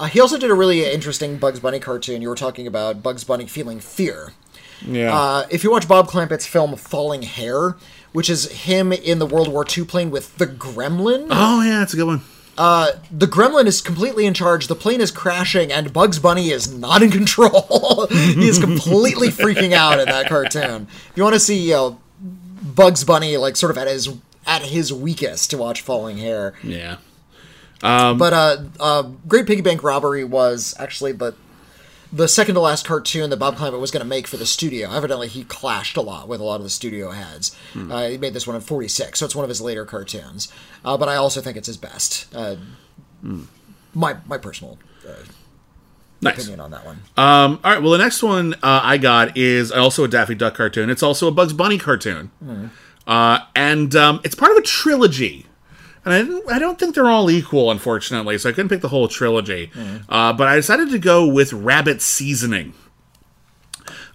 Uh, 0.00 0.06
he 0.06 0.18
also 0.18 0.38
did 0.38 0.50
a 0.50 0.54
really 0.54 0.84
interesting 0.90 1.36
Bugs 1.36 1.60
Bunny 1.60 1.78
cartoon. 1.78 2.22
You 2.22 2.30
were 2.30 2.34
talking 2.34 2.66
about 2.66 3.02
Bugs 3.02 3.22
Bunny 3.22 3.44
feeling 3.46 3.80
fear. 3.80 4.32
Yeah. 4.86 5.14
Uh, 5.14 5.46
if 5.50 5.62
you 5.62 5.70
watch 5.70 5.86
Bob 5.86 6.08
Clampett's 6.08 6.46
film 6.46 6.74
Falling 6.76 7.20
Hare, 7.20 7.76
which 8.12 8.30
is 8.30 8.50
him 8.50 8.94
in 8.94 9.18
the 9.18 9.26
World 9.26 9.48
War 9.48 9.64
II 9.76 9.84
plane 9.84 10.10
with 10.10 10.38
the 10.38 10.46
Gremlin, 10.46 11.26
oh 11.30 11.62
yeah, 11.62 11.80
that's 11.80 11.92
a 11.92 11.96
good 11.96 12.06
one. 12.06 12.22
the 12.56 13.26
Gremlin 13.26 13.66
is 13.66 13.82
completely 13.82 14.24
in 14.24 14.32
charge. 14.32 14.68
The 14.68 14.74
plane 14.74 15.02
is 15.02 15.10
crashing, 15.10 15.70
and 15.70 15.92
Bugs 15.92 16.18
Bunny 16.18 16.48
is 16.50 16.72
not 16.72 17.02
in 17.02 17.10
control. 17.20 18.06
he 18.10 18.48
is 18.48 18.58
completely 18.58 19.28
freaking 19.42 19.72
out 19.74 20.00
in 20.00 20.06
that 20.06 20.28
cartoon. 20.30 20.86
If 21.10 21.12
you 21.14 21.22
want 21.24 21.34
to 21.34 21.40
see, 21.40 21.58
you 21.58 21.72
know, 21.74 22.00
Bugs 22.62 23.04
Bunny 23.04 23.36
like 23.36 23.56
sort 23.56 23.70
of 23.70 23.76
at 23.76 23.86
his 23.86 24.08
at 24.46 24.62
his 24.62 24.94
weakest, 24.94 25.50
to 25.50 25.58
watch 25.58 25.82
Falling 25.82 26.16
Hare. 26.16 26.54
Yeah. 26.62 26.96
But 27.80 28.32
uh, 28.32 28.56
uh, 28.78 29.02
Great 29.28 29.46
Piggy 29.46 29.62
Bank 29.62 29.82
Robbery 29.82 30.24
was 30.24 30.74
actually 30.78 31.12
the 31.12 31.34
the 32.12 32.26
second 32.26 32.56
to 32.56 32.60
last 32.60 32.84
cartoon 32.86 33.30
that 33.30 33.36
Bob 33.36 33.54
Clampett 33.56 33.78
was 33.80 33.92
going 33.92 34.02
to 34.02 34.08
make 34.08 34.26
for 34.26 34.36
the 34.36 34.44
studio. 34.44 34.90
Evidently, 34.90 35.28
he 35.28 35.44
clashed 35.44 35.96
a 35.96 36.00
lot 36.00 36.26
with 36.26 36.40
a 36.40 36.44
lot 36.44 36.56
of 36.56 36.64
the 36.64 36.70
studio 36.70 37.12
heads. 37.12 37.56
Uh, 37.76 38.08
he 38.08 38.18
made 38.18 38.34
this 38.34 38.46
one 38.48 38.56
in 38.56 38.62
'46, 38.62 39.18
so 39.18 39.24
it's 39.24 39.34
one 39.36 39.44
of 39.44 39.48
his 39.48 39.60
later 39.60 39.84
cartoons. 39.84 40.52
Uh, 40.84 40.96
but 40.96 41.08
I 41.08 41.14
also 41.16 41.40
think 41.40 41.56
it's 41.56 41.68
his 41.68 41.76
best. 41.76 42.26
Uh, 42.34 42.56
My 43.94 44.16
my 44.26 44.38
personal 44.38 44.78
uh, 45.08 45.12
Nice. 46.22 46.34
opinion 46.38 46.60
on 46.60 46.70
that 46.72 46.84
one. 46.84 46.96
Um, 47.16 47.60
all 47.64 47.72
right. 47.72 47.80
Well, 47.82 47.92
the 47.92 47.98
next 47.98 48.22
one 48.22 48.54
uh, 48.54 48.80
I 48.82 48.98
got 48.98 49.36
is 49.38 49.72
also 49.72 50.04
a 50.04 50.08
Daffy 50.08 50.34
Duck 50.34 50.54
cartoon. 50.54 50.90
It's 50.90 51.02
also 51.02 51.28
a 51.28 51.30
Bugs 51.30 51.52
Bunny 51.54 51.78
cartoon, 51.78 52.30
uh, 53.06 53.38
and 53.54 53.94
um, 53.96 54.20
it's 54.24 54.34
part 54.34 54.52
of 54.52 54.58
a 54.58 54.62
trilogy. 54.62 55.46
And 56.04 56.14
I, 56.14 56.22
didn't, 56.22 56.50
I 56.50 56.58
don't 56.58 56.78
think 56.78 56.94
they're 56.94 57.10
all 57.10 57.30
equal, 57.30 57.70
unfortunately, 57.70 58.38
so 58.38 58.48
I 58.48 58.52
couldn't 58.52 58.70
pick 58.70 58.80
the 58.80 58.88
whole 58.88 59.06
trilogy. 59.08 59.70
Uh, 60.08 60.32
but 60.32 60.48
I 60.48 60.56
decided 60.56 60.90
to 60.90 60.98
go 60.98 61.26
with 61.26 61.52
Rabbit 61.52 62.00
Seasoning, 62.00 62.72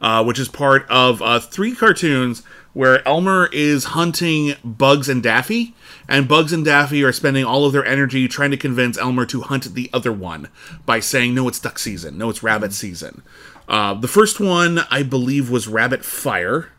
uh, 0.01 0.23
which 0.23 0.39
is 0.39 0.47
part 0.47 0.85
of 0.89 1.21
uh, 1.21 1.39
three 1.39 1.75
cartoons 1.75 2.41
where 2.73 3.07
Elmer 3.07 3.49
is 3.53 3.85
hunting 3.85 4.55
Bugs 4.63 5.07
and 5.07 5.23
Daffy, 5.23 5.73
and 6.09 6.27
Bugs 6.27 6.51
and 6.51 6.65
Daffy 6.65 7.03
are 7.05 7.13
spending 7.13 7.45
all 7.45 7.65
of 7.65 7.71
their 7.71 7.85
energy 7.85 8.27
trying 8.27 8.51
to 8.51 8.57
convince 8.57 8.97
Elmer 8.97 9.25
to 9.27 9.41
hunt 9.41 9.73
the 9.75 9.89
other 9.93 10.11
one 10.11 10.49
by 10.85 10.99
saying, 10.99 11.33
no, 11.33 11.47
it's 11.47 11.59
duck 11.59 11.79
season, 11.79 12.17
no, 12.17 12.29
it's 12.29 12.43
rabbit 12.43 12.73
season. 12.73 13.21
Uh, 13.69 13.93
the 13.93 14.09
first 14.09 14.39
one, 14.39 14.81
I 14.91 15.03
believe, 15.03 15.49
was 15.49 15.67
Rabbit 15.67 16.03
Fire. 16.03 16.71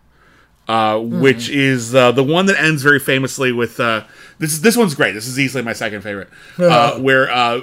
Uh, 0.68 0.98
which 0.98 1.48
is 1.48 1.94
uh, 1.94 2.10
the 2.10 2.24
one 2.24 2.46
that 2.46 2.58
ends 2.60 2.82
very 2.82 2.98
famously 2.98 3.52
with 3.52 3.78
uh, 3.78 4.02
this. 4.38 4.58
This 4.58 4.76
one's 4.76 4.96
great. 4.96 5.12
This 5.12 5.28
is 5.28 5.38
easily 5.38 5.62
my 5.62 5.72
second 5.72 6.00
favorite, 6.02 6.28
uh, 6.58 6.98
where 6.98 7.30
uh, 7.30 7.60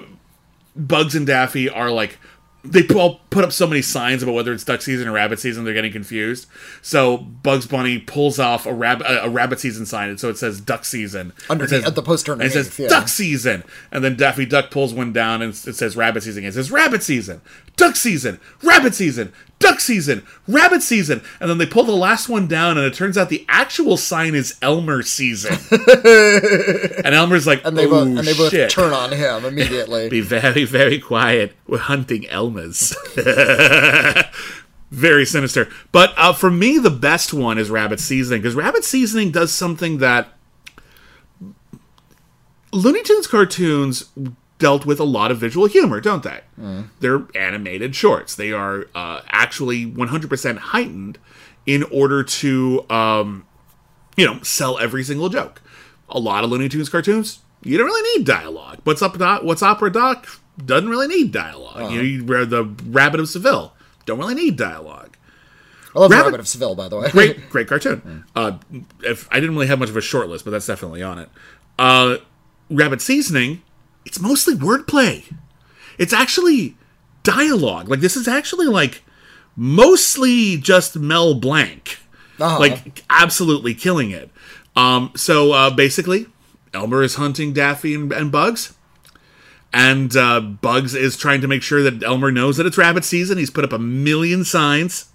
Bugs 0.76 1.14
and 1.14 1.28
Daffy 1.28 1.70
are 1.70 1.92
like 1.92 2.18
they 2.66 2.88
all 2.96 3.20
put 3.30 3.44
up 3.44 3.52
so 3.52 3.68
many 3.68 3.82
signs 3.82 4.24
about 4.24 4.36
whether 4.36 4.54
it's 4.54 4.64
duck 4.64 4.82
season 4.82 5.06
or 5.10 5.12
rabbit 5.12 5.38
season. 5.38 5.66
They're 5.66 5.74
getting 5.74 5.92
confused. 5.92 6.48
So 6.82 7.18
Bugs 7.18 7.66
Bunny 7.68 8.00
pulls 8.00 8.40
off 8.40 8.66
a 8.66 8.74
rabbit 8.74 9.06
a, 9.06 9.26
a 9.26 9.30
rabbit 9.30 9.60
season 9.60 9.86
sign, 9.86 10.08
and 10.10 10.18
so 10.20 10.30
it 10.30 10.38
says 10.38 10.62
duck 10.62 10.86
season 10.86 11.34
Underneath- 11.50 11.72
says- 11.72 11.86
at 11.86 11.96
the 11.96 12.02
poster 12.02 12.32
and 12.32 12.42
it 12.42 12.52
says 12.54 12.80
yeah. 12.80 12.88
duck 12.88 13.10
season, 13.10 13.64
and 13.92 14.02
then 14.02 14.16
Daffy 14.16 14.46
Duck 14.46 14.72
pulls 14.72 14.94
one 14.94 15.12
down, 15.12 15.42
and 15.42 15.52
it 15.54 15.76
says 15.76 15.98
rabbit 15.98 16.24
season. 16.24 16.46
It 16.46 16.54
says 16.54 16.72
rabbit 16.72 17.04
season, 17.04 17.42
duck 17.76 17.98
season, 17.98 18.40
rabbit 18.62 18.96
season, 18.96 19.34
duck 19.64 19.80
season, 19.80 20.24
rabbit 20.48 20.84
season, 20.84 21.24
and 21.40 21.50
then 21.50 21.58
they 21.58 21.66
pull 21.66 21.84
the 21.84 21.96
last 21.96 22.30
one 22.30 22.48
down, 22.48 22.78
and 22.78 22.86
it 22.86 22.94
turns 22.94 23.18
out 23.18 23.30
the 23.30 23.46
actual 23.50 23.98
sign 23.98 24.36
is 24.36 24.58
Elmer 24.62 25.02
season. 25.02 25.58
and 27.04 27.16
Elmer's 27.16 27.48
like, 27.48 27.66
And 27.66 27.76
they 27.76 27.88
oh, 27.88 27.90
both 27.90 28.08
and 28.08 28.20
they 28.20 28.34
both 28.34 28.70
turn 28.70 28.94
on 28.94 29.12
him 29.12 29.46
immediately. 29.46 30.10
Be 30.14 30.22
very, 30.22 30.66
very 30.66 31.00
quiet. 31.00 31.56
We're 31.66 31.80
hunting 31.80 32.24
Elmers. 32.24 32.94
very 34.92 35.26
sinister. 35.26 35.70
But 35.92 36.14
uh, 36.18 36.34
for 36.34 36.52
me, 36.52 36.78
the 36.78 36.92
best 36.92 37.34
one 37.34 37.58
is 37.58 37.70
Rabbit 37.72 38.00
Seasoning 38.00 38.42
because 38.42 38.56
Rabbit 38.56 38.84
Seasoning 38.84 39.32
does 39.32 39.52
something 39.52 39.98
that 40.00 40.34
Looney 42.72 43.02
Tunes 43.04 43.28
cartoons 43.28 44.10
dealt 44.64 44.86
with 44.86 44.98
a 45.00 45.04
lot 45.04 45.30
of 45.30 45.38
visual 45.40 45.68
humor, 45.68 46.00
don't 46.00 46.24
they? 46.24 46.40
They're 47.02 47.26
animated 47.36 47.96
shorts. 47.96 48.34
They 48.36 48.54
are 48.54 48.88
uh, 48.96 49.20
actually 49.28 49.86
100% 49.86 50.58
heightened 50.58 51.18
in 51.66 51.84
order 51.92 52.24
to, 52.24 52.86
um, 52.90 53.46
you 54.16 54.26
know, 54.26 54.42
sell 54.42 54.80
every 54.80 55.04
single 55.04 55.28
joke. 55.28 55.62
A 56.08 56.18
lot 56.20 56.46
of 56.46 56.50
Looney 56.50 56.70
Tunes 56.70 56.88
cartoons, 56.88 57.40
you 57.62 57.78
don't 57.78 57.88
really 57.88 58.18
need 58.18 58.26
dialogue. 58.26 58.80
What's 58.86 59.02
up? 59.02 59.18
Doc, 59.18 59.44
what's 59.44 59.62
opera 59.62 59.92
doc? 59.92 60.28
Doesn't 60.64 60.88
really 60.90 61.08
need 61.08 61.32
dialogue. 61.34 61.92
You 61.92 61.98
know, 61.98 62.04
you 62.04 62.24
read 62.24 62.50
the 62.50 62.64
Rabbit 62.86 63.20
of 63.20 63.28
Seville. 63.28 63.74
Don't 64.06 64.20
really 64.20 64.36
need 64.36 64.56
dialogue. 64.56 65.18
I 65.96 66.00
love 66.00 66.12
Rabbit- 66.12 66.26
Rabbit 66.26 66.40
of 66.40 66.48
Seville, 66.48 66.76
by 66.76 66.88
the 66.88 66.98
way. 66.98 67.10
Great, 67.12 67.50
great 67.50 67.68
cartoon. 67.72 68.24
Uh, 68.36 68.60
if 69.04 69.28
I 69.30 69.40
didn't 69.42 69.56
really 69.56 69.68
have 69.68 69.80
much 69.80 69.90
of 69.90 69.98
a 69.98 70.02
short 70.02 70.30
list, 70.30 70.46
but 70.46 70.52
that's 70.52 70.68
definitely 70.68 71.04
on 71.04 71.20
it. 71.20 71.30
Uh, 71.78 72.18
Rabbit 72.70 73.02
Seasoning, 73.02 73.62
it's 74.06 74.20
mostly 74.20 74.56
wordplay. 74.56 75.24
It's 75.98 76.14
actually 76.14 76.76
dialogue. 77.24 77.88
Like 77.90 78.00
this 78.02 78.16
is 78.16 78.28
actually 78.28 78.68
like 78.68 79.04
mostly 79.56 80.58
just 80.58 80.96
Mel 80.98 81.36
Blanc, 81.36 81.98
Uh-huh. 82.40 82.60
like 82.60 83.04
absolutely 83.10 83.74
killing 83.74 84.12
it. 84.12 84.30
Um, 84.76 85.12
so 85.16 85.52
uh, 85.52 85.70
basically, 85.70 86.26
Elmer 86.74 87.04
is 87.04 87.16
hunting 87.16 87.54
Daffy 87.54 87.94
and, 87.94 88.12
and 88.12 88.32
Bugs. 88.32 88.74
And 89.76 90.16
uh, 90.16 90.40
Bugs 90.40 90.94
is 90.94 91.18
trying 91.18 91.42
to 91.42 91.48
make 91.48 91.64
sure 91.64 91.82
that 91.82 92.04
Elmer 92.04 92.32
knows 92.32 92.58
that 92.58 92.66
it's 92.68 92.78
rabbit 92.78 93.04
season. 93.04 93.38
He's 93.40 93.50
put 93.50 93.64
up 93.64 93.72
a 93.74 93.80
million 93.80 94.44
signs 94.44 95.08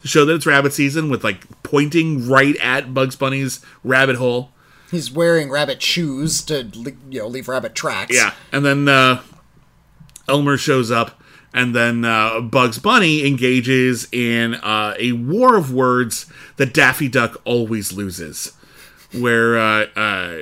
to 0.00 0.08
show 0.08 0.24
that 0.24 0.34
it's 0.34 0.46
rabbit 0.46 0.72
season 0.72 1.10
with 1.10 1.22
like 1.22 1.44
pointing 1.62 2.26
right 2.26 2.56
at 2.62 2.94
Bugs 2.94 3.16
Bunny's 3.16 3.60
rabbit 3.84 4.16
hole. 4.16 4.52
He's 4.90 5.10
wearing 5.10 5.50
rabbit 5.50 5.82
shoes 5.82 6.42
to 6.42 6.64
you 7.08 7.20
know 7.20 7.28
leave 7.28 7.48
rabbit 7.48 7.74
tracks. 7.74 8.14
Yeah. 8.14 8.34
And 8.52 8.64
then 8.64 8.88
uh, 8.88 9.22
Elmer 10.28 10.56
shows 10.56 10.90
up, 10.90 11.20
and 11.52 11.74
then 11.74 12.04
uh, 12.04 12.40
Bugs 12.40 12.78
Bunny 12.78 13.26
engages 13.26 14.08
in 14.12 14.54
uh, 14.54 14.94
a 14.98 15.12
war 15.12 15.56
of 15.56 15.72
words 15.72 16.26
that 16.56 16.74
Daffy 16.74 17.08
Duck 17.08 17.40
always 17.44 17.92
loses. 17.92 18.52
Where, 19.12 19.58
uh, 19.58 19.86
uh, 19.96 20.36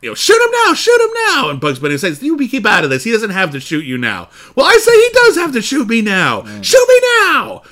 you 0.00 0.08
know, 0.08 0.14
shoot 0.14 0.40
him 0.42 0.50
now, 0.64 0.72
shoot 0.72 0.98
him 0.98 1.10
now. 1.28 1.50
And 1.50 1.60
Bugs 1.60 1.78
Bunny 1.78 1.98
says, 1.98 2.22
You 2.22 2.38
keep 2.48 2.64
out 2.64 2.84
of 2.84 2.90
this. 2.90 3.04
He 3.04 3.10
doesn't 3.12 3.30
have 3.30 3.50
to 3.50 3.60
shoot 3.60 3.84
you 3.84 3.98
now. 3.98 4.30
Well, 4.54 4.64
I 4.64 4.76
say 4.78 4.92
he 4.92 5.08
does 5.12 5.36
have 5.36 5.52
to 5.52 5.60
shoot 5.60 5.88
me 5.88 6.00
now. 6.00 6.42
Shoot 6.62 6.86
me 6.88 7.00
now. 7.20 7.62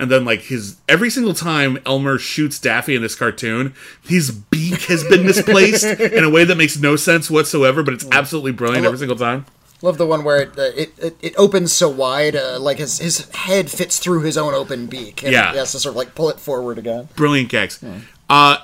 And 0.00 0.10
then, 0.10 0.24
like 0.24 0.40
his 0.42 0.78
every 0.88 1.10
single 1.10 1.34
time 1.34 1.78
Elmer 1.84 2.18
shoots 2.18 2.58
Daffy 2.58 2.94
in 2.96 3.02
this 3.02 3.14
cartoon, 3.14 3.74
his 4.02 4.30
beak 4.30 4.82
has 4.84 5.04
been 5.04 5.24
misplaced 5.26 5.84
in 6.00 6.24
a 6.24 6.30
way 6.30 6.44
that 6.44 6.56
makes 6.56 6.78
no 6.78 6.96
sense 6.96 7.30
whatsoever, 7.30 7.82
but 7.82 7.94
it's 7.94 8.06
absolutely 8.10 8.52
brilliant 8.52 8.86
every 8.86 8.98
single 8.98 9.16
time. 9.16 9.44
Love 9.82 9.96
the 9.98 10.06
one 10.06 10.24
where 10.24 10.42
it 10.42 10.58
uh, 10.58 10.62
it, 10.76 10.92
it, 10.98 11.16
it 11.22 11.34
opens 11.36 11.72
so 11.72 11.88
wide, 11.88 12.34
uh, 12.36 12.58
like 12.60 12.78
his 12.78 12.98
his 12.98 13.28
head 13.30 13.70
fits 13.70 13.98
through 13.98 14.22
his 14.22 14.36
own 14.36 14.54
open 14.54 14.86
beak. 14.86 15.22
And 15.22 15.32
Yeah. 15.32 15.52
he 15.52 15.58
has 15.58 15.72
to 15.72 15.78
sort 15.78 15.92
of 15.92 15.96
like 15.96 16.14
pull 16.14 16.28
it 16.30 16.40
forward 16.40 16.78
again. 16.78 17.08
Brilliant 17.16 17.48
gags. 17.50 17.82
Uh, 18.28 18.56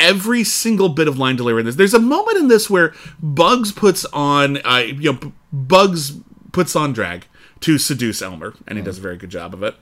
every 0.00 0.44
single 0.44 0.88
bit 0.88 1.08
of 1.08 1.18
line 1.18 1.36
delivery 1.36 1.60
in 1.60 1.66
this. 1.66 1.76
There's 1.76 1.94
a 1.94 1.98
moment 2.00 2.38
in 2.38 2.48
this 2.48 2.68
where 2.68 2.92
Bugs 3.22 3.72
puts 3.72 4.04
on, 4.12 4.58
uh, 4.64 4.78
you 4.86 5.12
know, 5.12 5.18
B- 5.18 5.32
Bugs 5.52 6.12
puts 6.52 6.74
on 6.76 6.92
drag 6.92 7.26
to 7.60 7.78
seduce 7.78 8.20
Elmer, 8.20 8.54
and 8.66 8.76
he 8.78 8.84
does 8.84 8.98
a 8.98 9.00
very 9.00 9.16
good 9.16 9.30
job 9.30 9.54
of 9.54 9.62
it. 9.62 9.74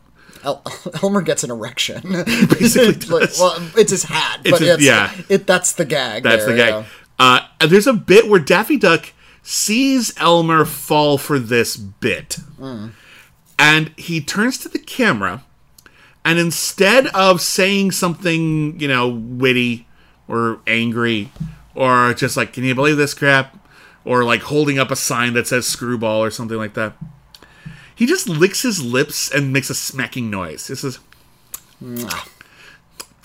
El- 0.44 0.62
Elmer 1.02 1.23
gets 1.23 1.44
an 1.44 1.51
erection. 1.51 2.02
Basically 2.27 2.89
It's 2.89 3.09
like- 3.10 3.31
well, 3.39 3.69
it's 3.77 3.90
his 3.90 4.05
hat, 4.05 4.40
It's 4.44 4.51
but 4.51 4.60
his- 4.60 4.70
it's, 4.70 4.85
yeah. 4.85 5.12
it 5.28 5.47
that's 5.47 5.73
the 5.74 5.85
gag. 5.85 6.23
That's 6.23 6.44
there, 6.47 6.56
the 6.56 6.62
gag. 6.62 6.85
Uh, 7.19 7.40
and 7.60 7.70
there's 7.70 7.86
a 7.86 7.93
bit 7.93 8.28
where 8.28 8.40
Daffy 8.40 8.77
Duck 8.77 9.12
sees 9.43 10.12
Elmer 10.19 10.64
fall 10.64 11.19
for 11.19 11.39
this 11.39 11.77
bit. 11.77 12.39
And 13.59 13.89
he 13.97 14.20
turns 14.20 14.59
to 14.59 14.69
the 14.69 14.78
camera, 14.78 15.44
and 16.24 16.39
instead 16.39 17.06
of 17.09 17.40
saying 17.40 17.93
something, 17.93 18.78
you 18.81 18.89
know, 18.89 19.09
witty 19.09 19.86
or 20.27 20.59
angry, 20.66 21.31
or 21.74 22.12
just 22.14 22.36
like, 22.36 22.52
can 22.52 22.64
you 22.64 22.74
believe 22.74 22.97
this 22.97 23.14
crap? 23.14 23.56
Or 24.05 24.24
like 24.24 24.43
holding 24.43 24.81
up 24.81 24.90
a 24.90 24.97
sign 24.97 25.35
that 25.35 25.47
says 25.47 25.64
screwball 25.66 26.24
or 26.24 26.31
something 26.32 26.56
like 26.56 26.74
that. 26.74 26.94
He 28.02 28.06
just 28.06 28.28
licks 28.28 28.62
his 28.62 28.82
lips 28.82 29.30
and 29.30 29.52
makes 29.52 29.70
a 29.70 29.76
smacking 29.76 30.28
noise. 30.28 30.66
This 30.66 30.82
is. 30.82 30.98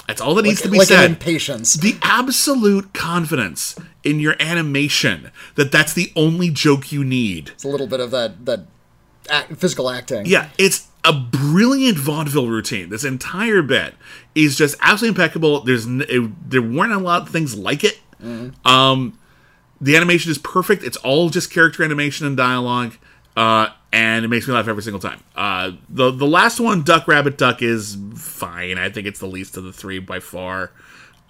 That's 0.06 0.22
all 0.22 0.36
that 0.36 0.44
needs 0.44 0.62
to 0.62 0.70
be 0.70 0.78
like 0.78 0.88
said 0.88 1.06
an 1.06 1.12
impatience. 1.14 1.74
the 1.74 1.98
absolute 2.04 2.94
confidence 2.94 3.76
in 4.04 4.20
your 4.20 4.36
animation 4.40 5.32
that 5.56 5.72
that's 5.72 5.94
the 5.94 6.14
only 6.16 6.52
joke 6.52 6.92
you 6.92 7.04
need. 7.04 7.50
It's 7.50 7.64
a 7.64 7.68
little 7.68 7.88
bit 7.88 8.00
of 8.00 8.12
that 8.12 8.46
that 8.46 8.68
act, 9.32 9.58
physical 9.58 9.90
acting. 9.90 10.28
Yeah, 10.28 10.50
it's 10.60 10.90
a 11.04 11.12
brilliant 11.12 11.98
vaudeville 11.98 12.48
routine. 12.48 12.90
This 12.90 13.04
entire 13.04 13.64
bit 13.64 13.96
is 14.36 14.56
just 14.56 14.76
absolutely 14.80 15.20
impeccable. 15.20 15.62
There's 15.62 15.88
it, 15.88 16.52
there 16.52 16.62
weren't 16.62 16.94
a 16.94 17.00
lot 17.00 17.24
of 17.24 17.30
things 17.30 17.58
like 17.58 17.84
it. 17.84 18.00
Um, 18.64 19.18
the 19.82 19.96
animation 19.96 20.30
is 20.30 20.38
perfect. 20.38 20.84
It's 20.84 20.98
all 20.98 21.32
just 21.32 21.52
character 21.52 21.84
animation 21.84 22.28
and 22.28 22.38
dialogue, 22.38 22.94
uh, 23.36 23.70
and 23.92 24.26
it 24.26 24.28
makes 24.28 24.48
me 24.48 24.54
laugh 24.54 24.68
every 24.68 24.84
single 24.84 25.00
time. 25.00 25.22
Uh, 25.36 25.72
the 25.90 26.12
the 26.12 26.28
last 26.28 26.60
one, 26.60 26.84
Duck 26.84 27.08
Rabbit 27.08 27.38
Duck, 27.38 27.62
is 27.62 27.98
fine. 28.16 28.78
I 28.78 28.90
think 28.90 29.08
it's 29.08 29.20
the 29.20 29.28
least 29.28 29.58
of 29.58 29.64
the 29.64 29.74
three 29.74 30.00
by 30.00 30.20
far. 30.20 30.72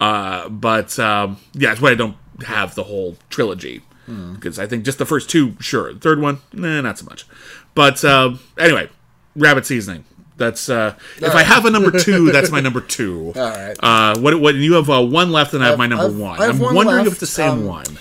Uh, 0.00 0.48
but 0.48 0.98
um, 0.98 1.38
yeah, 1.54 1.72
it's 1.72 1.80
why 1.80 1.90
I 1.90 1.94
don't 1.94 2.16
have 2.46 2.74
the 2.74 2.84
whole 2.84 3.16
trilogy 3.30 3.82
because 4.06 4.58
I 4.58 4.66
think 4.66 4.84
just 4.86 4.96
the 4.96 5.04
first 5.04 5.28
two, 5.28 5.54
sure. 5.60 5.92
The 5.92 6.00
third 6.00 6.18
one, 6.20 6.38
nah, 6.54 6.80
not 6.80 6.98
so 6.98 7.04
much. 7.04 7.26
But 7.74 8.02
uh, 8.02 8.36
anyway, 8.58 8.88
rabbit 9.36 9.66
seasoning. 9.66 10.04
That's 10.38 10.70
uh, 10.70 10.94
if 11.18 11.34
I 11.34 11.42
have 11.42 11.66
a 11.66 11.70
number 11.70 11.90
two, 11.90 12.30
that's 12.32 12.50
my 12.50 12.60
number 12.60 12.80
two. 12.80 13.32
All 13.36 13.50
right. 13.50 13.76
Uh, 13.82 14.18
what 14.18 14.40
what? 14.40 14.54
You 14.54 14.74
have 14.74 14.88
uh, 14.88 15.02
one 15.04 15.30
left, 15.32 15.52
and 15.52 15.62
I 15.62 15.68
have 15.68 15.78
my 15.78 15.86
number 15.88 16.06
I've- 16.06 16.16
one. 16.16 16.40
I 16.40 16.50
one 16.52 16.74
wondering 16.74 16.98
left, 16.98 17.06
if 17.08 17.12
it's 17.14 17.20
the 17.20 17.26
same 17.26 17.50
um, 17.50 17.66
one. 17.66 17.98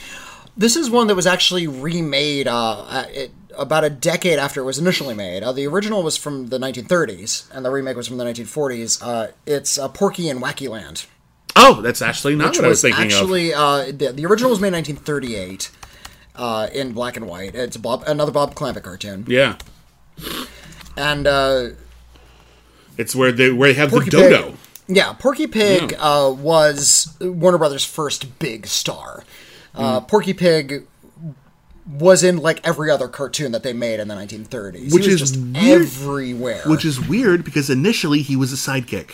This 0.55 0.75
is 0.75 0.89
one 0.89 1.07
that 1.07 1.15
was 1.15 1.27
actually 1.27 1.67
remade 1.67 2.47
uh, 2.47 3.05
it, 3.09 3.31
about 3.57 3.83
a 3.83 3.89
decade 3.89 4.39
after 4.39 4.61
it 4.61 4.63
was 4.65 4.77
initially 4.79 5.13
made. 5.13 5.43
Uh, 5.43 5.51
the 5.51 5.67
original 5.67 6.03
was 6.03 6.15
from 6.17 6.47
the 6.47 6.57
1930s, 6.59 7.49
and 7.53 7.65
the 7.65 7.69
remake 7.71 7.95
was 7.97 8.07
from 8.07 8.17
the 8.17 8.23
1940s. 8.25 9.01
Uh, 9.01 9.31
it's 9.45 9.77
uh, 9.77 9.87
Porky 9.87 10.29
in 10.29 10.39
Wacky 10.39 10.69
Land. 10.69 11.05
Oh, 11.55 11.81
that's 11.81 12.01
actually 12.01 12.35
not 12.35 12.55
what 12.55 12.65
I 12.65 12.67
was 12.67 12.81
thinking 12.81 13.05
of. 13.07 13.11
actually 13.11 13.53
uh, 13.53 13.85
the, 13.91 14.11
the 14.13 14.25
original 14.25 14.51
was 14.51 14.59
made 14.61 14.67
in 14.69 14.73
1938 14.75 15.71
uh, 16.35 16.67
in 16.73 16.93
black 16.93 17.17
and 17.17 17.27
white. 17.27 17.55
It's 17.55 17.77
Bob, 17.77 18.03
another 18.05 18.31
Bob 18.31 18.53
Clampett 18.53 18.83
cartoon, 18.83 19.25
Yeah, 19.27 19.55
and 20.95 21.25
uh, 21.27 21.69
it's 22.97 23.15
where 23.15 23.31
they 23.31 23.51
where 23.51 23.73
they 23.73 23.79
have 23.79 23.89
Porky 23.89 24.09
the 24.09 24.17
dodo. 24.17 24.43
Pig. 24.51 24.55
Yeah, 24.89 25.13
Porky 25.13 25.47
Pig 25.47 25.95
uh, 25.99 26.33
was 26.37 27.15
Warner 27.19 27.57
Brothers' 27.57 27.83
first 27.85 28.39
big 28.39 28.67
star. 28.67 29.23
Uh, 29.75 29.99
Mm. 30.01 30.07
Porky 30.07 30.33
Pig 30.33 30.87
was 31.87 32.23
in 32.23 32.37
like 32.37 32.65
every 32.67 32.89
other 32.91 33.07
cartoon 33.07 33.51
that 33.53 33.63
they 33.63 33.73
made 33.73 33.99
in 33.99 34.07
the 34.07 34.15
1930s. 34.15 34.91
Which 34.93 35.05
he 35.05 35.11
was 35.13 35.21
is 35.21 35.31
just 35.31 35.37
weird- 35.37 35.81
everywhere. 35.83 36.61
Which 36.65 36.83
is 36.85 36.99
weird 36.99 37.43
because 37.43 37.69
initially 37.69 38.21
he 38.21 38.35
was 38.35 38.51
a 38.51 38.55
sidekick. 38.57 39.11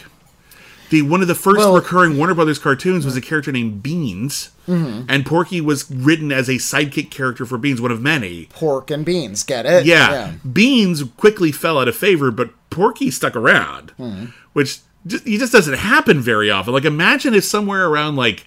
The 0.89 1.01
one 1.01 1.21
of 1.21 1.27
the 1.27 1.35
first 1.35 1.57
Well- 1.57 1.73
recurring 1.75 2.17
Warner 2.17 2.33
Brothers 2.35 2.59
cartoons 2.59 3.05
was 3.05 3.15
a 3.15 3.21
character 3.21 3.51
named 3.51 3.81
Beans, 3.83 4.49
Mm-hmm. 4.67 5.05
and 5.09 5.25
Porky 5.25 5.59
was 5.59 5.89
written 5.91 6.31
as 6.31 6.47
a 6.47 6.53
sidekick 6.53 7.09
character 7.11 7.45
for 7.45 7.57
Beans, 7.57 7.81
one 7.81 7.91
of 7.91 8.01
many. 8.01 8.45
pork 8.53 8.89
and 8.91 9.03
beans. 9.03 9.43
Get 9.43 9.65
it? 9.65 9.85
Yeah, 9.85 10.33
Beans 10.51 11.03
quickly 11.17 11.51
fell 11.51 11.77
out 11.79 11.87
of 11.87 11.95
favor, 11.97 12.31
but 12.31 12.51
Porky 12.69 13.11
stuck 13.11 13.35
around, 13.35 13.91
Hmm. 13.97 14.25
which 14.53 14.79
just, 15.05 15.25
he 15.27 15.37
just 15.37 15.51
doesn't 15.51 15.73
happen 15.77 16.21
very 16.21 16.49
often. 16.49 16.73
Like 16.73 16.85
imagine 16.85 17.33
if 17.33 17.43
somewhere 17.43 17.87
around 17.87 18.15
like 18.15 18.45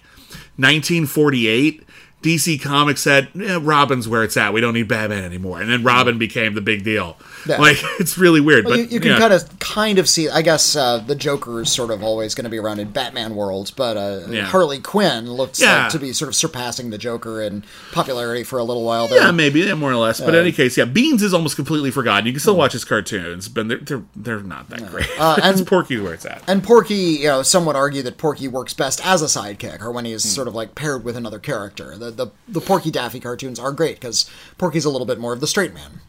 1948. 0.57 1.83
DC 2.23 2.59
Comics 2.61 3.01
said, 3.01 3.29
eh, 3.39 3.59
"Robin's 3.61 4.07
where 4.07 4.23
it's 4.23 4.35
at. 4.35 4.51
We 4.51 4.59
don't 4.59 4.73
need 4.73 4.87
Batman 4.87 5.23
anymore." 5.23 5.61
And 5.61 5.69
then 5.69 5.83
Robin 5.83 6.17
became 6.17 6.55
the 6.55 6.61
big 6.61 6.83
deal. 6.83 7.15
Yeah. 7.47 7.57
Like 7.61 7.77
it's 7.99 8.17
really 8.17 8.41
weird, 8.41 8.65
Well, 8.65 8.73
but 8.75 8.79
you, 8.79 8.95
you 8.95 8.99
can 8.99 9.17
kind 9.19 9.31
of 9.33 9.59
kind 9.59 9.99
of 9.99 10.09
see. 10.09 10.27
I 10.27 10.41
guess 10.41 10.75
uh, 10.75 10.97
the 10.97 11.15
Joker 11.15 11.61
is 11.61 11.71
sort 11.71 11.91
of 11.91 12.03
always 12.03 12.33
going 12.35 12.43
to 12.45 12.49
be 12.49 12.57
around 12.57 12.79
in 12.79 12.89
Batman 12.89 13.35
worlds, 13.35 13.69
but 13.71 13.97
uh, 13.97 14.21
Yeah. 14.29 14.45
Harley 14.45 14.79
Quinn 14.79 15.31
looks 15.31 15.59
Yeah. 15.61 15.83
like 15.83 15.91
to 15.91 15.99
be 15.99 16.11
sort 16.11 16.27
of 16.29 16.35
surpassing 16.35 16.89
the 16.89 16.97
Joker 16.97 17.41
in 17.41 17.63
popularity 17.91 18.43
for 18.43 18.57
a 18.59 18.63
little 18.63 18.83
while 18.83 19.07
there. 19.07 19.21
Yeah, 19.21 19.31
maybe 19.31 19.61
yeah, 19.61 19.75
more 19.75 19.91
or 19.91 19.95
less. 19.97 20.19
But 20.19 20.29
in 20.33 20.41
any 20.41 20.51
case, 20.51 20.75
yeah, 20.75 20.85
Beans 20.85 21.21
is 21.21 21.33
almost 21.33 21.55
completely 21.55 21.91
forgotten. 21.91 22.25
You 22.25 22.33
can 22.33 22.39
still 22.39 22.57
watch 22.57 22.73
his 22.73 22.83
cartoons, 22.83 23.47
but 23.47 23.67
they're 23.67 23.77
they're, 23.77 24.03
they're 24.15 24.39
not 24.41 24.69
that 24.69 24.87
great. 24.87 25.07
Uh, 25.19 25.37
and- 25.43 25.65
Porky 25.67 25.99
where 25.99 26.13
it's 26.13 26.25
at. 26.25 26.41
And 26.47 26.63
Porky, 26.63 26.95
you 26.95 27.27
know, 27.27 27.41
some 27.43 27.65
would 27.65 27.75
argue 27.75 28.01
that 28.03 28.17
Porky 28.17 28.47
works 28.47 28.73
best 28.73 29.05
as 29.05 29.21
a 29.21 29.25
sidekick, 29.25 29.81
or 29.81 29.91
when 29.91 30.05
he's 30.05 30.23
Hmm. 30.23 30.29
sort 30.29 30.47
of 30.47 30.55
like 30.55 30.73
paired 30.75 31.03
with 31.03 31.15
another 31.15 31.39
character. 31.39 31.95
The 31.97 32.06
the, 32.11 32.27
the 32.47 32.61
Porky 32.61 32.91
Daffy 32.91 33.19
cartoons 33.19 33.59
are 33.59 33.71
great 33.71 33.95
because 33.95 34.29
Porky's 34.57 34.85
a 34.85 34.89
little 34.89 35.07
bit 35.07 35.19
more 35.19 35.33
of 35.33 35.39
the 35.41 35.47
straight 35.47 35.73
man. 35.73 36.01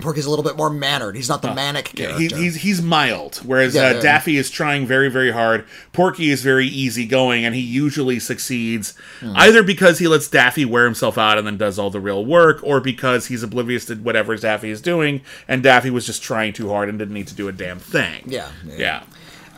Porky's 0.00 0.26
a 0.26 0.30
little 0.30 0.44
bit 0.44 0.56
more 0.56 0.70
mannered. 0.70 1.16
He's 1.16 1.28
not 1.28 1.42
the 1.42 1.52
manic 1.52 1.98
Yeah, 1.98 2.06
character. 2.10 2.36
he, 2.36 2.42
he's 2.44 2.54
he's 2.56 2.80
mild, 2.80 3.38
whereas 3.44 3.74
Yeah, 3.74 3.94
uh. 3.96 4.00
Daffy 4.00 4.36
is 4.36 4.48
trying 4.48 4.86
very 4.86 5.08
very 5.10 5.32
hard. 5.32 5.64
Porky 5.92 6.30
is 6.30 6.40
very 6.40 6.68
easygoing, 6.68 7.44
and 7.44 7.52
he 7.52 7.60
usually 7.60 8.20
succeeds 8.20 8.94
Hmm. 9.18 9.32
either 9.34 9.64
because 9.64 9.98
he 9.98 10.06
lets 10.06 10.28
Daffy 10.28 10.64
wear 10.64 10.84
himself 10.84 11.18
out 11.18 11.36
and 11.36 11.44
then 11.44 11.56
does 11.56 11.80
all 11.80 11.90
the 11.90 11.98
real 11.98 12.24
work, 12.24 12.60
or 12.62 12.78
because 12.80 13.26
he's 13.26 13.42
oblivious 13.42 13.86
to 13.86 13.96
whatever 13.96 14.36
Daffy 14.36 14.70
is 14.70 14.80
doing, 14.80 15.20
and 15.48 15.64
Daffy 15.64 15.90
was 15.90 16.06
just 16.06 16.22
trying 16.22 16.52
too 16.52 16.68
hard 16.68 16.88
and 16.88 16.96
didn't 16.96 17.14
need 17.14 17.26
to 17.28 17.34
do 17.34 17.48
a 17.48 17.52
damn 17.52 17.80
thing. 17.80 18.22
Yeah, 18.26 18.50
yeah. 18.64 18.74
yeah. 18.78 19.02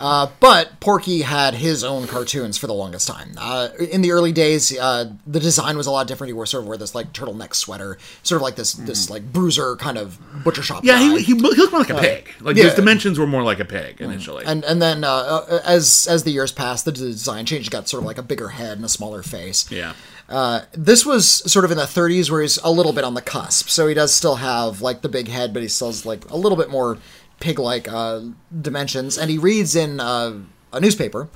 Uh, 0.01 0.29
but 0.41 0.81
Porky 0.81 1.21
had 1.21 1.55
his 1.55 1.85
own 1.85 2.07
cartoons 2.07 2.57
for 2.57 2.67
the 2.67 2.73
longest 2.73 3.07
time. 3.07 3.33
Uh, 3.37 3.69
in 3.79 4.01
the 4.01 4.13
early 4.13 4.33
days, 4.33 4.77
uh, 4.79 5.13
the 5.27 5.39
design 5.39 5.77
was 5.77 5.87
a 5.87 5.91
lot 5.91 6.09
different. 6.09 6.29
He 6.29 6.33
wore 6.33 6.47
sort 6.47 6.63
of 6.63 6.69
wore 6.69 6.79
this 6.79 6.95
like 6.95 7.13
turtleneck 7.13 7.55
sweater, 7.55 7.99
sort 8.23 8.39
of 8.39 8.43
like 8.43 8.57
this 8.57 8.73
this 8.73 9.11
like 9.11 9.31
bruiser 9.31 9.77
kind 9.77 9.99
of 9.99 10.19
butcher 10.43 10.63
shop. 10.63 10.85
Yeah, 10.85 10.99
he, 10.99 11.21
he, 11.21 11.35
looked 11.35 11.71
more 11.71 11.81
like 11.81 11.91
a 11.91 11.99
pig. 11.99 12.31
Like 12.41 12.57
yeah. 12.57 12.65
his 12.65 12.75
dimensions 12.75 13.19
were 13.19 13.27
more 13.27 13.43
like 13.43 13.61
a 13.61 13.65
pig 13.67 14.01
initially. 14.01 14.45
and 14.47 14.65
and 14.65 14.81
then 14.81 15.05
uh, 15.05 15.09
uh, 15.11 15.61
as 15.67 16.07
as 16.09 16.25
the 16.25 16.31
years 16.31 16.51
passed, 16.51 16.87
the 16.87 16.93
design 16.93 17.45
changed. 17.45 17.67
He 17.67 17.71
got 17.71 17.89
sort 17.89 18.03
of 18.03 18.07
like 18.07 18.19
a 18.19 18.23
bigger 18.23 18.49
head 18.49 18.79
and 18.79 18.85
a 18.85 18.89
smaller 18.89 19.23
face. 19.23 19.71
yeah. 19.71 19.93
Uh, 20.31 20.63
this 20.73 21.05
was 21.05 21.29
sort 21.51 21.65
of 21.65 21.73
in 21.73 21.77
the 21.77 21.83
30s 21.83 22.31
where 22.31 22.41
he's 22.41 22.57
a 22.59 22.71
little 22.71 22.93
bit 22.93 23.03
on 23.03 23.15
the 23.15 23.21
cusp. 23.21 23.69
So 23.69 23.89
he 23.89 23.95
does 23.95 24.15
still 24.15 24.37
have 24.37 24.81
like 24.81 25.03
the 25.03 25.09
big 25.09 25.27
head, 25.27 25.53
but 25.53 25.61
he 25.61 25.69
still 25.69 25.89
has 25.89 26.07
like 26.07 26.31
a 26.31 26.37
little 26.37 26.57
bit 26.57 26.71
more 26.71 26.99
pig-like 27.41 27.89
uh, 27.89 28.21
dimensions. 28.61 29.19
And 29.19 29.31
he 29.31 29.39
reads 29.39 29.75
in 29.75 29.99
uh, 30.01 30.35
a 30.73 30.81
newspaper 30.81 31.29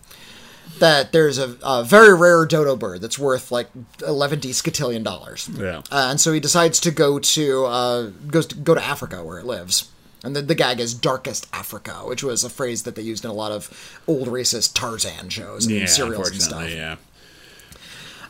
that 0.78 1.12
there's 1.12 1.39
a, 1.39 1.56
a 1.62 1.85
very 1.85 2.14
rare 2.14 2.44
dodo 2.47 2.76
bird 2.76 3.01
that's 3.01 3.18
worth 3.18 3.51
like 3.52 3.68
11 4.06 4.40
scatillion 4.40 5.02
dollars. 5.05 5.48
Yeah. 5.52 5.78
Uh, 5.90 6.09
and 6.10 6.20
so 6.20 6.32
he 6.32 6.40
decides 6.40 6.81
to 6.81 6.90
go 6.90 7.18
to 7.18 7.64
uh, 7.66 8.02
goes 8.28 8.47
to 8.47 8.56
go 8.56 8.74
to 8.74 8.82
Africa 8.82 9.22
where 9.24 9.39
it 9.39 9.47
lives. 9.47 9.90
And 10.24 10.35
the, 10.35 10.40
the 10.40 10.55
gag 10.55 10.81
is 10.81 10.94
"darkest 10.94 11.47
Africa," 11.52 11.93
which 12.05 12.22
was 12.24 12.44
a 12.44 12.48
phrase 12.51 12.85
that 12.85 12.94
they 12.97 13.02
used 13.02 13.24
in 13.26 13.31
a 13.31 13.35
lot 13.35 13.52
of 13.52 14.01
old 14.06 14.28
racist 14.28 14.72
Tarzan 14.74 15.28
shows 15.28 15.66
and 15.66 15.74
Yeah, 15.76 15.86
serials 15.86 16.31
and 16.31 16.40
stuff. 16.40 16.62
unfortunately, 16.62 16.97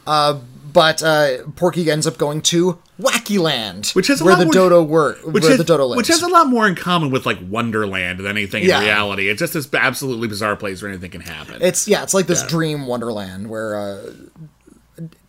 yeah. 0.06 0.38
But 0.72 1.04
uh, 1.04 1.44
Porky 1.54 1.88
ends 1.88 2.04
up 2.04 2.18
going 2.18 2.42
to 2.42 2.80
Wacky 3.00 3.38
Land, 3.38 3.90
Which 3.90 4.10
a 4.10 4.16
where 4.16 4.34
the 4.34 4.46
more- 4.46 4.52
dodo 4.52 4.82
were, 4.82 5.14
Which 5.24 5.42
where 5.44 5.50
has, 5.52 5.58
the 5.58 5.62
dodo 5.64 5.86
lives. 5.86 5.96
which 5.98 6.08
has 6.08 6.20
a 6.20 6.26
lot 6.26 6.48
more 6.48 6.66
in 6.66 6.74
common 6.74 7.12
with 7.12 7.24
like 7.26 7.38
Wonderland 7.48 8.18
than 8.18 8.26
anything 8.26 8.64
Yeah. 8.64 8.78
in 8.78 8.84
reality. 8.84 9.28
It's 9.28 9.38
just 9.38 9.52
this 9.54 9.68
absolutely 9.72 10.26
bizarre 10.26 10.56
place 10.56 10.82
where 10.82 10.90
anything 10.90 11.12
can 11.12 11.20
happen. 11.20 11.58
it's 11.62 11.86
yeah, 11.86 12.02
it's 12.02 12.12
like 12.12 12.26
this 12.26 12.42
Yeah. 12.42 12.48
dream 12.48 12.86
wonderland 12.88 13.50
where 13.50 13.78
uh, 13.78 14.10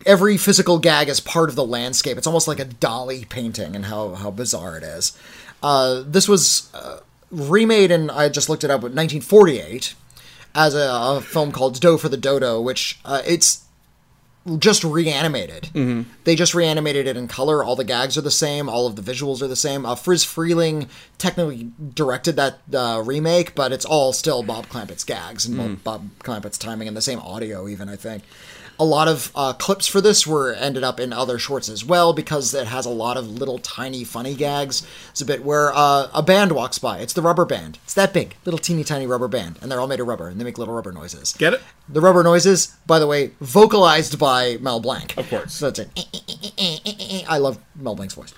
every 0.06 0.38
physical 0.38 0.80
gag 0.80 1.10
is 1.10 1.20
part 1.20 1.50
of 1.50 1.56
the 1.56 1.64
landscape. 1.66 2.18
It's 2.18 2.28
almost 2.28 2.48
like 2.48 2.60
a 2.60 2.66
Dali 2.66 3.30
painting, 3.30 3.76
and 3.76 3.86
how 3.86 4.16
how 4.16 4.32
bizarre 4.32 4.78
it 4.78 4.84
is. 4.84 5.16
Uh, 5.62 6.02
this 6.08 6.28
was 6.28 6.70
uh, 6.74 6.98
remade 7.32 7.92
and 7.92 8.10
I 8.10 8.30
just 8.30 8.50
looked 8.50 8.64
it 8.64 8.70
up, 8.72 8.80
in 8.80 8.96
1948 8.96 9.94
as 10.56 10.74
a, 10.74 10.90
a 10.90 11.22
film 11.22 11.52
called 11.52 11.80
Dough 11.80 11.98
for 11.98 12.10
the 12.10 12.18
Dodo, 12.18 12.62
which 12.62 13.00
uh, 13.06 13.22
it's 13.28 13.62
just 14.60 14.84
reanimated. 14.84 15.64
Mm-hmm. 15.74 16.10
They 16.24 16.36
just 16.36 16.54
reanimated 16.54 17.08
it 17.08 17.18
in 17.18 17.28
color. 17.28 17.64
All 17.64 17.76
the 17.76 17.84
gags 17.84 18.18
are 18.18 18.22
the 18.22 18.32
same. 18.32 18.70
All 18.70 18.86
of 18.86 18.96
the 18.96 19.02
visuals 19.02 19.42
are 19.42 19.48
the 19.48 19.56
same. 19.56 19.86
Uh, 19.86 19.96
Friz 19.96 20.24
Freleng 20.24 20.88
technically 21.18 21.72
directed 21.94 22.36
that 22.36 22.60
uh, 22.74 23.02
remake, 23.04 23.56
but 23.56 23.72
it's 23.72 23.86
all 23.86 24.14
still 24.14 24.44
Bob 24.44 24.70
Clampett's 24.70 25.04
gags 25.04 25.46
and 25.46 25.58
Bob- 25.58 25.84
Bob 25.84 26.10
Clampett's 26.20 26.58
timing 26.58 26.88
and 26.88 26.96
the 26.96 27.02
same 27.02 27.20
audio, 27.20 27.68
even 27.68 27.90
I 27.90 27.96
think. 27.96 28.24
A 28.80 28.86
lot 28.86 29.08
of 29.08 29.32
uh, 29.36 29.54
clips 29.54 29.88
for 29.88 30.02
this 30.02 30.28
were 30.28 30.54
ended 30.54 30.84
up 30.84 31.00
in 31.00 31.14
other 31.14 31.40
shorts 31.40 31.70
as 31.70 31.86
well 31.86 32.14
because 32.14 32.54
it 32.54 32.68
has 32.68 32.86
a 32.86 32.90
lot 32.90 33.18
of 33.18 33.30
little 33.30 33.58
tiny 33.60 34.04
funny 34.04 34.36
gags. 34.36 34.86
It's 35.12 35.22
a 35.22 35.26
bit 35.26 35.44
where 35.44 35.74
uh, 35.74 36.10
a 36.14 36.22
band 36.22 36.52
walks 36.52 36.78
by. 36.78 37.00
It's 37.00 37.14
the 37.14 37.22
rubber 37.22 37.46
band. 37.46 37.80
It's 37.84 37.94
that 37.94 38.14
big, 38.14 38.36
little 38.44 38.58
teeny 38.58 38.84
tiny 38.84 39.08
rubber 39.08 39.28
band, 39.28 39.60
and 39.62 39.72
they're 39.72 39.80
all 39.80 39.88
made 39.88 40.00
of 40.00 40.08
rubber 40.08 40.28
and 40.28 40.40
they 40.40 40.44
make 40.44 40.58
little 40.58 40.74
rubber 40.74 40.92
noises. 40.92 41.34
Get 41.34 41.54
it? 41.54 41.62
The 41.88 42.02
rubber 42.02 42.24
noises, 42.24 42.76
by 42.86 43.00
the 43.00 43.08
way, 43.08 43.32
vocalized 43.40 44.20
by 44.20 44.58
Mel 44.58 44.80
Blanc. 44.80 45.18
Of 45.18 45.30
course. 45.30 45.54
So 45.54 45.68
it. 45.68 45.80
Eh, 45.80 46.04
eh, 46.58 46.80
eh, 46.86 47.24
I 47.28 47.38
love 47.38 47.60
Mel 47.76 47.96
Blanc's 47.96 48.16
voice. 48.16 48.34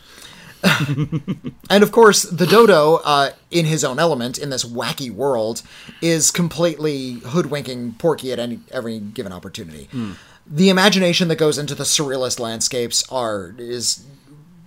and 1.70 1.84
of 1.84 1.92
course, 1.92 2.24
the 2.24 2.46
dodo, 2.46 2.96
uh, 3.06 3.32
in 3.52 3.66
his 3.66 3.84
own 3.84 4.00
element, 4.00 4.38
in 4.38 4.50
this 4.50 4.64
wacky 4.64 5.12
world, 5.12 5.62
is 6.02 6.32
completely 6.32 7.14
hoodwinking 7.26 7.94
Porky 7.94 8.32
at 8.32 8.40
any 8.40 8.60
every 8.72 9.00
given 9.00 9.32
opportunity. 9.32 9.88
Hmm. 9.92 10.14
The 10.50 10.70
imagination 10.70 11.28
that 11.28 11.36
goes 11.38 11.58
into 11.58 11.76
the 11.76 11.84
surrealist 11.84 12.40
landscapes 12.40 13.04
are 13.12 13.54
is 13.58 14.04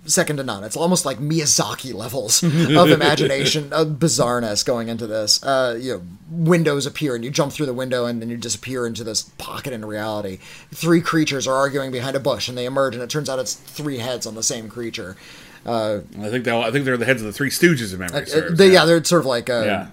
second 0.05 0.37
to 0.37 0.43
none. 0.43 0.63
It's 0.63 0.75
almost 0.77 1.05
like 1.05 1.19
Miyazaki 1.19 1.93
levels 1.93 2.41
of 2.43 2.51
imagination, 2.91 3.71
of 3.71 3.87
bizarreness 3.99 4.65
going 4.65 4.87
into 4.89 5.05
this. 5.07 5.43
Uh, 5.43 5.77
you 5.79 5.93
know, 5.93 6.01
windows 6.29 6.85
appear 6.85 7.15
and 7.15 7.23
you 7.23 7.29
jump 7.31 7.53
through 7.53 7.67
the 7.67 7.73
window 7.73 8.05
and 8.05 8.21
then 8.21 8.29
you 8.29 8.37
disappear 8.37 8.85
into 8.87 9.03
this 9.03 9.23
pocket 9.37 9.73
in 9.73 9.85
reality. 9.85 10.37
Three 10.73 11.01
creatures 11.01 11.47
are 11.47 11.55
arguing 11.55 11.91
behind 11.91 12.15
a 12.15 12.19
bush 12.19 12.47
and 12.49 12.57
they 12.57 12.65
emerge 12.65 12.95
and 12.95 13.03
it 13.03 13.09
turns 13.11 13.29
out 13.29 13.37
it's 13.39 13.53
three 13.53 13.99
heads 13.99 14.25
on 14.25 14.33
the 14.35 14.43
same 14.43 14.69
creature. 14.69 15.15
I 15.65 16.01
think 16.29 16.45
they 16.45 16.51
I 16.59 16.71
think 16.71 16.85
they're 16.85 16.97
the 16.97 17.05
heads 17.05 17.21
of 17.21 17.27
the 17.27 17.33
Three 17.33 17.51
Stooges, 17.51 17.93
if 17.93 17.99
memory 17.99 18.23
Uh, 18.23 18.25
serves. 18.25 18.57
they, 18.57 18.71
yeah. 18.71 18.85
they're 18.85 19.03
sort 19.03 19.19
of 19.21 19.27
like 19.27 19.49
uh, 19.51 19.63
Yeah. 19.65 19.87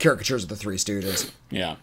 caricatures 0.00 0.42
of 0.42 0.48
the 0.48 0.56
Three 0.56 0.76
Stooges. 0.76 1.30
yeah. 1.50 1.76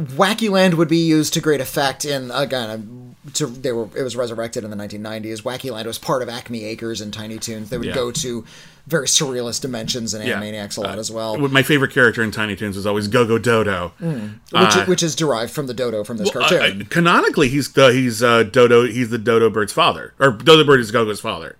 Wacky 0.00 0.48
Land 0.50 0.74
would 0.74 0.88
be 0.88 0.98
used 0.98 1.34
to 1.34 1.40
great 1.40 1.60
effect 1.60 2.04
in 2.04 2.30
again. 2.30 3.14
To, 3.34 3.46
they 3.46 3.70
were 3.72 3.86
it 3.96 4.02
was 4.02 4.16
resurrected 4.16 4.64
in 4.64 4.70
the 4.70 4.76
1990s. 4.76 5.42
Wacky 5.42 5.70
Land 5.70 5.86
was 5.86 5.98
part 5.98 6.22
of 6.22 6.28
Acme 6.28 6.64
Acres 6.64 7.00
and 7.02 7.12
Tiny 7.12 7.38
Toons. 7.38 7.68
They 7.68 7.76
would 7.76 7.88
Yeah. 7.88 7.94
go 7.94 8.10
to 8.10 8.44
very 8.86 9.06
surrealist 9.06 9.60
dimensions 9.60 10.14
in 10.14 10.26
Yeah. 10.26 10.40
Animaniacs 10.40 10.78
a 10.78 10.80
lot 10.80 10.96
Uh, 10.96 11.00
as 11.00 11.10
well, 11.10 11.36
My 11.36 11.62
favorite 11.62 11.92
character 11.92 12.22
in 12.22 12.30
Tiny 12.30 12.56
Toons 12.56 12.76
was 12.76 12.86
always 12.86 13.08
Go-Go 13.08 13.38
Dodo. 13.38 13.92
which 14.00 14.74
which 14.86 15.02
is 15.02 15.14
derived 15.14 15.52
from 15.52 15.66
the 15.66 15.74
dodo 15.74 16.02
from 16.02 16.16
this 16.16 16.30
Uh, 16.30 16.32
cartoon. 16.40 16.82
uh, 16.82 16.84
canonically, 16.88 17.48
he's 17.50 17.68
the 17.72 17.92
he's 17.92 18.22
uh, 18.22 18.42
Dodo. 18.42 18.86
He's 18.86 19.10
the 19.10 19.18
Dodo 19.18 19.50
Bird's 19.50 19.72
father, 19.72 20.14
or 20.18 20.30
Dodo 20.32 20.64
Bird 20.64 20.80
is 20.80 20.90
Go-Go's 20.90 21.20
father. 21.20 21.56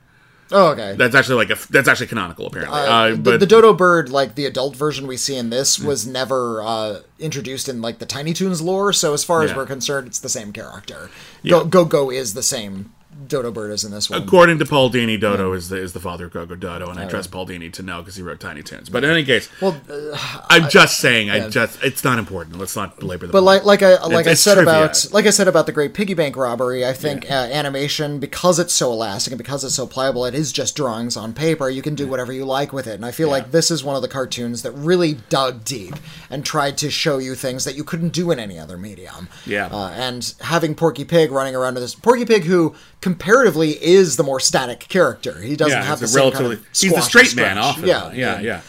Oh, 0.52 0.68
okay. 0.72 0.94
That's 0.96 1.14
actually 1.14 1.36
like 1.44 1.50
a 1.50 1.72
that's 1.72 1.88
actually 1.88 2.06
canonical 2.08 2.46
apparently. 2.46 2.78
Uh, 2.78 3.10
the, 3.10 3.16
but 3.16 3.40
the 3.40 3.46
dodo 3.46 3.72
bird, 3.72 4.08
like 4.08 4.34
the 4.34 4.46
adult 4.46 4.76
version 4.76 5.06
we 5.06 5.16
see 5.16 5.36
in 5.36 5.50
this, 5.50 5.78
Mm. 5.78 5.84
was 5.84 6.06
never 6.06 6.62
uh, 6.62 7.00
introduced 7.18 7.68
in 7.68 7.80
like 7.80 7.98
the 7.98 8.06
Tiny 8.06 8.32
Toons 8.32 8.60
lore. 8.60 8.92
So 8.92 9.14
as 9.14 9.24
far 9.24 9.42
as 9.42 9.50
Yeah. 9.50 9.56
we're 9.58 9.66
concerned, 9.66 10.06
it's 10.08 10.18
the 10.20 10.28
same 10.28 10.52
character. 10.52 11.10
Yeah. 11.42 11.50
Go 11.50 11.64
Go 11.64 11.84
Go 11.84 12.10
is 12.10 12.34
the 12.34 12.42
same 12.42 12.92
dodo 13.30 13.50
bird 13.50 13.70
is 13.70 13.84
in 13.84 13.92
this 13.92 14.10
one. 14.10 14.22
according 14.22 14.58
to 14.58 14.66
Paul 14.66 14.90
Dini, 14.90 15.18
Dodo 15.18 15.52
is 15.54 15.68
the 15.70 15.76
is 15.76 15.94
the 15.94 16.00
father 16.00 16.26
of 16.26 16.32
Gogo 16.32 16.54
Dodo, 16.56 16.90
and 16.90 16.98
I 16.98 17.08
trust 17.08 17.30
Paul 17.30 17.46
Dini 17.46 17.72
to 17.72 17.82
know 17.82 18.00
because 18.00 18.16
he 18.16 18.22
wrote 18.22 18.40
Tiny 18.40 18.62
Toons. 18.62 18.90
But 18.90 19.04
in 19.04 19.10
any 19.10 19.24
case, 19.24 19.48
Well, 19.60 19.80
uh, 19.88 20.44
I'm 20.50 20.68
just 20.68 20.98
saying. 21.00 21.30
I 21.30 21.48
just 21.48 21.82
it's 21.82 22.04
not 22.04 22.18
important. 22.18 22.58
Let's 22.58 22.76
not 22.76 22.98
belabor 22.98 23.26
the. 23.26 23.32
But 23.32 23.42
like 23.42 23.64
like 23.64 23.82
I 23.82 24.04
like 24.06 24.26
I 24.26 24.34
said 24.34 24.54
trivia. 24.54 24.72
about 24.74 25.06
like 25.12 25.26
I 25.26 25.30
said 25.30 25.48
about 25.48 25.66
the 25.66 25.72
Great 25.72 25.94
Piggy 25.94 26.14
Bank 26.14 26.36
robbery, 26.36 26.84
I 26.84 26.92
think 26.92 27.30
uh, 27.30 27.34
animation 27.34 28.18
because 28.18 28.58
it's 28.58 28.74
so 28.74 28.92
elastic 28.92 29.32
and 29.32 29.38
because 29.38 29.64
it's 29.64 29.74
so 29.74 29.86
pliable, 29.86 30.26
it 30.26 30.34
is 30.34 30.52
just 30.52 30.76
drawings 30.76 31.16
on 31.16 31.32
paper. 31.32 31.70
You 31.70 31.82
can 31.82 31.94
do 31.94 32.06
whatever 32.08 32.32
you 32.32 32.44
like 32.44 32.72
with 32.72 32.86
it, 32.86 32.94
and 32.94 33.06
I 33.06 33.12
feel 33.12 33.28
like 33.30 33.52
this 33.52 33.70
is 33.70 33.84
one 33.84 33.96
of 33.96 34.02
the 34.02 34.08
cartoons 34.08 34.62
that 34.62 34.72
really 34.72 35.14
dug 35.28 35.64
deep 35.64 35.94
and 36.28 36.44
tried 36.44 36.76
to 36.78 36.90
show 36.90 37.18
you 37.18 37.34
things 37.34 37.64
that 37.64 37.76
you 37.76 37.84
couldn't 37.84 38.12
do 38.12 38.30
in 38.30 38.38
any 38.38 38.58
other 38.58 38.76
medium. 38.76 39.28
Yeah. 39.46 39.66
uh, 39.66 39.90
and 39.90 40.34
having 40.40 40.74
Porky 40.74 41.04
Pig 41.04 41.30
running 41.30 41.54
around 41.54 41.74
with 41.74 41.82
this 41.82 41.94
Porky 41.94 42.24
Pig, 42.24 42.44
who 42.44 42.74
comparatively 43.20 43.72
is 43.82 44.16
the 44.16 44.22
more 44.22 44.40
static 44.40 44.80
character, 44.80 45.40
he 45.40 45.56
doesn't 45.56 45.78
yeah, 45.78 45.84
have 45.84 46.00
the 46.00 46.08
same 46.08 46.20
relatively 46.20 46.56
kind 46.56 46.66
of 46.66 46.78
he's 46.78 46.92
the 46.92 47.00
straight 47.00 47.36
man 47.36 47.58
often. 47.58 47.86
Yeah, 47.86 48.12
yeah, 48.12 48.40
yeah. 48.40 48.60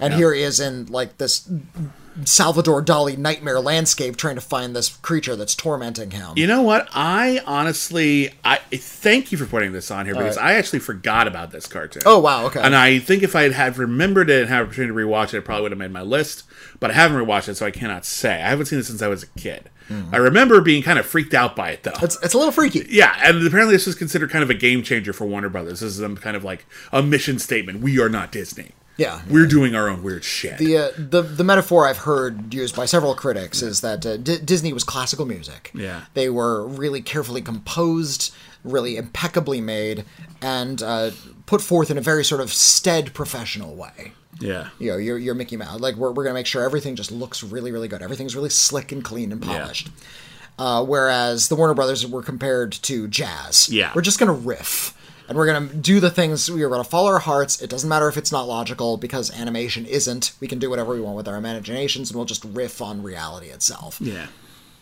and 0.00 0.12
Yeah. 0.12 0.18
here 0.18 0.34
he 0.34 0.42
is 0.42 0.58
in 0.58 0.86
like 0.86 1.18
this 1.18 1.48
Salvador 2.24 2.82
Dali 2.82 3.16
nightmare 3.16 3.60
landscape 3.60 4.16
trying 4.16 4.34
to 4.34 4.40
find 4.40 4.74
this 4.74 4.88
creature 4.88 5.36
that's 5.36 5.54
tormenting 5.54 6.10
him. 6.10 6.32
You 6.34 6.48
know 6.48 6.62
what? 6.62 6.88
I 6.92 7.40
honestly, 7.46 8.34
I 8.44 8.56
thank 8.56 9.30
you 9.30 9.38
for 9.38 9.46
putting 9.46 9.72
this 9.72 9.92
on 9.92 10.06
here 10.06 10.16
because 10.16 10.36
I 10.36 10.54
actually 10.54 10.80
forgot 10.80 11.28
about 11.28 11.52
this 11.52 11.66
cartoon. 11.66 12.02
Oh, 12.04 12.18
wow, 12.18 12.46
okay. 12.46 12.60
And 12.60 12.74
I 12.74 12.98
think 12.98 13.22
if 13.22 13.36
I 13.36 13.42
had 13.42 13.52
had 13.52 13.78
remembered 13.78 14.28
it 14.28 14.40
and 14.40 14.50
had 14.50 14.60
an 14.60 14.66
opportunity 14.66 14.92
to 14.92 14.98
rewatch 14.98 15.28
it, 15.34 15.38
it 15.38 15.44
probably 15.44 15.62
would 15.62 15.72
have 15.72 15.78
made 15.78 15.92
my 15.92 16.02
list. 16.02 16.42
But 16.80 16.90
I 16.90 16.94
haven't 16.94 17.16
rewatched 17.16 17.48
it, 17.48 17.54
so 17.56 17.64
I 17.64 17.70
cannot 17.70 18.04
say. 18.04 18.42
I 18.42 18.48
haven't 18.48 18.66
seen 18.66 18.80
it 18.80 18.86
since 18.86 19.02
I 19.02 19.08
was 19.08 19.22
a 19.22 19.28
kid. 19.38 19.70
I 20.12 20.16
remember 20.18 20.60
being 20.60 20.82
kind 20.82 20.98
of 20.98 21.06
freaked 21.06 21.34
out 21.34 21.56
by 21.56 21.70
it, 21.70 21.82
though. 21.82 21.90
Mm-hmm. 21.92 22.04
It's, 22.04 22.18
it's 22.22 22.34
a 22.34 22.38
little 22.38 22.52
freaky. 22.52 22.86
yeah, 22.88 23.16
and 23.22 23.46
apparently 23.46 23.74
this 23.74 23.86
is 23.86 23.94
considered 23.94 24.30
kind 24.30 24.42
of 24.44 24.50
a 24.50 24.54
game 24.54 24.82
changer 24.82 25.12
for 25.12 25.26
Warner 25.26 25.48
Brothers. 25.48 25.80
This 25.80 25.92
is 25.92 25.98
them 25.98 26.16
kind 26.16 26.36
of 26.36 26.44
like 26.44 26.66
a 26.92 27.02
mission 27.02 27.38
statement. 27.38 27.80
We 27.80 28.00
are 28.00 28.08
not 28.08 28.32
Disney. 28.32 28.72
Yeah. 28.96 29.22
We're 29.30 29.46
doing 29.46 29.74
our 29.74 29.88
own 29.88 30.02
weird 30.02 30.24
shit. 30.24 30.58
The, 30.58 30.76
uh, 30.76 30.90
the 30.98 31.22
the 31.22 31.42
metaphor 31.44 31.86
I've 31.88 31.98
heard 31.98 32.52
used 32.52 32.76
by 32.76 32.84
several 32.84 33.14
critics 33.14 33.62
is 33.62 33.80
that 33.80 34.04
uh, 34.04 34.18
D- 34.18 34.38
Disney 34.44 34.74
was 34.74 34.84
classical 34.84 35.24
music. 35.24 35.70
Yeah. 35.74 36.02
they 36.12 36.28
were 36.28 36.66
really 36.66 37.00
carefully 37.00 37.40
composed, 37.40 38.34
really 38.62 38.98
impeccably 38.98 39.62
made, 39.62 40.04
and 40.42 40.82
uh, 40.82 41.12
put 41.50 41.60
forth 41.60 41.90
in 41.90 41.98
a 41.98 42.00
very 42.00 42.24
sort 42.24 42.40
of 42.40 42.52
stead 42.52 43.12
professional 43.12 43.74
way. 43.74 44.12
yeah. 44.40 44.68
You 44.78 44.92
know, 44.92 44.96
you're, 44.98 45.18
you're 45.18 45.34
Mickey 45.34 45.56
Mouse. 45.56 45.80
Like 45.80 45.96
we're, 45.96 46.12
we're 46.12 46.22
gonna 46.22 46.34
make 46.34 46.46
sure 46.46 46.62
everything 46.62 46.94
just 46.94 47.10
looks 47.10 47.42
really 47.42 47.72
really 47.72 47.88
good. 47.88 48.02
Everything's 48.02 48.36
really 48.36 48.50
slick 48.50 48.92
and 48.92 49.02
clean 49.04 49.32
and 49.32 49.42
polished. 49.42 49.88
Uh, 50.58 50.84
whereas 50.84 51.48
the 51.48 51.56
Warner 51.56 51.74
Brothers 51.74 52.06
were 52.06 52.22
compared 52.22 52.70
to 52.72 53.08
jazz. 53.08 53.68
Yeah. 53.68 53.90
we're 53.94 54.02
just 54.02 54.20
gonna 54.20 54.32
riff. 54.32 54.96
And 55.28 55.36
we're 55.36 55.46
gonna 55.46 55.74
do 55.74 55.98
the 55.98 56.10
things 56.10 56.48
we 56.50 56.62
are 56.62 56.68
gonna 56.68 56.84
follow 56.84 57.10
our 57.10 57.18
hearts. 57.18 57.60
It 57.60 57.68
doesn't 57.68 57.88
matter 57.88 58.08
if 58.08 58.16
it's 58.16 58.30
not 58.30 58.46
logical 58.46 58.96
because 58.96 59.36
animation 59.36 59.86
isn't. 59.86 60.32
We 60.40 60.46
can 60.46 60.58
do 60.60 60.70
whatever 60.70 60.92
we 60.94 61.00
want 61.00 61.16
with 61.16 61.26
our 61.28 61.36
imaginations, 61.36 62.10
and 62.10 62.16
we'll 62.16 62.26
just 62.26 62.44
riff 62.44 62.80
on 62.80 63.02
reality 63.02 63.48
itself. 63.48 63.98
Yeah. 64.00 64.26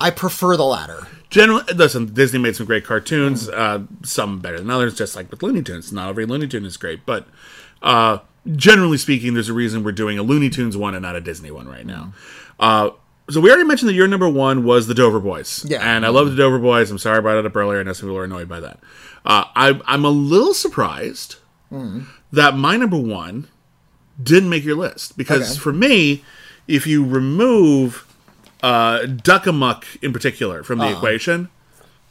I 0.01 0.11
prefer 0.11 0.57
the 0.57 0.65
latter. 0.65 1.07
Generally, 1.31 1.65
listen, 1.75 2.07
Disney 2.15 2.39
made 2.39 2.57
some 2.57 2.67
great 2.67 2.85
cartoons, 2.85 3.49
uh, 3.49 3.83
some 4.03 4.39
better 4.41 4.59
than 4.59 4.71
others, 4.71 4.95
just 4.95 5.15
like 5.17 5.31
with 5.31 5.43
Looney 5.43 5.63
Tunes. 5.63 5.93
Not 5.93 6.09
every 6.09 6.25
Looney 6.25 6.47
Tune 6.49 6.65
is 6.65 6.77
great, 6.77 7.05
but 7.05 7.27
uh, 7.83 8.19
generally 8.57 8.97
speaking, 8.97 9.35
there's 9.35 9.49
a 9.51 9.53
reason 9.55 9.85
we're 9.85 9.93
doing 9.93 10.19
a 10.19 10.23
Looney 10.23 10.49
Tunes 10.49 10.77
one 10.77 10.95
and 10.95 11.03
not 11.03 11.17
a 11.17 11.21
Disney 11.21 11.51
one 11.51 11.69
right 11.69 11.85
now. 11.85 12.13
Uh, 12.59 12.91
so 13.29 13.43
we 13.43 13.51
already 13.51 13.67
mentioned 13.69 13.91
that 13.91 13.95
your 13.95 14.09
number 14.09 14.27
one 14.29 14.65
was 14.65 14.87
the 14.87 14.95
Dover 14.95 15.21
Boys. 15.21 15.67
Yeah. 15.69 15.81
And 15.83 16.07
I 16.07 16.09
love 16.09 16.31
the 16.31 16.37
Dover 16.37 16.59
Boys. 16.59 16.91
I'm 16.91 16.97
sorry 16.97 17.19
I 17.19 17.21
brought 17.21 17.37
it 17.37 17.45
up 17.45 17.55
earlier. 17.55 17.81
I 17.81 17.83
know 17.83 17.93
some 17.93 18.09
people 18.09 18.17
are 18.19 18.25
annoyed 18.25 18.49
by 18.49 18.61
that. 18.61 18.79
Uh, 19.27 19.45
I, 19.55 19.79
I'm 19.85 20.07
a 20.07 20.11
little 20.11 20.55
surprised 20.55 21.37
that 22.33 22.57
my 22.57 22.77
number 22.79 22.97
one 22.97 23.49
didn't 24.23 24.49
make 24.49 24.65
your 24.65 24.77
list. 24.77 25.19
Because 25.19 25.51
Okay. 25.53 25.61
for 25.61 25.73
me, 25.75 26.25
if 26.67 26.87
you 26.87 27.05
remove 27.05 28.07
uh, 28.63 29.07
Duck 29.07 29.47
Amuck 29.47 29.85
in 30.03 30.13
particular 30.13 30.63
from 30.63 30.79
the 30.79 30.87
Uh-huh. 30.87 30.97
equation, 30.97 31.49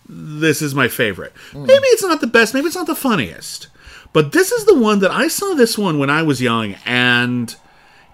this 0.09 0.61
is 0.61 0.73
my 0.73 0.87
favorite. 0.87 1.33
Hmm. 1.51 1.65
Maybe 1.65 1.85
it's 1.87 2.03
not 2.03 2.21
the 2.21 2.27
best, 2.27 2.53
maybe 2.53 2.67
it's 2.67 2.75
not 2.75 2.87
the 2.87 2.95
funniest, 2.95 3.67
but 4.13 4.31
this 4.31 4.51
is 4.51 4.65
the 4.65 4.75
one 4.75 4.99
that 4.99 5.11
I 5.11 5.27
saw 5.27 5.53
this 5.53 5.77
one 5.77 5.99
when 5.99 6.09
I 6.09 6.21
was 6.23 6.41
young 6.41 6.75
and 6.85 7.53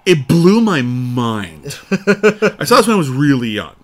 it 0.06 0.28
blew 0.28 0.60
my 0.62 0.82
mind. 0.82 1.80
I 1.92 2.66
saw 2.66 2.78
this 2.78 2.88
when 2.88 2.96
I 2.96 2.98
was 2.98 3.10
really 3.10 3.50
young. 3.50 3.76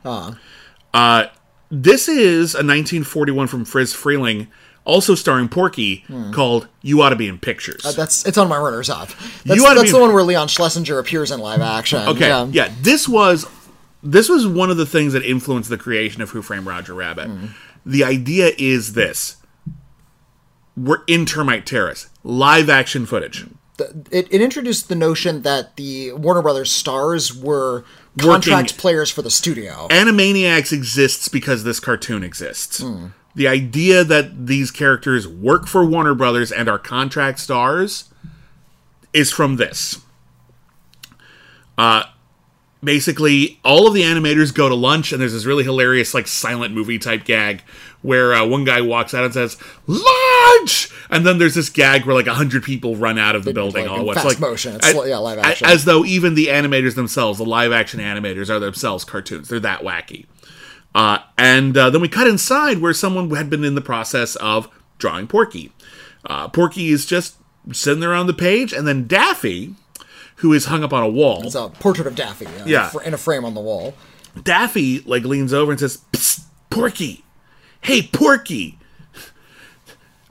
Uh, 0.93 1.25
this 1.71 2.09
is 2.09 2.55
a 2.55 2.65
1941 2.65 3.45
from 3.47 3.63
Friz 3.63 3.93
Freleng, 3.93 4.47
also 4.85 5.13
starring 5.13 5.47
Porky, 5.49 6.03
called 6.33 6.67
"You 6.81 7.01
Ought 7.03 7.09
to 7.09 7.15
Be 7.15 7.27
in 7.27 7.37
Pictures." 7.37 7.83
Hmm. 7.83 7.95
That's 7.95 8.25
it's 8.25 8.39
on 8.39 8.49
my 8.49 8.57
runners 8.57 8.89
up. 8.89 9.09
That's, 9.45 9.63
that's 9.63 9.91
the 9.91 9.99
one 9.99 10.13
where 10.13 10.23
Leon 10.23 10.47
Schlesinger 10.47 10.97
appears 10.97 11.29
in 11.29 11.39
live 11.39 11.61
action. 11.61 11.99
Okay, 12.07 12.27
Yeah. 12.27 12.47
yeah. 12.51 12.73
this 12.81 13.07
was 13.07 13.45
this 14.01 14.29
was 14.29 14.47
one 14.47 14.69
of 14.69 14.77
the 14.77 14.85
things 14.85 15.13
that 15.13 15.23
influenced 15.23 15.69
the 15.69 15.77
creation 15.77 16.21
of 16.21 16.31
Who 16.31 16.41
Framed 16.41 16.65
Roger 16.65 16.93
Rabbit. 16.93 17.27
Hmm. 17.27 17.45
The 17.85 18.03
idea 18.03 18.51
is 18.57 18.93
this: 18.93 19.37
we're 20.77 21.03
in 21.07 21.25
Termite 21.25 21.65
Terrace, 21.65 22.09
live 22.23 22.69
action 22.69 23.05
footage. 23.05 23.45
it, 23.79 24.27
it 24.31 24.41
introduced 24.41 24.89
the 24.89 24.95
notion 24.95 25.41
that 25.43 25.75
the 25.75 26.13
Warner 26.13 26.41
Brothers 26.41 26.71
stars 26.71 27.35
were 27.35 27.85
contract 28.17 28.77
players 28.77 29.09
for 29.09 29.21
the 29.21 29.29
studio. 29.29 29.87
Animaniacs 29.89 30.71
exists 30.71 31.27
because 31.27 31.63
this 31.63 31.79
cartoon 31.79 32.23
exists. 32.23 32.83
The 33.35 33.47
idea 33.47 34.03
that 34.03 34.47
these 34.47 34.71
characters 34.71 35.27
work 35.27 35.67
for 35.67 35.85
Warner 35.85 36.15
Brothers 36.15 36.51
and 36.51 36.67
are 36.67 36.79
contract 36.79 37.39
stars 37.39 38.11
is 39.13 39.31
from 39.31 39.55
this. 39.55 40.01
Uh, 41.77 42.03
basically, 42.83 43.59
all 43.63 43.87
of 43.87 43.93
the 43.93 44.03
animators 44.03 44.53
go 44.53 44.69
to 44.69 44.75
lunch, 44.75 45.11
and 45.11 45.21
there's 45.21 45.33
this 45.33 45.45
really 45.45 45.63
hilarious, 45.63 46.13
like, 46.13 46.27
silent 46.27 46.73
movie 46.73 46.99
type 46.99 47.25
gag 47.25 47.61
where 48.01 48.33
uh, 48.33 48.45
one 48.45 48.63
guy 48.63 48.81
walks 48.81 49.13
out 49.13 49.25
and 49.25 49.33
says, 49.33 49.57
Lunch! 49.87 50.89
And 51.09 51.25
then 51.25 51.37
there's 51.37 51.55
this 51.55 51.69
gag 51.69 52.05
where, 52.05 52.15
like, 52.15 52.27
a 52.27 52.33
hundred 52.33 52.63
people 52.63 52.95
run 52.95 53.17
out 53.17 53.35
of 53.35 53.43
the 53.43 53.53
building 53.53 53.87
like, 53.87 53.91
all 53.91 54.05
once. 54.05 54.17
fast 54.17 54.27
like, 54.27 54.39
motion. 54.39 54.75
It's 54.75 54.93
li- 54.93 55.09
yeah, 55.09 55.17
live 55.17 55.39
action. 55.39 55.67
As 55.67 55.85
though 55.85 56.05
even 56.05 56.35
the 56.35 56.47
animators 56.47 56.95
themselves, 56.95 57.39
the 57.39 57.45
live 57.45 57.71
action 57.71 57.99
animators, 57.99 58.49
are 58.49 58.59
themselves 58.59 59.03
cartoons. 59.03 59.49
They're 59.49 59.59
that 59.59 59.81
wacky. 59.81 60.25
Uh, 60.95 61.19
and 61.37 61.77
uh, 61.77 61.89
then 61.89 62.01
we 62.01 62.07
cut 62.07 62.27
inside 62.27 62.79
where 62.79 62.93
someone 62.93 63.29
had 63.31 63.49
been 63.49 63.63
in 63.63 63.75
the 63.75 63.81
process 63.81 64.35
of 64.37 64.69
drawing 64.97 65.27
Porky. 65.27 65.71
Uh, 66.25 66.47
Porky 66.47 66.89
is 66.89 67.05
just 67.05 67.35
sitting 67.71 67.99
there 67.99 68.13
on 68.13 68.27
the 68.27 68.33
page, 68.33 68.73
and 68.73 68.87
then 68.87 69.07
Daffy, 69.07 69.75
who 70.39 70.53
is 70.53 70.65
hung 70.65 70.83
up 70.83 70.91
on 70.93 71.03
a 71.03 71.09
wall, 71.09 71.45
It's 71.45 71.55
a 71.55 71.69
portrait 71.69 72.07
of 72.07 72.15
Daffy 72.15 72.45
uh, 72.47 72.65
Yeah. 72.65 72.91
in 73.05 73.13
a 73.13 73.17
frame 73.17 73.45
on 73.45 73.53
the 73.53 73.61
wall. 73.61 73.93
Daffy 74.43 74.99
like 75.01 75.23
leans 75.23 75.53
over 75.53 75.71
and 75.71 75.79
says, 75.79 75.99
Psst, 76.13 76.41
"Porky, 76.69 77.23
hey 77.81 78.01
Porky, 78.03 78.77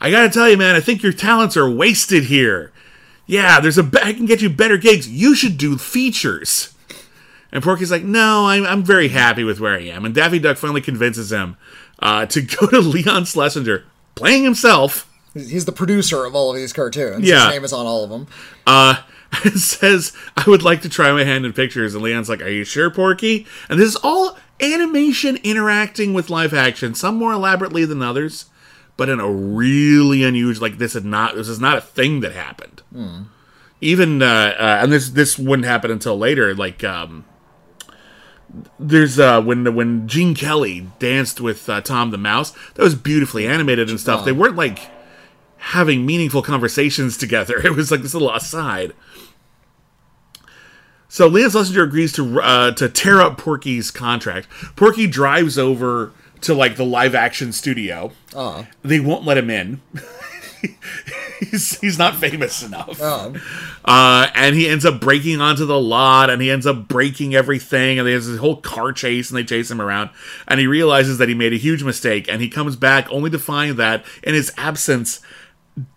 I 0.01 0.11
gotta 0.11 0.29
tell 0.31 0.49
you, 0.49 0.57
man, 0.57 0.77
I 0.77 0.81
think 0.81 1.03
your 1.03 1.13
talents 1.13 1.57
are 1.57 1.69
wasted 1.69 2.25
here. 2.25 2.73
Yeah, 3.27 3.61
there's 3.61 3.77
a 3.79 3.83
be- 3.83 3.99
I 4.03 4.13
can 4.13 4.27
get 4.27 4.41
you 4.41 4.49
better 4.49 4.77
gigs. 4.79 5.09
You 5.09 5.35
should 5.35 5.59
do 5.59 5.77
features." 5.77 6.73
And 7.51 7.63
Porky's 7.63 7.91
like, 7.91 8.05
"No, 8.05 8.47
I'm 8.47 8.65
I'm 8.65 8.83
very 8.85 9.09
happy 9.09 9.43
with 9.45 9.59
where 9.61 9.75
I 9.75 9.83
am." 9.85 10.05
And 10.05 10.15
Daffy 10.15 10.39
Duck 10.39 10.57
finally 10.57 10.81
convinces 10.81 11.33
him 11.33 11.57
uh, 11.99 12.27
to 12.27 12.41
go 12.43 12.67
to 12.69 12.81
Leon 12.81 13.25
Schlesinger, 13.25 13.85
playing 14.15 14.45
himself. 14.45 15.11
He's 15.35 15.65
the 15.65 15.73
producer 15.73 16.25
of 16.25 16.35
all 16.35 16.51
of 16.51 16.57
these 16.57 16.73
cartoons. 16.73 17.27
Yeah. 17.29 17.47
His 17.47 17.55
name 17.55 17.65
is 17.65 17.73
on 17.73 17.87
all 17.87 18.05
of 18.05 18.11
them. 18.11 18.27
uh, 18.67 18.97
and 19.45 19.59
says, 19.61 20.13
I 20.37 20.45
would 20.47 20.63
like 20.63 20.83
to 20.83 20.89
try 20.89 21.13
my 21.13 21.25
hand 21.25 21.45
in 21.45 21.53
pictures. 21.53 21.95
And 21.95 22.03
Leon's 22.03 22.29
like, 22.29 22.43
Are 22.43 22.49
you 22.49 22.65
sure, 22.65 22.91
Porky? 22.91 23.47
And 23.69 23.79
this 23.79 23.91
is 23.91 23.97
all 23.97 24.39
animation 24.61 25.37
interacting 25.45 26.15
with 26.15 26.31
live 26.31 26.55
action, 26.55 26.95
some 26.95 27.17
more 27.17 27.33
elaborately 27.33 27.85
than 27.85 28.03
others, 28.03 28.47
but 28.97 29.09
in 29.09 29.21
a 29.21 29.31
really 29.31 30.25
unusual 30.25 30.69
like 30.69 30.79
this 30.79 30.97
is 30.97 31.05
not 31.05 31.35
this 31.37 31.49
is 31.49 31.61
not 31.61 31.79
a 31.79 31.81
thing 31.81 32.21
that 32.21 32.33
happened. 32.33 32.83
Even 33.81 34.23
uh, 34.23 34.55
uh 34.59 34.79
and 34.83 34.93
this 34.93 35.11
this 35.11 35.39
wouldn't 35.39 35.67
happen 35.67 35.91
until 35.91 36.19
later, 36.19 36.55
like 36.55 36.83
um 36.83 37.25
there's 38.79 39.19
uh 39.19 39.41
when 39.41 39.75
when 39.75 40.09
Gene 40.09 40.35
Kelly 40.35 40.89
danced 40.99 41.41
with 41.41 41.69
uh, 41.69 41.81
Tom 41.81 42.11
the 42.11 42.19
Mouse, 42.19 42.53
that 42.75 42.83
was 42.83 42.95
beautifully 42.95 43.47
animated 43.47 43.89
and 43.91 44.01
stuff. 44.01 44.25
They 44.25 44.33
weren't 44.33 44.57
like 44.57 44.91
having 45.59 46.07
meaningful 46.07 46.43
conversations 46.43 47.17
together. 47.19 47.59
It 47.59 47.75
was 47.75 47.91
like 47.91 48.03
this 48.03 48.15
little 48.15 48.35
aside. 48.35 48.95
So 51.09 51.27
Leon 51.27 51.51
Schlesinger 51.51 51.83
agrees 51.85 52.13
to 52.13 52.41
uh, 52.41 52.73
to 52.73 52.89
tear 52.89 53.21
up 53.21 53.39
Porky's 53.39 53.91
contract. 53.91 54.49
Porky 54.77 55.07
drives 55.07 55.57
over 55.59 56.13
to 56.43 56.55
like 56.55 56.77
the 56.77 56.85
live 56.85 57.15
action 57.15 57.53
studio. 57.53 58.13
Uh, 58.35 58.65
They 58.83 59.01
won't 59.01 59.25
let 59.25 59.39
him 59.39 59.49
in. 59.51 59.81
he's 61.41 61.79
he's 61.81 61.99
not 61.99 62.17
famous 62.17 62.63
enough. 62.63 63.01
uh, 63.01 63.33
Uh, 63.85 64.27
and 64.35 64.55
he 64.55 64.69
ends 64.69 64.85
up 64.85 65.01
breaking 65.01 65.41
onto 65.41 65.65
the 65.65 65.79
lot 65.81 66.31
and 66.31 66.43
he 66.43 66.51
ends 66.51 66.67
up 66.67 66.89
breaking 66.89 67.35
everything 67.35 67.99
and 67.99 68.07
there's 68.07 68.27
this 68.27 68.39
whole 68.39 68.57
car 68.57 68.93
chase 68.93 69.31
and 69.31 69.39
they 69.39 69.45
chase 69.45 69.71
him 69.71 69.81
around 69.81 70.11
and 70.47 70.61
he 70.61 70.67
realizes 70.67 71.19
that 71.19 71.29
he 71.29 71.35
made 71.35 71.53
a 71.53 71.57
huge 71.59 71.83
mistake 71.85 72.29
and 72.29 72.43
he 72.43 72.49
comes 72.49 72.77
back 72.77 73.11
only 73.11 73.31
to 73.31 73.39
find 73.39 73.77
that 73.77 74.05
in 74.23 74.35
his 74.35 74.53
absence 74.57 75.21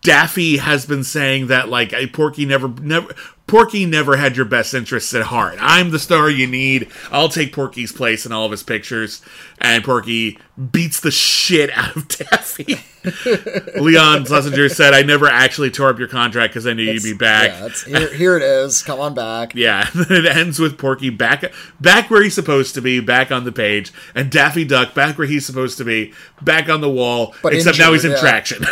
Daffy 0.02 0.58
has 0.58 0.86
been 0.86 1.04
saying 1.04 1.48
that 1.48 1.70
like 1.70 1.92
"Hey, 1.92 2.08
Porky 2.08 2.46
never 2.46 2.68
never 2.68 3.14
Porky 3.52 3.86
never 3.86 4.16
had 4.16 4.38
your 4.38 4.46
best 4.46 4.74
interests 4.74 5.14
at 5.14 5.24
heart. 5.24 5.58
I'm 5.60 5.92
the 5.92 6.00
star 6.00 6.30
you 6.30 6.48
need. 6.48 6.88
I'll 7.12 7.28
take 7.28 7.54
Porky's 7.54 7.92
place 7.92 8.26
in 8.26 8.32
all 8.32 8.46
of 8.46 8.52
his 8.52 8.64
pictures. 8.64 9.22
And 9.60 9.84
Porky 9.84 10.40
beats 10.72 11.02
the 11.02 11.12
shit 11.12 11.70
out 11.76 11.96
of 11.96 12.08
Daffy. 12.08 12.80
Leon 13.82 14.26
Schlesinger 14.26 14.70
said, 14.70 14.94
"I 14.94 15.02
never 15.02 15.28
actually 15.28 15.70
tore 15.70 15.90
up 15.90 16.00
your 16.00 16.08
contract 16.08 16.54
because 16.54 16.66
I 16.66 16.74
knew 16.74 16.84
you'd 16.84 17.04
be 17.04 17.14
back." 17.14 17.52
yeah, 17.88 18.00
here, 18.00 18.14
here 18.14 18.38
it 18.38 18.44
is. 18.44 18.82
Come 18.84 19.00
on 19.00 19.14
back. 19.14 19.54
Yeah, 19.62 19.90
it 19.94 20.26
ends 20.26 20.60
with 20.60 20.78
Porky 20.78 21.10
back 21.10 21.52
back 21.80 22.10
where 22.10 22.24
he's 22.24 22.34
supposed 22.34 22.74
to 22.76 22.82
be, 22.82 23.00
back 23.00 23.32
on 23.32 23.44
the 23.44 23.52
page, 23.52 23.92
and 24.16 24.32
Daffy 24.32 24.64
Duck 24.64 24.94
back 24.94 25.18
where 25.18 25.28
he's 25.28 25.46
supposed 25.46 25.78
to 25.80 25.84
be, 25.84 26.14
back 26.42 26.70
on 26.70 26.82
the 26.82 26.90
wall. 26.90 27.36
But 27.44 27.54
except 27.54 27.80
now 27.80 27.92
he's 27.92 28.06
in 28.06 28.12
yeah. 28.12 28.20
traction. 28.20 28.66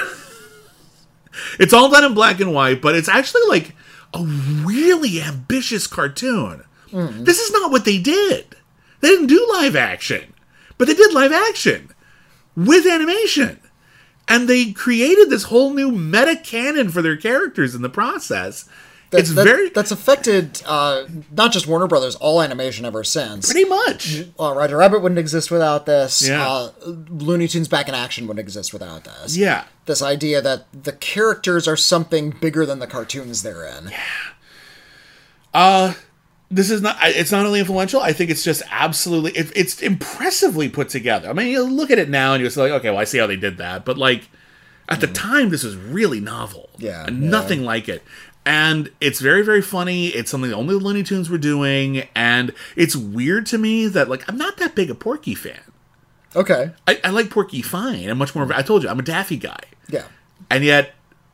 It's 1.60 1.74
all 1.74 1.90
done 1.90 2.06
in 2.06 2.14
black 2.14 2.40
and 2.40 2.53
white, 2.53 2.82
but 2.82 2.95
it's 2.95 3.10
actually 3.10 3.41
like 3.48 3.76
a 4.14 4.24
really 4.24 5.22
ambitious 5.22 5.88
cartoon. 5.88 6.64
Hmm. 6.91 7.24
This 7.24 7.40
is 7.40 7.52
not 7.52 7.72
what 7.72 7.86
they 7.86 7.99
did. 7.99 8.56
They 9.02 9.10
didn't 9.10 9.28
do 9.28 9.48
live 9.53 9.76
action, 9.76 10.34
but 10.78 10.88
they 10.88 10.94
did 10.94 11.14
live 11.14 11.32
action 11.32 11.91
with 12.56 12.86
animation. 12.86 13.60
And 14.28 14.48
they 14.48 14.72
created 14.72 15.30
this 15.30 15.44
whole 15.44 15.74
new 15.74 15.91
meta 15.91 16.36
canon 16.36 16.90
for 16.90 17.02
their 17.02 17.18
characters 17.18 17.74
in 17.74 17.82
the 17.82 17.90
process. 17.90 18.70
That- 19.11 19.19
it's 19.22 19.34
that- 19.34 19.44
very 19.44 19.69
that's 19.69 19.91
affected 19.91 20.61
uh, 20.65 21.06
not 21.31 21.52
just 21.52 21.65
Warner 21.68 21.88
Brothers, 21.88 22.15
all 22.18 22.41
animation 22.41 22.86
ever 22.86 23.03
since. 23.03 23.52
pretty 23.52 23.68
much. 23.68 24.23
Uh, 24.40 24.53
Roger 24.56 24.77
Rabbit 24.77 25.02
wouldn't 25.02 25.18
exist 25.19 25.49
without 25.49 25.86
this. 25.88 26.27
Yeah. 26.27 26.48
Uh, 26.48 26.72
Looney 26.86 27.48
Tunes 27.48 27.68
Back 27.68 27.88
in 27.90 27.95
Action 27.95 28.27
wouldn't 28.27 28.40
exist 28.45 28.72
without 28.72 29.06
this. 29.06 29.36
Yeah. 29.36 29.64
This 29.86 30.02
idea 30.03 30.41
that 30.41 30.65
the 30.84 30.91
characters 30.94 31.68
are 31.68 31.76
something 31.77 32.31
bigger 32.40 32.65
than 32.65 32.77
the 32.80 32.88
cartoons 32.88 33.41
they're 33.41 33.65
in. 33.65 33.90
this 36.52 36.72
is 36.72 36.81
not 36.81 36.98
it's 37.02 37.31
not 37.31 37.45
only 37.45 37.60
influential 37.60 38.02
i 38.02 38.11
think 38.11 38.31
it's 38.31 38.44
just 38.44 38.61
absolutely 38.72 39.31
it, 39.31 39.52
it's 39.56 39.81
impressively 39.81 40.68
put 40.68 40.90
together 40.90 41.30
i 41.30 41.34
mean 41.34 41.48
you 41.48 41.61
look 41.64 41.91
at 41.91 41.99
it 41.99 42.10
now 42.10 42.34
and 42.34 42.41
you're 42.41 42.52
like 42.64 42.72
okay 42.72 42.90
well 42.90 42.99
i 42.99 43.03
see 43.03 43.18
how 43.19 43.27
they 43.27 43.36
did 43.36 43.57
that 43.57 43.86
but 43.86 43.98
like 43.98 44.30
at 44.88 44.99
the 45.02 45.07
time 45.07 45.49
this 45.49 45.64
was 45.64 45.76
really 45.76 46.19
novel 46.19 46.69
Yeah, 46.80 47.06
and 47.06 47.22
yeah. 47.23 47.30
nothing 47.30 47.64
like 47.64 47.88
it 47.88 48.03
and 48.45 48.91
it's 49.02 49.20
very 49.20 49.44
very 49.44 49.61
funny 49.61 50.07
it's 50.07 50.32
something 50.32 50.53
only 50.53 50.74
the 50.78 50.84
looney 50.84 51.03
tunes 51.03 51.30
were 51.30 51.38
doing 51.38 52.07
and 52.16 52.53
it's 52.76 52.95
weird 52.95 53.45
to 53.45 53.57
me 53.57 53.88
that 53.88 54.07
like 54.10 54.28
i'm 54.30 54.38
not 54.38 54.57
that 54.57 54.76
big 54.76 54.90
a 54.90 54.95
porky 54.95 55.36
fan 55.36 55.60
Okay. 56.36 56.72
i, 56.88 56.99
I 57.03 57.10
like 57.10 57.30
porky 57.30 57.61
fine 57.61 58.10
i'm 58.10 58.18
much 58.18 58.34
more 58.36 58.52
I 58.53 58.61
told 58.61 58.84
you 58.84 58.90
i'm 58.90 58.99
a 58.99 59.03
daffy 59.03 59.36
guy 59.38 59.60
Yeah. 59.90 60.06
and 60.49 60.64
yet 60.64 60.94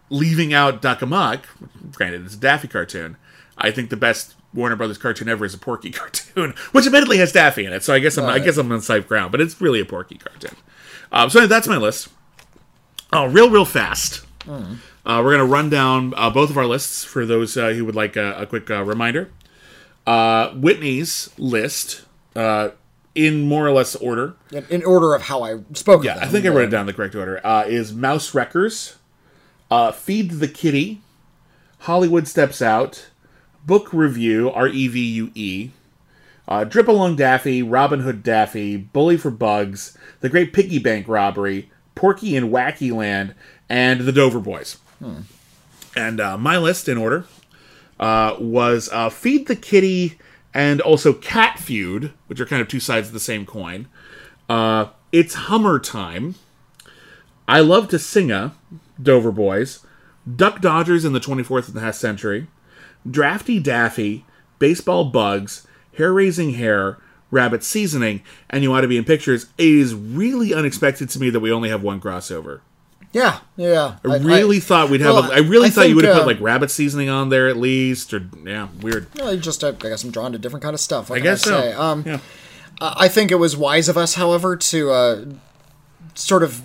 leaving 0.09 0.53
out 0.53 0.81
Duck 0.83 1.01
Amuck, 1.01 1.47
granted 1.93 2.25
it's 2.25 2.35
a 2.35 2.39
Daffy 2.39 2.67
cartoon, 2.67 3.17
I 3.57 3.71
think 3.71 3.89
the 3.89 3.97
best 3.97 4.35
Warner 4.53 4.75
Brothers 4.75 4.99
cartoon 4.99 5.27
ever 5.27 5.43
is 5.45 5.53
a 5.55 5.57
Porky 5.57 5.89
cartoon, 5.99 6.53
which 6.73 6.85
admittedly 6.85 7.17
has 7.17 7.31
Daffy 7.31 7.65
in 7.65 7.73
it. 7.73 7.83
So 7.83 7.91
I 7.91 7.97
guess 7.99 8.15
I'm 8.15 8.25
I 8.25 8.37
guess 8.37 8.55
I'm 8.57 8.71
on 8.71 8.81
safe 8.81 9.07
ground, 9.07 9.31
but 9.31 9.41
it's 9.41 9.59
really 9.59 9.79
a 9.81 9.85
Porky 9.85 10.17
cartoon. 10.19 10.55
Um, 11.11 11.31
so 11.31 11.47
that's 11.47 11.67
my 11.67 11.77
list. 11.77 12.09
Oh, 13.11 13.25
real 13.25 13.49
real 13.49 13.65
fast. 13.65 14.21
Uh, 15.05 15.21
we're 15.23 15.31
gonna 15.31 15.45
run 15.45 15.69
down 15.69 16.13
uh, 16.17 16.29
both 16.29 16.49
of 16.49 16.57
our 16.57 16.65
lists 16.65 17.03
for 17.03 17.25
those 17.25 17.55
uh, 17.57 17.69
who 17.73 17.85
would 17.85 17.95
like 17.95 18.15
a, 18.15 18.33
a 18.39 18.45
quick 18.45 18.69
uh, 18.71 18.83
reminder. 18.83 19.29
Uh, 20.07 20.49
Whitney's 20.53 21.29
list, 21.37 22.03
uh, 22.35 22.69
in 23.13 23.47
more 23.47 23.65
or 23.65 23.71
less 23.71 23.95
order, 23.95 24.35
In, 24.69 24.83
order 24.83 25.15
of 25.15 25.23
how 25.23 25.43
I 25.43 25.59
spoke. 25.73 26.03
yeah. 26.03 26.17
I 26.21 26.27
think 26.27 26.45
I 26.45 26.49
wrote 26.49 26.65
it 26.65 26.69
down 26.69 26.85
the 26.85 26.93
correct 26.93 27.15
order. 27.15 27.39
Uh, 27.45 27.63
is 27.65 27.93
Mouse 27.93 28.33
Wreckers, 28.33 28.97
uh, 29.71 29.91
Feed 29.91 30.31
the 30.31 30.47
Kitty, 30.47 31.01
Hollywood 31.79 32.27
Steps 32.27 32.61
Out, 32.61 33.07
Book 33.65 33.89
Revue, 33.93 34.49
R 34.49 34.67
E 34.67 34.87
V 34.87 34.99
U 34.99 35.31
E, 35.33 35.69
uh, 36.47 36.63
Drip 36.65 36.87
Along 36.87 37.15
Daffy, 37.15 37.63
Robin 37.63 38.01
Hood 38.01 38.21
Daffy, 38.21 38.75
Bully 38.77 39.17
for 39.17 39.31
Bugs, 39.31 39.97
The 40.19 40.29
Great 40.29 40.51
Piggy 40.53 40.77
Bank 40.79 41.07
Robbery, 41.07 41.69
Porky 41.95 42.35
in 42.35 42.49
Wacky 42.49 42.91
Land, 42.91 43.33
and 43.69 44.01
The 44.01 44.11
Dover 44.11 44.39
Boys. 44.39 44.77
And 45.95 46.19
uh, 46.19 46.37
my 46.37 46.57
list 46.57 46.89
in 46.89 46.97
order 46.97 47.25
uh, 47.99 48.35
was 48.39 48.89
uh, 48.91 49.09
Feed 49.09 49.47
the 49.47 49.55
Kitty 49.55 50.17
and 50.53 50.81
also 50.81 51.13
Cat 51.13 51.59
Feud, 51.59 52.13
which 52.27 52.39
are 52.39 52.45
kind 52.45 52.61
of 52.61 52.67
two 52.67 52.79
sides 52.79 53.07
of 53.07 53.13
the 53.13 53.19
same 53.19 53.45
coin. 53.45 53.87
Uh, 54.49 54.87
it's 55.11 55.33
Hummer 55.33 55.79
Time. 55.79 56.35
I 57.47 57.59
Love 57.59 57.89
to 57.89 57.97
Singa, 57.97 58.53
Dover 59.01 59.31
Boys. 59.31 59.85
Duck 60.33 60.59
Dodgers 60.59 61.05
in 61.05 61.13
the 61.13 61.19
24th 61.19 61.67
and 61.67 61.77
a 61.77 61.81
half 61.81 61.95
century. 61.95 62.47
Draftee 63.07 63.61
Daffy, 63.61 64.25
Baseball 64.57 65.05
Bugs, 65.05 65.67
Hair 65.97 66.13
Raising 66.13 66.53
Hare, 66.53 66.97
Rabbit 67.29 67.63
Seasoning, 67.63 68.23
and 68.49 68.63
You 68.63 68.73
Ought 68.73 68.81
to 68.81 68.87
Be 68.87 68.97
in 68.97 69.03
Pictures. 69.03 69.47
It 69.57 69.67
is 69.67 69.93
really 69.93 70.53
unexpected 70.53 71.09
to 71.09 71.19
me 71.19 71.29
that 71.29 71.39
we 71.39 71.51
only 71.51 71.69
have 71.69 71.83
one 71.83 72.01
crossover. 72.01 72.61
Yeah, 73.15 73.39
yeah. 73.55 73.95
I 74.03 74.17
really 74.17 74.59
thought 74.59 74.89
we'd 74.89 74.99
have. 74.99 75.13
well, 75.13 75.31
a, 75.31 75.35
I 75.35 75.37
really 75.37 75.67
I 75.67 75.69
thought 75.69 75.87
you 75.87 75.95
would 75.95 76.03
have 76.03 76.17
uh, 76.17 76.19
put 76.19 76.27
like 76.27 76.41
rabbit 76.41 76.69
seasoning 76.69 77.07
on 77.07 77.29
there 77.29 77.47
at 77.47 77.55
least, 77.55 78.13
or 78.13 78.27
yeah, 78.43 78.67
weird. 78.81 79.07
Well, 79.15 79.33
you 79.33 79.39
just, 79.39 79.63
I 79.63 79.71
guess 79.71 80.03
I'm 80.03 80.11
drawn 80.11 80.33
to 80.33 80.37
different 80.37 80.63
kind 80.63 80.73
of 80.73 80.81
stuff. 80.81 81.09
I 81.09 81.21
guess 81.21 81.43
so. 81.43 81.51
say? 81.51 81.71
Um, 81.71 82.03
yeah. 82.05 82.19
I 82.81 83.07
think 83.07 83.31
it 83.31 83.35
was 83.35 83.55
wise 83.55 83.87
of 83.87 83.95
us, 83.95 84.15
however, 84.15 84.57
to 84.57 84.91
uh, 84.91 85.25
sort 86.13 86.43
of 86.43 86.61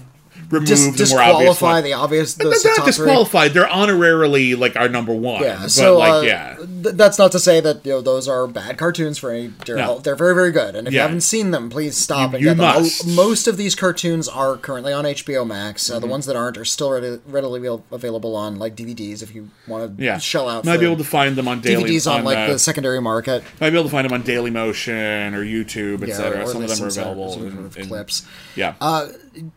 Remove 0.51 0.69
dis- 0.69 0.81
the 0.81 1.15
more 1.15 1.23
obvious 1.23 1.51
disqualify 1.53 1.81
the 1.81 1.93
obvious. 1.93 2.35
The 2.35 2.45
They're 2.63 2.77
not 2.77 2.87
disqualified. 2.87 3.53
They're 3.53 3.67
honorarily 3.67 4.59
like 4.59 4.77
our 4.77 4.89
number 4.89 5.15
one. 5.15 5.43
Yeah, 5.43 5.59
but 5.63 5.71
so 5.71 5.99
like 5.99 6.13
uh, 6.13 6.21
yeah, 6.27 6.57
th- 6.57 6.97
that's 6.97 7.19
not 7.19 7.33
to 7.33 7.39
say 7.39 7.61
that 7.61 7.85
you 7.87 7.93
know 7.93 8.01
those 8.01 8.27
are 8.29 8.47
bad 8.47 8.77
cartoons 8.77 9.19
for 9.19 9.31
any. 9.31 9.49
They're, 9.65 9.77
No. 9.77 9.99
they're 9.99 10.17
very 10.17 10.35
very 10.35 10.51
good, 10.53 10.75
and 10.75 10.87
if 10.89 10.95
you 10.95 11.01
haven't 11.01 11.21
seen 11.23 11.51
them, 11.53 11.71
please 11.71 11.97
stop 11.97 12.31
You- 12.33 12.37
and 12.37 12.45
you 12.45 12.51
get 12.51 12.57
them. 12.57 12.83
Must. 12.83 13.07
Most 13.07 13.47
of 13.49 13.57
these 13.57 13.75
cartoons 13.75 14.29
are 14.29 14.57
currently 14.57 14.93
on 14.93 15.05
HBO 15.05 15.47
Max. 15.47 15.89
Uh, 15.91 15.95
The 15.95 16.01
Mm-hmm. 16.01 16.11
ones 16.11 16.27
that 16.27 16.35
aren't 16.37 16.57
are 16.59 16.65
still 16.65 16.91
ready, 16.91 17.19
readily 17.27 17.65
available 17.93 18.35
on 18.35 18.59
like 18.59 18.75
DVDs 18.75 19.23
if 19.23 19.35
you 19.35 19.51
want 19.69 19.97
to 19.99 20.03
yeah. 20.05 20.19
shell 20.19 20.49
out. 20.49 20.65
Might 20.65 20.81
be 20.81 20.87
able 20.87 20.97
to 20.97 21.05
find 21.05 21.37
them 21.37 21.47
on 21.47 21.61
daily. 21.61 21.91
DVDs 21.91 22.11
on, 22.11 22.25
like 22.25 22.37
uh, 22.39 22.53
the 22.55 22.59
secondary 22.59 23.01
market. 23.01 23.45
Might 23.61 23.71
be 23.71 23.77
able 23.77 23.85
to 23.85 23.91
find 23.91 24.05
them 24.05 24.13
on 24.15 24.23
Daily 24.23 24.51
Motion 24.51 25.35
or 25.35 25.45
YouTube, 25.45 26.03
etc. 26.03 26.43
or 26.43 26.47
Some 26.47 26.63
of 26.65 26.69
them 26.69 26.87
are 26.87 26.91
some 26.91 26.91
sort 26.91 27.07
of- 27.07 27.13
available. 27.19 27.43
in- 27.77 27.83
in- 27.83 27.89
clips. 27.89 28.23
Yeah. 28.57 28.75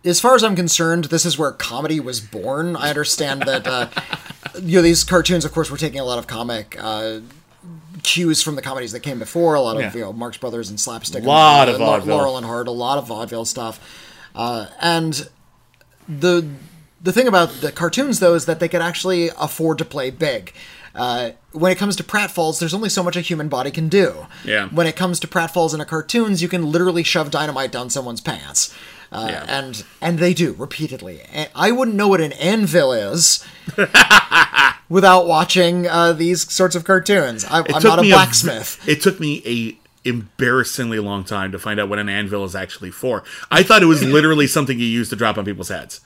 As 0.06 0.20
far 0.20 0.36
as 0.36 0.44
I'm 0.44 0.56
concerned, 0.56 1.06
this 1.06 1.26
is 1.26 1.38
where 1.38 1.52
comedy 1.52 2.00
was 2.00 2.20
born. 2.20 2.76
I 2.76 2.90
understand 2.90 3.44
that 3.44 3.66
uh, 3.68 3.90
you 4.62 4.78
know 4.78 4.82
these 4.82 5.04
cartoons, 5.04 5.46
of 5.46 5.52
course, 5.52 5.72
were 5.72 5.78
taking 5.78 6.00
a 6.00 6.06
lot 6.06 6.20
of 6.20 6.28
comic 6.28 6.76
uh, 6.80 7.20
cues 8.04 8.42
from 8.42 8.56
the 8.56 8.62
comedies 8.62 8.92
that 8.92 9.00
came 9.02 9.20
before. 9.20 9.56
A 9.56 9.62
lot 9.62 9.76
of 9.76 9.82
Yeah. 9.82 9.94
you 9.94 10.00
know 10.02 10.14
Marx 10.14 10.38
Brothers 10.38 10.70
and 10.70 10.80
slapstick, 10.80 11.24
a 11.24 11.28
Lot 11.28 11.70
and, 11.70 11.76
of 11.76 11.82
uh. 11.82 12.14
Laurel 12.14 12.38
and 12.38 12.46
Hart, 12.46 12.68
a 12.68 12.72
lot 12.72 12.98
of 12.98 13.08
vaudeville 13.08 13.46
stuff, 13.46 13.80
uh, 14.36 14.68
and 14.82 15.28
the 16.08 16.48
the 17.04 17.12
thing 17.12 17.28
about 17.28 17.50
the 17.62 17.72
cartoons 17.72 18.20
though 18.20 18.34
is 18.34 18.46
that 18.46 18.60
they 18.60 18.68
could 18.70 18.82
actually 18.82 19.30
afford 19.40 19.78
to 19.78 19.86
play 19.86 20.10
big. 20.10 20.54
Uh, 20.96 21.32
when 21.54 21.72
it 21.72 21.76
comes 21.78 21.96
to 21.96 22.04
pratfalls, 22.04 22.60
there's 22.60 22.74
only 22.74 22.88
so 22.90 23.02
much 23.04 23.16
a 23.16 23.22
human 23.22 23.50
body 23.50 23.72
can 23.72 23.90
do. 23.90 24.28
Yeah. 24.46 24.68
When 24.70 24.86
it 24.88 24.96
comes 24.96 25.20
to 25.22 25.28
pratfalls 25.28 25.74
in 25.74 25.82
a 25.82 25.86
cartoons, 25.86 26.42
you 26.42 26.48
can 26.48 26.72
literally 26.72 27.02
shove 27.04 27.32
dynamite 27.32 27.72
down 27.72 27.90
someone's 27.90 28.22
pants. 28.22 28.74
Uh, 29.12 29.28
Yeah. 29.30 29.46
and 29.48 29.84
and 30.02 30.20
they 30.20 30.34
do 30.34 30.54
repeatedly. 30.54 31.22
I 31.56 31.72
wouldn't 31.72 31.98
know 31.98 32.08
what 32.08 32.22
an 32.22 32.32
anvil 32.34 32.94
is 32.94 33.44
without 34.90 35.28
watching 35.28 35.88
uh, 35.88 36.14
these 36.14 36.52
sorts 36.52 36.76
of 36.76 36.84
cartoons. 36.84 37.46
I, 37.46 37.60
I'm 37.74 37.84
not 37.84 38.00
a 38.00 38.04
blacksmith. 38.04 38.88
it 38.88 39.02
took 39.02 39.20
me 39.20 39.42
a 39.46 39.78
embarrassingly 40.08 41.00
long 41.00 41.24
time 41.24 41.52
to 41.54 41.60
find 41.60 41.80
out 41.80 41.88
what 41.90 41.98
an 42.00 42.10
anvil 42.10 42.44
is 42.44 42.56
actually 42.56 42.92
for. 42.92 43.24
I 43.50 43.64
thought 43.64 43.82
it 43.82 43.88
was 43.88 44.04
literally 44.18 44.48
something 44.48 44.78
you 44.78 44.86
use 44.86 45.10
to 45.10 45.16
drop 45.16 45.38
on 45.38 45.46
people's 45.46 45.70
heads. 45.70 46.02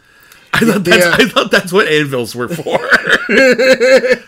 I 0.57 0.65
thought 0.65 0.83
that's, 0.83 1.05
Yeah. 1.05 1.15
I 1.17 1.29
thought 1.29 1.51
that's 1.51 1.71
what 1.73 1.87
anvils 1.87 2.35
were 2.35 2.47
for. 2.49 2.79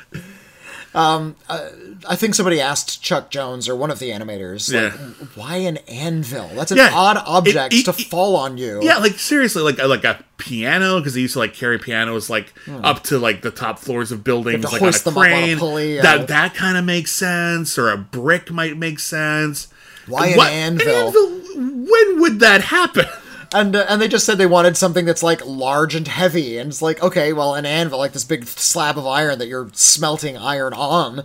Um, 0.91 1.35
uh, 1.47 1.69
I 2.07 2.15
think 2.15 2.33
somebody 2.33 2.59
asked 2.59 3.03
Chuck 3.03 3.29
Jones 3.29 3.69
or 3.69 3.75
one 3.75 3.91
of 3.91 3.99
the 3.99 4.09
animators, 4.09 4.73
like, 4.73 4.91
Yeah. 4.91 5.27
why 5.35 5.57
an 5.57 5.77
anvil? 5.87 6.49
That's 6.55 6.71
an 6.71 6.77
Yeah. 6.77 6.89
odd 6.91 7.21
object 7.27 7.73
It- 7.75 7.81
it- 7.81 7.85
to 7.85 7.91
it- 7.91 8.07
fall 8.07 8.35
on 8.35 8.57
you. 8.57 8.79
Yeah, 8.81 8.97
like 8.97 9.19
seriously, 9.19 9.61
like 9.61 9.77
like 9.77 10.03
a 10.03 10.23
piano 10.39 10.97
because 10.97 11.13
they 11.13 11.21
used 11.21 11.33
to 11.33 11.39
like 11.39 11.53
carry 11.53 11.77
pianos 11.77 12.27
like 12.27 12.53
hmm. 12.65 12.83
up 12.83 13.03
to 13.03 13.19
like 13.19 13.43
the 13.43 13.51
top 13.51 13.77
floors 13.77 14.11
of 14.11 14.23
buildings, 14.23 14.63
like 14.63 14.81
on 14.81 14.87
a 14.87 14.91
up 14.91 15.07
on 15.07 15.13
a 15.13 15.29
crane. 15.29 15.59
pulley. 15.59 16.01
That 16.01 16.27
that 16.29 16.55
kind 16.55 16.75
of 16.75 16.85
makes 16.85 17.11
sense, 17.11 17.77
or 17.77 17.91
a 17.91 17.97
brick 17.97 18.49
might 18.51 18.75
make 18.75 18.99
sense. 18.99 19.67
Why 20.07 20.29
an 20.29 20.37
What- 20.37 20.49
anvil? 20.51 21.11
When 21.55 22.19
would 22.19 22.39
that 22.39 22.61
happen? 22.61 23.05
And 23.53 23.75
uh, 23.75 23.85
and 23.89 23.99
they 24.01 24.07
just 24.07 24.25
said 24.25 24.37
they 24.37 24.45
wanted 24.45 24.77
something 24.77 25.05
that's 25.05 25.23
like 25.23 25.45
large 25.45 25.95
and 25.95 26.07
heavy, 26.07 26.57
and 26.57 26.69
it's 26.69 26.81
like 26.81 27.01
okay, 27.01 27.33
well, 27.33 27.55
an 27.55 27.65
anvil, 27.65 27.97
like 27.99 28.11
this 28.13 28.23
big 28.23 28.45
slab 28.45 28.97
of 28.97 29.07
iron 29.07 29.39
that 29.39 29.47
you're 29.47 29.69
smelting 29.73 30.37
iron 30.37 30.73
on. 30.73 31.23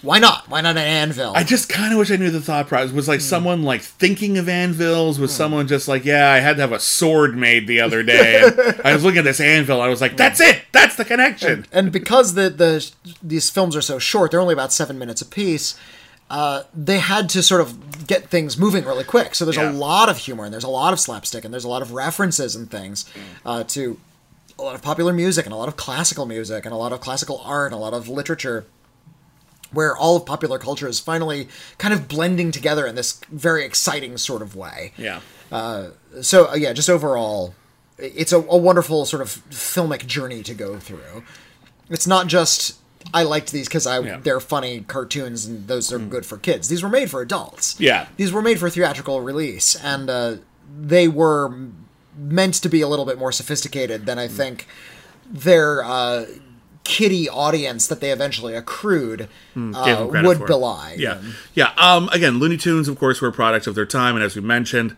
Why 0.00 0.20
not? 0.20 0.48
Why 0.48 0.60
not 0.60 0.76
an 0.76 0.84
anvil? 0.84 1.32
I 1.34 1.42
just 1.42 1.68
kind 1.68 1.92
of 1.92 1.98
wish 1.98 2.12
I 2.12 2.16
knew 2.16 2.30
the 2.30 2.40
thought 2.40 2.68
process. 2.68 2.92
Was 2.92 3.06
Hmm. 3.06 3.10
like 3.10 3.20
someone 3.20 3.64
like 3.64 3.80
thinking 3.80 4.38
of 4.38 4.48
anvils? 4.48 5.18
Was 5.18 5.32
someone 5.34 5.66
just 5.66 5.88
like, 5.88 6.04
yeah, 6.04 6.30
I 6.30 6.38
had 6.38 6.54
to 6.54 6.62
have 6.62 6.70
a 6.70 6.78
sword 6.78 7.36
made 7.36 7.66
the 7.66 7.80
other 7.80 8.04
day. 8.04 8.44
I 8.84 8.94
was 8.94 9.02
looking 9.02 9.18
at 9.18 9.24
this 9.24 9.40
anvil. 9.40 9.80
I 9.80 9.88
was 9.88 10.00
like, 10.00 10.16
that's 10.16 10.40
it. 10.40 10.62
That's 10.70 10.94
the 10.94 11.04
connection. 11.04 11.66
and 11.72 11.90
because 11.90 12.34
the 12.34 12.48
the 12.48 12.88
these 13.20 13.50
films 13.50 13.74
are 13.74 13.82
so 13.82 13.98
short, 13.98 14.30
they're 14.30 14.40
only 14.40 14.52
about 14.54 14.72
seven 14.72 15.00
minutes 15.00 15.20
apiece. 15.20 15.76
Uh, 16.30 16.62
they 16.74 16.98
had 16.98 17.28
to 17.30 17.42
sort 17.42 17.60
of 17.60 18.06
get 18.06 18.28
things 18.28 18.58
moving 18.58 18.84
really 18.84 19.04
quick. 19.04 19.34
So 19.34 19.44
there's 19.44 19.56
Yeah. 19.56 19.70
a 19.70 19.72
lot 19.72 20.08
of 20.08 20.18
humor 20.18 20.44
and 20.44 20.52
there's 20.52 20.64
a 20.64 20.68
lot 20.68 20.92
of 20.92 21.00
slapstick 21.00 21.44
and 21.44 21.52
there's 21.54 21.64
a 21.64 21.68
lot 21.68 21.80
of 21.82 21.92
references 21.92 22.54
and 22.54 22.70
things 22.70 23.06
uh, 23.46 23.64
to 23.64 23.98
a 24.58 24.62
lot 24.62 24.74
of 24.74 24.82
popular 24.82 25.12
music 25.12 25.46
and 25.46 25.52
a 25.54 25.56
lot 25.56 25.68
of 25.68 25.76
classical 25.76 26.26
music 26.26 26.64
and 26.66 26.74
a 26.74 26.76
lot 26.76 26.92
of 26.92 27.00
classical 27.00 27.40
art 27.44 27.72
and 27.72 27.78
a 27.80 27.82
lot 27.82 27.94
of 27.94 28.08
literature 28.08 28.66
where 29.72 29.96
all 29.96 30.16
of 30.16 30.24
popular 30.26 30.58
culture 30.58 30.88
is 30.88 30.98
finally 30.98 31.48
kind 31.78 31.92
of 31.92 32.08
blending 32.08 32.50
together 32.50 32.86
in 32.86 32.94
this 32.94 33.20
very 33.30 33.64
exciting 33.64 34.16
sort 34.18 34.40
of 34.42 34.56
way 34.56 34.92
Yeah. 34.96 35.20
so 36.22 36.50
uh, 36.50 36.54
yeah, 36.54 36.72
just 36.72 36.88
overall, 36.90 37.54
it's 37.98 38.32
a, 38.32 38.38
a 38.38 38.56
wonderful 38.56 39.04
sort 39.06 39.22
of 39.22 39.28
filmic 39.50 40.06
journey 40.06 40.42
to 40.42 40.54
go 40.54 40.78
through. 40.78 41.22
It's 41.90 42.06
not 42.06 42.26
just 42.26 42.77
I 43.14 43.22
liked 43.22 43.52
these 43.52 43.68
because 43.68 43.86
I 43.86 43.98
Yeah. 44.00 44.16
Mm. 44.16 44.22
they're 44.24 44.40
funny 44.40 44.84
cartoons 44.86 45.46
and 45.46 45.66
those 45.66 45.92
are 45.92 45.98
good 45.98 46.26
for 46.26 46.36
kids. 46.36 46.68
These 46.68 46.82
were 46.82 46.88
made 46.88 47.10
for 47.10 47.22
adults. 47.22 47.76
Yeah. 47.78 48.06
these 48.16 48.32
were 48.32 48.42
made 48.42 48.58
for 48.58 48.68
theatrical 48.70 49.20
release, 49.22 49.74
and 49.76 50.10
uh, 50.10 50.36
they 50.80 51.08
were 51.08 51.50
meant 52.16 52.54
to 52.54 52.68
be 52.68 52.80
a 52.80 52.88
little 52.88 53.04
bit 53.06 53.18
more 53.18 53.32
sophisticated 53.32 54.04
than 54.06 54.18
Mm. 54.18 54.22
I 54.22 54.28
think 54.28 54.66
their 55.30 55.84
uh, 55.84 56.26
kiddie 56.84 57.28
audience 57.28 57.86
that 57.86 58.00
they 58.00 58.10
eventually 58.10 58.54
accrued 58.54 59.28
Gave 59.54 59.74
uh, 59.76 60.06
would 60.24 60.46
belie. 60.46 60.96
Yeah, 60.98 61.18
yeah. 61.54 61.72
Um, 61.76 62.08
again, 62.12 62.38
Looney 62.38 62.56
Tunes, 62.56 62.88
of 62.88 62.98
course, 62.98 63.20
were 63.20 63.28
a 63.28 63.32
product 63.32 63.66
of 63.66 63.74
their 63.74 63.86
time, 63.86 64.14
and 64.16 64.24
as 64.24 64.34
we 64.34 64.40
mentioned, 64.42 64.96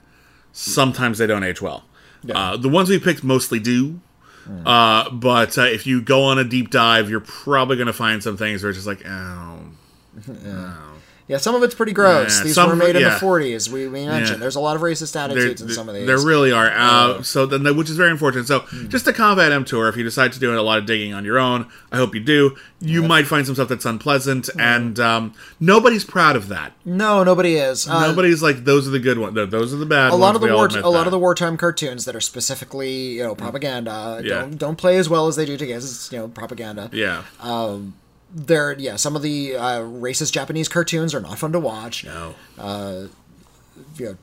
sometimes 0.53 1.19
they 1.19 1.27
don't 1.27 1.43
age 1.45 1.61
well. 1.61 1.85
Uh, 2.33 2.57
the 2.57 2.69
ones 2.69 2.89
we 2.91 2.99
picked 2.99 3.25
mostly 3.25 3.59
do, 3.59 4.01
uh, 4.67 5.11
but 5.11 5.57
uh, 5.59 5.63
if 5.63 5.87
you 5.87 6.01
go 6.03 6.25
on 6.25 6.39
a 6.39 6.45
deep 6.45 6.71
dive, 6.71 7.09
you're 7.11 7.21
probably 7.21 7.77
going 7.77 7.87
to 7.87 7.93
find 7.93 8.23
some 8.23 8.37
things 8.37 8.63
where 8.63 8.71
it's 8.71 8.79
just 8.79 8.87
like, 8.87 9.03
oh, 9.07 9.61
Yeah, 10.45 10.90
some 11.39 11.55
of 11.55 11.63
it's 11.63 11.75
pretty 11.75 11.93
gross. 11.93 12.39
Yeah, 12.39 12.45
these 12.45 12.55
some 12.55 12.71
were 12.71 12.77
made 12.77 12.97
in 12.97 13.03
yeah. 13.03 13.19
the 13.19 13.25
40s. 13.25 13.69
We, 13.69 13.87
we 13.89 14.07
mentioned 14.07 14.37
Yeah. 14.39 14.41
there's 14.41 14.57
a 14.57 14.61
lot 14.61 14.77
of 14.77 14.83
racist 14.83 15.13
there, 15.13 15.25
attitudes 15.25 15.63
in 15.63 15.69
some 15.71 15.89
of 15.89 15.95
these. 15.95 16.07
there 16.07 16.19
really 16.19 16.53
are. 16.53 16.71
Uh, 16.71 17.23
so 17.23 17.47
then, 17.47 17.77
which 17.77 17.89
is 17.91 17.97
very 17.97 18.11
unfortunate. 18.11 18.47
So 18.47 18.65
just 18.89 19.05
to 19.07 19.13
combat 19.13 19.53
M 19.53 19.65
tour, 19.65 19.89
if 19.89 19.97
you 19.97 20.03
decide 20.05 20.33
to 20.33 20.39
do 20.41 20.59
a 20.59 20.61
lot 20.61 20.79
of 20.79 20.87
digging 20.87 21.13
on 21.15 21.25
your 21.25 21.39
own, 21.39 21.67
I 21.93 21.97
hope 21.97 22.15
you 22.15 22.21
do. 22.21 22.57
You 22.83 23.03
might 23.03 23.27
find 23.27 23.45
some 23.45 23.55
stuff 23.55 23.69
that's 23.69 23.85
unpleasant, 23.85 24.49
and 24.59 24.99
um, 24.99 25.35
nobody's 25.61 26.05
proud 26.05 26.35
of 26.35 26.49
that. 26.49 26.73
no, 26.85 27.23
nobody 27.23 27.57
is. 27.57 27.87
Uh, 27.87 28.07
Nobody's 28.09 28.43
like 28.43 28.65
those 28.65 28.89
are 28.89 28.91
the 28.91 28.99
good 28.99 29.19
ones. 29.19 29.35
Those 29.51 29.75
are 29.75 29.77
the 29.77 29.85
bad 29.87 30.09
a 30.09 30.11
ones. 30.13 30.21
lot 30.21 30.35
of 30.35 30.41
the 30.41 30.47
We 30.47 30.53
war, 30.55 30.67
a 30.67 30.89
lot 30.89 30.93
that. 31.01 31.07
of 31.07 31.11
the 31.11 31.19
wartime 31.19 31.57
cartoons 31.59 32.07
that 32.07 32.17
are 32.17 32.21
specifically, 32.21 32.91
you 33.17 33.23
know, 33.23 33.35
propaganda. 33.35 34.21
Yeah. 34.25 34.41
Don't 34.41 34.57
don't 34.57 34.77
play 34.77 34.97
as 34.97 35.09
well 35.11 35.27
as 35.27 35.37
they 35.37 35.45
do 35.45 35.57
to 35.59 35.67
kids. 35.67 35.85
It's, 35.85 36.11
you 36.13 36.19
know, 36.19 36.29
propaganda. 36.29 36.89
Yeah. 36.93 37.23
They're 38.33 38.79
yeah. 38.79 38.97
Some 38.97 39.17
of 39.17 39.23
the 39.23 39.57
uh, 39.57 39.81
racist 39.81 40.33
Japanese 40.33 40.69
cartoons 40.69 41.15
are 41.15 41.21
not 41.21 41.39
fun 41.39 41.53
to 41.53 41.61
watch. 41.61 42.05
no. 42.05 42.35
you 43.97 44.07
know, 44.07 44.17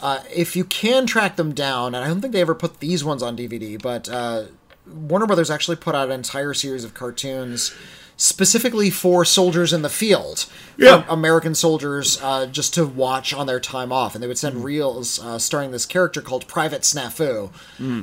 uh, 0.00 0.20
if 0.34 0.54
you 0.54 0.64
can 0.64 1.06
track 1.06 1.36
them 1.36 1.52
down, 1.52 1.94
and 1.94 2.04
I 2.04 2.08
don't 2.08 2.20
think 2.20 2.32
they 2.32 2.40
ever 2.40 2.54
put 2.54 2.80
these 2.80 3.04
ones 3.04 3.22
on 3.22 3.36
DVD, 3.36 3.80
but 3.80 4.08
uh, 4.08 4.44
Warner 4.86 5.26
Brothers 5.26 5.50
actually 5.50 5.76
put 5.76 5.94
out 5.94 6.08
an 6.08 6.14
entire 6.14 6.54
series 6.54 6.84
of 6.84 6.94
cartoons 6.94 7.74
specifically 8.20 8.90
for 8.90 9.24
soldiers 9.24 9.72
in 9.72 9.82
the 9.82 9.88
field, 9.88 10.44
Yeah. 10.76 11.04
American 11.08 11.54
soldiers, 11.54 12.18
uh, 12.20 12.46
just 12.46 12.74
to 12.74 12.84
watch 12.84 13.32
on 13.32 13.46
their 13.46 13.60
time 13.60 13.92
off, 13.92 14.14
and 14.14 14.22
they 14.22 14.26
would 14.28 14.36
send 14.36 14.64
reels 14.64 15.20
uh, 15.24 15.38
starring 15.38 15.70
this 15.70 15.86
character 15.86 16.20
called 16.20 16.46
Private 16.48 16.82
Snafu, 16.82 17.50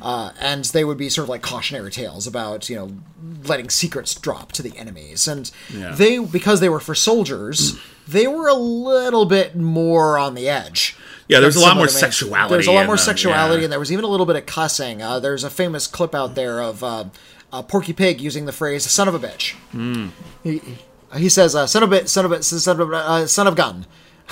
uh, 0.02 0.30
and 0.40 0.66
they 0.66 0.84
would 0.86 0.98
be 0.98 1.10
sort 1.10 1.24
of 1.26 1.30
like 1.30 1.42
cautionary 1.42 1.92
tales 1.92 2.26
about 2.26 2.70
you 2.70 2.76
know 2.78 2.92
letting 3.46 3.70
secrets 3.70 4.16
drop 4.16 4.54
to 4.54 4.64
the 4.64 4.76
enemies, 4.78 5.28
and 5.28 5.52
Yeah. 5.72 5.94
they 5.94 6.18
because 6.18 6.62
they 6.62 6.70
were 6.70 6.80
for 6.80 6.96
soldiers. 6.96 7.76
They 8.08 8.28
were 8.28 8.48
a 8.48 8.54
little 8.54 9.26
bit 9.26 9.56
more 9.56 10.18
on 10.18 10.36
the 10.36 10.48
edge. 10.48 10.96
Yeah, 11.28 11.40
there's 11.40 11.56
a 11.56 11.60
lot 11.60 11.76
more 11.76 11.88
sexuality 11.88 12.54
There's 12.54 12.68
a 12.68 12.72
lot 12.72 12.86
more 12.86 12.98
sexuality, 12.98 13.62
yeah. 13.62 13.64
and 13.66 13.72
there 13.72 13.80
was 13.80 13.92
even 13.92 14.06
a 14.06 14.08
little 14.08 14.28
bit 14.28 14.36
of 14.36 14.46
cussing. 14.46 15.02
Uh, 15.02 15.20
there's 15.20 15.44
a 15.44 15.50
famous 15.50 15.88
clip 15.88 16.14
out 16.16 16.36
there 16.36 16.62
of 16.62 16.84
uh, 17.56 17.62
Porky 17.62 17.94
Pig 17.94 18.20
using 18.20 18.46
the 18.46 18.52
phrase 18.52 18.90
"son 18.90 19.08
of 19.08 19.16
a 19.16 19.20
bitch." 19.20 19.54
Hmm. 19.72 20.10
He, 20.44 20.62
he 21.16 21.30
says, 21.30 21.56
uh, 21.56 21.68
"Son 21.68 21.84
of 21.84 21.92
a 21.92 21.96
bit, 21.96 22.10
son 22.10 22.26
of 22.26 22.32
a 22.32 22.44
son 22.44 22.82
of 22.82 22.92
a, 22.92 22.96
uh, 22.96 23.28
son 23.28 23.48
of 23.48 23.56
gun." 23.56 23.86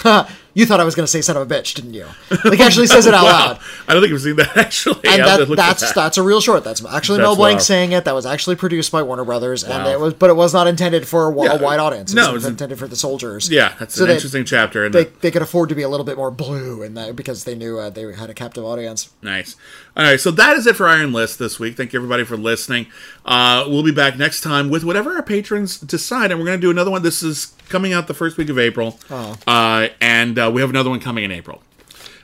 you 0.53 0.65
thought 0.65 0.80
I 0.80 0.84
was 0.84 0.95
going 0.95 1.03
to 1.05 1.11
say 1.11 1.21
"son 1.21 1.35
of 1.38 1.49
a 1.49 1.53
bitch," 1.53 1.73
didn't 1.75 1.93
you? 1.93 2.05
Like 2.43 2.59
actually 2.59 2.88
says 2.88 3.05
it 3.05 3.13
out 3.13 3.23
Wow. 3.25 3.31
loud. 3.47 3.59
I 3.88 3.93
don't 3.93 4.01
think 4.01 4.13
I've 4.13 4.21
seen 4.21 4.35
that 4.38 4.55
actually. 4.57 4.99
And 5.05 5.21
I'll 5.21 5.30
have 5.30 5.39
to 5.39 5.45
that, 5.47 5.55
that's 5.55 5.81
that. 5.81 5.95
that's 5.95 6.17
a 6.17 6.23
real 6.23 6.41
short. 6.41 6.63
That's 6.63 6.84
actually 6.85 7.17
That's 7.19 7.25
Mel 7.27 7.35
Blanc 7.35 7.55
wild. 7.57 7.61
saying 7.63 7.91
it. 7.93 8.05
That 8.05 8.13
was 8.15 8.25
actually 8.25 8.55
produced 8.55 8.91
by 8.91 9.01
Warner 9.01 9.25
Brothers, 9.25 9.65
wow. 9.67 9.80
and 9.80 9.88
it 9.89 9.99
was, 9.99 10.13
but 10.13 10.30
it 10.30 10.35
was 10.35 10.53
not 10.53 10.67
intended 10.67 11.07
for 11.07 11.31
a, 11.31 11.43
Yeah. 11.43 11.53
a 11.53 11.61
wide 11.61 11.80
audience. 11.80 12.11
It 12.11 12.15
No, 12.15 12.21
was 12.23 12.30
it 12.30 12.34
was 12.34 12.45
intended 12.45 12.77
for 12.80 12.88
the 12.88 12.95
soldiers. 12.95 13.49
Yeah, 13.49 13.73
that's 13.80 13.95
So 13.95 14.03
an 14.03 14.09
they- 14.09 14.15
interesting 14.15 14.45
chapter. 14.45 14.85
And 14.85 14.93
They, 14.93 15.05
they 15.05 15.31
could 15.31 15.41
afford 15.41 15.69
to 15.69 15.75
be 15.75 15.81
a 15.81 15.89
little 15.89 16.05
bit 16.05 16.17
more 16.17 16.31
blue 16.31 16.81
in 16.84 16.93
that 16.95 17.15
because 17.15 17.43
they 17.45 17.55
knew 17.55 17.80
uh, 17.80 17.89
they 17.89 18.11
had 18.13 18.30
a 18.30 18.34
captive 18.34 18.63
audience. 18.65 19.09
Nice. 19.21 19.55
All 19.95 20.03
right, 20.03 20.19
so 20.19 20.31
that 20.31 20.55
is 20.57 20.65
it 20.67 20.75
for 20.75 20.88
Iron 20.88 21.13
List 21.13 21.38
this 21.39 21.59
week. 21.59 21.77
Thank 21.77 21.93
you 21.93 21.99
everybody 21.99 22.23
for 22.23 22.35
listening. 22.38 22.88
Uh, 23.25 23.65
we'll 23.67 23.84
be 23.84 23.91
back 23.91 24.17
next 24.17 24.41
time 24.41 24.69
with 24.69 24.84
whatever 24.84 25.13
our 25.15 25.21
patrons 25.23 25.80
decide, 25.80 26.31
and 26.31 26.39
we're 26.39 26.45
going 26.47 26.57
to 26.59 26.61
do 26.61 26.71
another 26.71 26.89
one. 26.91 27.03
This 27.03 27.21
is 27.23 27.53
coming 27.69 27.93
out 27.93 28.07
the 28.07 28.13
first 28.13 28.38
week 28.38 28.49
of 28.49 28.57
April, 28.59 28.99
uh, 29.47 29.88
and 30.01 30.38
uh, 30.48 30.52
we 30.52 30.61
have 30.61 30.70
another 30.70 30.90
one 30.90 30.99
coming 30.99 31.24
in 31.24 31.32
April. 31.32 31.61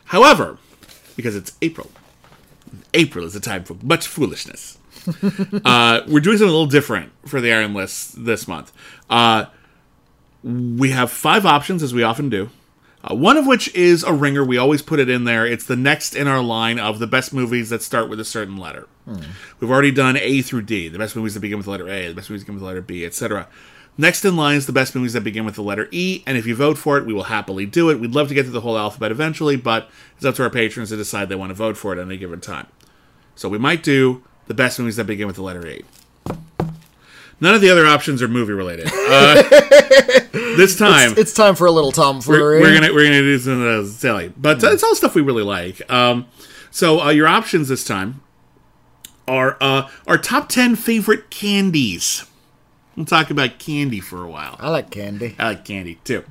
However, 0.06 0.58
because 1.16 1.36
it's 1.36 1.54
April, 1.62 1.90
April 2.94 3.26
is 3.26 3.36
a 3.36 3.40
time 3.40 3.64
for 3.64 3.76
much 3.82 4.08
foolishness. 4.08 4.78
uh, 5.66 6.02
we're 6.08 6.20
doing 6.20 6.38
something 6.38 6.50
a 6.50 6.52
little 6.52 6.66
different 6.66 7.12
for 7.26 7.42
the 7.42 7.54
Iron 7.54 7.74
List 7.74 8.26
this 8.26 8.48
month. 8.48 8.72
Uh, 9.10 9.46
we 10.44 10.92
have 10.92 11.12
five 11.12 11.46
options, 11.46 11.84
as 11.84 11.94
we 11.94 12.04
often 12.04 12.30
do. 12.30 12.50
Uh, 13.02 13.16
one 13.16 13.38
of 13.38 13.48
which 13.48 13.74
is 13.74 14.04
a 14.04 14.12
ringer. 14.12 14.44
We 14.44 14.58
always 14.58 14.82
put 14.82 15.00
it 15.00 15.10
in 15.10 15.24
there. 15.24 15.46
It's 15.46 15.66
the 15.66 15.78
next 15.78 16.16
in 16.16 16.28
our 16.28 16.42
line 16.42 16.80
of 16.80 17.00
the 17.00 17.08
best 17.08 17.34
movies 17.34 17.70
that 17.70 17.82
start 17.82 18.10
with 18.10 18.20
a 18.20 18.26
certain 18.26 18.58
letter. 18.58 18.88
We've 19.60 19.72
already 19.72 19.92
done 19.92 20.18
A 20.18 20.42
through 20.42 20.64
D, 20.64 20.90
the 20.90 20.98
best 20.98 21.16
movies 21.16 21.34
that 21.34 21.40
begin 21.40 21.58
with 21.58 21.66
the 21.66 21.72
letter 21.72 21.88
A, 21.90 22.10
the 22.10 22.14
best 22.14 22.30
movies 22.30 22.42
that 22.42 22.46
begin 22.46 22.56
with 22.56 22.62
the 22.62 22.68
letter 22.68 22.82
B, 22.82 23.06
etc. 23.06 23.48
Next 24.00 24.24
in 24.24 24.38
line 24.38 24.56
is 24.56 24.66
the 24.66 24.72
best 24.72 24.96
movies 24.96 25.12
that 25.12 25.26
begin 25.26 25.44
with 25.44 25.56
the 25.56 25.62
letter 25.62 25.90
E, 25.92 26.24
and 26.26 26.38
if 26.38 26.46
you 26.46 26.56
vote 26.56 26.78
for 26.78 26.98
it, 26.98 27.06
we 27.06 27.12
will 27.14 27.24
happily 27.24 27.66
do 27.66 27.90
it. 27.90 28.00
We'd 28.00 28.16
love 28.16 28.30
to 28.30 28.34
get 28.34 28.44
to 28.46 28.50
the 28.50 28.62
whole 28.62 28.78
alphabet 28.78 29.12
eventually, 29.12 29.58
but 29.58 29.90
it's 30.16 30.24
up 30.24 30.36
to 30.36 30.44
our 30.44 30.50
patrons 30.50 30.88
to 30.88 30.96
decide 30.96 31.28
they 31.28 31.36
want 31.36 31.50
to 31.50 31.54
vote 31.54 31.76
for 31.76 31.92
it 31.92 32.00
at 32.00 32.06
any 32.06 32.16
given 32.16 32.40
time. 32.40 32.68
So 33.36 33.50
we 33.50 33.58
might 33.58 33.84
do 33.84 34.24
the 34.48 34.54
best 34.54 34.80
movies 34.80 34.96
that 34.96 35.04
begin 35.04 35.28
with 35.28 35.36
the 35.36 35.42
letter 35.42 35.68
E. 35.68 35.84
None 37.42 37.54
of 37.54 37.60
the 37.60 37.70
other 37.70 37.86
options 37.86 38.22
are 38.22 38.30
movie 38.30 38.54
related. 38.54 38.88
Uh, 38.88 39.44
this 40.32 40.78
time, 40.78 41.16
It's 41.18 41.34
time 41.34 41.56
for 41.56 41.68
a 41.68 41.72
little 41.72 41.92
tomfoolery. 41.92 42.62
we're, 42.62 42.70
we're 42.70 42.80
gonna 42.80 42.94
we're 42.94 43.04
gonna 43.04 43.20
do 43.20 43.38
something 43.38 43.66
that's 43.66 43.98
silly, 43.98 44.32
but 44.38 44.64
uh, 44.64 44.72
it's 44.72 44.82
all 44.84 44.96
stuff 44.96 45.14
we 45.14 45.22
really 45.22 45.44
like. 45.44 45.82
Um, 45.92 46.26
so 46.72 47.02
uh, 47.02 47.10
your 47.10 47.28
options 47.28 47.68
this 47.68 47.84
time 47.84 48.22
are 49.28 49.58
uh, 49.60 49.90
our 50.08 50.18
top 50.18 50.48
ten 50.48 50.78
favorite 50.78 51.30
candies. 51.30 52.26
We'll 53.00 53.06
talk 53.06 53.30
about 53.30 53.60
candy 53.60 54.02
for 54.02 54.26
a 54.26 54.28
while. 54.30 54.58
I 54.60 54.68
like 54.70 54.90
candy. 54.90 55.34
I 55.40 55.52
like 55.52 55.64
candy 55.64 56.00
too. 56.04 56.26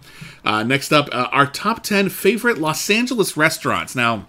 Uh, 0.45 0.63
next 0.65 0.93
up, 0.93 1.09
uh, 1.13 1.29
our 1.33 1.47
top 1.47 1.83
10 1.83 2.11
favorite 2.11 2.59
Los 2.59 2.91
Angeles 2.91 3.39
restaurants. 3.39 3.97
Now, 3.97 4.29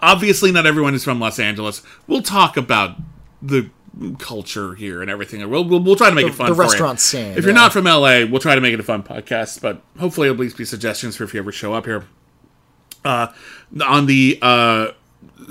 obviously, 0.00 0.50
not 0.50 0.66
everyone 0.66 0.96
is 0.96 1.04
from 1.04 1.20
Los 1.20 1.38
Angeles. 1.38 1.82
We'll 2.08 2.22
talk 2.22 2.56
about 2.56 2.96
the 3.40 3.70
culture 4.18 4.74
here 4.74 5.00
and 5.00 5.08
everything. 5.08 5.48
We'll, 5.48 5.62
we'll, 5.62 5.78
we'll 5.78 5.94
try 5.94 6.08
to 6.08 6.16
make 6.16 6.26
it 6.26 6.34
fun 6.34 6.48
the 6.48 6.56
for 6.56 6.62
you. 6.62 6.68
restaurant 6.68 6.98
scene, 6.98 7.38
If 7.38 7.44
you're 7.44 7.54
not 7.54 7.72
from 7.72 7.84
LA, 7.84 8.24
we'll 8.28 8.40
try 8.40 8.56
to 8.56 8.60
make 8.60 8.74
it 8.74 8.80
a 8.80 8.82
fun 8.82 9.04
podcast, 9.04 9.60
but 9.60 9.82
hopefully, 10.00 10.26
it'll 10.26 10.38
at 10.38 10.40
least 10.40 10.56
be 10.56 10.64
suggestions 10.64 11.14
for 11.14 11.22
if 11.22 11.32
you 11.32 11.38
ever 11.38 11.52
show 11.52 11.72
up 11.72 11.84
here. 11.84 12.04
Uh, 13.04 13.28
on 13.86 14.06
the 14.06 14.40
uh, 14.42 14.88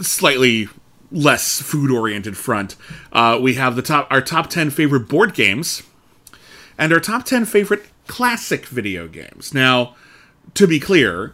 slightly 0.01 0.67
less 1.11 1.61
food 1.61 1.91
oriented 1.91 2.37
front, 2.37 2.75
uh, 3.11 3.39
we 3.41 3.55
have 3.55 3.75
the 3.75 3.81
top 3.81 4.07
our 4.11 4.21
top 4.21 4.49
10 4.49 4.69
favorite 4.69 5.07
board 5.07 5.33
games. 5.33 5.83
and 6.77 6.93
our 6.93 6.99
top 7.01 7.25
10 7.25 7.43
favorite 7.45 7.83
classic 8.07 8.65
video 8.65 9.07
games. 9.07 9.53
Now, 9.53 9.95
to 10.53 10.65
be 10.65 10.79
clear, 10.79 11.33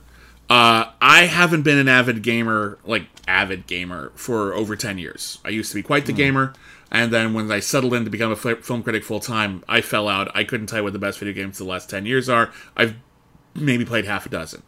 uh, 0.49 0.91
I 1.01 1.27
haven't 1.27 1.61
been 1.61 1.77
an 1.77 1.87
avid 1.87 2.21
gamer, 2.23 2.77
like 2.83 3.03
avid 3.27 3.67
gamer, 3.67 4.11
for 4.15 4.53
over 4.53 4.75
10 4.75 4.97
years. 4.97 5.39
I 5.45 5.49
used 5.49 5.71
to 5.71 5.75
be 5.75 5.83
quite 5.83 6.05
the 6.05 6.13
gamer, 6.13 6.53
and 6.91 7.11
then 7.13 7.33
when 7.33 7.51
I 7.51 7.59
settled 7.59 7.93
in 7.93 8.03
to 8.05 8.09
become 8.09 8.31
a 8.31 8.35
film 8.35 8.83
critic 8.83 9.03
full 9.03 9.19
time, 9.19 9.63
I 9.67 9.81
fell 9.81 10.07
out. 10.07 10.31
I 10.35 10.43
couldn't 10.43 10.67
tell 10.67 10.79
you 10.79 10.83
what 10.83 10.93
the 10.93 10.99
best 10.99 11.19
video 11.19 11.33
games 11.33 11.59
of 11.59 11.65
the 11.65 11.71
last 11.71 11.89
10 11.89 12.05
years 12.05 12.27
are. 12.29 12.51
I've 12.75 12.95
maybe 13.53 13.85
played 13.85 14.05
half 14.05 14.25
a 14.25 14.29
dozen. 14.29 14.63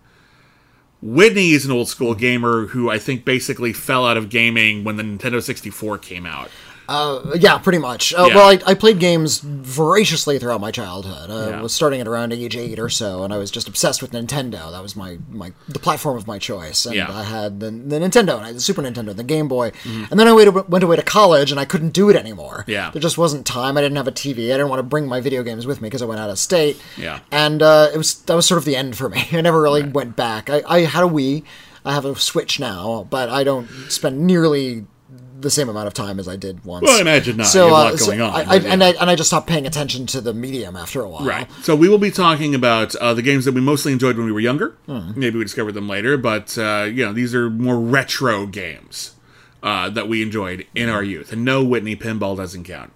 Whitney 1.02 1.52
is 1.52 1.64
an 1.64 1.72
old 1.72 1.88
school 1.88 2.16
gamer 2.16 2.68
who 2.68 2.90
I 2.90 2.98
think 2.98 3.24
basically 3.24 3.72
fell 3.72 4.06
out 4.06 4.18
of 4.18 4.30
gaming 4.30 4.84
when 4.84 4.96
the 4.96 5.04
Nintendo 5.04 5.42
64 5.42 6.00
came 6.00 6.26
out. 6.26 6.50
Yeah, 6.90 7.58
pretty 7.58 7.80
much. 7.80 8.14
Uh, 8.14 8.28
Yeah. 8.30 8.36
Well, 8.36 8.50
I, 8.50 8.60
I 8.66 8.74
played 8.74 9.00
games 9.00 9.40
voraciously 9.40 10.40
throughout 10.40 10.62
my 10.62 10.72
childhood. 10.72 11.30
I 11.30 11.50
Yeah. 11.50 11.62
was 11.62 11.74
starting 11.74 12.02
at 12.02 12.08
around 12.08 12.34
age 12.34 12.56
eight 12.56 12.80
or 12.80 12.90
so, 12.90 13.24
and 13.24 13.34
I 13.34 13.38
was 13.38 13.52
just 13.52 13.68
obsessed 13.68 14.02
with 14.02 14.12
Nintendo. 14.12 14.72
That 14.72 14.82
was 14.82 14.96
my, 14.96 15.18
my 15.30 15.52
the 15.68 15.80
platform 15.80 16.18
of 16.18 16.28
my 16.28 16.40
choice. 16.40 16.86
And 16.86 16.96
Yeah. 16.96 17.08
Mm-hmm. 17.08 17.18
I 17.18 17.24
had 17.24 17.60
the, 17.60 17.72
the 17.72 18.00
Nintendo, 18.00 18.36
and 18.38 18.44
I 18.44 18.48
had 18.48 18.56
the 18.56 18.62
Super 18.62 18.82
Nintendo, 18.82 19.10
and 19.10 19.20
the 19.20 19.24
Game 19.24 19.48
Boy. 19.48 19.72
And 20.10 20.20
then 20.20 20.28
I 20.28 20.34
went, 20.34 20.70
went 20.70 20.84
away 20.84 20.96
to 20.96 21.02
college, 21.04 21.52
and 21.52 21.60
I 21.60 21.66
couldn't 21.66 21.92
do 21.92 22.10
it 22.10 22.16
anymore. 22.16 22.64
Yeah. 22.68 22.90
There 22.92 23.02
just 23.02 23.18
wasn't 23.18 23.46
time. 23.46 23.78
I 23.78 23.82
didn't 23.82 23.98
have 23.98 24.08
a 24.08 24.12
TV. 24.12 24.46
I 24.46 24.58
didn't 24.58 24.70
want 24.70 24.80
to 24.80 24.84
bring 24.84 25.08
my 25.08 25.20
video 25.20 25.44
games 25.44 25.66
with 25.68 25.82
me 25.82 25.88
because 25.88 26.02
I 26.02 26.06
went 26.06 26.20
out 26.22 26.30
of 26.30 26.40
state. 26.40 26.82
Yeah. 26.98 27.20
And 27.32 27.62
uh, 27.62 27.90
it 27.94 27.98
was 27.98 28.16
that 28.24 28.36
was 28.36 28.46
sort 28.46 28.58
of 28.58 28.66
the 28.66 28.76
end 28.76 28.98
for 28.98 29.10
me. 29.10 29.28
I 29.32 29.42
never 29.42 29.62
really 29.62 29.84
went 29.84 30.16
back. 30.16 30.50
I, 30.50 30.62
I 30.68 30.80
had 30.82 31.04
a 31.04 31.08
Wii. 31.08 31.44
I 31.86 31.94
have 31.94 32.04
a 32.06 32.16
Switch 32.16 32.60
now, 32.60 33.08
but 33.10 33.30
I 33.30 33.44
don't 33.46 33.68
spend 33.90 34.26
nearly 34.28 34.86
the 35.40 35.50
same 35.52 35.70
amount 35.70 35.88
of 35.88 35.94
time 35.94 36.20
as 36.20 36.28
I 36.28 36.36
did 36.36 36.66
once. 36.66 36.84
Well, 36.86 36.98
I 36.98 37.02
imagine 37.02 37.38
not. 37.38 37.48
So, 37.48 37.68
You 37.68 37.74
have 37.76 37.84
a 37.84 37.84
lot 37.86 37.94
uh, 37.94 37.98
so 37.98 38.06
going 38.08 38.22
on, 38.22 38.34
I, 38.34 38.40
I, 38.40 38.56
and. 38.58 38.84
I 38.84 38.90
and 38.90 39.10
I 39.10 39.16
just 39.16 39.30
stopped 39.30 39.48
paying 39.48 39.68
attention 39.68 40.06
to 40.08 40.22
the 40.22 40.34
medium 40.34 40.76
after 40.76 41.02
a 41.02 41.10
while. 41.10 41.26
Right. 41.26 41.48
So 41.62 41.76
we 41.76 41.90
will 41.90 41.98
be 41.98 42.12
talking 42.12 42.56
about 42.56 42.96
uh, 42.96 43.14
the 43.14 43.22
games 43.22 43.46
that 43.46 43.54
we 43.54 43.62
mostly 43.62 43.92
enjoyed 43.94 44.18
when 44.18 44.26
we 44.26 44.32
were 44.32 44.40
younger. 44.40 44.76
Maybe 44.88 45.38
we 45.38 45.44
discovered 45.44 45.74
them 45.74 45.88
later, 45.88 46.18
but 46.18 46.58
uh, 46.58 46.88
you 46.92 47.06
know 47.06 47.14
these 47.14 47.36
are 47.36 47.50
more 47.50 47.80
retro 47.80 48.46
games 48.48 49.16
uh, 49.62 49.90
that 49.92 50.08
we 50.08 50.22
enjoyed 50.22 50.66
in 50.74 50.90
our 50.90 51.04
youth. 51.04 51.32
And 51.32 51.46
no, 51.46 51.64
Whitney 51.64 51.96
pinball 51.96 52.36
doesn't 52.38 52.64
count. 52.64 52.92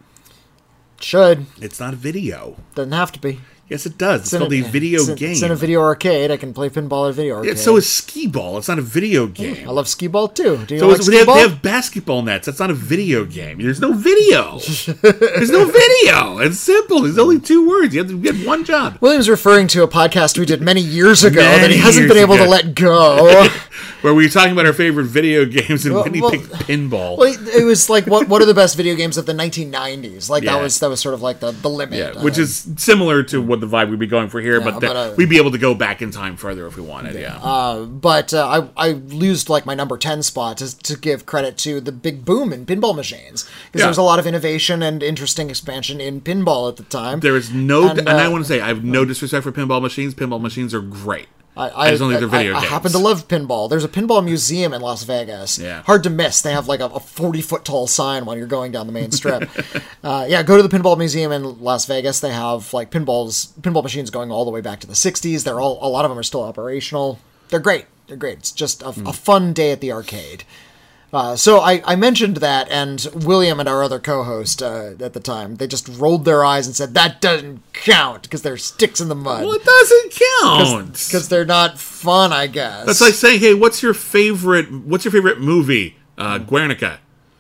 Should 0.99 1.47
It's 1.59 1.80
not 1.80 1.93
a 1.93 1.97
video. 1.97 2.57
doesn't 2.76 2.91
have 2.91 3.11
to 3.13 3.19
be. 3.19 3.39
Yes, 3.72 3.85
it 3.85 3.98
does. 3.98 4.23
It's, 4.23 4.34
in 4.34 4.39
called 4.39 4.52
a, 4.52 4.60
video 4.64 4.99
it's 4.99 5.07
in- 5.07 5.15
game. 5.15 5.31
It's 5.31 5.41
in 5.41 5.49
a 5.52 5.56
video 5.56 5.80
arcade. 5.80 6.30
I 6.30 6.35
can 6.35 6.53
play 6.53 6.68
pinball 6.69 7.06
at 7.06 7.11
a 7.11 7.14
video 7.14 7.35
arcade. 7.38 7.56
Yeah, 7.56 7.56
so 7.64 7.77
is 7.77 7.88
skee 7.89 8.27
ball. 8.27 8.57
It's 8.57 8.68
not 8.68 8.77
a 8.80 8.81
video 8.81 9.27
game. 9.27 9.65
I 9.65 9.72
love 9.72 9.88
skee 9.88 10.07
ball 10.07 10.27
too. 10.27 10.57
Do 10.65 10.73
you 10.76 10.80
So 10.81 10.88
like 10.89 11.02
skee 11.02 11.11
they, 11.11 11.18
have, 11.19 11.26
ball? 11.27 11.35
they 11.35 11.41
have 11.43 11.61
basketball 11.61 12.22
nets. 12.22 12.48
That's 12.48 12.60
not 12.60 12.69
a 12.69 12.73
video 12.73 13.23
game. 13.23 13.60
There's 13.61 13.80
no 13.80 13.93
video. 13.93 14.60
There's 15.02 15.49
no 15.52 15.65
video. 15.65 16.39
It's 16.39 16.60
simple. 16.60 17.02
There's 17.03 17.18
only 17.18 17.39
two 17.39 17.65
words. 17.65 17.95
You 17.95 18.02
have 18.02 18.10
to 18.11 18.19
get 18.19 18.45
one 18.45 18.65
job. 18.65 18.98
William's 18.99 19.30
referring 19.30 19.68
to 19.69 19.84
a 19.84 19.88
podcast 19.88 20.38
we 20.38 20.45
did 20.45 20.61
many 20.61 20.81
years 20.81 21.23
ago 21.23 21.39
that 21.41 21.72
he 21.72 21.77
hasn't 21.77 22.10
been 22.10 22.18
able 22.18 22.34
ago. 22.35 22.43
to 22.43 22.49
let 22.49 22.76
go. 22.76 23.48
Where 24.02 24.14
we 24.15 24.26
were 24.26 24.30
talking 24.30 24.52
about 24.52 24.65
our 24.65 24.73
favorite 24.73 25.06
video 25.06 25.45
games 25.45 25.85
and 25.85 25.93
Well, 25.95 26.03
Whitney 26.03 26.22
well- 26.22 26.31
picked 26.31 26.48
pinball. 26.49 27.18
Well, 27.18 27.34
it 27.56 27.64
was 27.64 27.89
like 27.89 28.06
what 28.06 28.27
what 28.27 28.41
are 28.41 28.45
the 28.45 28.53
best 28.53 28.76
video 28.76 28.95
games 28.95 29.15
of 29.15 29.26
the 29.27 29.34
1990s? 29.34 30.27
Like 30.30 30.43
Yeah. 30.43 30.56
that 30.57 30.61
was 30.61 30.80
that 30.80 30.89
was 30.89 30.99
sort 30.99 31.14
of 31.14 31.22
like 31.22 31.39
the 31.39 31.52
the 31.52 31.69
limit. 31.69 31.98
Yeah, 31.99 32.22
which 32.22 32.38
Uh, 32.38 32.41
is 32.41 32.68
similar 32.77 33.23
to 33.23 33.41
what 33.41 33.61
the 33.62 33.68
vibe 33.68 33.90
we'd 33.90 34.00
be 34.00 34.08
going 34.08 34.28
for 34.30 34.42
here, 34.42 34.60
but, 34.60 34.80
but, 34.82 34.96
uh, 34.96 35.14
we'd 35.16 35.30
be 35.30 35.38
able 35.38 35.52
to 35.52 35.58
go 35.58 35.74
back 35.74 36.02
in 36.02 36.12
time 36.12 36.36
further 36.36 36.68
if 36.68 36.76
we 36.76 36.84
wanted. 36.84 37.16
Yeah, 37.16 37.86
but 37.90 38.34
uh, 38.34 38.68
I 38.78 38.88
I 38.88 38.94
used 38.94 39.48
like 39.50 39.66
my 39.66 39.74
number 39.76 39.98
ten 39.98 40.24
spot 40.24 40.58
to, 40.58 40.78
to 40.80 40.98
give 40.98 41.26
credit 41.26 41.58
to 41.60 41.80
the 41.80 41.92
big 41.92 42.26
boom 42.26 42.52
in 42.52 42.66
pinball 42.66 42.96
machines 42.96 43.44
because 43.44 43.80
Yeah. 43.80 43.82
there 43.82 43.88
was 43.90 43.98
a 43.98 44.02
lot 44.04 44.20
of 44.20 44.28
innovation 44.28 44.82
and 44.84 45.02
interesting 45.02 45.50
expansion 45.50 46.02
in 46.02 46.22
pinball 46.22 46.70
at 46.70 46.78
the 46.78 46.84
time. 46.84 47.20
there 47.22 47.38
is 47.38 47.52
no, 47.54 47.90
And, 47.90 48.00
and, 48.00 48.10
I 48.10 48.26
uh, 48.26 48.32
want 48.32 48.44
to 48.44 48.48
say 48.48 48.60
I 48.62 48.68
have 48.68 48.84
no 48.84 49.06
disrespect 49.06 49.44
for 49.44 49.52
pinball 49.52 49.82
machines. 49.82 50.14
Pinball 50.14 50.42
machines 50.42 50.74
are 50.74 50.82
great. 50.82 51.28
I, 51.70 51.82
I 51.86 51.90
just 51.90 52.00
don't 52.00 52.10
think 52.10 52.20
they're 52.20 52.28
video 52.30 52.54
I, 52.56 52.60
I 52.60 52.66
happen 52.66 52.92
to 52.92 52.98
love 52.98 53.28
pinball. 53.28 53.70
There's 53.70 53.84
a 53.84 53.90
pinball 53.90 54.24
museum 54.24 54.74
in 54.74 54.82
Las 54.82 55.04
Vegas. 55.04 55.60
Yeah. 55.60 55.84
Hard 55.84 56.04
to 56.04 56.10
miss. 56.10 56.42
They 56.42 56.54
have 56.54 56.68
like 56.68 56.80
a, 56.80 56.86
a 56.86 57.00
40 57.00 57.42
foot 57.42 57.66
tall 57.66 57.88
sign 57.88 58.26
while 58.26 58.38
you're 58.38 58.48
going 58.48 58.72
down 58.72 58.88
the 58.88 58.94
main 58.94 59.12
strip. 59.12 59.50
uh, 60.04 60.26
yeah, 60.28 60.44
go 60.44 60.58
to 60.58 60.64
the 60.68 60.76
pinball 60.76 60.98
museum 60.98 61.32
in 61.32 61.62
Las 61.62 61.86
Vegas. 61.86 62.20
They 62.20 62.32
have 62.32 62.74
like 62.74 62.92
pinballs, 62.92 63.52
pinball 63.62 63.84
machines 63.84 64.10
going 64.10 64.32
all 64.32 64.46
the 64.46 64.52
way 64.52 64.62
back 64.62 64.80
to 64.82 64.88
the 64.88 64.94
60s. 64.94 65.44
They're 65.44 65.60
all 65.62 65.78
a 65.82 65.88
lot 65.90 66.06
of 66.06 66.12
them 66.12 66.18
are 66.18 66.24
still 66.24 66.44
operational. 66.44 67.20
They're 67.50 67.60
great. 67.60 67.86
They're 68.08 68.18
great. 68.18 68.40
It's 68.40 68.52
just 68.52 68.82
a, 68.82 68.92
Hmm. 68.92 69.08
a 69.08 69.14
fun 69.14 69.54
day 69.54 69.72
at 69.72 69.82
the 69.82 69.92
arcade. 69.92 70.44
Uh, 71.14 71.36
so 71.36 71.60
I, 71.60 71.82
I 71.86 71.96
mentioned 71.96 72.38
that, 72.38 72.70
and 72.70 73.06
William 73.14 73.60
and 73.60 73.68
our 73.68 73.84
other 73.84 74.00
co-host 74.00 74.64
uh, 74.64 74.94
at 75.00 75.14
the 75.14 75.20
time, 75.20 75.56
they 75.56 75.68
just 75.68 75.88
rolled 75.90 76.24
their 76.24 76.46
eyes 76.46 76.68
and 76.68 76.76
said 76.76 76.94
that 76.94 77.20
doesn't 77.20 77.62
count 77.74 78.24
because 78.24 78.44
they're 78.44 78.58
sticks 78.58 79.02
in 79.02 79.10
the 79.10 79.16
mud. 79.16 79.44
Well, 79.44 79.54
it 79.54 79.64
doesn't 79.64 80.14
count. 80.42 80.94
Because 80.94 81.28
they're 81.28 81.46
not 81.46 81.80
fun, 81.80 82.32
I 82.32 82.48
guess. 82.48 82.86
That's 82.86 83.02
like 83.02 83.14
saying, 83.14 83.42
"Hey, 83.42 83.54
what's 83.54 83.84
your 83.84 83.94
favorite? 83.94 84.72
What's 84.72 85.04
your 85.04 85.12
favorite 85.12 85.42
movie?" 85.42 85.98
Uh, 86.18 86.38
Guernica. 86.38 87.00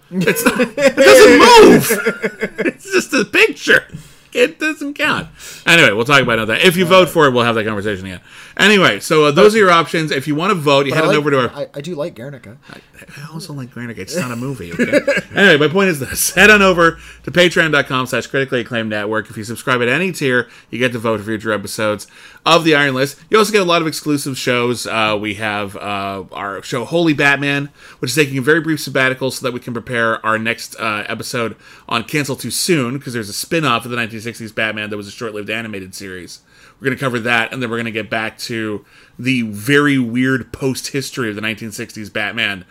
It's 0.09 0.43
not, 0.43 0.59
it 0.59 0.95
doesn't 0.95 1.39
move. 1.39 2.59
it's 2.65 2.91
just 2.91 3.13
a 3.13 3.23
picture. 3.23 3.87
It 4.33 4.59
doesn't 4.59 4.93
count. 4.93 5.27
Anyway, 5.65 5.91
we'll 5.91 6.05
talk 6.05 6.21
about 6.21 6.45
that. 6.47 6.61
If 6.61 6.77
you 6.77 6.85
vote 6.85 7.09
for 7.09 7.25
it, 7.27 7.31
we'll 7.31 7.43
have 7.43 7.55
that 7.55 7.65
conversation 7.65 8.05
again. 8.05 8.21
Anyway, 8.57 8.99
so 8.99 9.25
uh, 9.25 9.31
those 9.31 9.55
are 9.55 9.57
your 9.57 9.71
options. 9.71 10.11
If 10.11 10.27
you 10.27 10.35
want 10.35 10.51
to 10.51 10.55
vote, 10.55 10.85
you 10.85 10.93
head 10.93 11.03
I 11.03 11.07
on 11.07 11.09
like- 11.09 11.17
over 11.17 11.31
to 11.31 11.39
our. 11.41 11.49
I, 11.49 11.67
I 11.73 11.81
do 11.81 11.95
like 11.95 12.15
Guernica. 12.15 12.57
I 12.69 13.27
also 13.33 13.53
like 13.53 13.73
Guernica. 13.73 14.01
It's 14.01 14.15
not 14.15 14.31
a 14.31 14.35
movie. 14.35 14.71
Okay. 14.73 14.99
anyway, 15.35 15.57
my 15.57 15.67
point 15.71 15.89
is 15.89 15.99
this: 15.99 16.31
head 16.33 16.49
on 16.49 16.61
over 16.61 16.99
to 17.23 17.31
Patreon.com/slash 17.31 18.27
Critically 18.27 18.61
Acclaimed 18.61 18.89
Network. 18.89 19.29
If 19.29 19.37
you 19.37 19.43
subscribe 19.43 19.81
at 19.81 19.87
any 19.89 20.11
tier, 20.11 20.49
you 20.69 20.79
get 20.79 20.91
to 20.93 20.99
vote 20.99 21.19
for 21.19 21.25
future 21.25 21.51
episodes 21.51 22.07
of 22.45 22.63
the 22.63 22.75
Iron 22.75 22.93
List. 22.95 23.19
You 23.29 23.37
also 23.37 23.51
get 23.51 23.61
a 23.61 23.65
lot 23.65 23.81
of 23.81 23.87
exclusive 23.87 24.37
shows. 24.37 24.85
Uh, 24.87 25.17
we 25.19 25.35
have 25.35 25.75
uh, 25.75 26.23
our 26.31 26.61
show 26.63 26.85
Holy 26.85 27.13
Batman, 27.13 27.69
which 27.99 28.11
is 28.11 28.15
taking 28.15 28.37
a 28.37 28.41
very 28.41 28.61
brief 28.61 28.79
sabbatical 28.79 29.31
so 29.31 29.45
that 29.45 29.53
we 29.53 29.59
can 29.59 29.73
prepare 29.73 30.23
our 30.25 30.37
next 30.37 30.75
uh, 30.79 31.03
episode 31.07 31.55
on 31.87 32.03
Cancel 32.03 32.35
Too 32.35 32.51
Soon 32.51 32.97
because 32.97 33.13
there's 33.13 33.29
a 33.29 33.33
spin-off 33.33 33.85
of 33.85 33.91
the 33.91 33.97
1960s 34.25 34.53
Batman 34.53 34.89
that 34.89 34.97
was 34.97 35.07
a 35.07 35.11
short-lived 35.11 35.49
animated 35.49 35.93
series. 35.95 36.41
We're 36.79 36.85
going 36.85 36.97
to 36.97 37.03
cover 37.03 37.19
that, 37.19 37.53
and 37.53 37.61
then 37.61 37.69
we're 37.69 37.77
going 37.77 37.85
to 37.85 37.91
get 37.91 38.09
back 38.09 38.37
to 38.39 38.85
the 39.19 39.43
very 39.43 39.99
weird 39.99 40.51
post 40.51 40.87
history 40.87 41.29
of 41.29 41.35
the 41.35 41.41
1960s 41.41 42.11
Batman, 42.11 42.65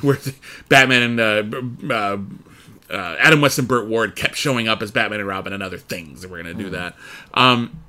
where 0.00 0.18
Batman 0.68 1.18
and 1.18 1.90
uh, 1.90 1.94
uh, 1.94 2.18
uh, 2.90 3.16
Adam 3.18 3.40
West 3.40 3.58
and 3.58 3.68
Burt 3.68 3.86
Ward 3.88 4.16
kept 4.16 4.36
showing 4.36 4.68
up 4.68 4.82
as 4.82 4.90
Batman 4.90 5.20
and 5.20 5.28
Robin 5.28 5.52
and 5.52 5.62
other 5.62 5.78
things, 5.78 6.24
and 6.24 6.32
we're 6.32 6.42
going 6.42 6.56
to 6.56 6.62
do 6.62 6.70
that. 6.70 6.96
Um, 7.34 7.82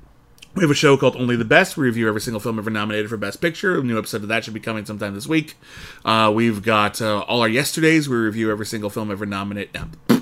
we 0.54 0.62
have 0.62 0.70
a 0.70 0.74
show 0.74 0.96
called 0.96 1.16
Only 1.16 1.34
the 1.34 1.44
Best. 1.44 1.76
We 1.76 1.84
review 1.84 2.06
every 2.08 2.20
single 2.20 2.38
film 2.38 2.58
ever 2.58 2.70
nominated 2.70 3.10
for 3.10 3.16
Best 3.16 3.40
Picture. 3.40 3.78
A 3.80 3.82
new 3.82 3.98
episode 3.98 4.22
of 4.22 4.28
that 4.28 4.44
should 4.44 4.54
be 4.54 4.60
coming 4.60 4.86
sometime 4.86 5.14
this 5.14 5.26
week. 5.26 5.56
Uh, 6.04 6.30
we've 6.32 6.62
got 6.62 7.02
uh, 7.02 7.20
all 7.22 7.40
our 7.40 7.48
yesterdays. 7.48 8.08
We 8.08 8.16
review 8.16 8.52
every 8.52 8.66
single 8.66 8.88
film 8.88 9.10
ever 9.10 9.26
nominated. 9.26 9.74
No, 9.74 10.13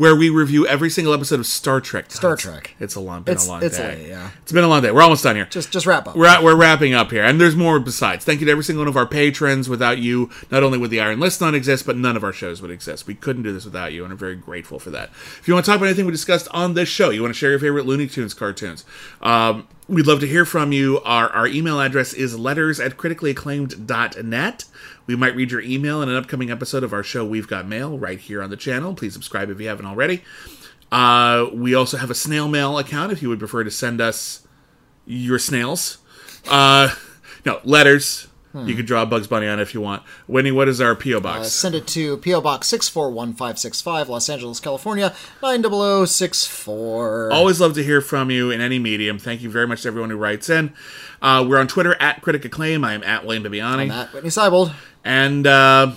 where 0.00 0.16
we 0.16 0.30
review 0.30 0.66
every 0.66 0.88
single 0.88 1.12
episode 1.12 1.38
of 1.40 1.46
Star 1.46 1.80
Trek. 1.80 2.06
God, 2.08 2.12
Star 2.14 2.32
it's- 2.32 2.42
Trek. 2.52 2.74
It's 2.80 2.94
a 2.94 3.00
long, 3.00 3.22
been 3.22 3.32
It's- 3.32 3.46
a 3.46 3.50
long 3.50 3.62
it's 3.62 3.76
day. 3.76 3.96
late, 3.96 4.08
yeah. 4.08 4.30
It's 4.42 4.50
been 4.52 4.64
a 4.64 4.68
long 4.68 4.80
day. 4.82 4.90
We're 4.90 5.02
almost 5.02 5.22
done 5.22 5.36
here. 5.36 5.46
Just 5.50 5.70
just 5.70 5.84
wrap 5.86 6.08
up. 6.08 6.16
We're, 6.16 6.26
at, 6.26 6.42
we're 6.42 6.56
wrapping 6.56 6.94
up 6.94 7.10
here, 7.10 7.22
and 7.22 7.40
there's 7.40 7.54
more 7.54 7.78
besides. 7.78 8.24
Thank 8.24 8.40
you 8.40 8.46
to 8.46 8.52
every 8.52 8.64
single 8.64 8.80
one 8.80 8.88
of 8.88 8.96
our 8.96 9.06
patrons. 9.06 9.68
Without 9.68 9.98
you, 9.98 10.30
not 10.50 10.62
only 10.62 10.78
would 10.78 10.90
the 10.90 11.00
Iron 11.00 11.20
List 11.20 11.40
not 11.40 11.54
exist, 11.54 11.84
but 11.84 11.96
none 11.98 12.16
of 12.16 12.24
our 12.24 12.32
shows 12.32 12.62
would 12.62 12.70
exist. 12.70 13.06
We 13.06 13.14
couldn't 13.14 13.42
do 13.42 13.52
this 13.52 13.64
without 13.66 13.92
you, 13.92 14.02
and 14.04 14.12
I'm 14.12 14.18
very 14.18 14.36
grateful 14.36 14.78
for 14.78 14.90
that. 14.90 15.10
If 15.38 15.46
you 15.46 15.52
want 15.54 15.66
to 15.66 15.70
talk 15.70 15.76
about 15.76 15.86
anything 15.86 16.06
we 16.06 16.12
discussed 16.12 16.48
on 16.50 16.74
this 16.74 16.88
show, 16.88 17.10
you 17.10 17.20
want 17.22 17.34
to 17.34 17.38
share 17.38 17.50
your 17.50 17.58
favorite 17.58 17.84
Looney 17.86 18.06
Tunes 18.06 18.32
cartoons, 18.32 18.84
um, 19.20 19.68
we'd 19.86 20.06
love 20.06 20.20
to 20.20 20.26
hear 20.26 20.44
from 20.46 20.72
you. 20.72 21.00
Our, 21.04 21.28
our 21.30 21.46
email 21.46 21.78
address 21.80 22.12
is 22.14 22.38
letters 22.38 22.80
at 22.80 22.96
criticallyacclaimed.net. 22.96 24.64
We 25.10 25.16
might 25.16 25.34
read 25.34 25.50
your 25.50 25.60
email 25.60 26.02
in 26.02 26.08
an 26.08 26.14
upcoming 26.14 26.52
episode 26.52 26.84
of 26.84 26.92
our 26.92 27.02
show, 27.02 27.24
We've 27.24 27.48
Got 27.48 27.66
Mail, 27.66 27.98
right 27.98 28.20
here 28.20 28.40
on 28.40 28.48
the 28.48 28.56
channel. 28.56 28.94
Please 28.94 29.12
subscribe 29.12 29.50
if 29.50 29.60
you 29.60 29.66
haven't 29.66 29.86
already. 29.86 30.22
Uh, 30.92 31.46
we 31.52 31.74
also 31.74 31.96
have 31.96 32.10
a 32.10 32.14
snail 32.14 32.46
mail 32.46 32.78
account 32.78 33.10
if 33.10 33.20
you 33.20 33.28
would 33.28 33.40
prefer 33.40 33.64
to 33.64 33.72
send 33.72 34.00
us 34.00 34.46
your 35.06 35.40
snails. 35.40 35.98
Uh, 36.48 36.94
no, 37.44 37.58
letters. 37.64 38.28
You 38.52 38.74
could 38.74 38.86
draw 38.86 39.04
Bugs 39.04 39.28
Bunny 39.28 39.46
on 39.46 39.60
it 39.60 39.62
if 39.62 39.74
you 39.74 39.80
want. 39.80 40.02
Winnie, 40.26 40.50
what 40.50 40.66
is 40.68 40.80
our 40.80 40.96
P.O. 40.96 41.20
box? 41.20 41.40
Uh, 41.40 41.44
send 41.44 41.74
it 41.76 41.86
to 41.88 42.16
P.O. 42.16 42.40
Box 42.40 42.66
641565, 42.66 44.08
Los 44.08 44.28
Angeles, 44.28 44.58
California, 44.58 45.14
90064. 45.40 47.32
Always 47.32 47.60
love 47.60 47.74
to 47.74 47.84
hear 47.84 48.00
from 48.00 48.28
you 48.28 48.50
in 48.50 48.60
any 48.60 48.80
medium. 48.80 49.20
Thank 49.20 49.42
you 49.42 49.50
very 49.50 49.68
much 49.68 49.82
to 49.82 49.88
everyone 49.88 50.10
who 50.10 50.16
writes 50.16 50.50
in. 50.50 50.72
Uh, 51.22 51.46
we're 51.48 51.60
on 51.60 51.68
Twitter 51.68 51.94
at 52.00 52.22
Critic 52.22 52.44
Acclaim. 52.44 52.84
I 52.84 52.94
am 52.94 53.04
at 53.04 53.24
William 53.24 53.44
Bibbiani. 53.44 53.86
Matt 53.86 54.12
Whitney 54.12 54.30
Seibold. 54.30 54.74
And 55.04 55.46
uh, 55.46 55.92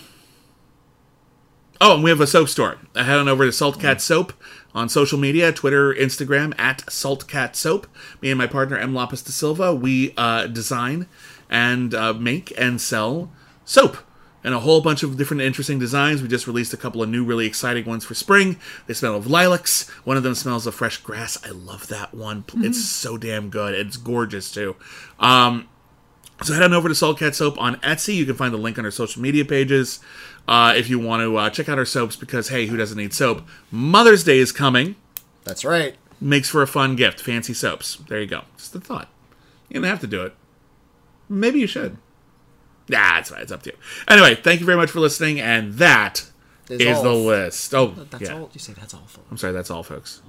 oh, 1.82 1.96
and 1.96 2.04
we 2.04 2.12
have 2.12 2.22
a 2.22 2.28
soap 2.28 2.50
store. 2.50 2.78
Uh, 2.96 3.04
Head 3.04 3.18
on 3.18 3.28
over 3.28 3.46
to 3.46 3.52
Salt 3.52 3.80
Cat 3.80 4.00
Soap 4.00 4.32
on 4.76 4.90
social 4.90 5.20
media, 5.20 5.52
Twitter, 5.52 5.94
Instagram 5.94 6.54
at 6.60 6.90
Salt 6.92 7.28
Cat 7.28 7.56
Soap. 7.56 7.88
Me 8.22 8.30
and 8.32 8.38
my 8.38 8.48
partner 8.48 8.78
M 8.78 8.94
Lopez 8.94 9.22
da 9.22 9.32
Silva, 9.32 9.74
we 9.74 10.14
uh, 10.18 10.48
design 10.48 11.08
and 11.54 11.94
uh, 11.94 12.12
make 12.14 12.52
and 12.58 12.82
sell 12.82 13.32
soap. 13.64 13.98
and 14.44 14.54
a 14.54 14.60
whole 14.60 14.82
bunch 14.82 15.04
of 15.04 15.16
different 15.16 15.42
interesting 15.42 15.80
designs. 15.80 16.22
We 16.22 16.28
just 16.28 16.48
released 16.48 16.74
a 16.74 16.78
couple 16.78 17.02
of 17.02 17.08
new, 17.08 17.24
really 17.24 17.46
exciting 17.46 17.86
ones 17.86 18.04
for 18.04 18.14
spring. 18.14 18.58
They 18.88 18.94
smell 18.94 19.16
of 19.16 19.28
lilacs. 19.28 19.88
One 20.04 20.18
of 20.18 20.24
them 20.24 20.36
smells 20.36 20.68
of 20.68 20.76
fresh 20.76 20.98
grass. 20.98 21.38
I 21.46 21.52
love 21.52 21.88
that 21.88 22.14
one. 22.14 22.44
It's 22.58 22.84
so 22.84 23.18
damn 23.18 23.50
good. 23.50 23.74
It's 23.74 23.96
gorgeous 23.96 24.52
too. 24.52 24.76
Um, 25.18 25.70
so 26.42 26.54
head 26.54 26.64
on 26.64 26.74
over 26.74 26.90
to 26.90 26.96
Salt 26.96 27.20
Cat 27.20 27.36
Soap 27.36 27.62
on 27.62 27.76
Etsy. 27.78 28.16
You 28.16 28.26
can 28.26 28.36
find 28.36 28.54
the 28.54 28.58
link 28.58 28.78
on 28.78 28.84
our 28.84 28.92
social 28.92 29.22
media 29.22 29.46
pages 29.46 30.02
uh, 30.48 30.74
if 30.76 30.90
you 30.90 31.00
want 31.00 31.22
to 31.22 31.38
uh, 31.38 31.50
check 31.50 31.70
out 31.70 31.78
our 31.78 31.86
soaps. 31.86 32.18
Because 32.18 32.50
hey, 32.50 32.66
who 32.66 32.76
doesn't 32.76 32.98
need 32.98 33.14
soap? 33.14 33.44
Mother's 33.72 34.26
Day 34.26 34.40
is 34.40 34.52
coming. 34.52 34.96
That's 35.46 35.64
right. 35.64 35.96
Makes 36.20 36.50
for 36.50 36.62
a 36.62 36.68
fun 36.68 36.98
gift. 36.98 37.22
Fancy 37.22 37.54
soaps. 37.54 37.98
There 38.10 38.20
you 38.20 38.28
go. 38.28 38.42
Just 38.58 38.76
a 38.76 38.82
thought. 38.82 39.08
You 39.70 39.76
don't 39.76 39.90
have 39.90 40.02
to 40.02 40.08
do 40.08 40.24
it. 40.24 40.36
Maybe 41.34 41.60
you 41.60 41.68
should. 41.68 41.98
Nah, 42.90 43.20
it's 43.20 43.30
fine. 43.30 43.42
It's 43.42 43.52
up 43.52 43.64
to 43.64 43.72
you. 43.72 43.78
Anyway, 44.08 44.36
thank 44.36 44.60
you 44.60 44.66
very 44.66 44.78
much 44.78 44.92
for 44.92 45.00
listening, 45.00 45.40
and 45.40 45.74
that 45.76 46.26
Is 46.70 46.82
is, 46.82 47.02
the 47.02 47.14
list. 47.14 47.74
Oh, 47.74 47.88
That's 48.10 48.24
yeah. 48.24 48.38
all. 48.38 48.50
You 48.54 48.60
say 48.60 48.74
that's 48.74 48.94
all. 48.94 49.02
Folks. 49.08 49.28
I'm 49.32 49.38
sorry. 49.38 49.54
That's 49.54 49.72
all, 49.72 49.84
folks. 49.84 50.22